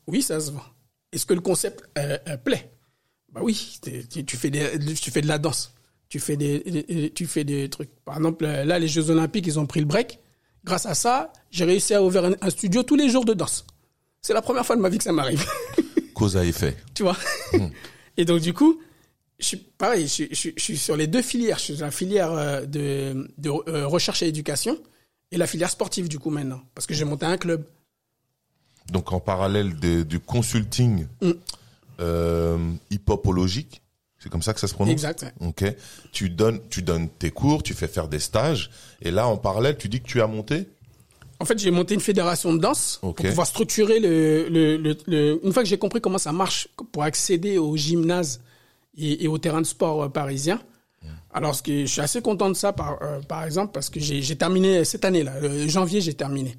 Oui, 0.06 0.22
ça 0.22 0.38
se 0.40 0.52
vend. 0.52 0.64
Est-ce 1.12 1.26
que 1.26 1.34
le 1.34 1.40
concept 1.40 1.88
plaît? 2.44 2.70
Bah 3.32 3.40
oui, 3.42 3.78
tu 3.82 4.36
fais, 4.36 4.50
de 4.50 5.26
la 5.26 5.38
danse. 5.38 5.74
Tu 6.08 6.20
fais 6.20 6.36
des, 6.36 7.68
trucs. 7.68 7.90
Par 8.04 8.16
exemple, 8.16 8.44
là, 8.44 8.78
les 8.78 8.88
Jeux 8.88 9.10
Olympiques, 9.10 9.46
ils 9.46 9.58
ont 9.58 9.66
pris 9.66 9.80
le 9.80 9.86
break. 9.86 10.20
Grâce 10.64 10.86
à 10.86 10.94
ça, 10.94 11.32
j'ai 11.50 11.64
réussi 11.64 11.94
à 11.94 12.02
ouvrir 12.02 12.30
un 12.40 12.50
studio 12.50 12.82
tous 12.82 12.96
les 12.96 13.08
jours 13.08 13.24
de 13.24 13.34
danse. 13.34 13.66
C'est 14.22 14.32
la 14.34 14.42
première 14.42 14.66
fois 14.66 14.76
de 14.76 14.80
ma 14.80 14.88
vie 14.88 14.98
que 14.98 15.04
ça 15.04 15.12
m'arrive. 15.12 15.44
Cause 16.14 16.36
à 16.36 16.44
effet. 16.44 16.76
tu 16.94 17.02
vois. 17.02 17.16
Et 18.16 18.24
donc 18.24 18.40
du 18.40 18.52
coup, 18.52 18.80
je 19.38 19.46
suis 19.46 19.56
pareil, 19.56 20.02
je, 20.02 20.12
suis- 20.12 20.28
je, 20.30 20.34
suis- 20.34 20.54
je 20.56 20.62
suis 20.62 20.76
sur 20.76 20.96
les 20.96 21.06
deux 21.06 21.22
filières. 21.22 21.58
Je 21.58 21.64
suis 21.64 21.76
sur 21.76 21.84
la 21.86 21.90
filière 21.90 22.30
euh, 22.32 22.66
de, 22.66 23.28
de 23.38 23.50
euh, 23.68 23.86
recherche 23.86 24.22
et 24.22 24.26
éducation 24.28 24.78
et 25.32 25.38
la 25.38 25.46
filière 25.46 25.70
sportive 25.70 26.08
du 26.08 26.18
coup 26.18 26.30
maintenant, 26.30 26.60
parce 26.74 26.86
que 26.86 26.92
j'ai 26.94 27.04
monté 27.04 27.24
un 27.24 27.38
club. 27.38 27.64
Donc 28.92 29.12
en 29.12 29.20
parallèle 29.20 29.78
de- 29.78 30.02
du 30.02 30.20
consulting 30.20 31.06
Mm. 31.22 31.30
euh, 32.00 32.72
hippopologique, 32.90 33.80
c'est 34.18 34.28
comme 34.28 34.42
ça 34.42 34.52
que 34.52 34.60
ça 34.60 34.68
se 34.68 34.74
prononce 34.74 34.92
Exact. 34.92 35.22
ouais. 35.22 35.46
Ok. 35.48 35.64
Tu 36.12 36.28
donnes, 36.28 36.60
tu 36.68 36.82
donnes 36.82 37.08
tes 37.08 37.30
cours, 37.30 37.62
tu 37.62 37.72
fais 37.72 37.88
faire 37.88 38.08
des 38.08 38.18
stages, 38.20 38.70
et 39.00 39.10
là 39.10 39.26
en 39.28 39.38
parallèle, 39.38 39.78
tu 39.78 39.88
dis 39.88 40.00
que 40.02 40.06
tu 40.06 40.20
as 40.20 40.26
monté. 40.26 40.66
En 41.40 41.44
fait, 41.46 41.58
j'ai 41.58 41.70
monté 41.70 41.94
une 41.94 42.00
fédération 42.00 42.52
de 42.52 42.58
danse 42.58 42.98
pour 43.00 43.14
pouvoir 43.30 43.46
structurer 43.46 43.98
le, 43.98 44.48
le, 44.48 44.76
le, 44.76 44.96
le- 45.06 45.40
Une 45.44 45.52
fois 45.52 45.62
que 45.62 45.68
j'ai 45.68 45.78
compris 45.78 46.00
comment 46.00 46.18
ça 46.18 46.32
marche 46.32 46.68
pour 46.92 47.02
accéder 47.02 47.56
au 47.58 47.76
gymnase 47.76 48.42
et, 48.96 49.24
et 49.24 49.28
au 49.28 49.38
terrain 49.38 49.60
de 49.62 49.66
sport 49.66 50.02
euh, 50.02 50.08
parisien. 50.08 50.60
Alors, 51.32 51.54
ce 51.54 51.62
que 51.62 51.72
je 51.82 51.86
suis 51.86 52.00
assez 52.00 52.20
content 52.20 52.48
de 52.50 52.54
ça, 52.54 52.72
par, 52.72 53.00
euh, 53.02 53.20
par 53.22 53.44
exemple, 53.44 53.72
parce 53.72 53.88
que 53.88 54.00
j'ai 54.00 54.36
terminé 54.36 54.84
cette 54.84 55.04
année-là, 55.04 55.32
janvier, 55.68 56.00
j'ai 56.00 56.12
terminé. 56.14 56.56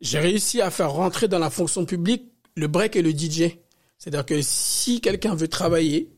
J'ai 0.00 0.18
réussi 0.18 0.60
à 0.62 0.70
faire 0.70 0.90
rentrer 0.92 1.28
dans 1.28 1.38
la 1.38 1.50
fonction 1.50 1.84
publique 1.84 2.24
le 2.56 2.66
break 2.68 2.96
et 2.96 3.02
le 3.02 3.10
DJ. 3.10 3.56
C'est-à-dire 3.98 4.24
que 4.26 4.40
si 4.42 5.00
quelqu'un 5.00 5.34
veut 5.34 5.48
travailler, 5.48 6.08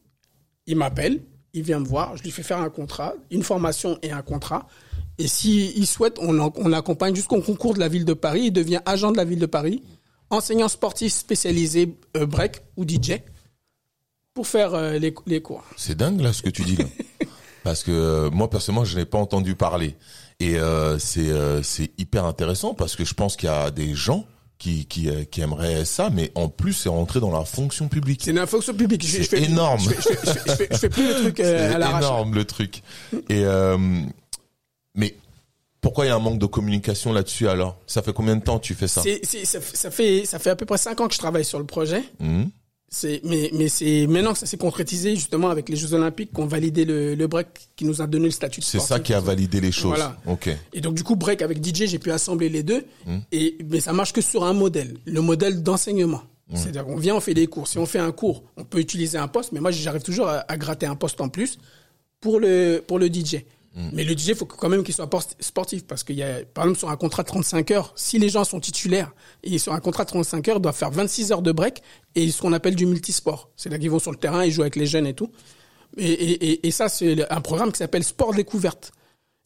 il 0.67 0.77
m'appelle, 0.77 1.21
il 1.53 1.63
vient 1.65 1.81
me 1.81 1.85
voir, 1.87 2.17
je 2.17 2.23
lui 2.23 2.31
fais 2.31 2.45
faire 2.45 2.59
un 2.61 2.71
contrat, 2.71 3.15
une 3.31 3.43
formation 3.43 3.99
et 4.03 4.13
un 4.13 4.23
contrat. 4.23 4.69
Et 5.21 5.29
si 5.29 5.73
il 5.77 5.87
souhaite, 5.87 6.17
on, 6.21 6.51
on 6.57 6.69
l'accompagne 6.69 7.15
jusqu'au 7.15 7.41
concours 7.41 7.75
de 7.75 7.79
la 7.81 7.89
ville 7.89 8.05
de 8.05 8.15
Paris. 8.15 8.45
Il 8.47 8.53
devient 8.53 8.81
agent 8.87 9.13
de 9.13 9.17
la 9.17 9.25
ville 9.25 9.39
de 9.39 9.47
Paris, 9.47 9.83
enseignant 10.31 10.69
sportif 10.69 11.13
spécialisé 11.13 11.95
euh, 12.17 12.27
break 12.27 12.63
ou 12.77 12.85
DJ 12.89 13.15
pour 14.35 14.47
faire 14.47 14.75
euh, 14.75 14.99
les, 14.99 15.15
les 15.27 15.43
cours. 15.43 15.65
C'est 15.77 15.97
dingue 15.97 16.21
là 16.21 16.33
ce 16.33 16.43
que 16.43 16.51
tu 16.51 16.63
dis 16.65 16.77
là. 16.77 16.85
Parce 17.63 17.83
que 17.83 17.91
euh, 17.93 18.31
moi 18.31 18.49
personnellement, 18.49 18.85
je 18.87 18.97
n'ai 18.99 19.05
pas 19.05 19.19
entendu 19.19 19.55
parler. 19.55 19.95
Et 20.43 20.57
c'est 20.99 21.29
c'est 21.63 21.91
hyper 21.99 22.25
intéressant 22.25 22.73
parce 22.73 22.97
que 22.97 23.05
je 23.05 23.13
pense 23.13 23.37
qu'il 23.37 23.51
y 23.51 23.53
a 23.53 23.71
des 23.71 23.95
gens 23.95 24.25
qui 24.57 24.87
qui, 24.87 25.07
qui 25.31 25.43
aimeraient 25.43 25.85
ça, 25.85 26.09
mais 26.09 26.33
en 26.35 26.49
plus 26.49 26.73
c'est 26.73 26.89
rentrer 26.89 27.21
dans 27.21 27.31
la 27.31 27.45
fonction 27.45 27.89
publique. 27.89 28.23
C'est 28.25 28.31
une 28.31 28.47
fonction 28.47 28.73
publique. 28.73 29.05
C'est 29.05 29.35
énorme. 29.43 29.81
Je 29.81 29.91
fais, 29.91 30.17
je 30.25 30.53
fais- 30.55 30.69
je 30.71 30.77
je 30.79 30.87
plus 30.87 31.09
le 31.09 31.15
truc 31.21 31.41
euh, 31.41 31.75
à 31.75 31.79
l'arrache. 31.79 32.05
énorme 32.05 32.35
le 32.35 32.45
truc. 32.47 32.83
Et 33.29 33.45
euh, 33.45 33.77
mais 34.95 35.15
pourquoi 35.81 36.05
il 36.05 36.09
y 36.09 36.11
a 36.11 36.17
un 36.17 36.21
manque 36.21 36.39
de 36.39 36.47
communication 36.47 37.13
là-dessus 37.13 37.49
alors? 37.49 37.79
Ça 37.87 38.03
fait 38.03 38.13
combien 38.13 38.37
de 38.37 38.43
temps 38.43 38.59
que 38.59 38.65
tu 38.65 38.75
fais 38.75 38.89
ça? 38.89 39.03
Ça, 39.03 39.61
ça 39.61 39.91
fait 39.91 40.25
ça 40.27 40.39
fait 40.39 40.51
à 40.51 40.57
peu 40.57 40.67
près 40.67 40.79
cinq 40.79 41.01
ans 41.01 41.09
que 41.09 41.15
je 41.15 41.19
travaille 41.19 41.45
sur 41.45 41.59
le 41.59 41.65
projet. 41.67 42.03
C'est 42.93 43.21
mais 43.23 43.51
mais 43.55 43.69
c'est 43.69 44.09
maintenant 44.09 44.33
que 44.33 44.39
ça 44.41 44.47
s'est 44.47 44.57
concrétisé 44.57 45.15
justement 45.15 45.49
avec 45.49 45.69
les 45.69 45.77
Jeux 45.77 45.95
Olympiques 45.95 46.33
qu'on 46.33 46.47
validé 46.47 46.85
le, 46.85 47.15
le 47.15 47.27
break 47.29 47.47
qui 47.77 47.85
nous 47.85 48.03
a 48.03 48.09
donné 48.09 48.25
le 48.25 48.31
statut 48.33 48.59
de 48.59 48.65
C'est 48.65 48.81
ça 48.81 48.99
qui 48.99 49.15
a 49.15 49.21
validé 49.21 49.61
les 49.61 49.71
choses. 49.71 49.91
Voilà. 49.91 50.17
Ok. 50.27 50.51
Et 50.73 50.81
donc 50.81 50.95
du 50.95 51.05
coup 51.05 51.15
break 51.15 51.41
avec 51.41 51.65
DJ 51.65 51.87
j'ai 51.87 52.01
pu 52.01 52.11
assembler 52.11 52.49
les 52.49 52.65
deux. 52.65 52.85
Et 53.31 53.57
mais 53.71 53.79
ça 53.79 53.93
marche 53.93 54.13
que 54.13 54.21
sur 54.21 54.43
un 54.45 54.55
modèle 54.55 54.97
le 55.07 55.21
modèle 55.21 55.63
d'enseignement. 55.63 56.23
C'est-à-dire 56.53 56.85
qu'on 56.85 56.97
vient 56.97 57.15
on 57.15 57.21
fait 57.21 57.33
des 57.33 57.47
cours. 57.47 57.69
Si 57.69 57.79
on 57.79 57.87
fait 57.87 58.01
un 58.01 58.11
cours 58.11 58.43
on 58.57 58.65
peut 58.65 58.81
utiliser 58.81 59.19
un 59.19 59.29
poste 59.29 59.53
mais 59.53 59.61
moi 59.61 59.71
j'arrive 59.71 60.03
toujours 60.03 60.27
à, 60.27 60.45
à 60.49 60.57
gratter 60.57 60.87
un 60.87 60.97
poste 60.97 61.21
en 61.21 61.29
plus 61.29 61.59
pour 62.21 62.41
le 62.41 62.83
pour 62.85 62.99
le 62.99 63.07
DJ 63.07 63.37
mais 63.75 64.03
le 64.03 64.15
DJ 64.17 64.35
faut 64.35 64.47
que- 64.47 64.57
quand 64.57 64.69
même 64.69 64.83
qu'il 64.83 64.95
soit 64.95 65.09
sportif 65.39 65.87
parce 65.87 66.03
qu'il 66.03 66.17
y 66.17 66.25
a 66.25 66.41
par 66.55 66.65
exemple 66.65 66.79
sur 66.81 66.91
un 66.91 66.97
contrat 66.97 67.23
de 67.23 67.29
35 67.29 67.71
heures 67.71 67.93
si 67.95 68.19
les 68.19 68.29
gens 68.29 68.43
sont 68.43 68.59
titulaires 68.59 69.13
et 69.45 69.59
sur 69.59 69.73
un 69.73 69.79
contrat 69.79 70.05
de 70.05 70.09
35 70.09 70.49
heures 70.49 70.57
ils 70.57 70.63
doivent 70.63 70.77
faire 70.77 70.91
26 70.91 71.31
heures 71.31 71.41
de 71.43 71.53
break 71.53 71.81
et 72.17 72.31
ce 72.33 72.43
qu'on 72.43 72.53
appelle 72.53 72.75
du 72.75 72.85
multisport 72.87 73.49
c'est-à-dire 73.57 73.79
qu'ils 73.79 73.91
vont 73.91 74.01
sur 74.01 74.11
le 74.11 74.17
terrain 74.17 74.45
ils 74.45 74.51
jouent 74.51 74.63
avec 74.63 74.75
les 74.75 74.87
jeunes 74.87 75.07
et 75.07 75.15
tout 75.15 75.31
et, 75.97 76.71
ça 76.73 76.89
c'est 76.89 77.31
un 77.33 77.41
programme 77.41 77.71
qui 77.73 77.79
s'appelle 77.79 78.03
sport 78.05 78.35
découverte 78.35 78.93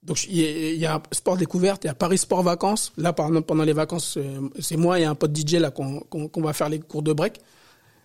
donc 0.03 0.25
il 0.25 0.37
y, 0.39 0.43
il 0.75 0.79
y 0.81 0.87
a 0.87 1.03
sport 1.13 1.37
découverte, 1.37 1.85
il 1.85 1.87
y 1.87 1.91
a 1.91 1.95
Paris 1.95 2.19
Sport 2.19 2.43
Vacances. 2.43 2.93
Là, 2.99 3.15
pendant 3.15 3.65
les 3.65 3.73
vacances, 3.73 4.19
euh, 4.19 4.51
c'est 4.61 4.77
moi 4.77 5.01
et 5.01 5.05
un 5.05 5.15
pote 5.15 5.35
DJ 5.35 5.55
là 5.55 5.71
qu'on 5.71 6.03
va 6.43 6.53
faire 6.53 6.69
les 6.69 6.79
cours 6.79 7.03
de 7.03 7.15
break. 7.15 7.41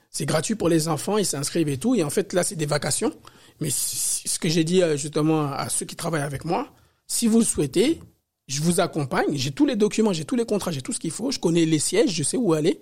C'est 0.10 0.26
gratuit 0.26 0.56
pour 0.56 0.70
les 0.70 0.88
enfants, 0.88 1.18
ils 1.18 1.26
s'inscrivent 1.26 1.68
et 1.68 1.78
tout. 1.78 1.96
Et 1.96 2.04
en 2.04 2.10
fait, 2.10 2.32
là, 2.32 2.44
c'est 2.44 2.56
des 2.56 2.66
vacations. 2.66 3.12
Mais 3.60 3.70
ce 3.70 4.40
que 4.40 4.50
j'ai 4.50 4.64
dit 4.64 4.82
euh, 4.82 4.98
justement 4.98 5.52
à 5.52 5.70
ceux 5.70 5.86
qui 5.86 5.96
travaillent 5.96 6.22
avec 6.22 6.46
moi, 6.46 6.74
si 7.08 7.28
vous 7.28 7.40
le 7.40 7.46
souhaitez, 7.46 8.00
je 8.48 8.62
vous 8.62 8.80
accompagne, 8.80 9.36
j'ai 9.36 9.52
tous 9.52 9.66
les 9.66 9.76
documents, 9.76 10.14
j'ai 10.14 10.26
tous 10.26 10.36
les 10.36 10.46
contrats, 10.46 10.72
j'ai 10.72 10.82
tout 10.82 10.94
ce 10.94 11.00
qu'il 11.00 11.12
faut, 11.12 11.32
je 11.32 11.40
connais 11.40 11.66
les 11.66 11.80
sièges, 11.80 12.12
je 12.12 12.24
sais 12.24 12.38
où 12.38 12.54
aller 12.54 12.82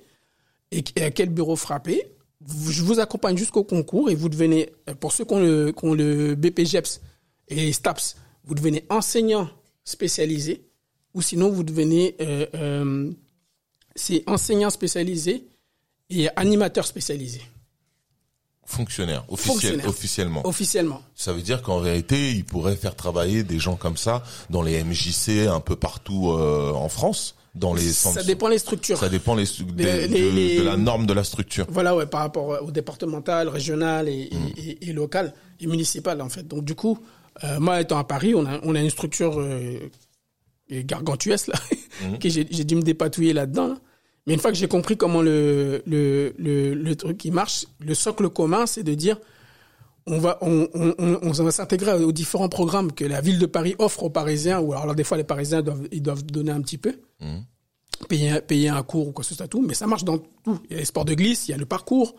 et 0.72 0.84
à 1.02 1.12
quel 1.12 1.30
bureau 1.30 1.56
frapper. 1.56 2.14
Je 2.46 2.84
vous 2.84 3.00
accompagne 3.00 3.38
jusqu'au 3.38 3.64
concours 3.64 4.10
et 4.10 4.16
vous 4.16 4.30
devenez, 4.30 4.70
pour 5.00 5.12
ceux 5.12 5.26
qui 5.26 5.34
ont 5.34 5.40
le, 5.40 5.72
qui 5.72 5.86
le 5.86 6.36
BPGEPS 6.36 7.02
et 7.48 7.74
STAPS, 7.74 8.16
vous 8.44 8.54
devenez 8.56 8.86
enseignant 8.90 9.50
spécialisé 9.84 10.68
ou 11.14 11.22
sinon 11.22 11.50
vous 11.50 11.64
devenez 11.64 12.16
euh, 12.22 12.46
euh, 12.54 13.12
c'est 13.96 14.24
enseignant 14.28 14.70
spécialisé 14.70 15.48
et 16.10 16.30
animateur 16.36 16.86
spécialisé. 16.86 17.42
Fonctionnaire, 18.70 19.24
officiel, 19.30 19.82
officiellement. 19.88 20.46
Officiellement. 20.46 21.02
Ça 21.16 21.32
veut 21.32 21.42
dire 21.42 21.62
qu'en 21.62 21.80
vérité, 21.80 22.32
il 22.34 22.44
pourrait 22.44 22.76
faire 22.76 22.98
travailler 22.98 23.44
des 23.44 23.60
gens 23.60 23.78
comme 23.78 23.96
ça 23.96 24.24
dans 24.50 24.62
les 24.62 24.84
MJC 24.84 25.48
un 25.48 25.62
peu 25.62 25.78
partout 25.78 26.32
euh, 26.32 26.74
en 26.74 26.90
France 26.90 27.36
dans 27.56 27.74
les 27.74 27.82
Ça 27.94 28.24
dépend 28.24 28.50
les 28.50 28.58
structures. 28.58 28.98
Ça 28.98 29.08
dépend 29.08 29.36
les, 29.36 29.46
de, 29.46 30.62
la 30.62 30.76
norme 30.76 31.06
de 31.06 31.14
la 31.14 31.24
structure. 31.24 31.66
Voilà, 31.70 31.96
ouais, 31.96 32.08
par 32.08 32.20
rapport 32.20 32.62
au 32.62 32.70
départemental, 32.70 33.48
régional 33.48 34.10
et, 34.10 34.30
et, 34.82 34.92
local 34.92 35.34
et 35.62 35.68
municipal 35.68 36.22
en 36.22 36.28
fait. 36.28 36.46
Donc 36.46 36.66
du 36.66 36.76
coup, 36.76 37.00
euh, 37.46 37.62
moi 37.62 37.80
étant 37.80 37.98
à 37.98 38.04
Paris, 38.04 38.36
on 38.36 38.46
a 38.46 38.60
on 38.64 38.76
a 38.76 38.82
une 38.82 38.90
structure 38.90 39.40
euh, 39.40 39.80
gargantuesque 40.70 41.48
là, 41.48 41.60
mmh. 42.02 42.18
que 42.20 42.28
j'ai 42.28 42.44
dû 42.44 42.76
me 42.76 42.82
dépatouiller 42.82 43.32
là-dedans. 43.32 43.70
Là. 43.70 43.78
Mais 44.28 44.34
une 44.34 44.40
fois 44.42 44.52
que 44.52 44.58
j'ai 44.58 44.68
compris 44.68 44.98
comment 44.98 45.22
le, 45.22 45.82
le, 45.88 46.34
le, 46.38 46.74
le 46.74 46.96
truc 46.98 47.18
qui 47.18 47.32
marche, 47.32 47.66
le 47.80 47.96
socle 47.96 48.30
commun, 48.30 48.66
c'est 48.66 48.84
de 48.84 48.94
dire 48.94 49.18
on 50.06 50.20
va 50.20 50.38
on, 50.42 50.68
on, 50.74 50.96
on, 51.22 51.32
va 51.32 51.52
s'intégrer 51.52 51.94
aux 51.94 52.12
différents 52.12 52.50
programmes 52.50 52.92
que 52.92 53.06
la 53.06 53.22
ville 53.22 53.40
de 53.40 53.46
Paris 53.46 53.76
offre 53.80 54.04
aux 54.04 54.10
Parisiens 54.10 54.60
ou 54.60 54.74
alors 54.74 54.96
des 54.96 55.04
fois 55.04 55.18
les 55.18 55.24
Parisiens 55.24 55.62
doivent 55.62 55.88
ils 55.92 56.02
doivent 56.02 56.26
donner 56.26 56.52
un 56.52 56.62
petit 56.62 56.78
peu. 56.78 57.00
Mmh. 57.22 57.38
payer 58.10 58.42
payer 58.42 58.70
un 58.70 58.84
cours 58.84 59.08
ou 59.08 59.12
quoi 59.14 59.24
que 59.24 59.30
ce 59.30 59.36
soit 59.36 59.48
tout. 59.48 59.62
Mais 59.66 59.74
ça 59.74 59.88
marche 59.88 60.04
dans 60.04 60.18
tout. 60.18 60.60
Il 60.66 60.72
y 60.72 60.76
a 60.76 60.80
les 60.80 60.86
sports 60.86 61.06
de 61.06 61.14
glisse 61.14 61.48
il 61.48 61.52
y 61.52 61.54
a 61.54 61.58
le 61.58 61.66
parcours 61.66 62.16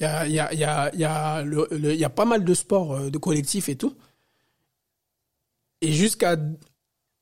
il 0.00 0.02
y 0.02 0.06
a 0.06 0.26
il 0.26 0.32
y 0.34 0.40
a 0.40 0.52
il 0.52 0.58
y 0.58 0.64
a 0.64 0.90
il 0.94 1.00
y 1.00 1.04
a, 1.04 1.42
le, 1.42 1.68
il 1.72 1.94
y 1.94 2.04
a 2.04 2.10
pas 2.10 2.24
mal 2.24 2.44
de 2.44 2.54
sports 2.54 2.94
euh, 2.94 3.10
de 3.10 3.18
collectifs 3.18 3.68
et 3.68 3.76
tout. 3.76 3.94
Et 5.80 5.92
jusqu'à 5.92 6.36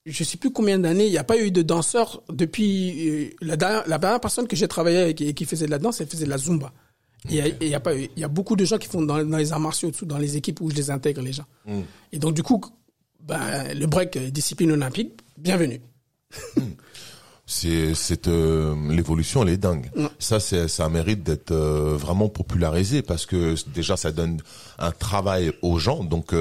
je 0.07 0.25
sais 0.25 0.37
plus 0.37 0.51
combien 0.51 0.79
d'années, 0.79 1.07
il 1.07 1.11
n'y 1.11 1.19
a 1.19 1.25
pas 1.25 1.39
eu 1.39 1.51
de 1.51 1.63
danseur 1.63 2.23
depuis 2.31 3.09
euh, 3.09 3.31
la 3.43 3.57
dernière, 3.57 3.85
la 3.87 3.99
dernière 3.99 4.21
personne 4.21 4.47
que 4.47 4.57
j'ai 4.57 4.69
travaillé 4.69 4.99
avec 4.99 5.21
et 5.21 5.35
qui 5.35 5.45
faisait 5.45 5.67
de 5.67 5.71
la 5.71 5.79
danse, 5.79 6.01
elle 6.01 6.07
faisait 6.07 6.25
de 6.25 6.31
la 6.31 6.39
zumba. 6.39 6.73
Il 7.29 7.35
y 7.35 7.41
a, 7.43 7.49
il 7.49 7.69
y 7.69 7.75
a 7.75 7.81
pas 7.81 7.95
il 7.95 8.09
y 8.17 8.25
a 8.25 8.29
beaucoup 8.29 8.57
de 8.57 8.65
gens 8.65 8.79
qui 8.79 8.89
font 8.89 9.03
dans, 9.03 9.19
les 9.19 9.53
arts 9.53 9.61
martiaux 9.61 9.91
dans 10.03 10.17
les 10.17 10.39
équipes 10.39 10.63
où 10.63 10.71
je 10.71 10.77
les 10.77 10.91
intègre 10.91 11.21
les 11.21 11.35
gens. 11.35 11.45
Mm. 11.67 11.81
Et 12.13 12.19
donc 12.19 12.33
du 12.35 12.43
coup, 12.43 12.63
ben, 13.21 13.75
le 13.75 13.87
break 13.87 14.17
euh, 14.17 14.31
discipline 14.31 14.73
olympique, 14.73 15.13
bienvenue. 15.37 15.83
Mm. 16.57 16.63
c'est 17.45 17.95
c'est 17.95 18.27
euh, 18.29 18.75
l'évolution 18.91 19.43
elle 19.43 19.51
est 19.51 19.59
dingue. 19.59 19.91
Ça 20.19 20.41
c'est 20.41 20.67
ça 20.67 20.89
mérite 20.89 21.23
d'être 21.23 21.53
vraiment 21.53 22.31
popularisé 22.31 23.03
parce 23.03 23.27
que 23.27 23.55
déjà 23.75 23.99
ça 23.99 24.13
donne 24.13 24.41
un 24.79 24.93
travail 24.93 25.53
aux 25.61 25.79
gens 25.79 26.05
donc 26.05 26.33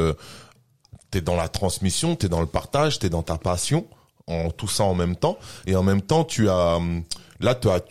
t'es 1.12 1.22
dans 1.22 1.36
la 1.36 1.48
transmission, 1.48 2.16
t'es 2.16 2.30
dans 2.30 2.42
le 2.42 2.48
partage, 2.48 3.00
t'es 3.00 3.10
dans 3.10 3.24
ta 3.24 3.38
passion, 3.38 3.86
en 4.28 4.52
tout 4.52 4.68
ça 4.68 4.84
en 4.84 4.96
même 4.96 5.16
temps. 5.16 5.38
Et 5.66 5.76
en 5.76 5.84
même 5.84 6.02
temps, 6.02 6.24
tu 6.24 6.50
as 6.50 6.78
hum, 6.78 7.04
là, 7.40 7.56
tu 7.56 7.70
as, 7.70 7.82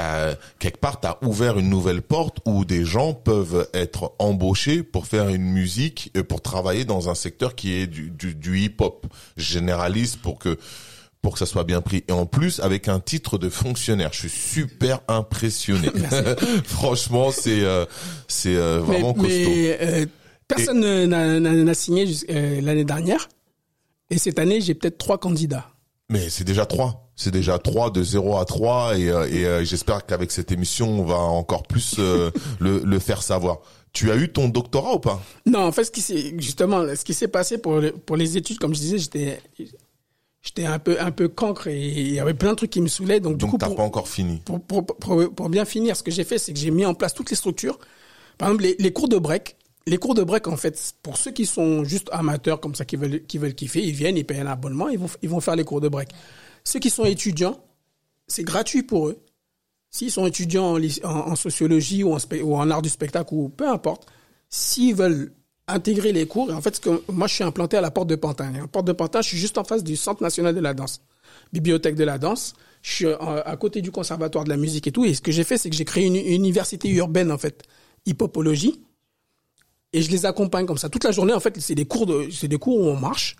as 0.00 0.36
quelque 0.58 0.78
part, 0.78 1.00
t'as 1.00 1.16
ouvert 1.22 1.58
une 1.58 1.70
nouvelle 1.70 2.02
porte 2.02 2.38
où 2.44 2.64
des 2.64 2.84
gens 2.84 3.14
peuvent 3.14 3.68
être 3.72 4.12
embauchés 4.18 4.82
pour 4.82 5.06
faire 5.06 5.28
une 5.28 5.44
musique, 5.44 6.10
et 6.14 6.22
pour 6.22 6.40
travailler 6.40 6.84
dans 6.84 7.08
un 7.08 7.14
secteur 7.14 7.54
qui 7.54 7.74
est 7.74 7.86
du, 7.86 8.10
du, 8.10 8.34
du 8.34 8.60
hip-hop 8.60 9.06
généraliste 9.36 10.18
pour 10.18 10.38
que 10.38 10.58
pour 11.22 11.32
que 11.32 11.40
ça 11.40 11.46
soit 11.46 11.64
bien 11.64 11.80
pris. 11.80 12.04
Et 12.06 12.12
en 12.12 12.24
plus, 12.24 12.60
avec 12.60 12.86
un 12.86 13.00
titre 13.00 13.36
de 13.36 13.48
fonctionnaire, 13.48 14.10
je 14.12 14.28
suis 14.28 14.28
super 14.28 15.00
impressionné. 15.08 15.90
Franchement, 16.64 17.32
c'est 17.32 17.64
euh, 17.64 17.84
c'est 18.28 18.54
euh, 18.54 18.78
vraiment 18.78 19.12
costaud. 19.12 19.28
Euh, 19.30 20.06
Personne 20.48 20.80
n'a 21.06 21.74
signé 21.74 22.06
euh, 22.30 22.60
l'année 22.60 22.84
dernière. 22.84 23.28
Et 24.10 24.18
cette 24.18 24.38
année, 24.38 24.60
j'ai 24.60 24.74
peut-être 24.74 24.98
trois 24.98 25.18
candidats. 25.18 25.66
Mais 26.08 26.28
c'est 26.28 26.44
déjà 26.44 26.66
trois. 26.66 27.10
C'est 27.16 27.32
déjà 27.32 27.58
trois 27.58 27.90
de 27.90 28.02
0 28.02 28.36
à 28.36 28.44
3 28.44 28.98
et, 28.98 29.08
euh, 29.08 29.26
et 29.26 29.46
euh, 29.46 29.64
j'espère 29.64 30.04
qu'avec 30.06 30.30
cette 30.30 30.52
émission, 30.52 31.00
on 31.00 31.04
va 31.04 31.16
encore 31.16 31.64
plus 31.64 31.98
le, 31.98 32.32
le, 32.60 32.98
faire 32.98 33.22
savoir. 33.22 33.60
Tu 33.92 34.10
as 34.10 34.16
eu 34.16 34.30
ton 34.30 34.48
doctorat 34.48 34.94
ou 34.94 34.98
pas? 35.00 35.20
Non, 35.46 35.60
en 35.60 35.72
fait, 35.72 35.84
ce 35.84 35.90
qui 35.90 36.02
s'est 36.02 36.34
justement, 36.38 36.84
ce 36.94 37.04
qui 37.04 37.14
s'est 37.14 37.28
passé 37.28 37.58
pour 37.58 37.80
pour 38.04 38.16
les 38.16 38.36
études, 38.36 38.58
comme 38.58 38.74
je 38.74 38.80
disais, 38.80 38.98
j'étais 38.98 39.40
j'étais 40.42 40.66
un 40.66 40.78
peu 40.78 41.00
un 41.00 41.10
peu 41.10 41.28
cancre 41.28 41.68
et 41.68 41.80
il 41.80 42.12
y 42.12 42.20
avait 42.20 42.34
plein 42.34 42.50
de 42.50 42.56
trucs 42.56 42.70
qui 42.70 42.82
me 42.82 42.88
saoulaient. 42.88 43.18
Donc, 43.18 43.38
donc 43.38 43.50
du 43.50 43.52
coup, 43.52 43.58
t'as 43.58 43.74
pas 43.74 43.82
encore 43.82 44.08
fini. 44.08 44.42
Pour, 44.44 44.60
pour, 44.60 44.84
pour, 44.84 45.34
pour, 45.34 45.48
bien 45.48 45.64
finir, 45.64 45.96
ce 45.96 46.02
que 46.02 46.10
j'ai 46.10 46.24
fait, 46.24 46.38
c'est 46.38 46.52
que 46.52 46.58
j'ai 46.58 46.70
mis 46.70 46.84
en 46.84 46.94
place 46.94 47.14
toutes 47.14 47.30
les 47.30 47.36
structures. 47.36 47.78
Par 48.36 48.50
exemple, 48.50 48.64
les, 48.64 48.76
les 48.78 48.92
cours 48.92 49.08
de 49.08 49.16
break, 49.16 49.56
les 49.86 49.98
cours 49.98 50.14
de 50.14 50.24
break, 50.24 50.48
en 50.48 50.56
fait, 50.56 50.94
pour 51.02 51.16
ceux 51.16 51.30
qui 51.30 51.46
sont 51.46 51.84
juste 51.84 52.08
amateurs 52.12 52.60
comme 52.60 52.74
ça, 52.74 52.84
qui 52.84 52.96
veulent, 52.96 53.24
qui 53.24 53.38
veulent 53.38 53.54
kiffer, 53.54 53.82
ils 53.82 53.92
viennent, 53.94 54.16
ils 54.16 54.26
payent 54.26 54.40
un 54.40 54.46
abonnement, 54.46 54.88
ils 54.88 54.98
vont, 54.98 55.08
ils 55.22 55.28
vont 55.28 55.40
faire 55.40 55.54
les 55.54 55.64
cours 55.64 55.80
de 55.80 55.88
break. 55.88 56.08
Ceux 56.64 56.80
qui 56.80 56.90
sont 56.90 57.04
étudiants, 57.04 57.60
c'est 58.26 58.42
gratuit 58.42 58.82
pour 58.82 59.08
eux. 59.08 59.22
S'ils 59.90 60.10
sont 60.10 60.26
étudiants 60.26 60.76
en, 61.04 61.36
sociologie 61.36 62.02
ou 62.02 62.14
en, 62.14 62.70
art 62.70 62.82
du 62.82 62.88
spectacle 62.88 63.32
ou 63.32 63.48
peu 63.48 63.68
importe, 63.68 64.06
s'ils 64.50 64.94
veulent 64.94 65.32
intégrer 65.68 66.12
les 66.12 66.26
cours, 66.26 66.52
en 66.52 66.60
fait, 66.60 66.84
moi, 67.08 67.28
je 67.28 67.34
suis 67.34 67.44
implanté 67.44 67.76
à 67.76 67.80
la 67.80 67.92
porte 67.92 68.08
de 68.08 68.16
Pantin. 68.16 68.52
À 68.54 68.60
la 68.60 68.66
porte 68.66 68.86
de 68.86 68.92
Pantin, 68.92 69.22
je 69.22 69.28
suis 69.28 69.38
juste 69.38 69.56
en 69.56 69.64
face 69.64 69.84
du 69.84 69.96
Centre 69.96 70.22
national 70.22 70.54
de 70.54 70.60
la 70.60 70.74
danse, 70.74 71.00
bibliothèque 71.52 71.94
de 71.94 72.04
la 72.04 72.18
danse. 72.18 72.54
Je 72.82 72.92
suis 72.92 73.06
à 73.06 73.56
côté 73.56 73.80
du 73.80 73.90
conservatoire 73.92 74.44
de 74.44 74.48
la 74.48 74.56
musique 74.56 74.86
et 74.86 74.92
tout. 74.92 75.04
Et 75.04 75.14
ce 75.14 75.20
que 75.20 75.32
j'ai 75.32 75.44
fait, 75.44 75.58
c'est 75.58 75.70
que 75.70 75.76
j'ai 75.76 75.84
créé 75.84 76.06
une, 76.06 76.16
une 76.16 76.26
université 76.26 76.88
urbaine, 76.90 77.30
en 77.30 77.38
fait, 77.38 77.62
hippopologie 78.04 78.80
et 79.96 80.02
je 80.02 80.10
les 80.10 80.26
accompagne 80.26 80.66
comme 80.66 80.76
ça 80.76 80.90
toute 80.90 81.04
la 81.04 81.10
journée. 81.10 81.32
En 81.32 81.40
fait, 81.40 81.58
c'est 81.58 81.74
des 81.74 81.86
cours 81.86 82.04
de, 82.04 82.28
c'est 82.30 82.48
des 82.48 82.58
cours 82.58 82.78
où 82.78 82.84
on 82.84 82.96
marche. 82.96 83.34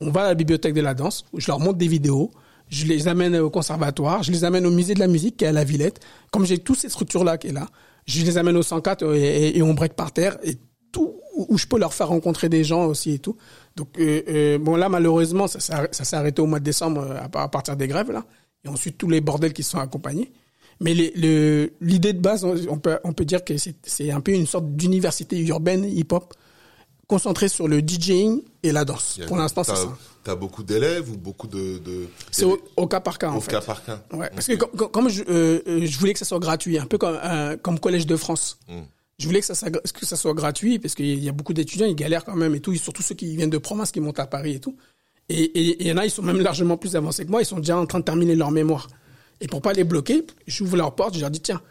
On 0.00 0.10
va 0.10 0.22
à 0.22 0.28
la 0.28 0.34
bibliothèque 0.34 0.74
de 0.74 0.80
la 0.80 0.92
danse, 0.92 1.24
où 1.32 1.38
je 1.38 1.46
leur 1.46 1.60
montre 1.60 1.78
des 1.78 1.86
vidéos. 1.86 2.32
Je 2.68 2.84
les 2.84 3.06
amène 3.06 3.36
au 3.36 3.48
conservatoire, 3.48 4.24
je 4.24 4.32
les 4.32 4.42
amène 4.42 4.66
au 4.66 4.72
musée 4.72 4.94
de 4.94 4.98
la 4.98 5.06
musique 5.06 5.36
qui 5.36 5.44
est 5.44 5.48
à 5.48 5.52
la 5.52 5.62
Villette. 5.62 6.00
Comme 6.32 6.44
j'ai 6.44 6.58
toutes 6.58 6.78
ces 6.78 6.88
structures-là 6.88 7.38
qui 7.38 7.48
est 7.48 7.52
là, 7.52 7.68
je 8.06 8.24
les 8.24 8.38
amène 8.38 8.56
au 8.56 8.62
104 8.62 9.04
euh, 9.04 9.14
et, 9.14 9.62
on 9.62 9.72
break 9.72 9.94
par 9.94 10.10
terre 10.10 10.36
et 10.42 10.56
tout 10.90 11.14
où 11.36 11.56
je 11.56 11.66
peux 11.66 11.78
leur 11.78 11.94
faire 11.94 12.08
rencontrer 12.08 12.48
des 12.48 12.64
gens 12.64 12.86
aussi 12.86 13.12
et 13.12 13.18
tout. 13.20 13.36
Donc 13.76 13.88
euh, 14.00 14.22
euh, 14.28 14.58
bon 14.58 14.74
là 14.74 14.88
malheureusement 14.88 15.46
ça, 15.46 15.60
s'est 15.90 16.16
arrêté 16.16 16.42
au 16.42 16.46
mois 16.46 16.58
de 16.58 16.64
décembre 16.64 17.06
à, 17.12 17.42
à 17.42 17.48
partir 17.48 17.76
des 17.76 17.86
grèves 17.86 18.10
là 18.10 18.24
et 18.64 18.68
ensuite 18.68 18.98
tous 18.98 19.08
les 19.08 19.20
bordels 19.20 19.52
qui 19.52 19.62
sont 19.62 19.78
accompagnés. 19.78 20.32
Mais 20.80 20.94
l'idée 20.94 22.12
de 22.12 22.20
base, 22.20 22.44
on 22.44 22.78
peut, 22.78 22.98
on 23.04 23.12
peut 23.12 23.26
dire 23.26 23.44
que 23.44 23.54
c'est 23.58 24.10
un 24.10 24.20
peu 24.20 24.32
une 24.32 24.46
sorte 24.46 24.74
d'université 24.74 25.38
urbaine 25.40 25.84
hip-hop 25.84 26.34
concentrée 27.06 27.48
sur 27.48 27.68
le 27.68 27.80
DJing 27.80 28.40
et 28.62 28.72
la 28.72 28.84
danse. 28.84 29.20
Pour 29.26 29.36
l'instant, 29.36 29.64
c'est 29.64 29.74
ça. 29.74 29.98
T'as 30.22 30.36
beaucoup 30.36 30.62
d'élèves 30.62 31.10
ou 31.10 31.16
beaucoup 31.16 31.48
de... 31.48 31.78
de 31.78 32.06
c'est 32.30 32.44
au, 32.44 32.86
cas 32.86 33.00
par 33.00 33.18
cas, 33.18 33.30
en 33.30 33.40
fait. 33.40 33.56
Au 33.56 33.58
cas 33.58 33.64
par 33.64 33.84
cas. 33.84 34.00
Ouais, 34.12 34.30
parce 34.34 34.46
que 34.46 34.54
comme, 34.54 35.08
je, 35.08 35.22
euh, 35.28 35.86
je 35.86 35.98
voulais 35.98 36.12
que 36.12 36.18
ça 36.18 36.24
soit 36.24 36.38
gratuit, 36.38 36.78
un 36.78 36.84
peu 36.86 36.98
comme, 36.98 37.18
euh, 37.24 37.56
comme 37.56 37.80
Collège 37.80 38.06
de 38.06 38.16
France. 38.16 38.58
Hmm. 38.68 38.82
Je 39.18 39.26
voulais 39.26 39.40
que 39.40 39.46
ça, 39.46 39.70
que 39.70 40.06
ça 40.06 40.16
soit 40.16 40.34
gratuit 40.34 40.78
parce 40.78 40.94
qu'il 40.94 41.22
y 41.22 41.28
a 41.28 41.32
beaucoup 41.32 41.52
d'étudiants, 41.52 41.86
ils 41.86 41.94
galèrent 41.94 42.24
quand 42.24 42.36
même 42.36 42.54
et 42.54 42.60
tout, 42.60 42.74
surtout 42.74 43.02
ceux 43.02 43.14
qui 43.14 43.34
viennent 43.36 43.50
de 43.50 43.58
province, 43.58 43.92
qui 43.92 44.00
montent 44.00 44.20
à 44.20 44.26
Paris 44.26 44.54
et 44.54 44.60
tout. 44.60 44.76
Et 45.28 45.80
il 45.80 45.86
y 45.86 45.92
en 45.92 45.96
a, 45.96 46.04
ils 46.04 46.10
sont 46.10 46.22
même 46.22 46.40
largement 46.40 46.76
plus 46.76 46.96
avancés 46.96 47.24
que 47.24 47.30
moi, 47.30 47.42
ils 47.42 47.46
sont 47.46 47.58
déjà 47.58 47.76
en 47.76 47.86
train 47.86 48.00
de 48.00 48.04
terminer 48.04 48.34
leur 48.34 48.50
mémoire. 48.50 48.88
Et 49.40 49.46
pour 49.46 49.62
pas 49.62 49.72
les 49.72 49.84
bloquer, 49.84 50.26
j'ouvre 50.46 50.76
leur 50.76 50.94
porte, 50.94 51.14
je 51.14 51.20
leur 51.20 51.30
dis, 51.30 51.40
tiens, 51.40 51.62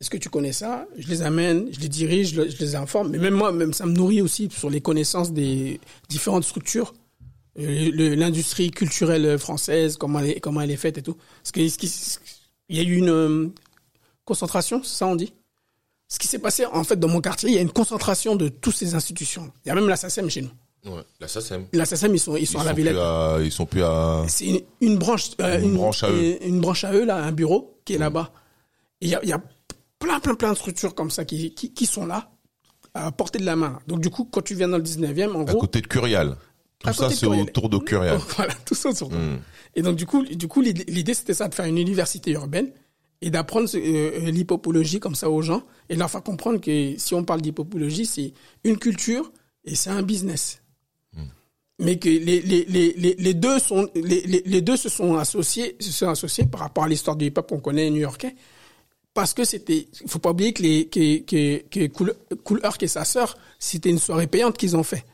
est-ce 0.00 0.08
que 0.08 0.16
tu 0.16 0.30
connais 0.30 0.52
ça? 0.52 0.86
Je 0.96 1.08
les 1.08 1.22
amène, 1.22 1.68
je 1.72 1.80
les 1.80 1.88
dirige, 1.88 2.32
je 2.32 2.58
les 2.58 2.74
informe. 2.74 3.10
Mais 3.10 3.18
même 3.18 3.34
moi, 3.34 3.52
même 3.52 3.74
ça 3.74 3.84
me 3.84 3.92
nourrit 3.92 4.22
aussi 4.22 4.48
sur 4.50 4.70
les 4.70 4.80
connaissances 4.80 5.32
des 5.32 5.78
différentes 6.08 6.44
structures, 6.44 6.94
euh, 7.58 8.16
l'industrie 8.16 8.70
culturelle 8.70 9.38
française, 9.38 9.96
comment 9.98 10.20
elle 10.20 10.30
est, 10.30 10.40
comment 10.40 10.62
elle 10.62 10.70
est 10.70 10.76
faite 10.76 10.96
et 10.96 11.02
tout. 11.02 11.16
Parce 11.42 11.52
qu'il 11.52 12.76
y 12.76 12.80
a 12.80 12.82
eu 12.82 12.96
une 12.96 13.10
euh, 13.10 13.48
concentration, 14.24 14.82
ça 14.82 15.06
on 15.06 15.16
dit? 15.16 15.34
Ce 16.08 16.18
qui 16.18 16.26
s'est 16.26 16.38
passé 16.38 16.64
en 16.64 16.82
fait 16.82 16.98
dans 16.98 17.08
mon 17.08 17.20
quartier, 17.20 17.50
il 17.50 17.54
y 17.54 17.58
a 17.58 17.62
une 17.62 17.70
concentration 17.70 18.36
de 18.36 18.48
toutes 18.48 18.76
ces 18.76 18.94
institutions. 18.94 19.52
Il 19.64 19.68
y 19.68 19.70
a 19.70 19.74
même 19.74 19.88
la 19.88 19.96
chez 19.96 20.42
nous. 20.42 20.50
Ouais, 20.84 21.02
la 21.20 21.28
SACEM. 21.28 21.66
La 21.72 21.84
SACEM, 21.84 22.14
ils 22.14 22.18
sont, 22.18 22.36
ils 22.36 22.46
sont 22.46 22.58
à 22.58 22.64
la 22.64 22.72
Villette. 22.72 22.96
ils 23.44 23.52
sont 23.52 23.66
plus 23.66 23.82
à. 23.82 24.24
C'est 24.28 24.64
une, 24.80 24.96
branche, 24.96 25.32
euh, 25.40 25.60
une, 25.60 25.74
branche 25.74 26.04
à 26.04 26.10
eux. 26.10 26.38
Une 26.42 26.60
branche 26.60 26.84
à 26.84 26.92
eux 26.94 27.04
là, 27.04 27.16
un 27.16 27.32
bureau 27.32 27.80
qui 27.84 27.94
est 27.94 27.98
mmh. 27.98 28.00
là-bas. 28.00 28.32
Il 29.02 29.08
y 29.08 29.14
a, 29.14 29.24
y 29.24 29.32
a 29.32 29.42
plein, 29.98 30.20
plein, 30.20 30.34
plein 30.34 30.52
de 30.52 30.56
structures 30.56 30.94
comme 30.94 31.10
ça 31.10 31.24
qui, 31.24 31.54
qui, 31.54 31.72
qui 31.72 31.86
sont 31.86 32.06
là 32.06 32.30
à 32.94 33.12
portée 33.12 33.38
de 33.38 33.44
la 33.44 33.56
main. 33.56 33.78
Donc 33.86 34.00
du 34.00 34.10
coup, 34.10 34.24
quand 34.24 34.42
tu 34.42 34.54
viens 34.54 34.68
dans 34.68 34.78
le 34.78 34.82
19e, 34.82 35.34
en 35.34 35.42
gros. 35.42 35.58
À 35.58 35.60
côté 35.60 35.80
de 35.80 35.86
Curial. 35.86 36.36
Tout 36.78 36.92
ça, 36.94 37.10
c'est 37.10 37.26
autour 37.26 37.68
de 37.68 37.78
Curial. 37.78 38.18
voilà, 38.36 38.54
tout 38.64 38.74
ça 38.74 38.88
autour. 38.88 39.10
Mmh. 39.10 39.38
Et 39.74 39.82
donc 39.82 39.96
du 39.96 40.06
coup, 40.06 40.24
du 40.24 40.48
coup, 40.48 40.62
l'idée 40.62 41.14
c'était 41.14 41.34
ça 41.34 41.48
de 41.48 41.54
faire 41.54 41.66
une 41.66 41.78
université 41.78 42.32
urbaine 42.32 42.72
et 43.22 43.30
d'apprendre 43.30 43.68
euh, 43.74 43.78
euh, 43.78 44.30
l'hypopologie 44.30 44.98
comme 44.98 45.14
ça 45.14 45.30
aux 45.30 45.42
gens 45.42 45.62
et 45.88 45.96
leur 45.96 46.10
faire 46.10 46.22
comprendre 46.22 46.60
que 46.60 46.94
si 46.96 47.14
on 47.14 47.22
parle 47.24 47.42
d'hypopologie, 47.42 48.06
c'est 48.06 48.32
une 48.64 48.78
culture 48.78 49.30
et 49.64 49.74
c'est 49.74 49.90
un 49.90 50.02
business. 50.02 50.59
Mais 51.80 51.98
que 51.98 52.08
les, 52.08 52.40
les, 52.40 52.64
les, 52.68 53.16
les 53.18 53.34
deux 53.34 53.58
sont 53.58 53.88
les, 53.94 54.60
deux 54.60 54.76
se 54.76 54.88
sont 54.88 55.16
associés 55.16 55.76
se 55.80 55.90
sont 55.90 56.08
associés 56.08 56.44
par 56.44 56.60
rapport 56.60 56.84
à 56.84 56.88
l'histoire 56.88 57.16
du 57.16 57.26
hip-hop 57.26 57.48
qu'on 57.48 57.58
connaît 57.58 57.90
new-yorkais. 57.90 58.36
Parce 59.14 59.34
que 59.34 59.44
c'était 59.44 59.88
faut 60.06 60.18
pas 60.18 60.30
oublier 60.30 60.52
que 60.52 60.62
les 60.62 60.86
que 60.86 61.18
que, 61.22 61.62
que 61.68 61.86
Cool, 61.88 62.14
cool 62.44 62.60
Herc 62.62 62.82
et 62.82 62.86
sa 62.86 63.04
sœur 63.04 63.36
c'était 63.58 63.90
une 63.90 63.98
soirée 63.98 64.26
payante 64.26 64.56
qu'ils 64.56 64.76
ont 64.76 64.82
fait. 64.82 65.04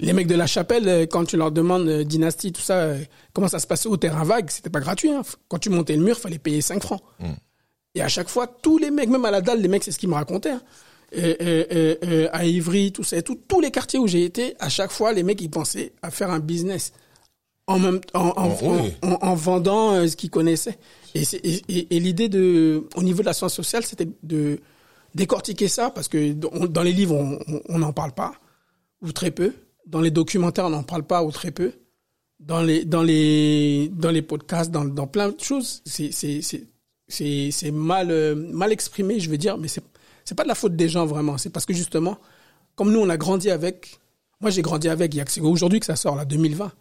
Les 0.00 0.14
mecs 0.14 0.26
de 0.26 0.34
la 0.34 0.46
chapelle 0.46 0.88
euh, 0.88 1.04
quand 1.06 1.26
tu 1.26 1.36
leur 1.36 1.52
demandes 1.52 1.86
euh, 1.88 2.04
dynastie 2.04 2.52
tout 2.52 2.62
ça 2.62 2.78
euh, 2.78 3.04
comment 3.34 3.48
ça 3.48 3.58
se 3.58 3.66
passait 3.66 3.86
au 3.86 3.98
terrain 3.98 4.24
vague 4.24 4.48
c'était 4.48 4.70
pas 4.70 4.80
gratuit 4.80 5.10
hein. 5.10 5.20
quand 5.48 5.58
tu 5.58 5.68
montais 5.68 5.94
le 5.94 6.02
mur 6.02 6.18
fallait 6.18 6.38
payer 6.38 6.62
5 6.62 6.82
francs. 6.82 7.02
Et 7.94 8.00
à 8.00 8.08
chaque 8.08 8.30
fois 8.30 8.46
tous 8.46 8.78
les 8.78 8.90
mecs 8.90 9.10
même 9.10 9.26
à 9.26 9.30
la 9.30 9.42
dalle 9.42 9.60
les 9.60 9.68
mecs 9.68 9.84
c'est 9.84 9.92
ce 9.92 9.98
qu'ils 9.98 10.08
me 10.08 10.14
racontaient 10.14 10.52
hein. 10.52 10.62
À 12.32 12.44
Ivry 12.44 12.92
tout 12.92 13.04
ça 13.04 13.20
tout, 13.22 13.38
tous 13.48 13.60
les 13.60 13.70
quartiers 13.70 13.98
où 13.98 14.06
j'ai 14.06 14.24
été 14.24 14.54
à 14.58 14.68
chaque 14.68 14.90
fois 14.90 15.12
les 15.12 15.22
mecs 15.22 15.40
ils 15.40 15.50
pensaient 15.50 15.92
à 16.02 16.10
faire 16.10 16.30
un 16.30 16.40
business 16.40 16.92
en 17.66 17.78
même 17.78 18.00
en, 18.12 18.28
en, 18.36 18.48
oui. 18.62 18.92
en, 19.02 19.12
en 19.22 19.34
vendant 19.34 19.94
euh, 19.94 20.06
ce 20.06 20.16
qu'ils 20.16 20.28
connaissaient. 20.30 20.78
Et, 21.14 21.22
l'idée 22.00 22.28
de, 22.28 22.86
au 22.96 23.02
niveau 23.02 23.20
de 23.20 23.26
la 23.26 23.32
science 23.32 23.54
sociale, 23.54 23.84
c'était 23.84 24.08
de 24.22 24.58
décortiquer 25.14 25.68
ça 25.68 25.88
parce 25.90 26.08
que 26.08 26.32
dans, 26.32 26.82
les 26.82 26.92
livres 26.92 27.14
on- 27.68 27.78
n'en 27.78 27.92
parle 27.92 28.12
pas 28.12 28.34
ou 29.00 29.12
très 29.12 29.30
peu, 29.30 29.54
dans 29.86 30.00
les 30.02 30.10
documentaires 30.10 30.66
on 30.66 30.70
n'en 30.70 30.82
parle 30.82 31.04
pas 31.04 31.22
ou 31.24 31.30
très 31.30 31.52
peu, 31.52 31.72
dans 32.40 32.60
les 32.62 32.84
dans 32.84 33.02
les 33.02 33.88
dans 33.94 34.10
les 34.10 34.22
podcasts, 34.22 34.70
dans, 34.70 34.84
dans 34.84 35.06
plein 35.06 35.30
de 35.30 35.40
choses, 35.40 35.80
c'est 35.86 36.12
c'est 36.12 36.42
c'est 36.42 36.64
c'est 37.08 37.50
c'est 37.50 37.70
mal 37.70 38.10
euh, 38.10 38.34
mal 38.34 38.72
exprimé, 38.72 39.20
je 39.20 39.30
veux 39.30 39.38
dire, 39.38 39.56
mais 39.56 39.68
c'est 39.68 39.84
c'est 40.24 40.34
pas 40.34 40.42
de 40.44 40.48
la 40.48 40.54
faute 40.54 40.74
des 40.76 40.88
gens 40.88 41.06
vraiment, 41.06 41.38
c'est 41.38 41.50
parce 41.50 41.66
que 41.66 41.74
justement, 41.74 42.18
comme 42.76 42.92
nous 42.92 43.00
on 43.00 43.08
a 43.08 43.16
grandi 43.16 43.50
avec, 43.50 43.98
moi 44.40 44.50
j'ai 44.50 44.62
grandi 44.62 44.88
avec, 44.88 45.14
il 45.14 45.18
y 45.18 45.20
a 45.20 45.24
que 45.24 45.32
c'est 45.32 45.40
aujourd'hui 45.40 45.80
que 45.80 45.86
ça 45.86 45.96
sort 45.96 46.16
là, 46.16 46.24
2020. 46.24 46.72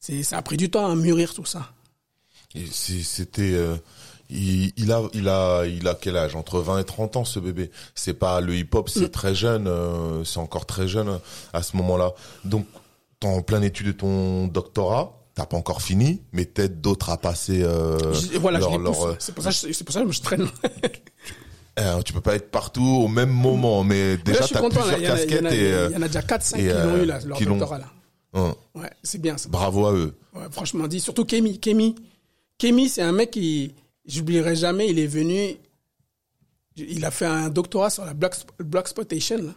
C'est 0.00 0.22
ça 0.22 0.38
a 0.38 0.42
pris 0.42 0.56
du 0.56 0.70
temps 0.70 0.86
à 0.90 0.94
mûrir 0.94 1.34
tout 1.34 1.44
ça. 1.44 1.72
Et 2.54 2.64
C'était, 2.66 3.52
euh, 3.52 3.76
il, 4.30 4.72
il 4.76 4.92
a, 4.92 5.02
il 5.12 5.28
a, 5.28 5.64
il 5.66 5.86
a 5.88 5.94
quel 5.94 6.16
âge? 6.16 6.34
Entre 6.36 6.60
20 6.60 6.78
et 6.80 6.84
30 6.84 7.16
ans, 7.16 7.24
ce 7.24 7.38
bébé. 7.40 7.70
C'est 7.94 8.14
pas 8.14 8.40
le 8.40 8.54
hip-hop, 8.54 8.88
c'est 8.88 9.10
très 9.10 9.34
jeune, 9.34 9.66
euh, 9.66 10.22
c'est 10.24 10.38
encore 10.38 10.64
très 10.66 10.86
jeune 10.88 11.18
à 11.52 11.62
ce 11.62 11.76
moment-là. 11.78 12.12
Donc, 12.44 12.66
t'es 13.20 13.26
en 13.28 13.42
pleine 13.42 13.64
étude 13.64 13.88
de 13.88 13.92
ton 13.92 14.46
doctorat, 14.46 15.18
t'as 15.34 15.46
pas 15.46 15.56
encore 15.56 15.82
fini, 15.82 16.22
mais 16.32 16.44
peut-être 16.46 16.80
d'autres 16.80 17.10
à 17.10 17.16
passer. 17.18 17.62
Euh, 17.62 17.98
voilà, 18.40 18.58
leur- 18.60 18.78
leur, 18.78 18.92
euh, 19.02 19.12
pour 19.14 19.22
c'est 19.22 19.32
pour 19.84 19.92
ça 19.92 20.04
que 20.04 20.12
je 20.12 20.20
traîne. 20.22 20.48
Euh, 21.78 22.02
tu 22.02 22.12
peux 22.12 22.20
pas 22.20 22.34
être 22.34 22.50
partout 22.50 22.82
au 22.84 23.08
même 23.08 23.30
moment, 23.30 23.84
mais 23.84 24.16
déjà 24.18 24.42
suis 24.44 24.54
t'as 24.54 24.60
content. 24.60 24.84
là. 24.84 24.92
plusieurs 24.94 25.00
Il 25.00 25.04
y 25.04 25.10
en 25.10 25.14
a- 25.14 25.22
il 25.22 25.24
y 25.24 25.28
casquettes 25.28 25.52
euh, 25.52 25.86
il 25.90 25.94
y 25.94 25.96
en 25.98 26.02
a 26.02 26.06
déjà 26.06 26.20
4-5 26.22 26.56
et, 26.56 26.60
qui 26.60 26.68
l'ont 26.68 26.74
euh, 26.74 27.02
eu 27.02 27.06
là, 27.06 27.18
leur 27.24 27.38
doctorat 27.40 27.78
là. 27.78 27.86
hein, 28.34 28.54
Ouais, 28.74 28.90
c'est 29.02 29.20
bien 29.20 29.36
ça. 29.36 29.48
bravo 29.48 29.86
à 29.86 29.92
eux. 29.94 30.14
Ouais, 30.34 30.42
franchement 30.50 30.86
dit, 30.88 31.00
surtout 31.00 31.24
Kémy. 31.24 31.58
Kémy, 31.58 31.94
Kémy, 32.58 32.88
c'est 32.88 33.02
un 33.02 33.12
mec 33.12 33.30
qui, 33.30 33.74
j'oublierai 34.06 34.56
jamais, 34.56 34.88
il 34.88 34.98
est 34.98 35.06
venu, 35.06 35.56
il 36.76 37.04
a 37.04 37.10
fait 37.10 37.26
un 37.26 37.48
doctorat 37.48 37.90
sur 37.90 38.04
la 38.04 38.14
block, 38.14 38.34
block 38.60 38.82
exploitation. 38.82 39.54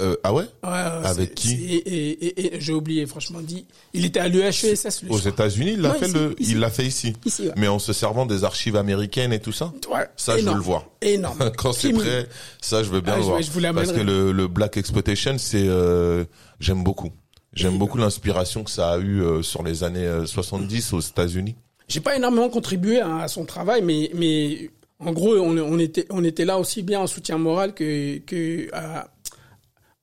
Euh, 0.00 0.16
ah 0.24 0.32
ouais 0.32 0.44
Ouais, 0.62 0.70
ouais, 0.70 1.06
Avec 1.06 1.34
qui 1.34 1.52
Et, 1.62 1.74
et, 1.76 2.10
et, 2.26 2.56
et 2.56 2.60
j'ai 2.60 2.72
oublié, 2.72 3.04
franchement 3.06 3.40
dit. 3.42 3.66
Il 3.92 4.06
était 4.06 4.18
à 4.20 4.28
l'UHESS, 4.28 5.02
lui. 5.02 5.10
Aux 5.10 5.18
je. 5.18 5.28
États-Unis, 5.28 5.72
il 5.74 5.80
l'a 5.82 5.92
fait 5.92 6.06
ici, 6.06 6.14
le, 6.14 6.34
ici. 6.40 6.52
il 6.52 6.58
l'a 6.58 6.70
fait 6.70 6.86
ici. 6.86 7.12
Ici, 7.26 7.42
ouais. 7.42 7.52
Mais 7.56 7.68
en 7.68 7.78
se 7.78 7.92
servant 7.92 8.24
des 8.24 8.44
archives 8.44 8.76
américaines 8.76 9.32
et 9.34 9.40
tout 9.40 9.52
ça. 9.52 9.72
Ouais, 9.92 10.06
Ça, 10.16 10.32
je 10.32 10.36
veux 10.38 10.42
énorme. 10.44 10.56
le 10.58 10.64
voir. 10.64 10.86
Énorme. 11.02 11.50
Quand 11.58 11.72
c'est 11.74 11.92
prêt, 11.92 12.26
ça, 12.62 12.82
je 12.82 12.88
veux 12.90 13.02
bien 13.02 13.12
Ah, 13.12 13.16
le 13.16 13.22
je- 13.22 13.28
voir. 13.28 13.42
je 13.42 13.50
vous 13.50 13.60
Parce 13.74 13.92
que 13.92 14.00
le, 14.00 14.32
le 14.32 14.48
Black 14.48 14.78
Exploitation, 14.78 15.36
c'est, 15.38 15.68
euh, 15.68 16.24
j'aime 16.60 16.82
beaucoup. 16.82 17.10
J'aime 17.52 17.76
beaucoup 17.78 17.98
l'inspiration 17.98 18.64
que 18.64 18.70
ça 18.70 18.92
a 18.92 18.98
eu 18.98 19.20
euh, 19.22 19.42
sur 19.42 19.62
les 19.62 19.84
années 19.84 20.06
euh, 20.06 20.24
70 20.26 20.94
aux 20.94 21.00
États-Unis. 21.00 21.56
J'ai 21.88 22.00
pas 22.00 22.16
énormément 22.16 22.48
contribué 22.48 23.00
à, 23.00 23.18
à 23.18 23.28
son 23.28 23.44
travail, 23.44 23.82
mais, 23.82 24.10
mais 24.14 24.70
en 24.98 25.12
gros, 25.12 25.36
on, 25.36 25.56
on 25.58 25.78
était, 25.78 26.06
on 26.08 26.24
était 26.24 26.46
là 26.46 26.58
aussi 26.58 26.82
bien 26.82 27.00
en 27.00 27.06
soutien 27.06 27.36
moral 27.36 27.74
que, 27.74 28.16
que 28.18 28.68
à, 28.72 29.08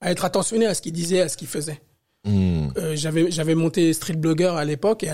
à 0.01 0.11
être 0.11 0.25
attentionné 0.25 0.65
à 0.65 0.73
ce 0.73 0.81
qu'il 0.81 0.93
disait, 0.93 1.21
à 1.21 1.29
ce 1.29 1.37
qu'il 1.37 1.47
faisait. 1.47 1.81
Hmm. 2.23 2.67
Euh, 2.77 2.95
j'avais, 2.95 3.31
j'avais 3.31 3.55
monté 3.55 3.93
Street 3.93 4.13
Blogger 4.13 4.53
à 4.55 4.63
l'époque 4.65 5.03
et, 5.03 5.11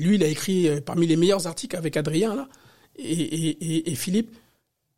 lui, 0.00 0.16
il 0.16 0.22
a 0.22 0.26
écrit 0.28 0.68
euh, 0.68 0.80
parmi 0.80 1.06
les 1.06 1.16
meilleurs 1.16 1.46
articles 1.46 1.76
avec 1.76 1.96
Adrien 1.96 2.34
là 2.36 2.48
et, 2.96 3.02
et, 3.12 3.48
et, 3.48 3.90
et 3.90 3.94
Philippe. 3.94 4.34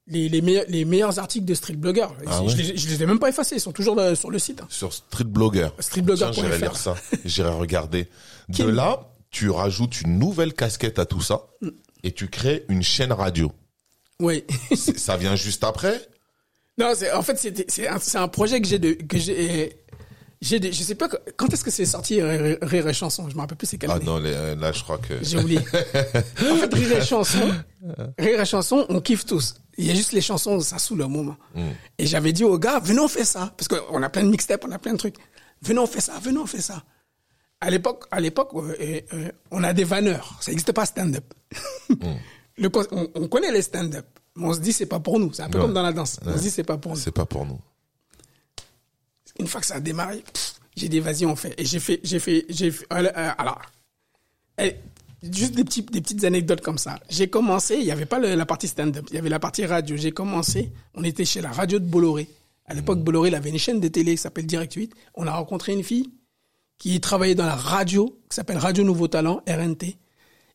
Les, 0.08 0.28
les, 0.28 0.40
meilleurs, 0.40 0.66
les 0.68 0.84
meilleurs 0.84 1.18
articles 1.18 1.44
de 1.46 1.54
Street 1.54 1.72
Blogger. 1.74 2.06
Ah 2.26 2.40
je, 2.46 2.56
les, 2.56 2.76
je 2.76 2.88
les 2.88 3.02
ai 3.02 3.06
même 3.06 3.18
pas 3.18 3.28
effacés, 3.28 3.56
ils 3.56 3.60
sont 3.60 3.72
toujours 3.72 3.96
dans- 3.96 4.14
sur 4.14 4.30
le 4.30 4.38
site. 4.38 4.60
hein. 4.60 4.66
Sur 4.70 4.92
Street 4.92 5.24
Blogger. 5.24 5.68
Streetblogger.fr. 5.80 6.30
Tiens, 6.32 6.44
j'irai 6.44 6.58
lire 6.58 6.76
ça. 6.76 6.94
J'irai 7.24 7.50
regarder. 7.50 8.06
De 8.50 8.62
là, 8.64 9.08
tu 9.30 9.50
rajoutes 9.50 10.02
une 10.02 10.18
nouvelle 10.20 10.54
casquette 10.54 10.98
à 11.00 11.06
tout 11.06 11.20
ça 11.22 11.46
Mm. 11.60 11.70
et 12.04 12.12
tu 12.12 12.28
crées 12.28 12.64
une 12.68 12.84
chaîne 12.84 13.12
radio. 13.12 13.50
Oui. 14.20 14.44
Ça 14.76 15.16
vient 15.16 15.34
juste 15.34 15.64
après 15.64 16.00
Non, 16.78 16.92
c'est 16.94 17.10
en 17.12 17.22
fait 17.22 17.36
c'est 17.68 17.88
un, 17.88 17.98
c'est 17.98 18.18
un 18.18 18.28
projet 18.28 18.60
que 18.60 18.66
j'ai 18.68 18.78
de 18.78 18.92
que 18.92 19.18
j'ai 19.18 19.78
j'ai 20.42 20.60
des- 20.60 20.70
je 20.72 20.82
sais 20.82 20.94
pas 20.94 21.08
quand 21.36 21.50
est-ce 21.52 21.64
que 21.64 21.70
c'est 21.70 21.86
sorti 21.86 22.20
Rire 22.22 22.58
Rire 22.60 22.88
et 22.88 22.92
chanson, 22.92 23.28
je 23.30 23.34
me 23.34 23.40
rappelle 23.40 23.56
plus 23.56 23.66
c'est 23.66 23.78
quelle 23.78 23.90
Ah 23.90 23.98
non, 23.98 24.18
les- 24.18 24.54
là, 24.54 24.70
je 24.72 24.82
crois 24.82 24.98
que... 24.98 25.14
J'ai 25.22 25.38
oublié. 25.38 25.58
en 26.50 26.56
fait 26.56 26.74
Rire 26.74 26.98
et 26.98 27.04
chanson, 27.04 27.50
Rire 28.18 28.40
et 28.40 28.44
chanson, 28.44 28.84
on 28.90 29.00
kiffe 29.00 29.24
tous. 29.24 29.54
Il 29.78 29.86
y 29.86 29.90
a 29.90 29.94
juste 29.94 30.12
les 30.12 30.20
chansons, 30.20 30.60
ça 30.60 30.78
saoule 30.78 31.02
au 31.02 31.08
moment. 31.08 31.36
Et 31.98 32.06
j'avais 32.06 32.32
dit 32.34 32.44
aux 32.44 32.58
gars, 32.58 32.78
venez 32.80 33.00
on 33.00 33.08
fait 33.08 33.24
ça 33.24 33.54
parce 33.56 33.68
qu'on 33.68 34.02
a 34.02 34.08
plein 34.10 34.24
de 34.24 34.28
mixtapes, 34.30 34.64
on 34.68 34.72
a 34.72 34.78
plein 34.78 34.92
de 34.92 34.98
trucs. 34.98 35.16
Venez 35.62 35.78
on 35.78 35.86
fait 35.86 36.00
ça, 36.02 36.12
venez 36.22 36.38
on 36.38 36.46
fait 36.46 36.60
ça. 36.60 36.82
À 37.62 37.70
l'époque, 37.70 38.04
à 38.10 38.20
l'époque, 38.20 38.50
euh, 38.54 38.76
euh, 38.78 39.00
euh, 39.14 39.28
on 39.50 39.64
a 39.64 39.72
des 39.72 39.84
vanneurs. 39.84 40.36
Ça 40.42 40.50
n'existe 40.50 40.72
pas 40.72 40.84
stand-up. 40.84 41.24
Le 42.58 42.68
con- 42.68 42.86
on, 42.90 43.08
on 43.14 43.28
connaît 43.28 43.50
les 43.52 43.62
stand-up, 43.62 44.06
on 44.38 44.52
se 44.52 44.60
dit 44.60 44.72
c'est 44.72 44.86
pas 44.86 45.00
pour 45.00 45.18
nous. 45.18 45.32
C'est 45.32 45.42
un 45.42 45.48
peu 45.50 45.58
Ouais. 45.58 45.64
comme 45.64 45.74
dans 45.74 45.82
la 45.82 45.92
danse. 45.92 46.18
On 46.24 46.36
se 46.36 46.42
dit 46.42 46.50
c'est 46.50 46.64
pas 46.64 46.76
pour 46.78 46.92
nous 46.92 46.98
C'est 46.98 47.10
pas 47.12 47.26
pour 47.26 47.44
nous. 47.46 47.58
une 49.38 49.46
fois 49.46 49.60
que 49.60 49.66
ça 49.66 49.76
a 49.76 49.80
démarré, 49.80 50.22
j'ai 50.76 50.88
dit 50.88 51.00
vas-y 51.00 51.26
on 51.26 51.36
fait. 51.36 51.54
Et 51.58 51.64
j'ai 51.64 51.80
fait, 51.80 52.00
j'ai 52.02 52.18
fait, 52.18 52.46
j'ai 52.48 52.70
fait. 52.70 52.86
euh, 52.92 53.10
euh, 53.16 53.30
alors, 53.38 53.60
eh, 54.58 54.76
juste 55.22 55.54
des 55.54 55.64
petits, 55.64 55.82
des 55.82 56.00
petites 56.00 56.24
anecdotes 56.24 56.60
comme 56.62 56.78
ça. 56.78 56.98
J'ai 57.10 57.28
commencé, 57.28 57.76
il 57.76 57.84
y 57.84 57.90
avait 57.90 58.06
pas 58.06 58.18
le- 58.18 58.34
la 58.34 58.46
partie 58.46 58.68
stand-up, 58.68 59.06
il 59.10 59.14
y 59.16 59.18
avait 59.18 59.28
la 59.28 59.38
partie 59.38 59.64
radio. 59.66 59.96
J'ai 59.96 60.12
commencé, 60.12 60.72
on 60.94 61.04
était 61.04 61.24
chez 61.24 61.40
la 61.40 61.50
radio 61.50 61.78
de 61.78 61.84
Bolloré. 61.86 62.28
À 62.66 62.74
l'époque, 62.74 63.00
Bolloré, 63.00 63.28
il 63.28 63.34
avait 63.34 63.50
une 63.50 63.58
chaîne 63.58 63.78
de 63.80 63.88
télé 63.88 64.12
qui 64.12 64.18
s'appelle 64.22 64.46
Direct 64.46 64.72
8. 64.74 64.92
On 65.14 65.26
a 65.26 65.32
rencontré 65.32 65.72
une 65.72 65.84
fille 65.84 66.10
qui 66.78 67.00
travaillait 67.00 67.34
dans 67.34 67.46
la 67.46 67.54
radio, 67.54 68.18
qui 68.28 68.34
s'appelle 68.36 68.58
Radio 68.58 68.82
Nouveau 68.84 69.06
Talent, 69.08 69.40
RNT. 69.46 69.96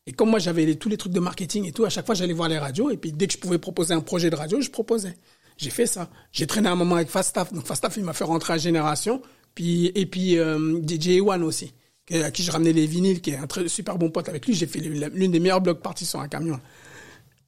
Et 0.08 0.14
comme 0.14 0.30
moi, 0.30 0.40
j'avais 0.40 0.76
tous 0.76 0.90
les 0.90 0.98
trucs 0.98 1.14
de 1.14 1.20
marketing 1.20 1.66
et 1.66 1.72
tout, 1.72 1.86
à 1.86 1.90
chaque 1.90 2.06
fois, 2.06 2.16
j'allais 2.16 2.34
voir 2.34 2.50
les 2.50 2.58
radios. 2.58 2.90
Et 2.90 2.98
puis, 2.98 3.12
dès 3.12 3.28
que 3.28 3.34
je 3.34 3.38
pouvais 3.38 3.60
proposer 3.60 3.94
un 3.94 4.02
projet 4.02 4.30
de 4.30 4.36
radio, 4.36 4.60
je 4.60 4.70
proposais. 4.70 5.16
J'ai 5.58 5.70
fait 5.70 5.86
ça. 5.86 6.10
J'ai 6.32 6.48
traîné 6.48 6.70
un 6.70 6.76
moment 6.76 6.96
avec 6.96 7.10
Fastaf. 7.10 7.54
Donc, 7.54 7.66
Fastaf, 7.66 7.98
il 7.98 8.04
m'a 8.04 8.14
fait 8.14 8.24
rentrer 8.24 8.54
à 8.54 8.58
Génération. 8.58 9.22
Puis, 9.54 9.92
et 9.94 10.06
puis, 10.08 10.40
euh, 10.40 10.82
DJ 10.82 11.22
One 11.22 11.44
aussi, 11.44 11.74
à 12.12 12.32
qui 12.32 12.42
je 12.42 12.52
ramenais 12.52 12.74
les 12.74 12.88
vinyles, 12.88 13.22
qui 13.22 13.32
est 13.32 13.38
un 13.38 13.48
très 13.48 13.68
super 13.68 13.98
bon 13.98 14.10
pote 14.10 14.28
avec 14.28 14.48
lui. 14.48 14.56
J'ai 14.56 14.66
fait 14.66 14.80
l'une 14.80 15.32
des 15.32 15.40
meilleures 15.40 15.62
blocs 15.62 15.82
parties 15.82 16.06
sur 16.06 16.20
un 16.20 16.28
camion. 16.28 16.60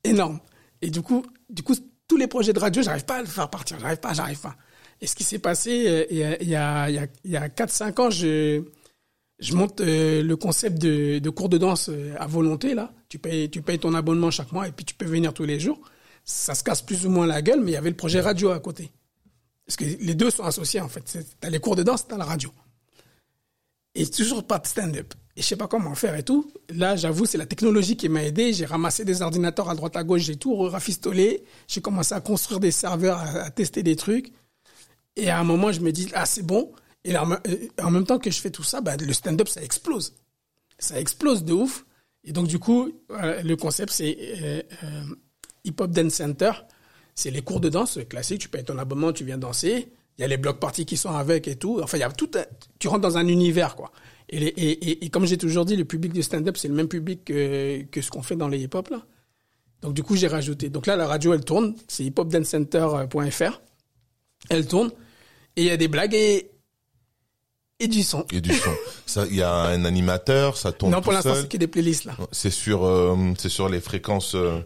Énorme. 0.04 0.40
Et 0.82 0.92
du 0.92 1.02
coup, 1.02 1.26
du 1.50 1.64
coup, 1.64 1.76
tous 2.08 2.18
les 2.18 2.28
projets 2.28 2.54
de 2.54 2.60
radio, 2.60 2.84
j'arrive 2.84 3.06
pas 3.06 3.18
à 3.18 3.22
le 3.22 3.28
faire 3.28 3.50
partir. 3.50 3.80
J'arrive 3.80 4.00
pas, 4.00 4.14
j'arrive 4.14 4.40
pas. 4.40 4.56
Et 5.02 5.08
ce 5.08 5.16
qui 5.16 5.24
s'est 5.24 5.40
passé, 5.40 5.86
euh, 5.88 6.06
il 6.12 6.18
y 6.50 6.56
a, 6.56 6.84
a, 6.84 6.90
il 6.90 7.32
y 7.32 7.38
a 7.38 7.48
4-5 7.50 8.00
ans, 8.02 8.10
je, 8.12 8.64
je 9.40 9.54
monte 9.56 9.82
euh, 9.82 10.22
le 10.24 10.36
concept 10.38 10.80
de, 10.82 11.20
de 11.20 11.30
cours 11.30 11.50
de 11.50 11.58
danse 11.58 11.90
euh, 11.90 12.16
à 12.20 12.28
volonté 12.28 12.74
là. 12.76 12.94
Tu 13.10 13.20
payes, 13.20 13.50
tu 13.50 13.62
payes 13.62 13.80
ton 13.80 13.94
abonnement 13.94 14.32
chaque 14.32 14.52
mois 14.52 14.68
et 14.68 14.72
puis 14.72 14.86
tu 14.86 14.94
peux 14.96 15.06
venir 15.06 15.34
tous 15.34 15.46
les 15.46 15.60
jours. 15.60 15.82
Ça 16.24 16.56
se 16.56 16.64
casse 16.64 16.82
plus 16.82 17.06
ou 17.06 17.10
moins 17.10 17.26
la 17.26 17.42
gueule, 17.42 17.60
mais 17.62 17.72
il 17.72 17.74
y 17.74 17.78
avait 17.78 17.90
le 17.90 17.96
projet 17.98 18.22
radio 18.22 18.52
à 18.52 18.60
côté. 18.60 18.92
Parce 19.66 19.76
que 19.78 19.84
les 19.86 20.16
deux 20.16 20.30
sont 20.30 20.44
associés 20.44 20.82
en 20.82 20.88
fait. 20.90 21.04
C'est- 21.06 21.40
T'as 21.40 21.50
les 21.50 21.60
cours 21.60 21.76
de 21.76 21.84
danse, 21.84 22.08
t'as 22.08 22.18
la 22.18 22.26
radio. 22.26 22.52
Et 23.96 24.08
toujours 24.08 24.44
pas 24.46 24.60
de 24.60 24.68
stand-up. 24.68 25.14
Et 25.36 25.42
je 25.42 25.48
sais 25.48 25.56
pas 25.56 25.68
comment 25.68 25.94
faire 25.96 26.16
et 26.16 26.24
tout. 26.24 26.52
Là, 26.70 26.96
j'avoue, 26.96 27.26
c'est 27.26 27.38
la 27.38 27.46
technologie 27.46 27.96
qui 27.98 28.08
m'a 28.10 28.24
aidé. 28.24 28.54
J'ai 28.54 28.66
ramassé 28.66 29.04
des 29.06 29.22
ordinateurs 29.22 29.70
à 29.70 29.76
droite 29.76 29.96
à 29.96 30.04
gauche, 30.04 30.22
j'ai 30.22 30.36
tout 30.36 30.56
rafistolé. 30.56 31.44
J'ai 31.68 31.82
commencé 31.82 32.14
à 32.14 32.22
construire 32.22 32.60
des 32.60 32.72
serveurs, 32.72 33.18
à, 33.18 33.30
à 33.44 33.50
tester 33.52 33.84
des 33.84 33.96
trucs. 33.96 34.32
Et 35.16 35.30
à 35.30 35.40
un 35.40 35.44
moment, 35.44 35.72
je 35.72 35.80
me 35.82 35.92
dis, 35.92 36.10
ah, 36.14 36.26
c'est 36.26 36.44
bon. 36.46 36.72
Et 37.06 37.16
en 37.18 37.26
me- 37.26 37.38
en 37.82 37.92
même 37.92 38.06
temps 38.06 38.20
que 38.20 38.32
je 38.32 38.40
fais 38.40 38.50
tout 38.52 38.64
ça, 38.64 38.82
bah, 38.82 38.96
le 38.98 39.14
stand-up, 39.14 39.48
ça 39.48 39.62
explose. 39.62 40.14
Ça 40.80 41.00
explose 41.00 41.44
de 41.44 41.54
ouf. 41.54 41.86
Et 42.24 42.32
donc, 42.32 42.48
du 42.48 42.60
coup, 42.60 42.92
euh, 43.12 43.42
le 43.44 43.56
concept, 43.58 43.92
c'est 43.92 44.18
euh, 44.42 44.62
euh, 44.84 45.04
Hip 45.66 45.76
Hop 45.80 45.92
Dance 45.92 46.14
Center. 46.14 46.52
C'est 47.16 47.30
les 47.32 47.42
cours 47.42 47.60
de 47.60 47.70
danse 47.70 48.00
classiques. 48.10 48.40
Tu 48.42 48.50
payes 48.50 48.64
ton 48.64 48.78
abonnement, 48.78 49.12
tu 49.12 49.26
viens 49.26 49.38
danser. 49.38 49.90
Il 50.18 50.22
y 50.22 50.24
a 50.24 50.28
les 50.28 50.38
blocs 50.38 50.60
parties 50.60 50.86
qui 50.86 50.96
sont 50.96 51.12
avec 51.12 51.48
et 51.48 51.56
tout. 51.58 51.80
Enfin, 51.84 51.98
il 51.98 52.02
y 52.02 52.04
a 52.04 52.12
tout. 52.12 52.30
tu 52.80 52.88
rentres 52.88 53.02
dans 53.02 53.18
un 53.18 53.28
univers, 53.28 53.76
quoi. 53.76 53.92
Et, 54.30 54.38
et, 54.46 55.06
et, 55.06 55.10
comme 55.10 55.26
j'ai 55.26 55.38
toujours 55.38 55.66
dit, 55.66 55.76
le 55.76 55.86
public 55.86 56.14
du 56.14 56.24
stand-up, 56.24 56.56
c'est 56.58 56.70
le 56.70 56.74
même 56.74 56.88
public 56.88 57.26
que, 57.26 57.84
que 57.84 58.02
ce 58.02 58.10
qu'on 58.10 58.24
fait 58.24 58.36
dans 58.38 58.48
les 58.48 58.60
hip-hop, 58.62 58.90
là. 58.90 59.06
Donc, 59.82 59.94
du 59.94 60.02
coup, 60.02 60.16
j'ai 60.16 60.28
rajouté. 60.28 60.70
Donc 60.70 60.88
là, 60.88 60.96
la 60.96 61.06
radio, 61.08 61.34
elle 61.34 61.44
tourne. 61.44 61.76
C'est 61.90 62.06
hiphopdancecenter.fr. 62.06 63.62
Elle 64.50 64.66
tourne. 64.68 64.92
Et 65.56 65.64
il 65.64 65.68
y 65.68 65.72
a 65.72 65.78
des 65.78 65.88
blagues 65.90 66.14
et, 66.16 66.50
et 67.80 67.88
du 67.88 68.04
son. 68.04 68.26
Et 68.32 68.40
du 68.42 68.54
son. 68.54 68.72
Ça, 69.06 69.26
il 69.30 69.36
y 69.36 69.42
a 69.42 69.52
un 69.54 69.84
animateur, 69.86 70.58
ça 70.58 70.72
tourne 70.72 70.92
Non, 70.92 71.02
pour 71.02 71.12
l'instant, 71.14 71.36
c'est 71.36 71.50
que 71.50 71.58
des 71.58 71.68
playlists 71.68 72.06
là. 72.06 72.16
C'est 72.32 72.50
sur, 72.50 72.86
euh, 72.86 73.16
c'est 73.38 73.50
sur 73.50 73.68
les 73.70 73.80
fréquences. 73.82 74.36
euh, 74.36 74.60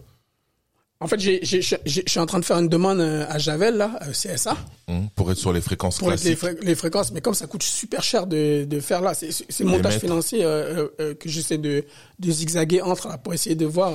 En 1.00 1.06
fait, 1.08 1.18
je 1.20 2.02
suis 2.06 2.20
en 2.20 2.26
train 2.26 2.38
de 2.40 2.44
faire 2.44 2.58
une 2.58 2.68
demande 2.68 3.00
euh, 3.00 3.24
à 3.28 3.38
Javel 3.38 3.76
là, 3.76 3.98
CSA, 4.12 4.56
hum, 4.88 5.08
pour 5.16 5.30
être 5.32 5.38
sur 5.38 5.52
les 5.52 5.60
fréquences 5.60 5.98
pour 5.98 6.10
les, 6.10 6.16
classiques. 6.16 6.38
fré- 6.38 6.58
les 6.60 6.74
fréquences. 6.74 7.12
Mais 7.12 7.20
comme 7.20 7.34
ça 7.34 7.46
coûte 7.46 7.62
super 7.62 8.02
cher 8.02 8.26
de, 8.26 8.64
de 8.64 8.80
faire 8.80 9.00
là, 9.00 9.14
c'est 9.14 9.28
le 9.28 9.34
Les 9.60 9.64
montage 9.64 9.94
mettre. 9.94 10.00
financier 10.06 10.40
euh, 10.44 10.88
que 11.14 11.28
j'essaie 11.28 11.58
de, 11.58 11.84
de 12.18 12.30
zigzaguer 12.30 12.82
entre 12.82 13.08
là 13.08 13.16
pour 13.18 13.32
essayer 13.34 13.56
de 13.56 13.66
voir. 13.66 13.94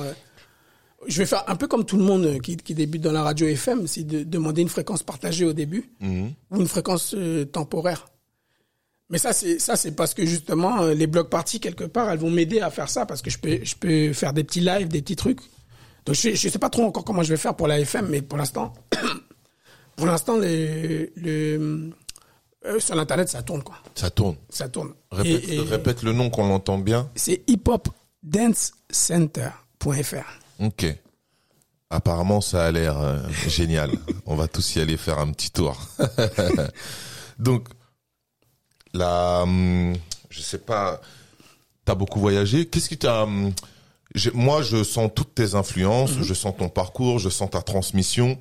je 1.06 1.18
vais 1.18 1.26
faire 1.26 1.44
un 1.46 1.56
peu 1.56 1.66
comme 1.68 1.84
tout 1.84 1.96
le 1.98 2.04
monde 2.04 2.40
qui, 2.42 2.56
qui 2.56 2.74
débute 2.74 3.02
dans 3.02 3.12
la 3.12 3.22
radio 3.22 3.46
FM, 3.46 3.86
c'est 3.86 4.04
de 4.04 4.22
demander 4.24 4.62
une 4.62 4.68
fréquence 4.70 5.02
partagée 5.02 5.44
au 5.44 5.52
début 5.52 5.90
Mhm. 6.00 6.32
ou 6.50 6.60
une 6.60 6.68
fréquence 6.68 7.14
temporaire. 7.52 8.06
Mais 9.10 9.18
ça, 9.18 9.32
c'est 9.32 9.58
ça, 9.58 9.76
c'est 9.76 9.92
parce 9.92 10.14
que 10.14 10.24
justement 10.24 10.82
euh, 10.82 10.94
les 10.94 11.06
blocs 11.06 11.28
parties 11.30 11.60
quelque 11.60 11.84
part, 11.84 12.10
elles 12.10 12.18
vont 12.18 12.30
m'aider 12.30 12.60
à 12.60 12.70
faire 12.70 12.88
ça 12.88 13.06
parce 13.06 13.22
que 13.22 13.30
je 13.30 13.38
peux, 13.38 13.60
je 13.62 13.74
peux 13.76 14.12
faire 14.12 14.32
des 14.32 14.44
petits 14.44 14.60
lives, 14.60 14.88
des 14.88 15.02
petits 15.02 15.16
trucs. 15.16 15.40
Donc 16.06 16.16
je, 16.16 16.34
je 16.34 16.48
sais 16.48 16.58
pas 16.58 16.70
trop 16.70 16.84
encore 16.84 17.04
comment 17.04 17.22
je 17.22 17.28
vais 17.30 17.36
faire 17.36 17.54
pour 17.54 17.66
la 17.68 17.78
FM, 17.80 18.08
mais 18.08 18.22
pour 18.22 18.38
l'instant, 18.38 18.72
pour 19.96 20.06
l'instant, 20.06 20.36
le, 20.38 21.10
le 21.16 21.90
euh, 22.66 22.80
sur 22.80 22.94
l'internet, 22.94 23.28
ça 23.28 23.42
tourne 23.42 23.62
quoi, 23.62 23.76
Ça 23.94 24.08
tourne. 24.10 24.36
ça 24.48 24.68
tourne. 24.70 24.94
Répète, 25.10 25.48
Et- 25.50 25.56
et 25.56 25.60
répète 25.60 26.02
le 26.02 26.12
nom 26.12 26.30
qu'on 26.30 26.48
l'entend 26.48 26.78
bien. 26.78 27.10
C'est 27.14 27.42
hiphopdancecenter.fr. 27.46 30.40
Ok. 30.60 30.86
Apparemment, 31.90 32.40
ça 32.40 32.64
a 32.66 32.72
l'air 32.72 32.98
euh, 32.98 33.18
génial. 33.48 33.90
On 34.26 34.34
va 34.34 34.48
tous 34.48 34.76
y 34.76 34.80
aller 34.80 34.96
faire 34.96 35.18
un 35.18 35.30
petit 35.30 35.50
tour. 35.50 35.78
Donc, 37.38 37.68
la, 38.94 39.42
hum, 39.42 39.92
je 40.30 40.40
sais 40.40 40.58
pas, 40.58 41.00
t'as 41.84 41.94
beaucoup 41.94 42.20
voyagé. 42.20 42.66
Qu'est-ce 42.66 42.88
qui 42.88 42.96
t'a, 42.98 43.24
hum, 43.24 43.52
moi, 44.32 44.62
je 44.62 44.82
sens 44.84 45.10
toutes 45.14 45.34
tes 45.34 45.54
influences, 45.54 46.12
je 46.22 46.34
sens 46.34 46.54
ton 46.56 46.68
parcours, 46.68 47.18
je 47.18 47.28
sens 47.28 47.50
ta 47.50 47.62
transmission, 47.62 48.38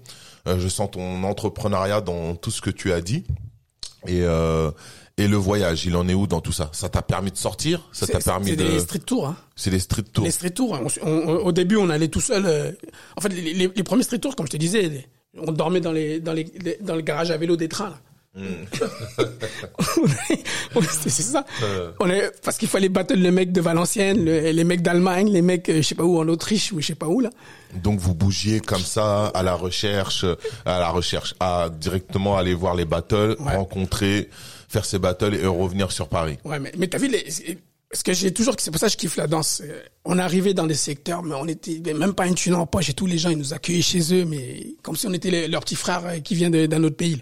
euh, 0.47 0.59
je 0.59 0.67
sens 0.67 0.91
ton 0.91 1.23
entrepreneuriat 1.23 1.99
dans 2.01 2.35
tout 2.35 2.51
ce 2.51 2.61
que 2.61 2.69
tu 2.69 2.93
as 2.93 3.01
dit. 3.01 3.23
Et, 4.07 4.21
euh, 4.21 4.69
et 5.17 5.27
le 5.27 5.37
voyage, 5.37 5.85
il 5.85 5.95
en 5.95 6.07
est 6.07 6.13
où 6.13 6.27
dans 6.27 6.41
tout 6.41 6.51
ça? 6.51 6.69
Ça 6.73 6.89
t'a 6.89 7.01
permis 7.01 7.31
de 7.31 7.37
sortir? 7.37 7.87
Ça 7.93 8.05
t'a 8.05 8.19
C'est 8.19 8.25
permis 8.25 8.49
c'est 8.49 8.55
de... 8.55 8.67
des 8.67 8.79
street 8.79 8.99
tours. 8.99 9.27
Hein. 9.27 9.37
C'est 9.55 9.69
les 9.71 9.79
street 9.79 10.03
tours. 10.11 10.25
Les 10.25 10.31
street 10.31 10.49
tours. 10.51 10.75
hein. 10.75 10.81
On- 11.03 11.09
on- 11.09 11.35
au 11.45 11.51
début, 11.51 11.77
on 11.77 11.89
allait 11.89 12.07
tout 12.09 12.19
seul. 12.21 12.45
euh, 12.45 12.71
en 13.15 13.21
fait, 13.21 13.29
les, 13.29 13.53
les- 13.53 13.71
les 13.75 13.83
premiers 13.83 14.03
street 14.03 14.19
tours, 14.19 14.35
comme 14.35 14.45
je 14.47 14.51
te 14.51 14.57
disais, 14.57 15.07
on 15.37 15.51
dormait 15.51 15.79
dans 15.81 15.91
les 15.91 16.19
dans 16.19 16.33
les, 16.33 16.43
les- 16.61 16.77
dans 16.81 16.95
le 16.95 17.01
garage 17.01 17.31
à 17.31 17.37
vélo 17.37 17.55
des 17.55 17.69
trains. 17.69 17.89
Là. 17.91 17.99
On- 20.75 20.81
c'est 20.81 21.09
ça. 21.11 21.45
Euh. 21.61 21.91
On 21.99 22.09
est 22.09 22.31
parce 22.43 22.57
qu'il 22.57 22.67
fallait 22.67 22.89
battre 22.89 23.13
les 23.13 23.31
mecs 23.31 23.51
de 23.51 23.61
Valenciennes, 23.61 24.23
le- 24.25 24.49
les 24.51 24.63
mecs 24.63 24.81
d'Allemagne, 24.81 25.31
les 25.31 25.41
mecs, 25.43 25.69
euh, 25.69 25.77
je 25.77 25.81
sais 25.81 25.95
pas 25.95 26.03
où, 26.03 26.17
en 26.19 26.27
Autriche 26.27 26.71
ou 26.71 26.81
je 26.81 26.87
sais 26.87 26.95
pas 26.95 27.05
où 27.07 27.19
là. 27.19 27.29
Donc 27.83 27.99
vous 27.99 28.15
bougiez 28.15 28.59
comme 28.59 28.81
ça 28.81 29.27
à 29.27 29.43
la 29.43 29.53
recherche, 29.53 30.25
à 30.65 30.79
la 30.79 30.89
recherche, 30.89 31.35
à 31.39 31.69
directement 31.69 32.35
aller 32.37 32.53
voir 32.55 32.75
les 32.75 32.85
battles, 32.85 33.35
Ouais. 33.39 33.55
rencontrer, 33.55 34.29
faire 34.67 34.85
ces 34.85 34.97
battles 34.99 35.35
et 35.35 35.45
revenir 35.45 35.91
sur 35.91 36.07
Paris. 36.07 36.37
Ouais, 36.43 36.59
mais, 36.59 36.71
mais 36.77 36.87
t'as 36.87 36.97
vu, 36.97 37.07
les, 37.09 37.25
ce 37.91 38.03
que 38.03 38.13
j'ai 38.13 38.33
toujours, 38.33 38.55
c'est 38.57 38.71
pour 38.71 38.79
ça 38.79 38.87
que 38.87 38.93
je 38.93 38.97
kiffe 38.97 39.17
la 39.17 39.27
danse. 39.27 39.61
euh, 39.63 39.79
On 40.05 40.17
arrivait 40.17 40.55
dans 40.55 40.65
des 40.65 40.73
secteurs, 40.73 41.21
mais 41.21 41.35
on 41.35 41.47
était 41.47 41.79
même 41.93 42.13
pas 42.13 42.25
une 42.25 42.33
thune 42.35 42.55
en 42.55 42.65
poche 42.65 42.89
et 42.89 42.93
tous 42.93 43.05
les 43.05 43.19
gens, 43.19 43.29
ils 43.29 43.37
nous 43.37 43.53
accueillaient 43.53 43.83
chez 43.83 44.01
eux, 44.13 44.25
mais 44.25 44.73
comme 44.81 44.95
si 44.95 45.05
on 45.05 45.13
était 45.13 45.29
les- 45.29 45.47
leur 45.47 45.61
petit 45.61 45.75
frère 45.75 46.01
qui 46.23 46.33
vient 46.33 46.49
d'un 46.49 46.83
autre 46.83 46.97
pays. 46.97 47.17
là. 47.17 47.21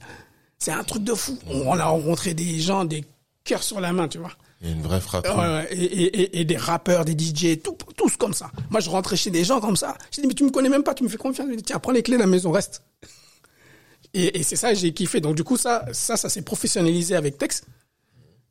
C'est 0.61 0.71
un 0.71 0.83
truc 0.83 1.03
de 1.03 1.15
fou. 1.15 1.39
On, 1.47 1.75
a 1.79 1.85
rencontré 1.85 2.35
des 2.35 2.59
gens, 2.59 2.85
des 2.85 3.03
cœurs 3.43 3.63
sur 3.63 3.81
la 3.81 3.93
main, 3.93 4.07
tu 4.07 4.19
vois. 4.19 4.29
A 4.63 4.67
une 4.67 4.83
vraie 4.83 5.01
frappe. 5.01 5.25
Et, 5.71 5.75
et, 5.75 6.21
et, 6.21 6.39
et 6.41 6.45
des 6.45 6.55
rappeurs, 6.55 7.03
des 7.03 7.17
DJ, 7.17 7.59
tout, 7.63 7.75
tous 7.97 8.15
comme 8.15 8.35
ça. 8.35 8.51
Moi, 8.69 8.79
je 8.79 8.87
rentrais 8.91 9.17
chez 9.17 9.31
des 9.31 9.43
gens 9.43 9.59
comme 9.59 9.75
ça. 9.75 9.97
Je 10.11 10.21
dis, 10.21 10.27
mais 10.27 10.35
tu 10.35 10.43
me 10.43 10.51
connais 10.51 10.69
même 10.69 10.83
pas, 10.83 10.93
tu 10.93 11.03
me 11.03 11.09
fais 11.09 11.17
confiance. 11.17 11.47
Je 11.49 11.55
dis, 11.55 11.63
tiens, 11.63 11.79
prends 11.79 11.91
les 11.91 12.03
clés 12.03 12.15
de 12.15 12.21
la 12.21 12.27
maison, 12.27 12.51
reste. 12.51 12.83
Et, 14.13 14.39
et 14.39 14.43
c'est 14.43 14.57
ça, 14.57 14.73
j'ai 14.73 14.91
kiffé. 14.93 15.21
Donc, 15.21 15.35
du 15.37 15.43
coup, 15.45 15.55
ça, 15.55 15.85
ça, 15.93 16.17
ça 16.17 16.27
s'est 16.27 16.41
professionnalisé 16.41 17.15
avec 17.15 17.37
Tex, 17.37 17.63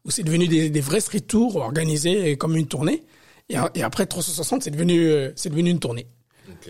où 0.07 0.11
c'est 0.11 0.23
devenu 0.23 0.49
des, 0.49 0.71
des 0.71 0.81
vrais 0.81 1.01
street 1.01 1.21
tours 1.21 1.57
organisés 1.57 2.37
comme 2.39 2.57
une 2.57 2.67
tournée. 2.67 3.05
Et, 3.51 3.57
et 3.75 3.83
après 3.83 4.07
360, 4.07 4.63
c'est 4.65 4.71
devenu, 4.71 5.07
euh, 5.07 5.31
c'est 5.37 5.51
devenu 5.51 5.69
une 5.69 5.79
tournée. 5.79 6.07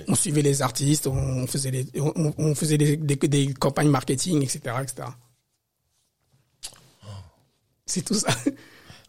On 0.09 0.17
suivait 0.17 0.43
les 0.43 0.61
artistes, 0.61 1.07
on 1.07 1.47
faisait, 1.47 1.71
les, 1.71 1.87
on, 2.01 2.35
on 2.37 2.55
faisait 2.57 2.79
des, 2.79 2.97
des, 2.97 3.17
des 3.17 3.55
campagnes 3.55 3.89
marketing, 3.89 4.43
etc., 4.43 4.59
etc. 4.83 5.09
C'est 7.91 8.03
tout 8.03 8.15
ça. 8.15 8.29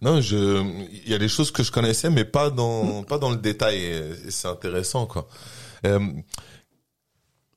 Non, 0.02 0.20
je, 0.22 0.64
il 0.92 1.08
y 1.08 1.14
a 1.14 1.20
des 1.20 1.28
choses 1.28 1.52
que 1.52 1.62
je 1.62 1.72
connaissais, 1.72 2.10
mais 2.10 2.26
pas 2.26 2.50
dans, 2.50 3.04
pas 3.04 3.20
dans 3.20 3.30
le 3.30 3.38
détail. 3.38 4.04
C'est 4.30 4.48
intéressant, 4.48 5.06
quoi. 5.06 5.28
Euh, 5.86 6.00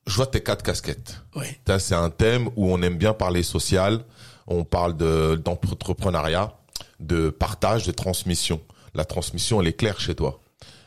je 0.05 0.15
vois 0.15 0.27
tes 0.27 0.41
quatre 0.41 0.61
casquettes. 0.61 1.19
Ça, 1.65 1.79
c'est 1.79 1.95
un 1.95 2.11
thème 2.11 2.49
où 2.55 2.71
on 2.71 2.79
aime 2.83 2.97
bien 2.97 3.13
parler 3.13 3.41
social. 3.41 4.05
On 4.45 4.63
parle 4.63 4.95
de 4.95 5.41
d'entrepreneuriat, 5.43 6.55
de 6.99 7.31
partage, 7.31 7.87
de 7.87 7.91
transmission. 7.91 8.61
La 8.93 9.05
transmission, 9.05 9.59
elle 9.59 9.67
est 9.67 9.73
claire 9.73 9.99
chez 9.99 10.13
toi. 10.13 10.39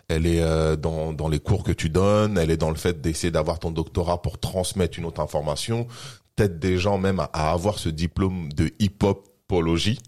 Elle 0.07 0.27
est 0.27 0.41
euh, 0.41 0.77
dans, 0.77 1.13
dans 1.13 1.29
les 1.29 1.41
cours 1.41 1.65
que 1.65 1.73
tu 1.73 1.91
donnes. 1.91 2.39
Elle 2.39 2.53
est 2.53 2.57
dans 2.57 2.71
le 2.71 2.77
fait 2.77 3.01
d'essayer 3.01 3.33
d'avoir 3.33 3.59
ton 3.59 3.73
doctorat 3.73 4.23
pour 4.23 4.39
transmettre 4.39 4.97
une 5.01 5.07
autre 5.07 5.21
information. 5.21 5.89
Peut-être 6.37 6.61
des 6.61 6.79
gens 6.79 6.99
même 6.99 7.19
à, 7.19 7.25
à 7.33 7.51
avoir 7.51 7.81
ce 7.81 7.89
diplôme 7.89 8.53
de 8.53 8.71
hip-hopologie. 8.79 9.99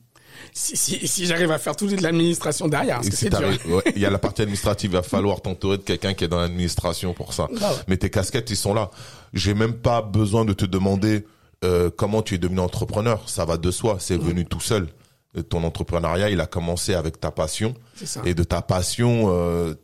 Si, 0.52 0.76
si, 0.76 1.06
si 1.06 1.26
j'arrive 1.26 1.50
à 1.50 1.58
faire 1.58 1.76
tout 1.76 1.86
de 1.86 2.02
l'administration 2.02 2.68
derrière, 2.68 2.96
parce 2.96 3.06
Et 3.06 3.10
que 3.10 3.16
si 3.16 3.24
c'est 3.24 3.30
dur. 3.30 3.38
t'arrives- 3.40 3.66
ouais, 3.72 3.82
il 3.94 4.00
y 4.02 4.06
a 4.06 4.10
la 4.10 4.18
partie 4.18 4.42
administrative, 4.42 4.90
il 4.90 4.94
va 4.94 5.02
falloir 5.02 5.40
t'entourer 5.40 5.78
de 5.78 5.82
quelqu'un 5.82 6.14
qui 6.14 6.24
est 6.24 6.28
dans 6.28 6.40
l'administration 6.40 7.14
pour 7.14 7.32
ça. 7.32 7.48
Ah 7.60 7.70
ouais. 7.72 7.78
Mais 7.88 7.96
tes 7.96 8.10
casquettes, 8.10 8.50
ils 8.50 8.56
sont 8.56 8.74
là. 8.74 8.90
J'ai 9.32 9.54
même 9.54 9.74
pas 9.74 10.02
besoin 10.02 10.44
de 10.44 10.52
te 10.52 10.64
demander 10.64 11.24
euh, 11.64 11.90
comment 11.94 12.22
tu 12.22 12.34
es 12.34 12.38
devenu 12.38 12.60
entrepreneur. 12.60 13.28
Ça 13.28 13.44
va 13.44 13.56
de 13.56 13.70
soi, 13.70 13.96
c'est 14.00 14.16
venu 14.16 14.44
tout 14.46 14.60
seul. 14.60 14.88
Euh, 15.36 15.42
Ton 15.42 15.62
entrepreneuriat, 15.62 16.30
il 16.30 16.40
a 16.40 16.46
commencé 16.46 16.94
avec 16.94 17.20
ta 17.20 17.30
passion. 17.30 17.74
Ça. 18.04 18.22
Et 18.24 18.34
de 18.34 18.42
ta 18.42 18.62
passion, 18.62 19.26
euh, 19.28 19.74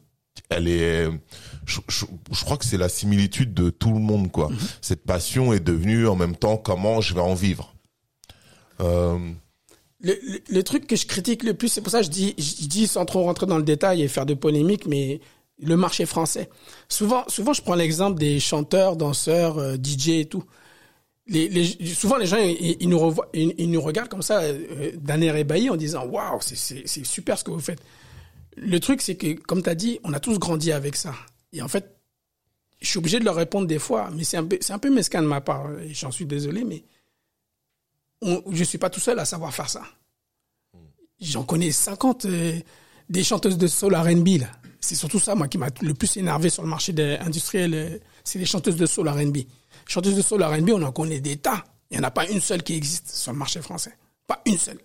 elle 0.48 0.68
est... 0.68 1.08
Je, 1.66 1.80
je- 1.88 2.04
je 2.32 2.44
crois 2.44 2.56
que 2.56 2.64
c'est 2.64 2.76
la 2.78 2.88
similitude 2.88 3.52
de 3.54 3.70
tout 3.70 3.92
le 3.92 3.98
monde, 4.00 4.30
quoi. 4.32 4.48
Mhm. 4.48 4.56
Cette 4.80 5.04
passion 5.04 5.52
est 5.52 5.60
devenue 5.60 6.06
en 6.08 6.16
même 6.16 6.34
temps 6.36 6.56
comment 6.56 7.00
je 7.00 7.14
vais 7.14 7.20
en 7.20 7.34
vivre. 7.34 7.74
Euh, 8.80 9.18
Le, 10.00 10.62
truc 10.62 10.86
que 10.86 10.94
je 10.94 11.06
critique 11.06 11.42
le 11.42 11.54
plus, 11.54 11.68
c'est 11.68 11.80
pour 11.80 11.90
ça 11.90 12.00
que 12.00 12.06
je 12.06 12.10
dis, 12.10 12.34
je 12.38 12.66
dis 12.66 12.86
sans 12.86 13.04
trop 13.06 13.22
rentrer 13.22 13.46
dans 13.46 13.56
le 13.56 13.62
détail 13.62 14.02
et 14.02 14.08
faire 14.08 14.26
de 14.26 14.34
polémique, 14.34 14.86
mais 14.86 15.20
le 15.58 15.76
marché 15.76 16.04
français. 16.04 16.50
Souvent, 16.88 17.24
souvent, 17.28 17.52
je 17.52 17.62
prends 17.62 17.74
l'exemple 17.74 18.18
des 18.18 18.38
chanteurs, 18.40 18.96
danseurs, 18.96 19.58
euh, 19.58 19.76
DJ 19.76 20.08
et 20.10 20.24
tout. 20.26 20.44
Les, 21.28 21.64
souvent, 21.94 22.18
les 22.18 22.26
gens, 22.26 22.36
ils, 22.38 22.88
nous, 22.88 23.80
regardent 23.80 24.08
comme 24.08 24.22
ça, 24.22 24.42
euh, 24.42 24.92
d'un 24.96 25.20
air 25.20 25.34
ébahi, 25.34 25.70
en 25.70 25.76
disant 25.76 26.06
Waouh, 26.06 26.40
c'est- 26.40 27.04
super 27.04 27.38
ce 27.38 27.42
que 27.42 27.50
vous 27.50 27.58
faites. 27.58 27.80
Le 28.56 28.78
truc, 28.78 29.00
c'est 29.02 29.16
que, 29.16 29.32
comme 29.32 29.62
tu 29.62 29.70
as 29.70 29.74
dit, 29.74 29.98
on 30.04 30.12
a 30.12 30.20
tous 30.20 30.38
grandi 30.38 30.70
avec 30.72 30.94
ça. 30.94 31.14
Et 31.52 31.62
en 31.62 31.68
fait, 31.68 31.96
je 32.80 32.88
suis 32.88 32.98
obligé 32.98 33.18
de 33.18 33.24
leur 33.24 33.34
répondre 33.34 33.66
des 33.66 33.78
fois, 33.78 34.10
mais 34.14 34.24
c'est 34.24 34.36
un 34.36 34.44
peu, 34.44 34.58
un 34.68 34.90
mesquin 34.90 35.22
de 35.22 35.26
ma 35.26 35.40
part, 35.40 35.68
j'en 35.90 36.10
suis 36.10 36.26
désolé, 36.26 36.62
mais 36.64 36.84
je 38.22 38.64
suis 38.64 38.78
pas 38.78 38.90
tout 38.90 39.00
seul 39.00 39.18
à 39.18 39.24
savoir 39.24 39.52
faire 39.54 39.68
ça. 39.68 39.82
J'en 41.20 41.44
connais 41.44 41.72
50 41.72 42.26
euh, 42.26 42.58
des 43.08 43.24
chanteuses 43.24 43.58
de 43.58 43.66
soul 43.66 43.94
R&B. 43.94 44.42
C'est 44.80 44.94
surtout 44.94 45.18
ça 45.18 45.34
moi 45.34 45.48
qui 45.48 45.58
m'a 45.58 45.68
le 45.80 45.94
plus 45.94 46.16
énervé 46.16 46.50
sur 46.50 46.62
le 46.62 46.68
marché 46.68 46.94
industriel, 47.20 47.74
euh, 47.74 47.98
c'est 48.24 48.38
les 48.38 48.44
chanteuses 48.44 48.76
de 48.76 48.86
soul 48.86 49.08
R&B. 49.08 49.38
Chanteuses 49.86 50.16
de 50.16 50.22
soul 50.22 50.42
R&B, 50.42 50.70
on 50.74 50.82
en 50.82 50.92
connaît 50.92 51.20
des 51.20 51.36
tas. 51.38 51.64
Il 51.90 51.96
y 51.96 52.00
en 52.00 52.02
a 52.02 52.10
pas 52.10 52.28
une 52.28 52.40
seule 52.40 52.62
qui 52.62 52.74
existe 52.74 53.10
sur 53.10 53.32
le 53.32 53.38
marché 53.38 53.62
français. 53.62 53.96
Pas 54.26 54.42
une 54.44 54.58
seule. 54.58 54.78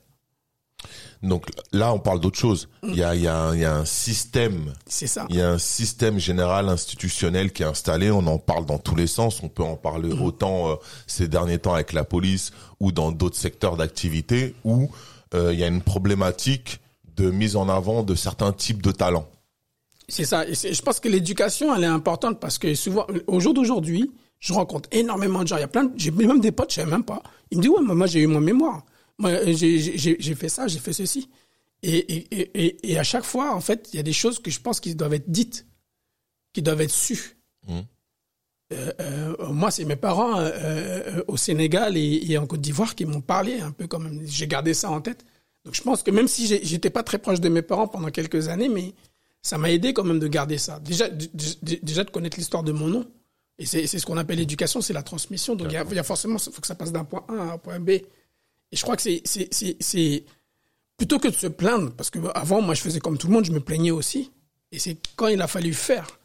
Donc 1.24 1.46
là, 1.72 1.94
on 1.94 2.00
parle 2.00 2.20
d'autre 2.20 2.38
chose. 2.40 2.68
Il 2.84 2.96
y 2.96 3.04
a, 3.04 3.14
il 3.16 3.22
y, 3.22 3.28
a 3.28 3.38
un- 3.38 3.54
il 3.56 3.62
y 3.62 3.66
a 3.66 3.76
un 3.76 3.86
système 3.86 4.74
C'est 4.88 5.08
ça. 5.08 5.28
Il 5.30 5.36
y 5.36 5.42
a 5.42 5.50
un 5.50 5.58
système 5.60 6.18
général 6.20 6.68
institutionnel 6.70 7.52
qui 7.52 7.64
est 7.64 7.66
installé. 7.68 8.10
On 8.12 8.26
en 8.28 8.38
parle 8.40 8.66
dans 8.66 8.80
tous 8.80 8.96
les 8.96 9.08
sens. 9.08 9.42
On 9.44 9.50
peut 9.50 9.64
en 9.64 9.76
parler 9.76 10.12
autant 10.12 10.72
euh, 10.72 10.76
ces 11.08 11.28
derniers 11.28 11.60
temps 11.60 11.74
avec 11.76 11.94
la 11.94 12.04
police 12.04 12.52
ou 12.80 12.92
dans 12.92 13.12
d'autres 13.12 13.38
secteurs 13.38 13.78
d'activité 13.78 14.56
où 14.64 14.90
euh, 15.34 15.54
il 15.54 15.60
y 15.60 15.64
a 15.64 15.68
une 15.68 15.82
problématique 15.82 16.80
de 17.18 17.30
mise 17.30 17.56
en 17.56 17.70
avant 17.70 18.04
de 18.04 18.16
certains 18.16 18.52
types 18.52 18.82
de 18.82 18.92
talents. 18.92 19.28
C'est 20.10 20.26
ça. 20.26 20.46
Et 20.48 20.74
je 20.74 20.82
pense 20.82 21.00
que 21.00 21.08
l'éducation, 21.08 21.74
elle 21.76 21.84
est 21.84 21.88
importante 21.88 22.40
parce 22.40 22.58
que 22.58 22.74
souvent, 22.74 23.06
au 23.28 23.40
jour 23.40 23.54
d'aujourd'hui, 23.54 24.12
je 24.40 24.54
rencontre 24.54 24.90
énormément 24.92 25.44
de 25.44 25.48
gens. 25.48 25.58
Il 25.58 25.62
y 25.62 25.64
a 25.64 25.68
plein 25.68 25.84
de, 25.84 25.92
j'ai 25.96 26.10
même 26.12 26.40
des 26.40 26.52
potes, 26.52 26.72
je 26.72 26.76
sais 26.82 26.86
même 26.86 27.04
pas. 27.04 27.22
Ils 27.52 27.60
me 27.60 27.62
disent, 27.64 27.72
ouais, 27.72 27.82
moi, 27.94 28.08
j'ai 28.08 28.20
eu 28.22 28.28
mon 28.28 28.42
mémoire. 28.42 28.84
Moi, 29.18 29.52
j'ai, 29.52 30.36
fait 30.36 30.50
ça, 30.50 30.68
j'ai 30.68 30.80
fait 30.80 30.94
ceci. 30.94 31.30
Et, 31.84 31.98
et, 31.98 32.28
et, 32.32 32.66
et, 32.66 32.92
et 32.92 33.00
à 33.00 33.04
chaque 33.04 33.24
fois, 33.24 33.56
en 33.56 33.62
fait, 33.62 33.90
il 33.94 33.98
y 33.98 34.00
a 34.00 34.04
des 34.04 34.14
choses 34.14 34.40
que 34.40 34.52
je 34.52 34.60
pense 34.60 34.80
qui 34.80 34.96
doivent 34.96 35.14
être 35.14 35.30
dites, 35.30 35.66
qui 36.54 36.62
doivent 36.62 36.82
être 36.82 36.92
sues. 36.92 37.38
Mhm. 37.68 37.86
Euh, 38.72 38.94
euh, 39.00 39.52
moi, 39.52 39.72
c'est 39.72 39.86
mes 39.86 39.96
parents 39.96 40.40
euh, 40.40 41.22
au 41.28 41.38
Sénégal 41.38 41.98
et, 41.98 42.38
en 42.38 42.48
Côte 42.48 42.62
d'Ivoire 42.62 42.96
qui 42.96 43.06
m'ont 43.06 43.22
parlé 43.22 43.60
un 43.60 43.72
peu 43.72 43.88
comme 43.88 44.22
j'ai 44.26 44.48
gardé 44.48 44.74
ça 44.74 44.90
en 44.90 45.02
tête. 45.02 45.26
Donc 45.66 45.76
je 45.76 45.82
pense 45.82 46.02
que 46.04 46.12
même 46.12 46.28
si 46.28 46.48
j'étais 46.48 46.90
pas 46.90 47.04
très 47.04 47.20
proche 47.20 47.40
de 47.40 47.50
mes 47.50 47.62
parents 47.62 47.88
pendant 47.88 48.10
quelques 48.10 48.48
années, 48.48 48.70
mais 48.70 48.94
ça 49.42 49.58
m'a 49.58 49.72
aidé 49.72 49.94
quand 49.94 50.04
même 50.04 50.20
de 50.20 50.28
garder 50.28 50.58
ça. 50.58 50.80
Déjà, 50.80 51.08
déjà 51.10 52.04
de 52.04 52.10
connaître 52.10 52.38
l'histoire 52.38 52.64
de 52.64 52.72
mon 52.72 52.88
nom. 52.88 53.06
Et 53.60 53.66
c'est 53.66 53.86
ce 53.86 54.06
qu'on 54.06 54.18
appelle 54.18 54.40
l'éducation, 54.40 54.82
c'est 54.82 54.94
la 54.94 55.04
transmission. 55.04 55.56
Donc 55.56 55.68
il 55.70 55.74
y 55.74 55.78
a, 55.78 55.84
y 55.84 56.00
a, 56.00 56.04
forcément, 56.04 56.38
il 56.38 56.52
faut 56.52 56.62
que 56.62 56.68
ça 56.68 56.74
passe 56.74 56.92
d'un 56.92 57.04
point 57.04 57.24
A 57.28 57.34
à 57.34 57.54
un 57.54 57.58
point 57.58 57.80
B. 57.80 57.92
Et 58.72 58.76
je 58.76 58.82
crois 58.84 58.96
que 58.96 59.04
c'est 59.04 60.26
plutôt 60.98 61.20
que 61.20 61.28
de 61.28 61.34
se 61.34 61.48
plaindre, 61.48 61.92
parce 61.94 62.10
que 62.10 62.20
avant, 62.36 62.62
moi, 62.62 62.74
je 62.74 62.82
faisais 62.82 63.00
comme 63.00 63.18
tout 63.18 63.28
le 63.28 63.34
monde, 63.34 63.46
je 63.46 63.52
me 63.52 63.60
plaignais 63.60 63.92
aussi. 63.92 64.32
Et 64.72 64.80
c'est 64.80 64.98
quand 65.16 65.28
il 65.28 65.42
a 65.42 65.48
fallu 65.48 65.74
faire 65.74 66.20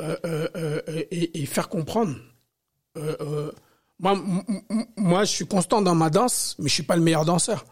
euh, 0.00 0.16
euh, 0.24 0.48
euh, 0.56 1.02
et, 1.10 1.46
faire 1.46 1.68
comprendre. 1.68 2.16
moi, 3.98 5.24
je 5.24 5.30
suis 5.30 5.46
constant 5.46 5.82
dans 5.82 5.94
ma 5.94 6.10
danse, 6.10 6.56
mais 6.58 6.68
je 6.68 6.74
suis 6.74 6.82
pas 6.82 6.96
le 6.96 7.02
meilleur 7.02 7.24
danseur 7.24 7.64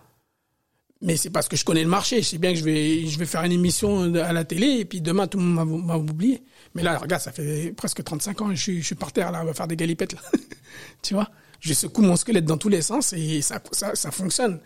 mais 1.02 1.16
c'est 1.16 1.30
parce 1.30 1.48
que 1.48 1.56
je 1.56 1.64
connais 1.64 1.82
le 1.82 1.88
marché. 1.88 2.22
Je 2.22 2.28
sais 2.28 2.38
bien 2.38 2.52
que 2.52 2.58
je 2.58 2.64
vais, 2.64 3.06
je 3.06 3.18
vais 3.18 3.26
faire 3.26 3.42
une 3.42 3.52
émission 3.52 4.14
à 4.14 4.32
la 4.32 4.44
télé 4.44 4.80
et 4.80 4.84
puis 4.84 5.00
demain 5.00 5.26
tout 5.26 5.38
le 5.38 5.44
monde 5.44 5.84
m'a 5.84 5.96
oublié. 5.96 6.42
Mais 6.74 6.82
là, 6.82 6.98
regarde, 6.98 7.22
ça 7.22 7.32
fait 7.32 7.72
presque 7.72 8.02
35 8.04 8.40
ans, 8.42 8.54
je 8.54 8.72
je 8.72 8.80
suis 8.80 8.94
par 8.94 9.12
terre 9.12 9.32
là, 9.32 9.40
on 9.42 9.46
va 9.46 9.54
faire 9.54 9.66
des 9.66 9.76
galipettes 9.76 10.12
là. 10.12 10.20
tu 11.02 11.14
vois, 11.14 11.28
je 11.60 11.74
secoue 11.74 12.02
mon 12.02 12.16
squelette 12.16 12.44
dans 12.44 12.56
tous 12.56 12.68
les 12.68 12.82
sens 12.82 13.12
et 13.12 13.42
ça, 13.42 13.62
ça, 13.72 13.94
ça 13.94 14.10
fonctionne. 14.10 14.60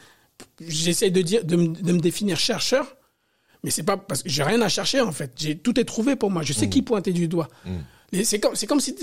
J'essaie 0.60 1.10
de 1.10 1.22
dire, 1.22 1.44
de, 1.44 1.56
de, 1.56 1.92
me 1.92 2.00
définir 2.00 2.38
chercheur, 2.38 2.96
mais 3.62 3.70
c'est 3.70 3.82
pas 3.82 3.96
parce 3.96 4.22
que 4.22 4.28
j'ai 4.28 4.42
rien 4.42 4.60
à 4.62 4.68
chercher 4.68 5.00
en 5.00 5.12
fait. 5.12 5.32
J'ai 5.36 5.58
tout 5.58 5.78
est 5.78 5.84
trouvé 5.84 6.16
pour 6.16 6.30
moi. 6.30 6.42
Je 6.42 6.52
sais 6.52 6.66
mmh. 6.66 6.70
qui 6.70 6.82
pointer 6.82 7.12
du 7.12 7.28
doigt. 7.28 7.48
Mmh. 7.64 8.22
C'est 8.22 8.38
comme, 8.40 8.54
c'est 8.54 8.66
comme 8.66 8.80
si 8.80 8.94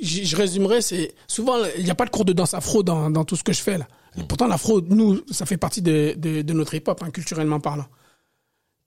je, 0.00 0.36
résumerais, 0.36 0.82
c'est 0.82 1.14
souvent 1.26 1.56
il 1.76 1.84
n'y 1.84 1.90
a 1.90 1.94
pas 1.94 2.04
de 2.04 2.10
cours 2.10 2.24
de 2.24 2.32
danse 2.32 2.54
afro 2.54 2.82
dans, 2.82 3.10
dans 3.10 3.24
tout 3.24 3.36
ce 3.36 3.44
que 3.44 3.52
je 3.52 3.62
fais 3.62 3.78
là. 3.78 3.86
Pourtant, 4.28 4.46
l'afro, 4.46 4.80
nous, 4.80 5.20
ça 5.30 5.44
fait 5.44 5.58
partie 5.58 5.82
de, 5.82 6.14
de, 6.16 6.40
de 6.40 6.52
notre 6.54 6.74
hip-hop, 6.74 7.02
hein, 7.02 7.10
culturellement 7.10 7.60
parlant. 7.60 7.86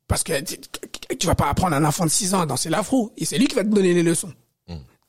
Parce 0.07 0.23
que 0.23 0.33
tu 1.15 1.27
vas 1.27 1.35
pas 1.35 1.49
apprendre 1.49 1.75
à 1.75 1.77
un 1.77 1.85
enfant 1.85 2.05
de 2.05 2.09
6 2.09 2.33
ans 2.33 2.41
à 2.41 2.45
danser 2.47 2.69
l'afro, 2.69 3.13
et 3.15 3.25
c'est 3.25 3.37
lui 3.37 3.47
qui 3.47 3.55
va 3.55 3.63
te 3.63 3.69
donner 3.69 3.93
les 3.93 4.01
leçons. 4.01 4.33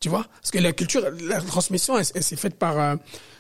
Tu 0.01 0.09
vois? 0.09 0.27
Parce 0.41 0.51
que 0.51 0.59
la 0.59 0.73
culture, 0.73 1.03
la 1.23 1.41
transmission, 1.41 1.99
elle, 1.99 2.23
s'est 2.23 2.37
faite 2.37 2.59
par... 2.59 2.79
Euh, 2.79 2.97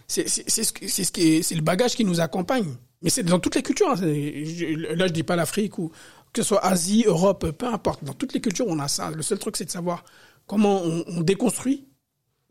c'est 0.07 0.29
ce, 0.29 0.63
ce 0.65 1.13
qui 1.13 1.43
c'est 1.43 1.55
le 1.55 1.63
bagage 1.63 1.95
qui 1.95 2.05
nous 2.05 2.21
accompagne. 2.21 2.75
Mais 3.03 3.11
c'est 3.11 3.23
dans 3.23 3.39
toutes 3.39 3.55
les 3.55 3.63
cultures. 3.63 3.89
Hein. 3.89 4.01
là, 4.01 5.07
je 5.07 5.13
dis 5.13 5.23
pas 5.23 5.37
l'Afrique 5.37 5.79
ou 5.79 5.91
que 6.33 6.43
ce 6.43 6.49
soit 6.49 6.65
Asie, 6.65 7.05
Europe, 7.07 7.51
peu 7.51 7.67
importe. 7.67 8.05
Dans 8.05 8.13
toutes 8.13 8.35
les 8.35 8.41
cultures, 8.41 8.67
on 8.69 8.79
a 8.79 8.89
ça. 8.89 9.11
Le 9.11 9.23
seul 9.23 9.39
truc, 9.39 9.57
c'est 9.57 9.65
de 9.65 9.71
savoir 9.71 10.05
comment 10.47 10.83
on, 10.83 11.05
on 11.07 11.21
déconstruit 11.21 11.87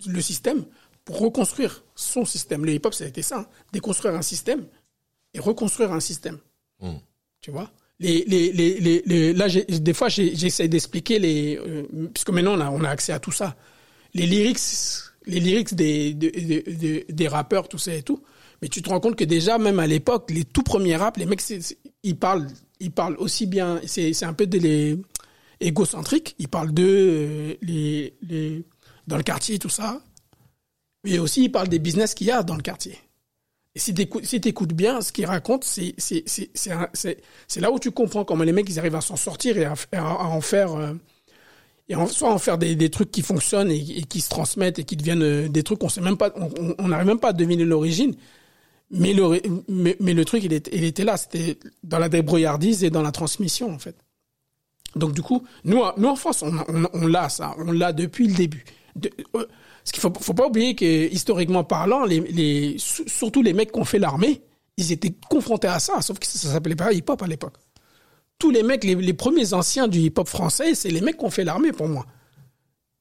le 0.07 0.21
système 0.21 0.65
pour 1.05 1.19
reconstruire 1.19 1.83
son 1.95 2.25
système. 2.25 2.65
Le 2.65 2.73
hip-hop, 2.73 2.93
ça 2.93 3.03
a 3.03 3.07
été 3.07 3.21
ça, 3.21 3.39
hein. 3.39 3.45
déconstruire 3.73 4.15
un 4.15 4.21
système 4.21 4.65
et 5.33 5.39
reconstruire 5.39 5.91
un 5.91 5.99
système. 5.99 6.37
Hmm. 6.79 6.97
Tu 7.41 7.51
vois? 7.51 7.71
Les, 7.99 8.23
les, 8.25 8.51
les, 8.53 9.03
les, 9.05 9.33
là, 9.33 9.47
des 9.49 9.93
fois, 9.93 10.07
j'essaie 10.07 10.67
d'expliquer 10.67 11.19
les, 11.19 11.57
euh, 11.57 11.83
puisque 12.13 12.29
maintenant 12.29 12.53
on 12.57 12.61
a, 12.61 12.69
on 12.69 12.83
a 12.83 12.89
accès 12.89 13.11
à 13.11 13.19
tout 13.19 13.31
ça. 13.31 13.57
Les 14.13 14.25
lyrics, 14.25 14.59
les 15.25 15.39
lyrics 15.39 15.75
des, 15.75 16.13
des, 16.13 17.05
des, 17.07 17.27
rappeurs, 17.27 17.67
tout 17.67 17.77
ça 17.77 17.93
et 17.93 18.03
tout. 18.03 18.23
Mais 18.61 18.67
tu 18.67 18.81
te 18.81 18.89
rends 18.89 18.99
compte 18.99 19.15
que 19.15 19.23
déjà, 19.23 19.57
même 19.57 19.79
à 19.79 19.87
l'époque, 19.87 20.31
les 20.31 20.43
tout 20.43 20.63
premiers 20.63 20.95
raps, 20.95 21.17
les 21.19 21.25
mecs, 21.25 21.41
ils 22.03 22.17
parlent, 22.17 22.47
ils 22.79 22.91
parlent 22.91 23.15
aussi 23.17 23.45
bien. 23.45 23.79
C'est, 23.85 24.23
un 24.23 24.33
peu 24.33 24.47
des 24.47 24.59
les 24.59 24.97
égocentriques. 25.59 26.35
Ils 26.39 26.47
parlent 26.47 26.73
de 26.73 26.83
euh, 26.83 27.53
les, 27.61 28.13
les 28.21 28.65
dans 29.07 29.17
le 29.17 29.23
quartier, 29.23 29.59
tout 29.59 29.69
ça. 29.69 30.01
Mais 31.03 31.19
aussi, 31.19 31.45
il 31.45 31.51
parle 31.51 31.67
des 31.69 31.79
business 31.79 32.13
qu'il 32.13 32.27
y 32.27 32.31
a 32.31 32.43
dans 32.43 32.55
le 32.55 32.61
quartier. 32.61 32.97
Et 33.75 33.79
si 33.79 33.93
tu 33.93 34.49
écoutes 34.49 34.73
bien 34.73 35.01
ce 35.01 35.11
qu'il 35.11 35.25
raconte, 35.25 35.63
c'est 35.63 35.93
là 37.57 37.71
où 37.71 37.79
tu 37.79 37.91
comprends 37.91 38.25
comment 38.25 38.43
les 38.43 38.51
mecs 38.51 38.67
ils 38.69 38.79
arrivent 38.79 38.95
à 38.95 39.01
s'en 39.01 39.15
sortir 39.15 39.57
et 39.57 39.65
à, 39.65 39.75
en 40.03 40.41
faire 40.41 40.73
euh, 40.73 40.93
et 41.89 41.95
en, 41.95 42.07
soit 42.07 42.31
en 42.31 42.37
faire 42.37 42.57
des, 42.57 42.75
des 42.75 42.89
trucs 42.89 43.11
qui 43.11 43.21
fonctionnent 43.23 43.71
et, 43.71 44.03
qui 44.03 44.21
se 44.21 44.29
transmettent 44.29 44.79
et 44.79 44.83
qui 44.83 44.95
deviennent 44.95 45.23
euh, 45.23 45.49
des 45.49 45.63
trucs 45.63 45.79
qu'on 45.79 45.89
sait 45.89 46.01
même 46.01 46.17
pas 46.17 46.31
on 46.77 46.87
n'arrive 46.87 47.07
même 47.07 47.19
pas 47.19 47.29
à 47.29 47.33
deviner 47.33 47.65
l'origine. 47.65 48.15
Mais 48.91 49.13
le 49.13 49.41
mais, 49.67 49.95
mais, 49.99 50.13
le 50.13 50.25
truc 50.25 50.43
il, 50.43 50.53
était, 50.53 50.71
il 50.75 50.83
était 50.83 51.03
là. 51.03 51.17
C'était 51.17 51.59
dans 51.83 51.99
la 51.99 52.09
débrouillardise 52.09 52.83
et 52.83 52.89
dans 52.89 53.01
la 53.01 53.11
transmission 53.11 53.71
en 53.71 53.79
fait. 53.79 53.95
Donc 54.95 55.13
du 55.13 55.21
coup 55.21 55.43
nous 55.63 55.81
nous 55.97 56.07
en 56.07 56.15
France 56.15 56.43
on, 56.43 56.55
on, 56.67 56.87
on 56.93 57.07
l'a 57.07 57.29
ça. 57.29 57.55
On 57.57 57.71
l'a 57.71 57.91
depuis 57.91 58.27
le 58.27 58.35
début. 58.35 58.65
De, 58.95 59.09
euh, 59.35 59.45
ce 59.83 59.91
qu'il 59.91 60.01
faut, 60.01 60.13
faut 60.19 60.33
pas 60.33 60.47
oublier 60.47 60.75
que 60.75 61.11
historiquement 61.11 61.63
parlant, 61.63 62.05
les, 62.05 62.19
les, 62.19 62.75
surtout 62.77 63.41
les 63.41 63.53
mecs 63.53 63.71
qui 63.71 63.79
ont 63.79 63.85
fait 63.85 63.99
l'armée, 63.99 64.41
ils 64.77 64.91
étaient 64.91 65.13
confrontés 65.29 65.67
à 65.67 65.79
ça, 65.79 66.01
sauf 66.01 66.19
que 66.19 66.27
ça 66.27 66.49
s'appelait 66.49 66.75
pas 66.75 66.91
hip-hop 66.93 67.21
à 67.21 67.27
l'époque. 67.27 67.55
Tous 68.39 68.51
les 68.51 68.63
mecs, 68.63 68.83
les, 68.83 68.95
les 68.95 69.13
premiers 69.13 69.53
anciens 69.53 69.87
du 69.87 69.99
hip-hop 69.99 70.27
français, 70.27 70.73
c'est 70.73 70.89
les 70.89 71.01
mecs 71.01 71.17
qui 71.17 71.25
ont 71.25 71.29
fait 71.29 71.43
l'armée 71.43 71.71
pour 71.71 71.87
moi. 71.87 72.05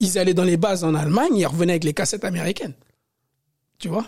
Ils 0.01 0.19
allaient 0.19 0.35
dans 0.35 0.45
les 0.45 0.57
bases 0.57 0.85
en 0.85 0.95
Allemagne, 0.95 1.37
ils 1.37 1.47
revenaient 1.47 1.73
avec 1.73 1.85
les 1.85 1.95
cassettes 1.95 2.25
américaines. 2.25 2.75
Tu 3.79 3.89
vois? 3.89 4.07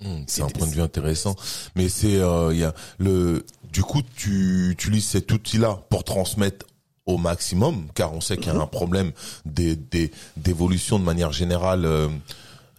Hmm, 0.00 0.22
c'est 0.26 0.42
un 0.42 0.48
point 0.48 0.66
de 0.66 0.72
vue 0.72 0.80
intéressant, 0.80 1.36
mais 1.76 1.88
c'est 1.88 2.16
euh, 2.16 2.52
il 2.52 2.60
y 2.60 2.64
a 2.64 2.74
le 2.98 3.44
du 3.72 3.82
coup 3.82 4.00
tu 4.16 4.70
utilises 4.70 5.06
cet 5.06 5.30
outil-là 5.30 5.80
pour 5.90 6.02
transmettre 6.02 6.66
au 7.06 7.18
maximum, 7.18 7.88
car 7.94 8.12
on 8.12 8.20
sait 8.20 8.36
qu'il 8.36 8.52
y 8.52 8.56
a 8.56 8.60
un 8.60 8.66
problème 8.66 9.12
d'évolution 9.44 10.98
de 10.98 11.04
manière 11.04 11.32
générale. 11.32 11.84
Euh, 11.84 12.08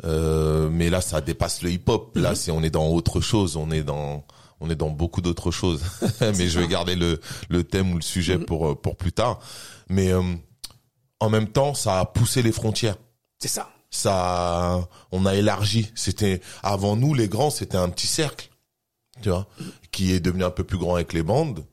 euh, 0.06 0.70
mais 0.70 0.90
là, 0.90 1.02
ça 1.02 1.22
dépasse 1.22 1.62
le 1.62 1.72
hip-hop. 1.72 2.16
Là, 2.16 2.32
mhm. 2.32 2.36
c'est 2.36 2.52
on 2.52 2.64
est 2.64 2.70
dans 2.70 2.88
autre 2.90 3.22
chose. 3.22 3.56
On 3.56 3.72
est 3.72 3.84
dans 3.84 4.26
on 4.64 4.70
est 4.70 4.76
dans 4.76 4.90
beaucoup 4.90 5.22
d'autres 5.22 5.52
choses. 5.52 5.84
mais 6.22 6.48
je 6.48 6.60
vais 6.60 6.68
garder 6.68 6.96
le 6.96 7.20
le 7.50 7.64
thème 7.64 7.94
ou 7.94 7.96
le 7.96 8.02
sujet 8.02 8.38
mhm. 8.38 8.46
pour 8.46 8.70
euh, 8.70 8.76
pour 8.76 8.96
plus 8.96 9.14
tard. 9.14 9.40
Mais 9.90 10.12
en 11.20 11.30
même 11.30 11.48
temps, 11.48 11.74
ça 11.74 12.00
a 12.00 12.06
poussé 12.06 12.42
les 12.42 12.52
frontières. 12.52 12.96
C'est 13.40 13.50
ça. 13.50 13.70
Ça, 13.92 14.88
on 15.12 15.26
a 15.28 15.36
élargi. 15.36 15.92
C'était 15.94 16.42
avant 16.64 16.96
nous, 16.96 17.14
les 17.14 17.28
grands, 17.28 17.52
c'était 17.52 17.78
un 17.78 17.90
petit 17.90 18.08
cercle, 18.08 18.50
tu 19.22 19.30
vois, 19.30 19.48
qui 19.92 20.14
est 20.14 20.20
devenu 20.20 20.44
un 20.44 20.50
peu 20.50 20.64
plus 20.64 20.80
grand 20.80 20.96
avec 20.96 21.14
les 21.14 21.22
bandes 21.22 21.64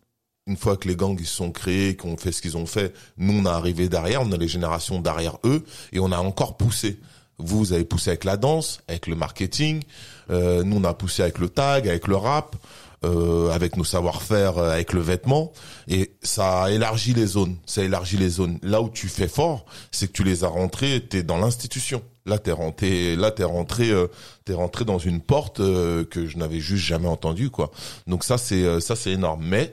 une 0.51 0.57
fois 0.57 0.77
que 0.77 0.89
les 0.89 0.97
gangs 0.97 1.17
ils 1.19 1.27
sont 1.27 1.53
créés, 1.53 1.97
qu'on 1.97 2.17
fait 2.17 2.33
ce 2.33 2.43
qu'ils 2.43 2.57
ont 2.57 2.67
fait, 2.67 2.93
nous 3.17 3.41
on 3.41 3.47
a 3.47 3.53
arrivé 3.53 3.89
derrière, 3.89 4.23
on 4.23 4.33
a 4.33 4.37
les 4.37 4.49
générations 4.49 5.01
derrière 5.01 5.39
eux 5.45 5.65
et 5.93 6.01
on 6.01 6.11
a 6.11 6.19
encore 6.19 6.57
poussé. 6.57 6.99
Vous, 7.43 7.73
avez 7.73 7.85
poussé 7.85 8.11
avec 8.11 8.25
la 8.25 8.37
danse, 8.37 8.81
avec 8.89 9.07
le 9.07 9.17
marketing. 9.17 9.83
Euh, 10.31 10.63
nous 10.63 10.77
on 10.77 10.85
a 10.85 10.95
poussé 10.95 11.23
avec 11.23 11.39
le 11.39 11.49
tag, 11.49 11.89
avec 11.89 12.07
le 12.07 12.17
rap, 12.17 12.57
euh, 13.03 13.51
avec 13.51 13.79
nos 13.79 13.85
savoir-faire, 13.85 14.59
euh, 14.59 14.73
avec 14.73 14.93
le 14.93 15.01
vêtement. 15.01 15.53
Et 15.89 16.13
ça 16.23 16.65
a 16.65 16.71
élargi 16.71 17.15
les 17.15 17.27
zones. 17.27 17.57
Ça 17.65 17.83
élargit 17.83 18.19
les 18.19 18.29
zones. 18.29 18.59
Là 18.63 18.83
où 18.83 18.91
tu 18.91 19.09
fais 19.09 19.29
fort, 19.29 19.65
c'est 19.91 20.09
que 20.09 20.13
tu 20.13 20.23
les 20.23 20.45
as 20.45 20.49
rentrés. 20.49 21.07
T'es 21.09 21.23
dans 21.23 21.39
l'institution. 21.39 22.03
Là, 22.27 22.39
t'es 22.39 22.53
rentré, 22.53 23.17
là, 23.17 23.31
t'es 23.31 23.45
rentré, 23.45 23.91
euh, 23.91 24.07
t'es 24.45 24.53
rentré 24.53 24.85
dans 24.85 24.99
une 24.99 25.21
porte 25.21 25.61
euh, 25.61 26.05
que 26.05 26.27
je 26.27 26.37
n'avais 26.37 26.61
juste 26.61 26.85
jamais 26.85 27.09
entendue, 27.09 27.49
quoi. 27.49 27.71
Donc 28.07 28.23
ça, 28.23 28.37
c'est 28.37 28.81
ça, 28.81 28.95
c'est 28.95 29.13
énorme. 29.13 29.45
Mais 29.47 29.73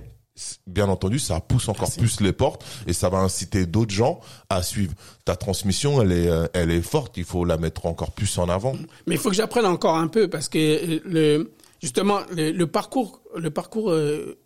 bien 0.66 0.88
entendu, 0.90 1.20
ça 1.20 1.40
pousse 1.40 1.70
encore 1.70 1.92
plus 1.92 2.22
les 2.22 2.34
portes 2.34 2.66
et 2.86 2.94
ça 2.94 3.10
va 3.10 3.20
inciter 3.20 3.66
d'autres 3.66 3.94
gens 3.94 4.20
à 4.50 4.64
suivre. 4.64 4.94
Ta 5.26 5.36
transmission, 5.36 6.02
elle 6.02 6.12
est, 6.12 6.28
euh, 6.28 6.48
elle 6.54 6.72
est 6.72 6.82
forte. 6.82 7.18
Il 7.18 7.24
faut 7.24 7.46
la 7.46 7.58
mettre 7.58 7.86
encore 7.86 8.12
plus 8.12 8.38
en 8.38 8.50
avant. 8.50 8.74
Mais 9.08 9.16
il 9.16 9.18
faut 9.18 9.30
que 9.30 9.36
j'apprenne 9.36 9.66
encore 9.66 9.98
un 9.98 10.08
peu 10.08 10.30
parce 10.30 10.50
que 10.50 10.58
euh, 10.58 11.00
le, 11.06 11.54
justement, 11.82 12.20
le, 12.32 12.66
parcours, 12.66 13.22
le 13.36 13.50
parcours 13.50 13.92
euh, 13.92 14.38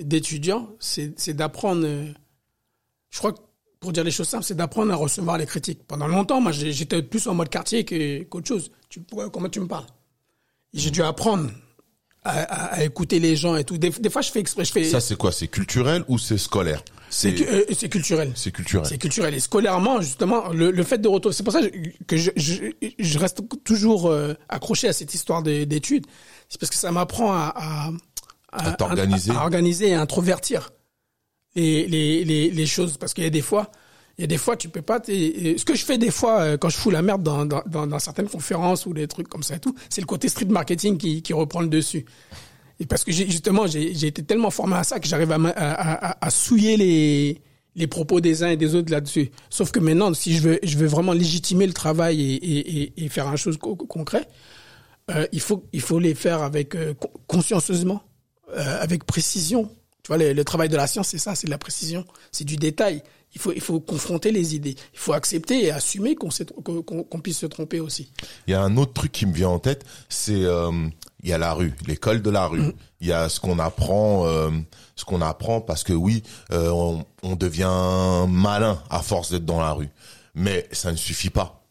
d'étudiant, 0.00 0.68
c'est 0.78 1.34
d'apprendre. 1.34 1.86
je 3.10 3.18
crois 3.18 3.32
que 3.32 3.40
pour 3.80 3.92
dire 3.92 4.04
les 4.04 4.10
choses 4.10 4.28
simples, 4.28 4.44
c'est 4.44 4.54
d'apprendre 4.54 4.92
à 4.92 4.96
recevoir 4.96 5.38
les 5.38 5.46
critiques. 5.46 5.86
Pendant 5.86 6.06
longtemps, 6.06 6.40
moi, 6.40 6.52
j'étais 6.52 7.02
plus 7.02 7.26
en 7.26 7.34
mode 7.34 7.48
quartier 7.48 7.84
qu'autre 8.26 8.46
chose. 8.46 8.70
Tu, 8.90 9.00
comment 9.32 9.48
tu 9.48 9.60
me 9.60 9.66
parles? 9.66 9.86
J'ai 10.74 10.90
dû 10.90 11.02
apprendre 11.02 11.50
à, 12.22 12.74
à, 12.74 12.84
écouter 12.84 13.18
les 13.18 13.36
gens 13.36 13.56
et 13.56 13.64
tout. 13.64 13.78
Des, 13.78 13.90
des, 13.90 14.10
fois, 14.10 14.22
je 14.22 14.30
fais 14.30 14.40
exprès. 14.40 14.64
Je 14.64 14.72
fais... 14.72 14.84
Ça, 14.84 15.00
c'est 15.00 15.16
quoi? 15.16 15.32
C'est 15.32 15.48
culturel 15.48 16.04
ou 16.08 16.18
c'est 16.18 16.38
scolaire? 16.38 16.82
C'est 17.08 17.34
euh, 17.40 17.64
culturel. 17.88 18.32
C'est 18.36 18.52
culturel. 18.52 18.86
C'est 18.86 18.98
culturel. 18.98 19.34
Et 19.34 19.40
scolairement, 19.40 20.00
justement, 20.00 20.48
le, 20.50 20.70
le 20.70 20.82
fait 20.84 20.98
de 20.98 21.08
retourner. 21.08 21.34
C'est 21.34 21.42
pour 21.42 21.52
ça 21.52 21.60
que 22.06 22.16
je, 22.16 22.30
je, 22.36 22.54
je 22.98 23.18
reste 23.18 23.42
toujours 23.64 24.06
euh, 24.06 24.34
accroché 24.48 24.88
à 24.88 24.92
cette 24.92 25.12
histoire 25.14 25.42
d'études. 25.42 26.06
C'est 26.48 26.60
parce 26.60 26.70
que 26.70 26.76
ça 26.76 26.92
m'apprend 26.92 27.32
à, 27.32 27.52
à, 27.56 27.90
à, 28.52 28.72
t'organiser, 28.72 29.32
à, 29.32 29.42
organiser 29.42 29.88
et 29.88 29.94
à 29.94 30.00
introvertir 30.00 30.70
les, 31.56 31.86
les, 31.86 32.24
les, 32.24 32.50
les 32.50 32.66
choses. 32.66 32.96
Parce 32.96 33.12
qu'il 33.12 33.24
y 33.24 33.26
a 33.26 33.30
des 33.30 33.42
fois, 33.42 33.72
il 34.20 34.24
y 34.24 34.24
a 34.24 34.26
des 34.26 34.36
fois, 34.36 34.54
tu 34.54 34.68
peux 34.68 34.82
pas. 34.82 35.00
Ce 35.02 35.64
que 35.64 35.74
je 35.74 35.82
fais 35.82 35.96
des 35.96 36.10
fois 36.10 36.42
euh, 36.42 36.56
quand 36.58 36.68
je 36.68 36.76
fous 36.76 36.90
la 36.90 37.00
merde 37.00 37.22
dans, 37.22 37.46
dans, 37.46 37.86
dans, 37.86 37.98
certaines 37.98 38.28
conférences 38.28 38.84
ou 38.84 38.92
des 38.92 39.08
trucs 39.08 39.28
comme 39.28 39.42
ça 39.42 39.56
et 39.56 39.60
tout, 39.60 39.74
c'est 39.88 40.02
le 40.02 40.06
côté 40.06 40.28
street 40.28 40.44
marketing 40.44 40.98
qui, 40.98 41.22
qui 41.22 41.32
reprend 41.32 41.62
le 41.62 41.68
dessus. 41.68 42.04
Et 42.80 42.84
parce 42.84 43.02
que 43.02 43.12
justement, 43.12 43.66
j'ai 43.66 44.06
été 44.06 44.22
tellement 44.22 44.50
formé 44.50 44.76
à 44.76 44.84
ça 44.84 45.00
que 45.00 45.08
j'arrive 45.08 45.32
à, 45.32 45.38
à, 45.56 46.26
à, 46.26 46.30
souiller 46.30 46.76
les, 46.76 47.40
les 47.76 47.86
propos 47.86 48.20
des 48.20 48.42
uns 48.42 48.50
et 48.50 48.58
des 48.58 48.74
autres 48.74 48.92
là-dessus. 48.92 49.30
Sauf 49.48 49.70
que 49.70 49.78
maintenant, 49.78 50.12
si 50.12 50.36
je 50.36 50.42
veux, 50.42 50.58
je 50.62 50.76
veux 50.76 50.86
vraiment 50.86 51.14
légitimer 51.14 51.66
le 51.66 51.72
travail 51.72 52.20
et, 52.20 52.34
et, 52.34 53.04
et 53.04 53.08
faire 53.08 53.26
un 53.26 53.36
chose 53.36 53.56
concret, 53.56 54.28
euh, 55.10 55.26
il 55.32 55.40
faut 55.40 55.64
il 55.72 55.80
faut 55.80 55.98
les 55.98 56.14
faire 56.14 56.42
avec 56.42 56.74
euh, 56.74 56.92
consciencieusement 57.26 58.02
avec 58.54 59.04
précision. 59.04 59.70
Tu 60.02 60.08
vois, 60.08 60.18
le, 60.18 60.34
le 60.34 60.44
travail 60.44 60.68
de 60.68 60.76
la 60.76 60.86
science, 60.86 61.08
c'est 61.08 61.18
ça, 61.18 61.34
c'est 61.34 61.46
de 61.46 61.52
la 61.52 61.58
précision, 61.58 62.04
c'est 62.32 62.44
du 62.44 62.56
détail. 62.56 63.02
Il 63.34 63.40
faut, 63.40 63.52
il 63.52 63.60
faut 63.60 63.78
confronter 63.78 64.32
les 64.32 64.56
idées. 64.56 64.74
Il 64.92 64.98
faut 64.98 65.12
accepter 65.12 65.64
et 65.64 65.70
assumer 65.70 66.16
qu'on 66.16 66.30
qu'on 66.82 67.20
puisse 67.20 67.38
se 67.38 67.46
tromper 67.46 67.78
aussi. 67.80 68.10
Il 68.46 68.50
y 68.50 68.54
a 68.54 68.62
un 68.62 68.76
autre 68.76 68.92
truc 68.92 69.12
qui 69.12 69.26
me 69.26 69.32
vient 69.32 69.50
en 69.50 69.58
tête, 69.58 69.84
c'est 70.08 70.44
euh, 70.44 70.70
il 71.22 71.28
y 71.28 71.32
a 71.32 71.38
la 71.38 71.52
rue, 71.52 71.74
l'école 71.86 72.22
de 72.22 72.30
la 72.30 72.46
rue. 72.46 72.72
Il 73.00 73.06
y 73.06 73.12
a 73.12 73.28
ce 73.28 73.40
qu'on 73.40 73.58
apprend, 73.58 74.26
euh, 74.26 74.50
ce 74.96 75.04
qu'on 75.04 75.20
apprend 75.20 75.60
parce 75.60 75.84
que 75.84 75.92
oui, 75.92 76.22
euh, 76.52 76.70
on, 76.70 77.04
on 77.22 77.36
devient 77.36 78.26
malin 78.28 78.82
à 78.90 79.00
force 79.00 79.30
d'être 79.30 79.44
dans 79.44 79.60
la 79.60 79.72
rue, 79.72 79.90
mais 80.34 80.68
ça 80.72 80.90
ne 80.92 80.96
suffit 80.96 81.30
pas. 81.30 81.64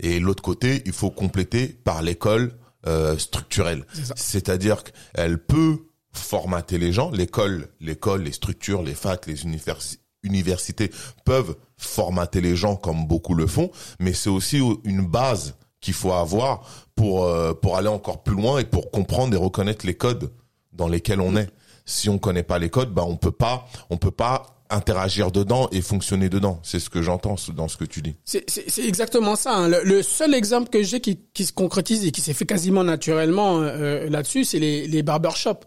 Et 0.00 0.20
l'autre 0.20 0.42
côté, 0.42 0.82
il 0.86 0.92
faut 0.92 1.10
compléter 1.10 1.68
par 1.68 2.02
l'école 2.02 2.52
euh, 2.86 3.18
structurelle, 3.18 3.84
c'est-à-dire 4.14 4.84
qu'elle 4.84 5.38
peut 5.38 5.78
formater 6.12 6.78
les 6.78 6.92
gens. 6.92 7.10
L'école, 7.10 7.68
l'école, 7.80 8.22
les 8.22 8.32
structures, 8.32 8.82
les 8.82 8.94
facs, 8.94 9.26
les 9.26 9.42
universités 9.42 10.00
universités 10.22 10.90
peuvent 11.24 11.56
formater 11.76 12.40
les 12.40 12.56
gens 12.56 12.76
comme 12.76 13.06
beaucoup 13.06 13.34
le 13.34 13.46
font, 13.46 13.70
mais 14.00 14.12
c'est 14.12 14.30
aussi 14.30 14.60
une 14.84 15.06
base 15.06 15.54
qu'il 15.80 15.94
faut 15.94 16.12
avoir 16.12 16.62
pour 16.94 17.24
euh, 17.24 17.54
pour 17.54 17.76
aller 17.76 17.88
encore 17.88 18.22
plus 18.22 18.34
loin 18.34 18.58
et 18.58 18.64
pour 18.64 18.90
comprendre 18.90 19.34
et 19.34 19.38
reconnaître 19.38 19.86
les 19.86 19.94
codes 19.94 20.32
dans 20.72 20.88
lesquels 20.88 21.20
on 21.20 21.36
est. 21.36 21.48
Si 21.84 22.08
on 22.08 22.18
connaît 22.18 22.42
pas 22.42 22.58
les 22.58 22.68
codes, 22.68 22.92
bah 22.92 23.04
on 23.06 23.16
peut 23.16 23.30
pas 23.32 23.66
on 23.90 23.96
peut 23.96 24.10
pas 24.10 24.58
interagir 24.70 25.30
dedans 25.30 25.68
et 25.72 25.80
fonctionner 25.80 26.28
dedans. 26.28 26.60
C'est 26.62 26.80
ce 26.80 26.90
que 26.90 27.00
j'entends 27.00 27.36
dans 27.54 27.68
ce 27.68 27.76
que 27.76 27.84
tu 27.84 28.02
dis. 28.02 28.16
C'est 28.24 28.44
exactement 28.78 29.36
ça. 29.36 29.54
hein. 29.54 29.68
Le, 29.68 30.02
seul 30.02 30.34
exemple 30.34 30.68
que 30.68 30.82
j'ai 30.82 31.00
qui, 31.00 31.20
qui 31.32 31.46
se 31.46 31.52
concrétise 31.52 32.04
et 32.04 32.12
qui 32.12 32.20
s'est 32.20 32.34
fait 32.34 32.44
quasiment 32.44 32.84
naturellement 32.84 33.60
euh, 33.60 34.10
là-dessus, 34.10 34.44
c'est 34.44 34.58
les, 34.58 34.86
les 34.86 35.02
barbershops. 35.02 35.64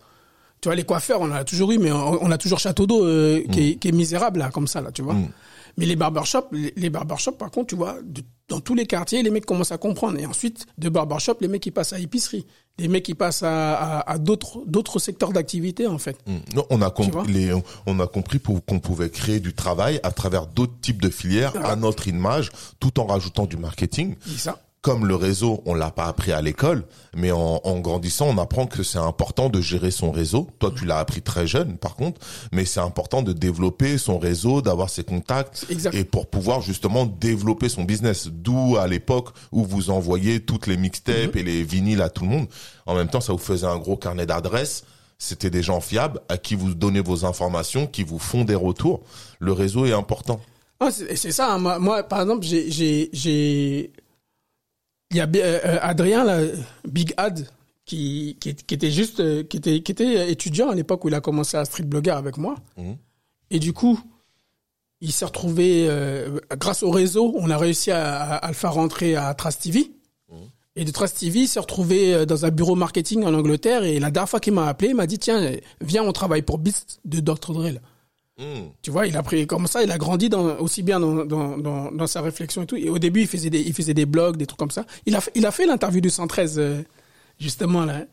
Tu 0.62 0.68
vois, 0.70 0.76
les 0.76 0.84
coiffeurs, 0.84 1.22
on 1.22 1.26
en 1.32 1.32
a 1.34 1.44
toujours 1.44 1.72
eu, 1.72 1.80
mais 1.80 1.92
on, 1.92 2.24
on 2.24 2.32
a 2.32 2.38
toujours 2.38 2.60
Château 2.60 2.86
d'eau 2.86 3.04
euh, 3.04 3.42
qui, 3.52 3.72
est, 3.72 3.76
qui 3.78 3.88
est 3.88 3.92
misérable 3.92 4.40
là, 4.40 4.50
comme 4.52 4.68
ça 4.68 4.80
là, 4.82 4.92
tu 4.92 5.02
vois. 5.02 5.16
Mais 5.78 5.86
les 5.86 5.96
barbershops, 5.96 6.50
les, 6.52 6.74
les 6.76 6.90
barbershops, 6.90 7.38
par 7.38 7.50
contre, 7.50 7.68
tu 7.68 7.76
vois, 7.76 7.96
de- 8.04 8.22
dans 8.50 8.60
tous 8.60 8.76
les 8.76 8.86
quartiers, 8.86 9.24
les 9.24 9.30
mecs 9.32 9.46
commencent 9.46 9.72
à 9.72 9.78
comprendre. 9.78 10.20
Et 10.20 10.26
ensuite, 10.26 10.66
de 10.78 10.90
barbershop, 10.90 11.36
les 11.40 11.48
mecs 11.48 11.62
qui 11.64 11.72
passent 11.72 11.94
à 11.94 12.00
épicerie, 12.00 12.46
les 12.78 12.90
mecs 12.90 13.04
qui 13.06 13.16
passent 13.16 13.42
à, 13.44 13.74
à, 14.02 14.12
à 14.12 14.18
d'autres 14.18 14.62
d'autres 14.68 15.00
secteurs 15.00 15.32
d'activité 15.32 15.88
en 15.88 15.98
fait. 15.98 16.18
Mm. 16.28 16.56
Non, 16.58 16.66
on 16.70 16.82
a 16.82 16.90
compris 16.90 17.32
les, 17.32 17.54
on 17.86 18.00
a 18.02 18.08
compris 18.08 18.40
qu'on 18.42 18.80
pouvait 18.80 19.10
créer 19.10 19.40
du 19.40 19.54
travail 19.54 20.00
à 20.04 20.12
travers 20.12 20.46
d'autres 20.46 20.78
types 20.82 21.02
de 21.02 21.10
filières 21.10 21.54
à 21.66 21.76
notre 21.78 22.08
image, 22.10 22.52
tout 22.82 23.00
en 23.00 23.06
rajoutant 23.06 23.46
du 23.46 23.56
marketing. 23.56 24.16
Ça. 24.38 24.60
Comme 24.82 25.06
le 25.06 25.14
réseau, 25.14 25.62
on 25.68 25.76
l'a 25.76 25.92
pas 25.92 26.06
appris 26.06 26.32
à 26.32 26.42
l'école, 26.42 26.86
mais 27.16 27.32
en, 27.32 27.62
en 27.64 27.80
grandissant, 27.82 28.26
on 28.30 28.38
apprend 28.40 28.66
que 28.66 28.82
c'est 28.82 28.98
important 28.98 29.50
de 29.50 29.62
gérer 29.62 29.92
son 29.92 30.12
réseau. 30.12 30.48
Toi, 30.58 30.72
tu 30.76 30.86
l'as 30.86 30.98
appris 30.98 31.22
très 31.22 31.46
jeune, 31.46 31.78
par 31.78 31.96
contre, 31.96 32.20
mais 32.52 32.66
c'est 32.66 32.80
important 32.80 33.22
de 33.22 33.32
développer 33.32 34.00
son 34.00 34.18
réseau, 34.18 34.64
d'avoir 34.64 34.90
ses 34.90 35.04
contacts, 35.04 35.68
Exact. 35.70 35.94
et 35.94 36.04
pour 36.04 36.26
pouvoir 36.26 36.62
justement 36.62 37.06
développer 37.06 37.70
son 37.70 37.84
business. 37.84 38.28
D'où 38.32 38.76
à 38.78 38.88
l'époque 38.88 39.30
où 39.52 39.64
vous 39.64 39.92
envoyez 39.92 40.40
toutes 40.40 40.66
les 40.66 40.78
mixtapes 40.78 41.36
et 41.36 41.44
les 41.44 41.62
vinyles 41.64 42.02
à 42.02 42.10
tout 42.10 42.24
le 42.24 42.30
monde. 42.30 42.48
En 42.88 42.96
même 42.96 43.08
temps, 43.08 43.22
ça 43.22 43.34
vous 43.34 43.38
faisait 43.40 43.68
un 43.68 43.78
gros 43.78 43.98
carnet 43.98 44.26
d'adresses. 44.26 44.84
C'était 45.20 45.52
des 45.52 45.62
gens 45.62 45.80
fiables 45.80 46.20
à 46.28 46.40
qui 46.40 46.56
vous 46.56 46.74
donnez 46.74 47.02
vos 47.02 47.24
informations, 47.26 47.86
qui 47.86 48.02
vous 48.02 48.18
font 48.18 48.46
des 48.46 48.56
retours. 48.56 49.02
Le 49.38 49.52
réseau 49.52 49.86
est 49.86 49.94
important. 49.94 50.42
Ah, 50.80 50.90
c'est 50.90 51.32
ça. 51.32 51.54
hein. 51.54 51.60
Moi, 51.60 51.78
moi, 51.78 52.02
par 52.02 52.22
exemple, 52.22 52.44
j'ai, 52.44 52.72
j'ai, 52.72 53.12
j'ai, 53.14 53.92
il 55.12 55.18
y 55.18 55.20
a 55.20 55.26
euh, 55.26 55.60
euh, 55.66 55.80
Adrien, 55.82 56.24
là, 56.24 56.40
Big 56.88 57.14
Ad, 57.18 57.48
qui, 57.86 58.38
qui, 58.40 58.56
qui 58.56 58.74
était 58.74 58.92
juste, 58.92 59.20
euh, 59.20 59.44
qui 59.44 59.58
était, 59.58 59.82
qui 59.82 59.92
était 59.92 60.32
étudiant 60.32 60.70
à 60.70 60.76
l'époque 60.76 61.04
où 61.06 61.10
il 61.10 61.16
a 61.16 61.22
commencé 61.22 61.58
à 61.58 61.66
street 61.66 61.84
blogger 61.84 62.12
avec 62.12 62.38
moi. 62.38 62.56
Mhm. 62.78 62.98
Et 63.50 63.60
du 63.60 63.74
coup, 63.74 64.00
il 65.02 65.12
s'est 65.12 65.26
retrouvé, 65.26 65.88
euh, 65.90 66.40
grâce 66.58 66.84
au 66.84 66.92
réseau, 66.92 67.34
on 67.36 67.50
a 67.50 67.58
réussi 67.58 67.92
à, 67.92 68.42
le 68.48 68.54
faire 68.54 68.74
rentrer 68.74 69.16
à 69.16 69.34
Trace 69.34 69.60
TV. 69.60 69.92
Et 70.78 70.86
de 70.86 70.92
Trace 70.92 71.16
TV, 71.16 71.42
il 71.42 71.48
s'est 71.50 71.60
retrouvé 71.60 72.26
dans 72.26 72.46
un 72.46 72.50
bureau 72.50 72.76
marketing 72.76 73.26
en 73.26 73.34
Angleterre. 73.34 73.84
Et 73.84 74.00
la 74.00 74.10
dernière 74.10 74.30
fois 74.30 74.40
qu'il 74.40 74.54
m'a 74.54 74.68
appelé, 74.68 74.92
il 74.92 74.96
m'a 74.96 75.06
dit, 75.06 75.20
tiens, 75.20 75.52
viens, 75.82 76.02
on 76.02 76.14
travaille 76.14 76.44
pour 76.44 76.60
Beast 76.60 77.02
de 77.04 77.20
Dr. 77.20 77.52
Drill. 77.52 77.82
Mm. 78.38 78.70
Tu 78.82 78.92
vois, 78.92 79.08
il 79.08 79.18
a 79.18 79.24
pris 79.24 79.46
comme 79.46 79.68
ça, 79.68 79.84
il 79.84 79.92
a 79.92 79.98
grandi 79.98 80.30
aussi 80.60 80.84
bien 80.84 81.00
dans, 81.00 81.26
dans, 81.26 81.92
dans, 81.92 82.08
sa 82.08 82.22
réflexion 82.22 82.64
et 82.64 82.66
tout. 82.66 82.76
Et 82.76 82.90
au 82.90 83.00
début, 83.00 83.22
il 83.22 83.28
faisait 83.28 83.50
des, 83.50 83.62
il 83.62 83.74
faisait 83.74 83.94
des 83.94 84.06
blogs, 84.06 84.38
des 84.38 84.46
trucs 84.46 84.60
comme 84.60 84.72
ça. 84.72 84.86
Il 85.06 85.16
a, 85.16 85.22
il 85.36 85.46
a 85.46 85.52
fait 85.52 85.66
l'interview 85.66 86.02
du 86.02 86.10
113, 86.10 86.58
euh, 86.58 86.82
justement, 87.40 87.86
là, 87.86 88.06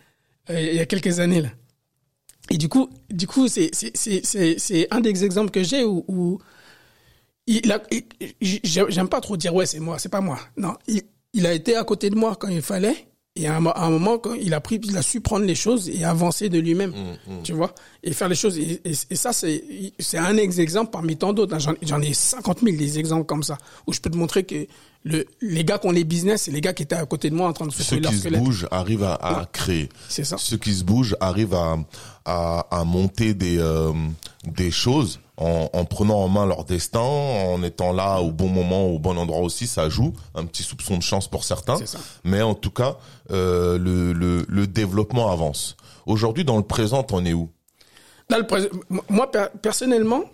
euh, 0.51 0.61
il 0.61 0.77
y 0.77 0.81
a 0.81 0.87
quelques 0.87 1.21
années, 1.21 1.43
là. 1.43 1.51
Et 2.51 2.57
du 2.57 2.69
coup, 2.69 2.89
du 3.11 3.27
coup, 3.27 3.47
c'est, 3.47 3.71
c'est, 3.73 3.95
c'est, 3.95 4.59
c'est, 4.59 4.89
un 4.91 5.01
des 5.01 5.25
exemples 5.25 5.51
que 5.51 5.63
j'ai 5.63 5.85
où, 5.85 6.41
j'aime 7.47 9.09
pas 9.09 9.21
trop 9.21 9.37
dire, 9.37 9.55
ouais, 9.55 9.67
c'est 9.67 9.81
moi, 9.81 9.99
c'est 9.99 10.09
pas 10.09 10.23
moi. 10.23 10.39
Non, 10.57 10.75
il, 10.87 11.03
il 11.35 11.47
a 11.47 11.53
été 11.53 11.77
à 11.77 11.85
côté 11.85 12.09
de 12.09 12.17
moi 12.17 12.37
quand 12.37 12.49
il 12.49 12.63
fallait. 12.63 13.08
Et 13.41 13.47
à 13.47 13.57
un, 13.57 13.65
à 13.67 13.85
un 13.85 13.91
moment, 13.91 14.19
quand 14.19 14.35
il 14.35 14.53
a 14.53 14.61
pris, 14.61 14.81
il 14.83 14.97
a 14.97 15.03
su 15.03 15.21
prendre 15.21 15.45
les 15.47 15.55
choses 15.55 15.89
et 15.89 16.05
avancer 16.05 16.49
de 16.49 16.59
lui-même, 16.59 16.93
tu 17.45 17.53
vois, 17.53 17.73
et 18.03 18.13
faire 18.13 18.29
les 18.29 18.35
choses. 18.35 18.59
Et, 18.59 18.81
et- 18.85 18.93
et 19.11 19.17
ça, 19.17 19.33
c'est, 19.33 19.63
c'est 19.99 20.19
un 20.19 20.37
ex- 20.37 20.59
exemple 20.59 20.91
parmi 20.91 21.17
tant 21.17 21.33
d'autres. 21.33 21.55
hein. 21.55 21.75
J'en, 21.83 22.01
ai 22.03 22.13
50 22.13 22.61
000 22.63 22.77
des 22.77 22.99
exemples 22.99 23.27
comme 23.27 23.43
ça, 23.43 23.57
où 23.87 23.93
je 23.93 24.01
peux 24.01 24.11
te 24.11 24.17
montrer 24.17 24.43
que 24.45 24.67
le, 25.05 25.25
les 25.41 25.65
gars 25.65 25.79
qui 25.79 25.87
ont 25.87 25.93
les 25.93 26.03
business, 26.05 26.43
c'est 26.43 26.51
les 26.51 26.61
gars 26.61 26.73
qui 26.73 26.83
étaient 26.83 26.97
à 26.97 27.07
côté 27.07 27.31
de 27.31 27.35
moi 27.37 27.47
en 27.49 27.53
train 27.53 27.67
de 27.67 27.73
Ceux 27.73 27.85
secouer 27.85 28.01
leur 28.01 28.11
qui 28.13 28.19
se 28.19 28.29
bougent 28.41 28.67
arrivent 28.73 29.05
à, 29.05 29.15
à 29.15 29.47
créer. 29.47 29.89
C'est 30.09 30.25
ça. 30.25 30.37
Ceux 30.39 30.57
qui 30.57 30.75
se 30.75 30.83
bougent 30.83 31.17
arrivent 31.21 31.55
à, 31.55 31.77
à, 32.25 32.67
à 32.71 32.85
monter 32.85 33.33
des, 33.35 33.59
euh, 33.59 33.93
des 34.45 34.71
choses 34.73 35.21
en, 35.39 35.71
en 35.73 35.85
prenant 35.85 36.17
en 36.17 36.29
main 36.29 36.47
leur 36.47 36.65
destin, 36.65 37.01
en 37.01 37.63
étant 37.63 37.93
là 37.93 38.21
au 38.21 38.31
bon 38.31 38.49
moment, 38.49 38.87
au 38.87 38.99
bon 38.99 39.17
endroit 39.17 39.41
aussi. 39.41 39.67
Ça 39.67 39.89
joue 39.89 40.13
un 40.35 40.45
petit 40.45 40.63
soupçon 40.63 40.97
de 40.97 41.03
chance 41.03 41.29
pour 41.29 41.45
certains. 41.45 41.79
Mais 42.25 42.43
en 42.43 42.55
tout 42.55 42.71
cas, 42.71 42.97
euh, 43.31 43.79
le, 43.79 44.13
le, 44.13 44.45
le 44.49 44.67
développement 44.67 45.31
avance. 45.31 45.77
Aujourd'hui, 46.07 46.45
dans 46.45 46.57
le 46.57 46.63
présent, 46.63 47.07
on 47.13 47.25
est 47.25 47.33
où? 47.33 47.51
Là, 48.31 48.39
le 48.39 48.47
moi, 49.09 49.31
per- 49.31 49.47
personnellement, 49.63 50.25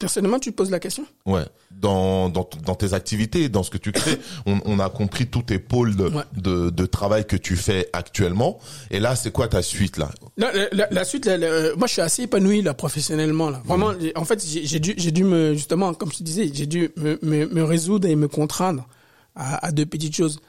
personnellement, 0.00 0.40
tu 0.40 0.50
te 0.50 0.56
poses 0.56 0.70
la 0.72 0.80
question 0.80 1.04
Ouais. 1.24 1.44
Dans, 1.70 2.28
dans, 2.28 2.48
dans 2.66 2.74
tes 2.74 2.92
activités, 2.94 3.48
dans 3.48 3.62
ce 3.62 3.70
que 3.70 3.78
tu 3.78 3.92
crées, 3.92 4.18
on, 4.46 4.58
on 4.64 4.80
a 4.80 4.90
compris 4.90 5.28
tous 5.28 5.42
tes 5.42 5.60
pôles 5.60 5.94
de, 5.94 6.08
Ouais. 6.08 6.24
de, 6.36 6.70
de 6.70 6.86
travail 6.86 7.24
que 7.24 7.36
tu 7.36 7.54
fais 7.54 7.88
actuellement. 7.92 8.58
Et 8.90 8.98
là, 8.98 9.14
c'est 9.14 9.30
quoi 9.30 9.46
ta 9.46 9.62
suite 9.62 9.96
là? 9.96 10.10
La, 10.36 10.50
la, 10.72 10.88
la- 10.90 11.04
suite, 11.04 11.26
la- 11.26 11.36
la- 11.38 11.76
moi, 11.76 11.86
je 11.86 11.92
suis 11.92 12.02
assez 12.02 12.22
épanoui 12.24 12.62
là 12.62 12.74
professionnellement 12.74 13.50
là. 13.50 13.62
Vraiment, 13.64 13.92
en 14.16 14.24
fait, 14.24 14.44
j'ai 14.44 14.80
dû, 14.80 14.94
j'ai 14.96 15.12
dû 15.12 15.22
me 15.22 15.54
justement, 15.54 15.94
comme 15.94 16.10
je 16.10 16.22
disais, 16.24 16.50
j'ai 16.52 16.66
dû 16.66 16.90
me, 16.96 17.18
me, 17.22 17.46
me 17.46 17.62
résoudre 17.62 18.08
et 18.08 18.16
me 18.16 18.26
contraindre 18.26 18.88
à, 19.36 19.64
à 19.64 19.70
deux 19.70 19.86
petites 19.86 20.16
choses. 20.16 20.40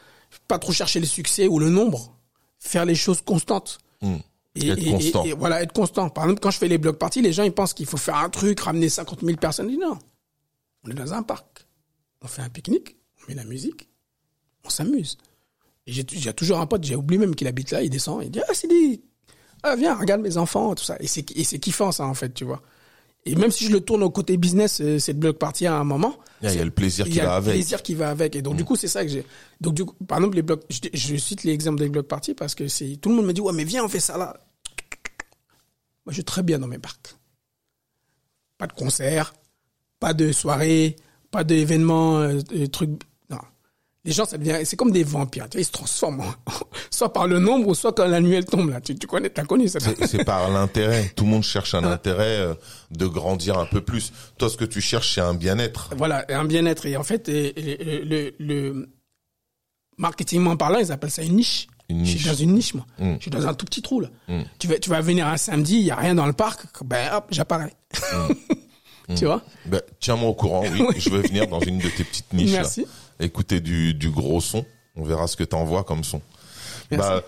Pas 0.47 0.57
trop 0.59 0.71
chercher 0.73 0.99
le 0.99 1.05
succès 1.05 1.47
ou 1.47 1.59
le 1.59 1.69
nombre, 1.69 2.15
faire 2.57 2.85
les 2.85 2.95
choses 2.95 3.21
constantes. 3.21 3.79
Hmm. 4.01 4.15
Et, 4.55 4.67
Être 4.67 4.79
et- 4.79 4.91
constant. 4.91 5.23
et- 5.23 5.33
voilà, 5.33 5.61
être 5.61 5.71
constant. 5.73 6.09
Par 6.09 6.25
exemple, 6.25 6.41
quand 6.41 6.51
je 6.51 6.57
fais 6.57 6.67
les 6.67 6.77
blocs 6.77 6.97
parties, 6.97 7.21
les 7.21 7.31
gens 7.33 7.43
ils 7.43 7.53
pensent 7.53 7.73
qu'il 7.73 7.85
faut 7.85 7.97
faire 7.97 8.15
un 8.17 8.29
truc, 8.29 8.59
ramener 8.59 8.89
50 8.89 9.21
000 9.21 9.37
personnes. 9.37 9.67
Je 9.67 9.75
dis 9.75 9.77
non. 9.79 9.97
On 10.83 10.89
est 10.89 10.93
dans 10.93 11.13
un 11.13 11.23
parc. 11.23 11.65
On 12.21 12.27
fait 12.27 12.41
un 12.41 12.49
pique-nique, 12.49 12.97
on 13.23 13.29
met 13.29 13.35
la 13.35 13.45
musique, 13.45 13.87
on 14.65 14.69
s'amuse. 14.69 15.17
Et 15.87 15.93
j'ai 15.93 16.03
toujours 16.33 16.59
un 16.59 16.67
pote, 16.67 16.83
j'ai 16.83 16.95
oublié 16.95 17.19
même 17.19 17.33
qu'il 17.35 17.47
habite 17.47 17.71
là, 17.71 17.81
il 17.81 17.89
descend, 17.89 18.23
il 18.23 18.29
dit 18.29 18.41
Ah, 18.47 18.53
Sidi, 18.53 19.01
ah, 19.63 19.75
viens, 19.75 19.95
regarde 19.95 20.21
mes 20.21 20.37
enfants, 20.37 20.75
tout 20.75 20.83
ça. 20.83 20.97
Et 20.99 21.07
c'est 21.07 21.29
et 21.35 21.43
c'est 21.43 21.59
kiffant 21.59 21.91
ça 21.91 22.05
en 22.05 22.13
fait, 22.13 22.33
tu 22.33 22.43
vois. 22.45 22.61
Et 23.25 23.35
même 23.35 23.51
si 23.51 23.65
je 23.65 23.71
le 23.71 23.81
tourne 23.81 24.01
au 24.01 24.09
côté 24.09 24.35
business, 24.37 24.81
euh, 24.81 24.97
cette 24.97 25.19
bloc 25.19 25.37
partie 25.37 25.67
à 25.67 25.75
un 25.75 25.83
moment, 25.83 26.17
Il 26.41 26.45
y 26.45 26.47
a- 26.49 26.53
il 26.53 26.57
y 26.57 26.61
a 26.61 26.65
le 26.65 26.71
plaisir 26.71 27.05
il 27.05 27.11
qui 27.11 27.17
y 27.17 27.21
a 27.21 27.25
va 27.25 27.29
le 27.31 27.35
avec. 27.37 27.53
plaisir 27.53 27.83
qui 27.83 27.93
va 27.93 28.09
avec. 28.09 28.35
Et 28.35 28.41
donc, 28.41 28.55
du 28.55 28.65
coup, 28.65 28.75
c'est 28.75 28.87
ça 28.87 29.03
que 29.03 29.11
j'ai. 29.11 29.23
Donc, 29.59 29.75
du 29.75 29.85
coup, 29.85 29.93
par 30.07 30.17
exemple, 30.17 30.35
les 30.37 30.41
blocs, 30.41 30.63
je, 30.69 30.79
je 30.91 31.15
cite 31.17 31.43
l'exemple 31.43 31.77
des 31.79 31.89
blocs 31.89 32.07
parties 32.07 32.33
parce 32.33 32.55
que 32.55 32.67
c'est, 32.67 32.97
tout 32.97 33.09
le 33.09 33.15
monde 33.15 33.27
me 33.27 33.33
dit, 33.33 33.41
ouais, 33.41 33.53
mais 33.53 33.63
viens, 33.63 33.85
on 33.85 33.89
fait 33.89 33.99
ça 33.99 34.17
là. 34.17 34.33
Moi, 36.05 36.07
je 36.09 36.13
suis 36.13 36.23
très 36.23 36.41
bien 36.41 36.57
dans 36.57 36.65
mes 36.67 36.79
parcs. 36.79 37.15
Pas 38.57 38.65
de 38.65 38.73
concert, 38.73 39.33
pas 39.99 40.13
de 40.15 40.31
soirée, 40.31 40.95
pas 41.29 41.43
d'événements, 41.43 42.17
euh, 42.21 42.39
trucs. 42.71 42.89
Non. 42.89 42.97
Les 44.03 44.11
gens, 44.13 44.25
ça 44.25 44.37
devient, 44.39 44.57
c'est 44.65 44.75
comme 44.75 44.91
des 44.91 45.03
vampires. 45.03 45.47
Tu 45.47 45.57
vois, 45.57 45.61
ils 45.61 45.65
se 45.65 45.71
transforment. 45.71 46.23
soit 46.89 47.13
par 47.13 47.27
le 47.27 47.37
nombre, 47.37 47.67
ou 47.67 47.75
soit 47.75 47.93
quand 47.93 48.07
l'annuel 48.07 48.45
tombe, 48.45 48.71
là. 48.71 48.81
Tu, 48.81 48.95
tu 48.95 49.05
connais, 49.05 49.29
t'as 49.29 49.43
connu 49.43 49.67
ça. 49.67 49.79
C'est- 49.79 50.23
par 50.25 50.49
l'intérêt. 50.49 51.11
Tout 51.15 51.23
le 51.25 51.29
monde 51.29 51.43
cherche 51.43 51.75
un 51.75 51.83
intérêt 51.83 52.37
euh, 52.39 52.53
de 52.89 53.05
grandir 53.05 53.59
un 53.59 53.67
peu 53.67 53.81
plus. 53.81 54.11
Toi, 54.39 54.49
ce 54.49 54.57
que 54.57 54.65
tu 54.65 54.81
cherches, 54.81 55.13
c'est 55.13 55.21
un 55.21 55.35
bien-être. 55.35 55.91
Voilà, 55.95 56.25
un 56.29 56.45
bien-être. 56.45 56.87
Et 56.87 56.97
en 56.97 57.03
fait, 57.03 57.27
le, 57.27 58.03
le, 58.03 58.33
le 58.39 58.89
marketingment 59.97 60.57
parlant, 60.57 60.79
ils 60.79 60.91
appellent 60.91 61.11
ça 61.11 61.21
une 61.23 61.35
niche. 61.35 61.67
Une 61.89 62.05
Je 62.05 62.17
suis 62.17 62.25
dans 62.27 62.33
une 62.35 62.53
niche, 62.53 62.73
moi. 62.73 62.85
Mm. 62.97 63.15
Je 63.17 63.21
suis 63.21 63.31
dans 63.31 63.45
un 63.47 63.53
tout 63.53 63.65
petit 63.65 63.81
trou, 63.83 63.99
là. 63.99 64.09
Mm. 64.27 64.41
Tu, 64.57 64.67
vas, 64.67 64.79
tu 64.79 64.89
vas 64.89 65.01
venir 65.01 65.27
un 65.27 65.37
samedi, 65.37 65.75
il 65.75 65.83
y 65.85 65.91
a 65.91 65.95
rien 65.95 66.15
dans 66.15 66.25
le 66.25 66.33
parc, 66.33 66.61
ben 66.83 67.13
hop, 67.13 67.25
j'apparais. 67.31 67.73
tu 69.15 69.25
vois? 69.25 69.41
Ben, 69.65 69.81
Tiens-moi 69.99 70.29
au 70.29 70.33
courant, 70.33 70.63
oui. 70.71 70.85
Je 70.97 71.09
veux 71.09 71.21
venir 71.21 71.47
dans 71.47 71.59
une 71.59 71.77
de 71.79 71.89
tes 71.89 72.03
petites 72.03 72.31
niches. 72.33 72.51
là. 72.53 72.63
Écouter 73.21 73.59
du, 73.61 73.93
du 73.93 74.09
gros 74.09 74.41
son. 74.41 74.65
On 74.95 75.03
verra 75.03 75.27
ce 75.27 75.37
que 75.37 75.43
t'envoies 75.43 75.83
comme 75.83 76.03
son. 76.03 76.21
Merci. 76.89 77.09
Bah, 77.09 77.23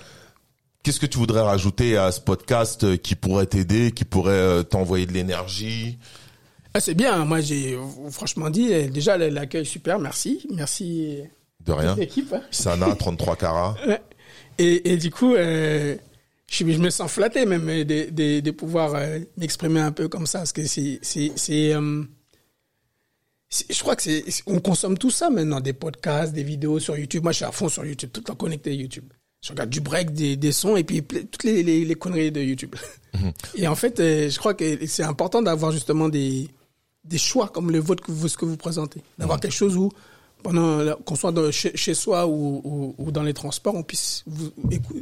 Qu'est-ce 0.83 0.99
que 0.99 1.05
tu 1.05 1.17
voudrais 1.17 1.41
rajouter 1.41 1.95
à 1.95 2.11
ce 2.11 2.19
podcast 2.19 2.83
euh, 2.83 2.97
qui 2.97 3.15
pourrait 3.15 3.45
t'aider, 3.45 3.91
qui 3.91 4.03
pourrait 4.03 4.33
euh, 4.33 4.63
t'envoyer 4.63 5.05
de 5.05 5.13
l'énergie? 5.13 5.97
Ah, 6.73 6.81
C'est 6.81 6.93
bien. 6.93 7.23
Moi, 7.23 7.39
j'ai 7.39 7.77
franchement 8.11 8.49
dit, 8.49 8.73
euh, 8.73 8.89
déjà, 8.89 9.17
l'accueil 9.17 9.65
super. 9.65 9.97
Merci. 9.97 10.45
Merci. 10.53 11.19
De 11.65 11.71
rien. 11.71 11.95
L'équipe. 11.95 12.33
Hein. 12.33 12.41
Sana, 12.51 12.93
33 12.99 13.35
carats. 13.37 13.75
Et, 14.57 14.91
et, 14.91 14.97
du 14.97 15.09
coup, 15.09 15.33
euh, 15.35 15.95
je, 16.51 16.69
je, 16.69 16.77
me 16.79 16.89
sens 16.89 17.09
flatté 17.09 17.45
même 17.45 17.65
de, 17.65 18.09
de, 18.09 18.41
de 18.41 18.51
pouvoir 18.51 18.99
m'exprimer 19.37 19.79
un 19.79 19.93
peu 19.93 20.09
comme 20.09 20.27
ça. 20.27 20.39
Parce 20.39 20.51
que 20.51 20.65
c'est... 20.65 20.99
c'est 21.01 21.73
euh, 21.73 22.03
je 23.69 23.79
crois 23.79 23.95
que 23.95 24.03
c'est, 24.03 24.23
on 24.47 24.59
consomme 24.59 24.97
tout 24.97 25.11
ça 25.11 25.29
maintenant, 25.29 25.59
des 25.59 25.73
podcasts, 25.73 26.33
des 26.33 26.43
vidéos 26.43 26.79
sur 26.79 26.97
YouTube. 26.97 27.23
Moi, 27.23 27.31
je 27.31 27.37
suis 27.37 27.45
à 27.45 27.51
fond 27.51 27.69
sur 27.69 27.85
YouTube, 27.85 28.09
tout 28.11 28.21
le 28.21 28.25
temps 28.25 28.35
connecté 28.35 28.75
YouTube 28.75 29.05
je 29.43 29.49
regarde 29.51 29.69
du 29.69 29.81
break, 29.81 30.13
des, 30.13 30.37
des 30.37 30.51
sons 30.51 30.77
et 30.77 30.83
puis 30.83 31.03
toutes 31.03 31.43
les, 31.43 31.63
les, 31.63 31.83
les 31.83 31.95
conneries 31.95 32.31
de 32.31 32.41
YouTube. 32.41 32.75
Mhm. 33.13 33.33
Et 33.55 33.67
en 33.67 33.75
fait, 33.75 33.99
euh, 33.99 34.29
je 34.29 34.39
crois 34.39 34.53
que 34.53 34.87
c'est 34.87 35.03
important 35.03 35.41
d'avoir 35.41 35.73
justement 35.73 36.07
des, 36.07 36.47
des 37.03 37.17
choix 37.17 37.49
comme 37.49 37.69
le 37.69 37.79
vôtre 37.79 38.03
que 38.03 38.11
vous, 38.11 38.29
ce 38.29 38.37
que 38.37 38.45
vous 38.45 38.55
présentez. 38.55 39.01
D'avoir 39.17 39.37
mhm. 39.37 39.41
quelque 39.41 39.53
chose 39.53 39.75
où 39.75 39.91
pendant 40.43 40.95
qu'on 41.05 41.15
soit 41.15 41.33
chez, 41.51 41.93
soi 41.93 42.27
ou, 42.27 42.95
dans 43.11 43.23
les 43.23 43.33
transports, 43.33 43.75
on 43.75 43.83
puisse 43.83 44.23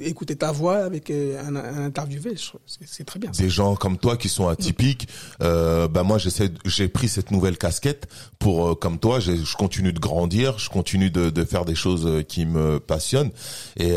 écouter 0.01 0.35
ta 0.35 0.51
voix 0.51 0.77
avec 0.77 1.09
euh, 1.09 1.41
un, 1.43 1.85
interviewé. 1.85 2.35
C'est 2.67 3.03
très 3.03 3.19
bien. 3.19 3.31
Des 3.31 3.49
gens 3.49 3.75
comme 3.75 3.97
toi 3.97 4.17
qui 4.17 4.29
sont 4.29 4.47
atypiques. 4.47 5.07
Euh, 5.41 5.87
bah 5.87 6.03
moi, 6.03 6.17
j'essaie, 6.17 6.49
j'ai 6.65 6.87
pris 6.87 7.09
cette 7.09 7.31
nouvelle 7.31 7.57
casquette 7.57 8.07
pour, 8.39 8.69
euh, 8.69 8.75
comme 8.75 8.99
toi, 8.99 9.19
je 9.19 9.55
continue 9.55 9.93
de 9.93 9.99
grandir, 9.99 10.59
je 10.59 10.69
continue 10.69 11.09
de, 11.09 11.43
faire 11.43 11.65
des 11.65 11.75
choses 11.75 12.05
euh, 12.05 12.21
qui 12.21 12.45
me 12.45 12.79
passionnent, 12.79 13.31
et, 13.77 13.95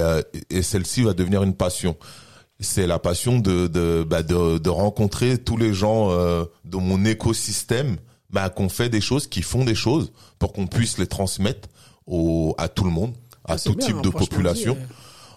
celle-ci 0.62 1.02
va 1.02 1.12
devenir 1.12 1.42
une 1.42 1.54
passion 1.54 1.96
c'est 2.60 2.86
la 2.86 2.98
passion 2.98 3.38
de 3.38 3.66
de, 3.66 4.04
bah 4.08 4.22
de, 4.22 4.68
rencontrer 4.70 5.36
tous 5.36 5.56
les 5.56 5.74
gens 5.74 6.10
de 6.10 6.76
mon 6.76 7.04
écosystème 7.04 7.98
bah, 8.34 8.50
qu'on 8.50 8.68
fait 8.68 8.88
des 8.88 9.00
choses, 9.00 9.28
qui 9.28 9.42
font 9.42 9.64
des 9.64 9.76
choses 9.76 10.12
pour 10.40 10.52
qu'on 10.52 10.66
puisse 10.66 10.98
les 10.98 11.06
transmettre 11.06 11.68
au, 12.08 12.54
à 12.58 12.68
tout 12.68 12.82
le 12.82 12.90
monde, 12.90 13.14
à 13.44 13.56
tout 13.56 13.76
type 13.76 14.02
de 14.02 14.08
population. 14.08 14.76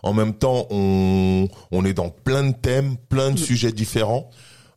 En 0.01 0.13
même 0.13 0.33
temps, 0.33 0.65
on, 0.71 1.47
on 1.71 1.85
est 1.85 1.93
dans 1.93 2.09
plein 2.09 2.43
de 2.43 2.55
thèmes, 2.55 2.97
plein 2.97 3.29
de 3.29 3.35
mm. 3.39 3.43
sujets 3.43 3.71
différents. 3.71 4.31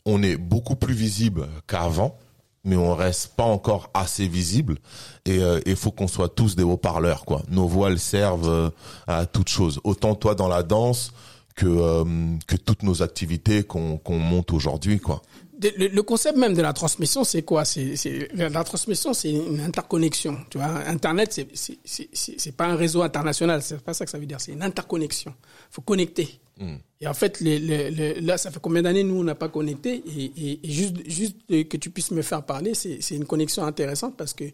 On 0.05 0.23
est 0.23 0.37
beaucoup 0.37 0.77
plus 0.77 0.93
visible 0.93 1.49
qu'avant, 1.67 2.19
mais 2.63 2.77
on 2.77 2.95
reste 2.95 3.37
pas 3.37 3.45
encore 3.45 3.89
assez 3.95 4.29
visible. 4.29 4.77
Et 5.25 5.37
il 5.37 5.43
euh, 5.43 5.77
faut 5.77 5.91
qu'on 5.91 6.09
soit 6.09 6.29
tous 6.29 6.57
des 6.57 6.63
haut-parleurs, 6.63 7.25
quoi. 7.25 7.43
Nos 7.49 7.67
voiles 7.67 7.99
servent 7.99 8.51
euh, 8.51 8.71
à 9.07 9.25
toute 9.25 9.49
chose. 9.49 9.81
Autant 9.83 10.15
toi 10.15 10.35
dans 10.35 10.49
la 10.49 10.63
danse 10.63 11.13
que 11.55 11.67
euh, 11.67 12.05
que 12.47 12.57
toutes 12.57 12.83
nos 12.83 13.03
activités 13.03 13.63
qu'on 13.63 13.97
qu'on 13.97 14.19
monte 14.19 14.53
aujourd'hui, 14.53 15.01
quoi 15.01 15.23
le, 15.61 16.01
concept 16.03 16.39
même 16.39 16.55
de 16.55 16.63
la 16.63 16.73
transmission, 16.73 17.25
c'est 17.25 17.43
quoi? 17.43 17.65
C'est 17.65 18.29
la 18.35 18.65
transmission, 18.65 19.13
c'est 19.13 19.31
une 19.31 19.61
interconnexion. 19.61 20.39
Tu 20.51 20.59
vois, 20.59 20.69
Internet, 20.87 21.33
c'est 21.33 21.79
c'est 21.85 22.57
pas 22.57 22.67
un 22.67 22.77
réseau 22.77 23.03
international. 23.03 23.63
C'est 23.63 23.81
pas 23.81 23.95
ça 23.95 24.05
que 24.05 24.11
ça 24.11 24.19
veut 24.19 24.27
dire. 24.27 24.41
C'est 24.41 24.53
une 24.53 24.63
interconnexion. 24.63 25.35
Faut 25.71 25.83
connecter. 25.83 26.41
Hmm. 26.59 26.77
Et 27.01 27.07
en 27.07 27.15
fait, 27.15 27.41
là, 27.41 28.39
ça 28.39 28.51
fait 28.51 28.61
combien 28.61 28.83
d'années 28.83 29.03
nous 29.05 29.21
on 29.21 29.25
n'a 29.25 29.35
pas 29.35 29.49
connecté? 29.49 30.03
Et, 30.07 30.61
et, 30.65 30.71
juste 30.71 30.97
juste 31.07 31.37
que 31.49 31.77
tu 31.77 31.91
puisses 31.91 32.11
me 32.11 32.23
faire 32.23 32.45
parler, 32.45 32.75
c'est 32.75 33.15
une 33.15 33.27
connexion 33.27 33.65
intéressante 33.65 34.17
parce 34.17 34.35
que 34.35 34.45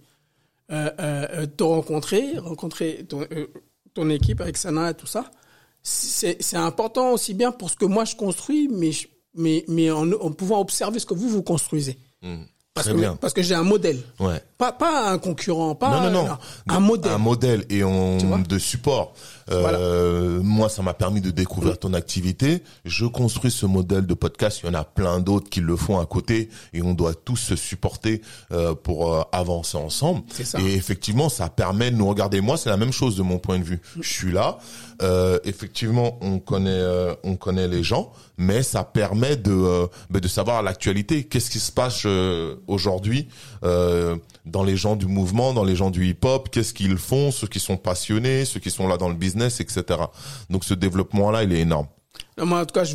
euh, 0.72 0.90
euh, 0.98 1.46
te 1.46 1.62
rencontrer, 1.62 2.38
rencontrer 2.38 3.04
ton, 3.08 3.22
euh, 3.30 3.46
ton 3.94 4.10
équipe 4.10 4.40
avec 4.40 4.56
Sana 4.56 4.90
et 4.90 4.94
tout 4.94 5.06
ça, 5.06 5.30
c'est 5.82 6.56
important 6.56 7.12
aussi 7.12 7.34
bien 7.34 7.52
pour 7.52 7.70
ce 7.70 7.76
que 7.76 7.84
moi 7.84 8.04
je 8.04 8.16
construis, 8.16 8.66
mais 8.66 8.90
je, 8.90 9.06
mais, 9.36 9.64
mais 9.68 9.90
en, 9.90 10.10
en, 10.12 10.32
pouvant 10.32 10.60
observer 10.60 10.98
ce 10.98 11.06
que 11.06 11.14
vous, 11.14 11.28
vous 11.28 11.42
construisez. 11.42 11.98
Mmh. 12.22 12.36
Parce 12.74 12.88
Très 12.88 12.94
que, 12.94 13.00
bien. 13.00 13.16
parce 13.16 13.32
que 13.32 13.42
j'ai 13.42 13.54
un 13.54 13.62
modèle. 13.62 13.98
Ouais. 14.20 14.42
Pas, 14.58 14.72
pas 14.72 15.10
un 15.10 15.18
concurrent, 15.18 15.74
pas 15.74 15.90
non, 15.90 16.10
non, 16.10 16.26
non. 16.26 16.38
un 16.68 16.80
modèle. 16.80 17.12
Un 17.12 17.18
modèle 17.18 17.64
et 17.68 17.84
on, 17.84 18.16
de 18.16 18.58
support. 18.58 19.12
Euh, 19.50 20.40
moi, 20.42 20.68
ça 20.68 20.82
m'a 20.82 20.94
permis 20.94 21.20
de 21.20 21.30
découvrir 21.30 21.78
ton 21.78 21.92
activité. 21.92 22.62
Je 22.84 23.04
construis 23.04 23.50
ce 23.50 23.66
modèle 23.66 24.06
de 24.06 24.14
podcast. 24.14 24.60
Il 24.62 24.66
y 24.66 24.70
en 24.70 24.74
a 24.74 24.84
plein 24.84 25.20
d'autres 25.20 25.50
qui 25.50 25.60
le 25.60 25.76
font 25.76 26.00
à 26.00 26.06
côté 26.06 26.48
et 26.72 26.80
on 26.80 26.94
doit 26.94 27.14
tous 27.14 27.36
se 27.36 27.54
supporter 27.56 28.22
euh, 28.50 28.74
pour 28.74 29.14
euh, 29.14 29.22
avancer 29.30 29.76
ensemble. 29.76 30.22
Ça. 30.42 30.58
Et 30.60 30.74
effectivement, 30.74 31.28
ça 31.28 31.48
permet 31.50 31.90
de 31.90 31.96
nous 31.96 32.08
regarder. 32.08 32.40
Moi, 32.40 32.56
c'est 32.56 32.70
la 32.70 32.76
même 32.78 32.92
chose 32.92 33.16
de 33.16 33.22
mon 33.22 33.38
point 33.38 33.58
de 33.58 33.64
vue. 33.64 33.80
Je 34.00 34.08
suis 34.08 34.32
là. 34.32 34.58
Euh, 35.02 35.38
effectivement, 35.44 36.18
on 36.22 36.38
connaît, 36.38 36.70
euh, 36.70 37.14
on 37.22 37.36
connaît 37.36 37.68
les 37.68 37.82
gens, 37.82 38.12
mais 38.38 38.62
ça 38.62 38.84
permet 38.84 39.36
de, 39.36 39.52
euh, 39.52 39.86
ben, 40.10 40.20
de 40.20 40.28
savoir 40.28 40.62
l'actualité. 40.62 41.24
Qu'est-ce 41.24 41.50
qui 41.50 41.58
se 41.58 41.72
passe 41.72 42.06
aujourd'hui 42.66 43.28
dans 44.46 44.62
les 44.62 44.76
gens 44.76 44.96
du 44.96 45.06
mouvement, 45.06 45.52
dans 45.52 45.64
les 45.64 45.76
gens 45.76 45.90
du 45.90 46.06
hip-hop 46.06 46.48
Qu'est-ce 46.50 46.72
qu'ils 46.72 46.96
font 46.96 47.30
Ceux 47.30 47.48
qui 47.48 47.60
sont 47.60 47.76
passionnés, 47.76 48.44
ceux 48.44 48.60
qui 48.60 48.70
sont 48.70 48.88
là 48.88 48.96
dans 48.96 49.08
le 49.08 49.14
business, 49.14 49.60
etc. 49.60 49.84
Donc 50.48 50.64
ce 50.64 50.74
développement-là, 50.74 51.42
il 51.42 51.52
est 51.52 51.60
énorme. 51.60 51.86
moi, 52.38 52.60
en 52.60 52.64
tout 52.64 52.72
cas, 52.72 52.84
je 52.84 52.94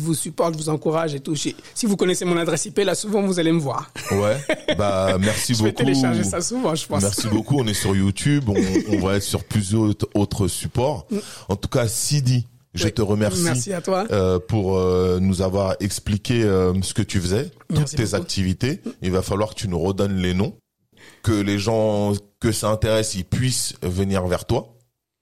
vous 0.00 0.14
supporte, 0.14 0.54
je 0.54 0.58
vous 0.58 0.68
encourage 0.68 1.14
et 1.14 1.20
tout. 1.20 1.34
Si 1.34 1.54
vous 1.84 1.96
connaissez 1.96 2.24
mon 2.24 2.36
adresse 2.36 2.66
IP, 2.66 2.78
là, 2.78 2.94
souvent, 2.94 3.22
vous 3.22 3.38
allez 3.38 3.52
me 3.52 3.60
voir. 3.60 3.90
Ouais. 4.10 4.36
Bah, 4.76 5.16
merci 5.20 5.52
beaucoup. 5.52 5.64
Je 5.64 5.68
vais 5.70 5.72
télécharger 5.72 6.24
ça 6.24 6.40
souvent, 6.40 6.74
je 6.74 6.86
pense. 6.86 7.02
Merci 7.02 7.28
beaucoup. 7.28 7.58
On 7.58 7.66
est 7.66 7.74
sur 7.74 7.96
YouTube. 7.96 8.48
On, 8.48 8.98
va 9.00 9.16
être 9.16 9.22
sur 9.22 9.42
plusieurs 9.44 9.94
autres 10.14 10.46
supports. 10.46 11.06
Mm. 11.10 11.18
En 11.48 11.56
tout 11.56 11.68
cas, 11.68 11.88
Sidi, 11.88 12.46
je 12.74 12.88
te 12.88 13.02
remercie. 13.02 13.42
Merci 13.42 13.72
à 13.72 13.80
toi. 13.80 14.06
Euh, 14.10 14.38
pour 14.38 14.78
euh, 14.78 15.18
nous 15.20 15.42
avoir 15.42 15.76
expliqué 15.80 16.42
euh, 16.42 16.72
ce 16.82 16.94
que 16.94 17.02
tu 17.02 17.20
faisais, 17.20 17.50
toutes 17.74 17.96
tes 17.96 18.14
activités. 18.14 18.80
Il 19.02 19.10
va 19.10 19.22
falloir 19.22 19.50
que 19.50 19.54
tu 19.54 19.68
nous 19.68 19.78
redonnes 19.78 20.16
les 20.16 20.34
noms, 20.34 20.56
que 21.22 21.32
les 21.32 21.58
gens 21.58 22.12
que 22.40 22.52
ça 22.52 22.70
intéresse, 22.70 23.14
ils 23.14 23.24
puissent 23.24 23.74
venir 23.82 24.26
vers 24.26 24.44
toi. 24.46 24.74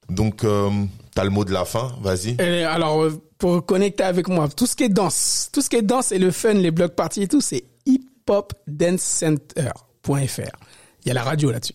Donc, 0.08 0.44
euh, 0.44 0.70
t'as 1.14 1.24
le 1.24 1.30
mot 1.30 1.44
de 1.44 1.52
la 1.52 1.66
fin, 1.66 1.94
vas-y. 2.00 2.40
Alors, 2.64 3.02
euh, 3.02 3.20
pour 3.38 3.66
connecter 3.66 4.04
avec 4.04 4.28
moi, 4.28 4.48
tout 4.48 4.66
ce 4.66 4.74
qui 4.74 4.84
est 4.84 4.88
danse, 4.88 5.50
tout 5.52 5.60
ce 5.60 5.68
qui 5.68 5.76
est 5.76 5.82
danse 5.82 6.12
et 6.12 6.18
le 6.18 6.30
fun, 6.30 6.54
les 6.54 6.70
blocs 6.70 6.94
parties 6.94 7.20
et 7.22 7.28
tout, 7.28 7.42
c'est 7.42 7.64
hiphopdancecenter.fr. 7.86 10.56
Il 11.04 11.08
y 11.08 11.10
a 11.10 11.14
la 11.14 11.22
radio 11.22 11.50
là-dessus. 11.50 11.74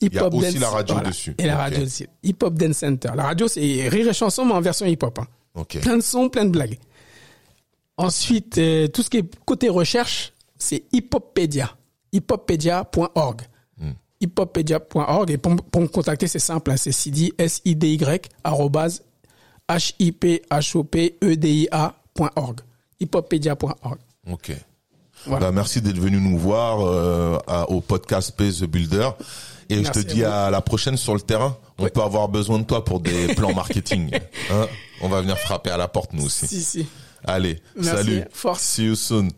Il 0.00 0.12
y 0.12 0.18
a 0.18 0.28
aussi 0.28 0.58
la 0.58 0.70
radio 0.70 1.00
dessus. 1.00 1.34
Et 1.38 1.46
la 1.46 1.56
radio 1.56 1.82
aussi. 1.82 2.06
Hip 2.22 2.36
Hop 2.42 2.54
Dance 2.54 2.78
Center. 2.78 3.10
La 3.14 3.24
radio, 3.24 3.48
c'est 3.48 3.88
rire 3.88 4.08
et 4.08 4.12
chanson, 4.12 4.44
mais 4.44 4.52
en 4.52 4.60
version 4.60 4.86
hip-hop. 4.86 5.18
Hein. 5.18 5.26
Plein 5.80 5.96
de 5.96 6.02
sons, 6.02 6.28
plein 6.28 6.44
de 6.44 6.50
blagues. 6.50 6.78
Ensuite, 7.96 8.58
euh, 8.58 8.88
tout 8.88 9.02
ce 9.02 9.08
qui 9.08 9.18
est 9.18 9.44
côté 9.46 9.70
recherche, 9.70 10.34
c'est 10.58 10.84
hiphoppedia. 10.92 11.74
hiphoppedia.org 12.12 13.42
hiphoppedia.org 14.20 15.30
et 15.30 15.38
pour, 15.38 15.52
me 15.52 15.86
contacter, 15.86 16.26
c'est 16.26 16.38
simple, 16.38 16.70
hein, 16.70 16.76
c'est 16.76 16.92
Sidi, 16.92 17.32
S-I-D-Y, 17.38 18.28
arrobase, 18.44 19.02
H-I-P-H-O-P-E-D-I-A.org. 19.68 22.60
Ok. 24.30 24.52
Bah, 25.26 25.50
merci 25.52 25.82
d'être 25.82 25.98
venu 25.98 26.20
nous 26.20 26.38
voir 26.38 26.78
euh, 26.80 27.38
au 27.68 27.80
podcast 27.80 28.32
Pay 28.36 28.52
the 28.52 28.64
Builder. 28.64 29.08
Et 29.68 29.84
je 29.84 29.90
te 29.90 29.98
dis 29.98 30.24
à, 30.24 30.50
la 30.50 30.60
prochaine 30.60 30.96
sur 30.96 31.14
le 31.14 31.20
terrain. 31.20 31.56
On 31.78 31.88
peut 31.88 32.02
avoir 32.02 32.28
besoin 32.28 32.58
de 32.58 32.64
toi 32.64 32.84
pour 32.84 33.00
des 33.00 33.34
plans 33.34 33.54
marketing. 33.54 34.10
Hein 34.50 34.66
On 35.00 35.08
va 35.08 35.20
venir 35.20 35.36
frapper 35.38 35.70
à 35.70 35.76
la 35.76 35.88
porte 35.88 36.12
nous 36.12 36.26
aussi. 36.26 36.46
Si, 36.46 36.62
si. 36.62 36.86
Allez, 37.24 37.60
salut. 37.82 38.22
Force. 38.30 38.62
See 38.62 38.84
you 38.84 38.94
soon. 38.94 39.30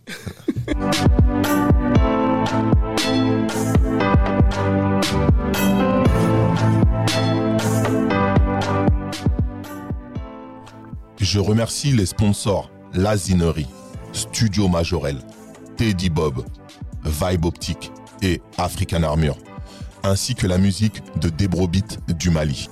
Je 11.20 11.40
remercie 11.40 11.92
les 11.92 12.06
sponsors 12.06 12.70
Lazinerie, 12.94 13.66
Studio 14.12 14.66
Majorel, 14.66 15.18
Teddy 15.76 16.08
Bob, 16.08 16.42
Vibe 17.04 17.44
Optique 17.44 17.92
et 18.22 18.40
African 18.56 19.02
Armure, 19.02 19.36
ainsi 20.08 20.34
que 20.34 20.46
la 20.46 20.58
musique 20.58 21.02
de 21.20 21.28
Debrobit 21.28 21.98
du 22.18 22.30
Mali. 22.30 22.68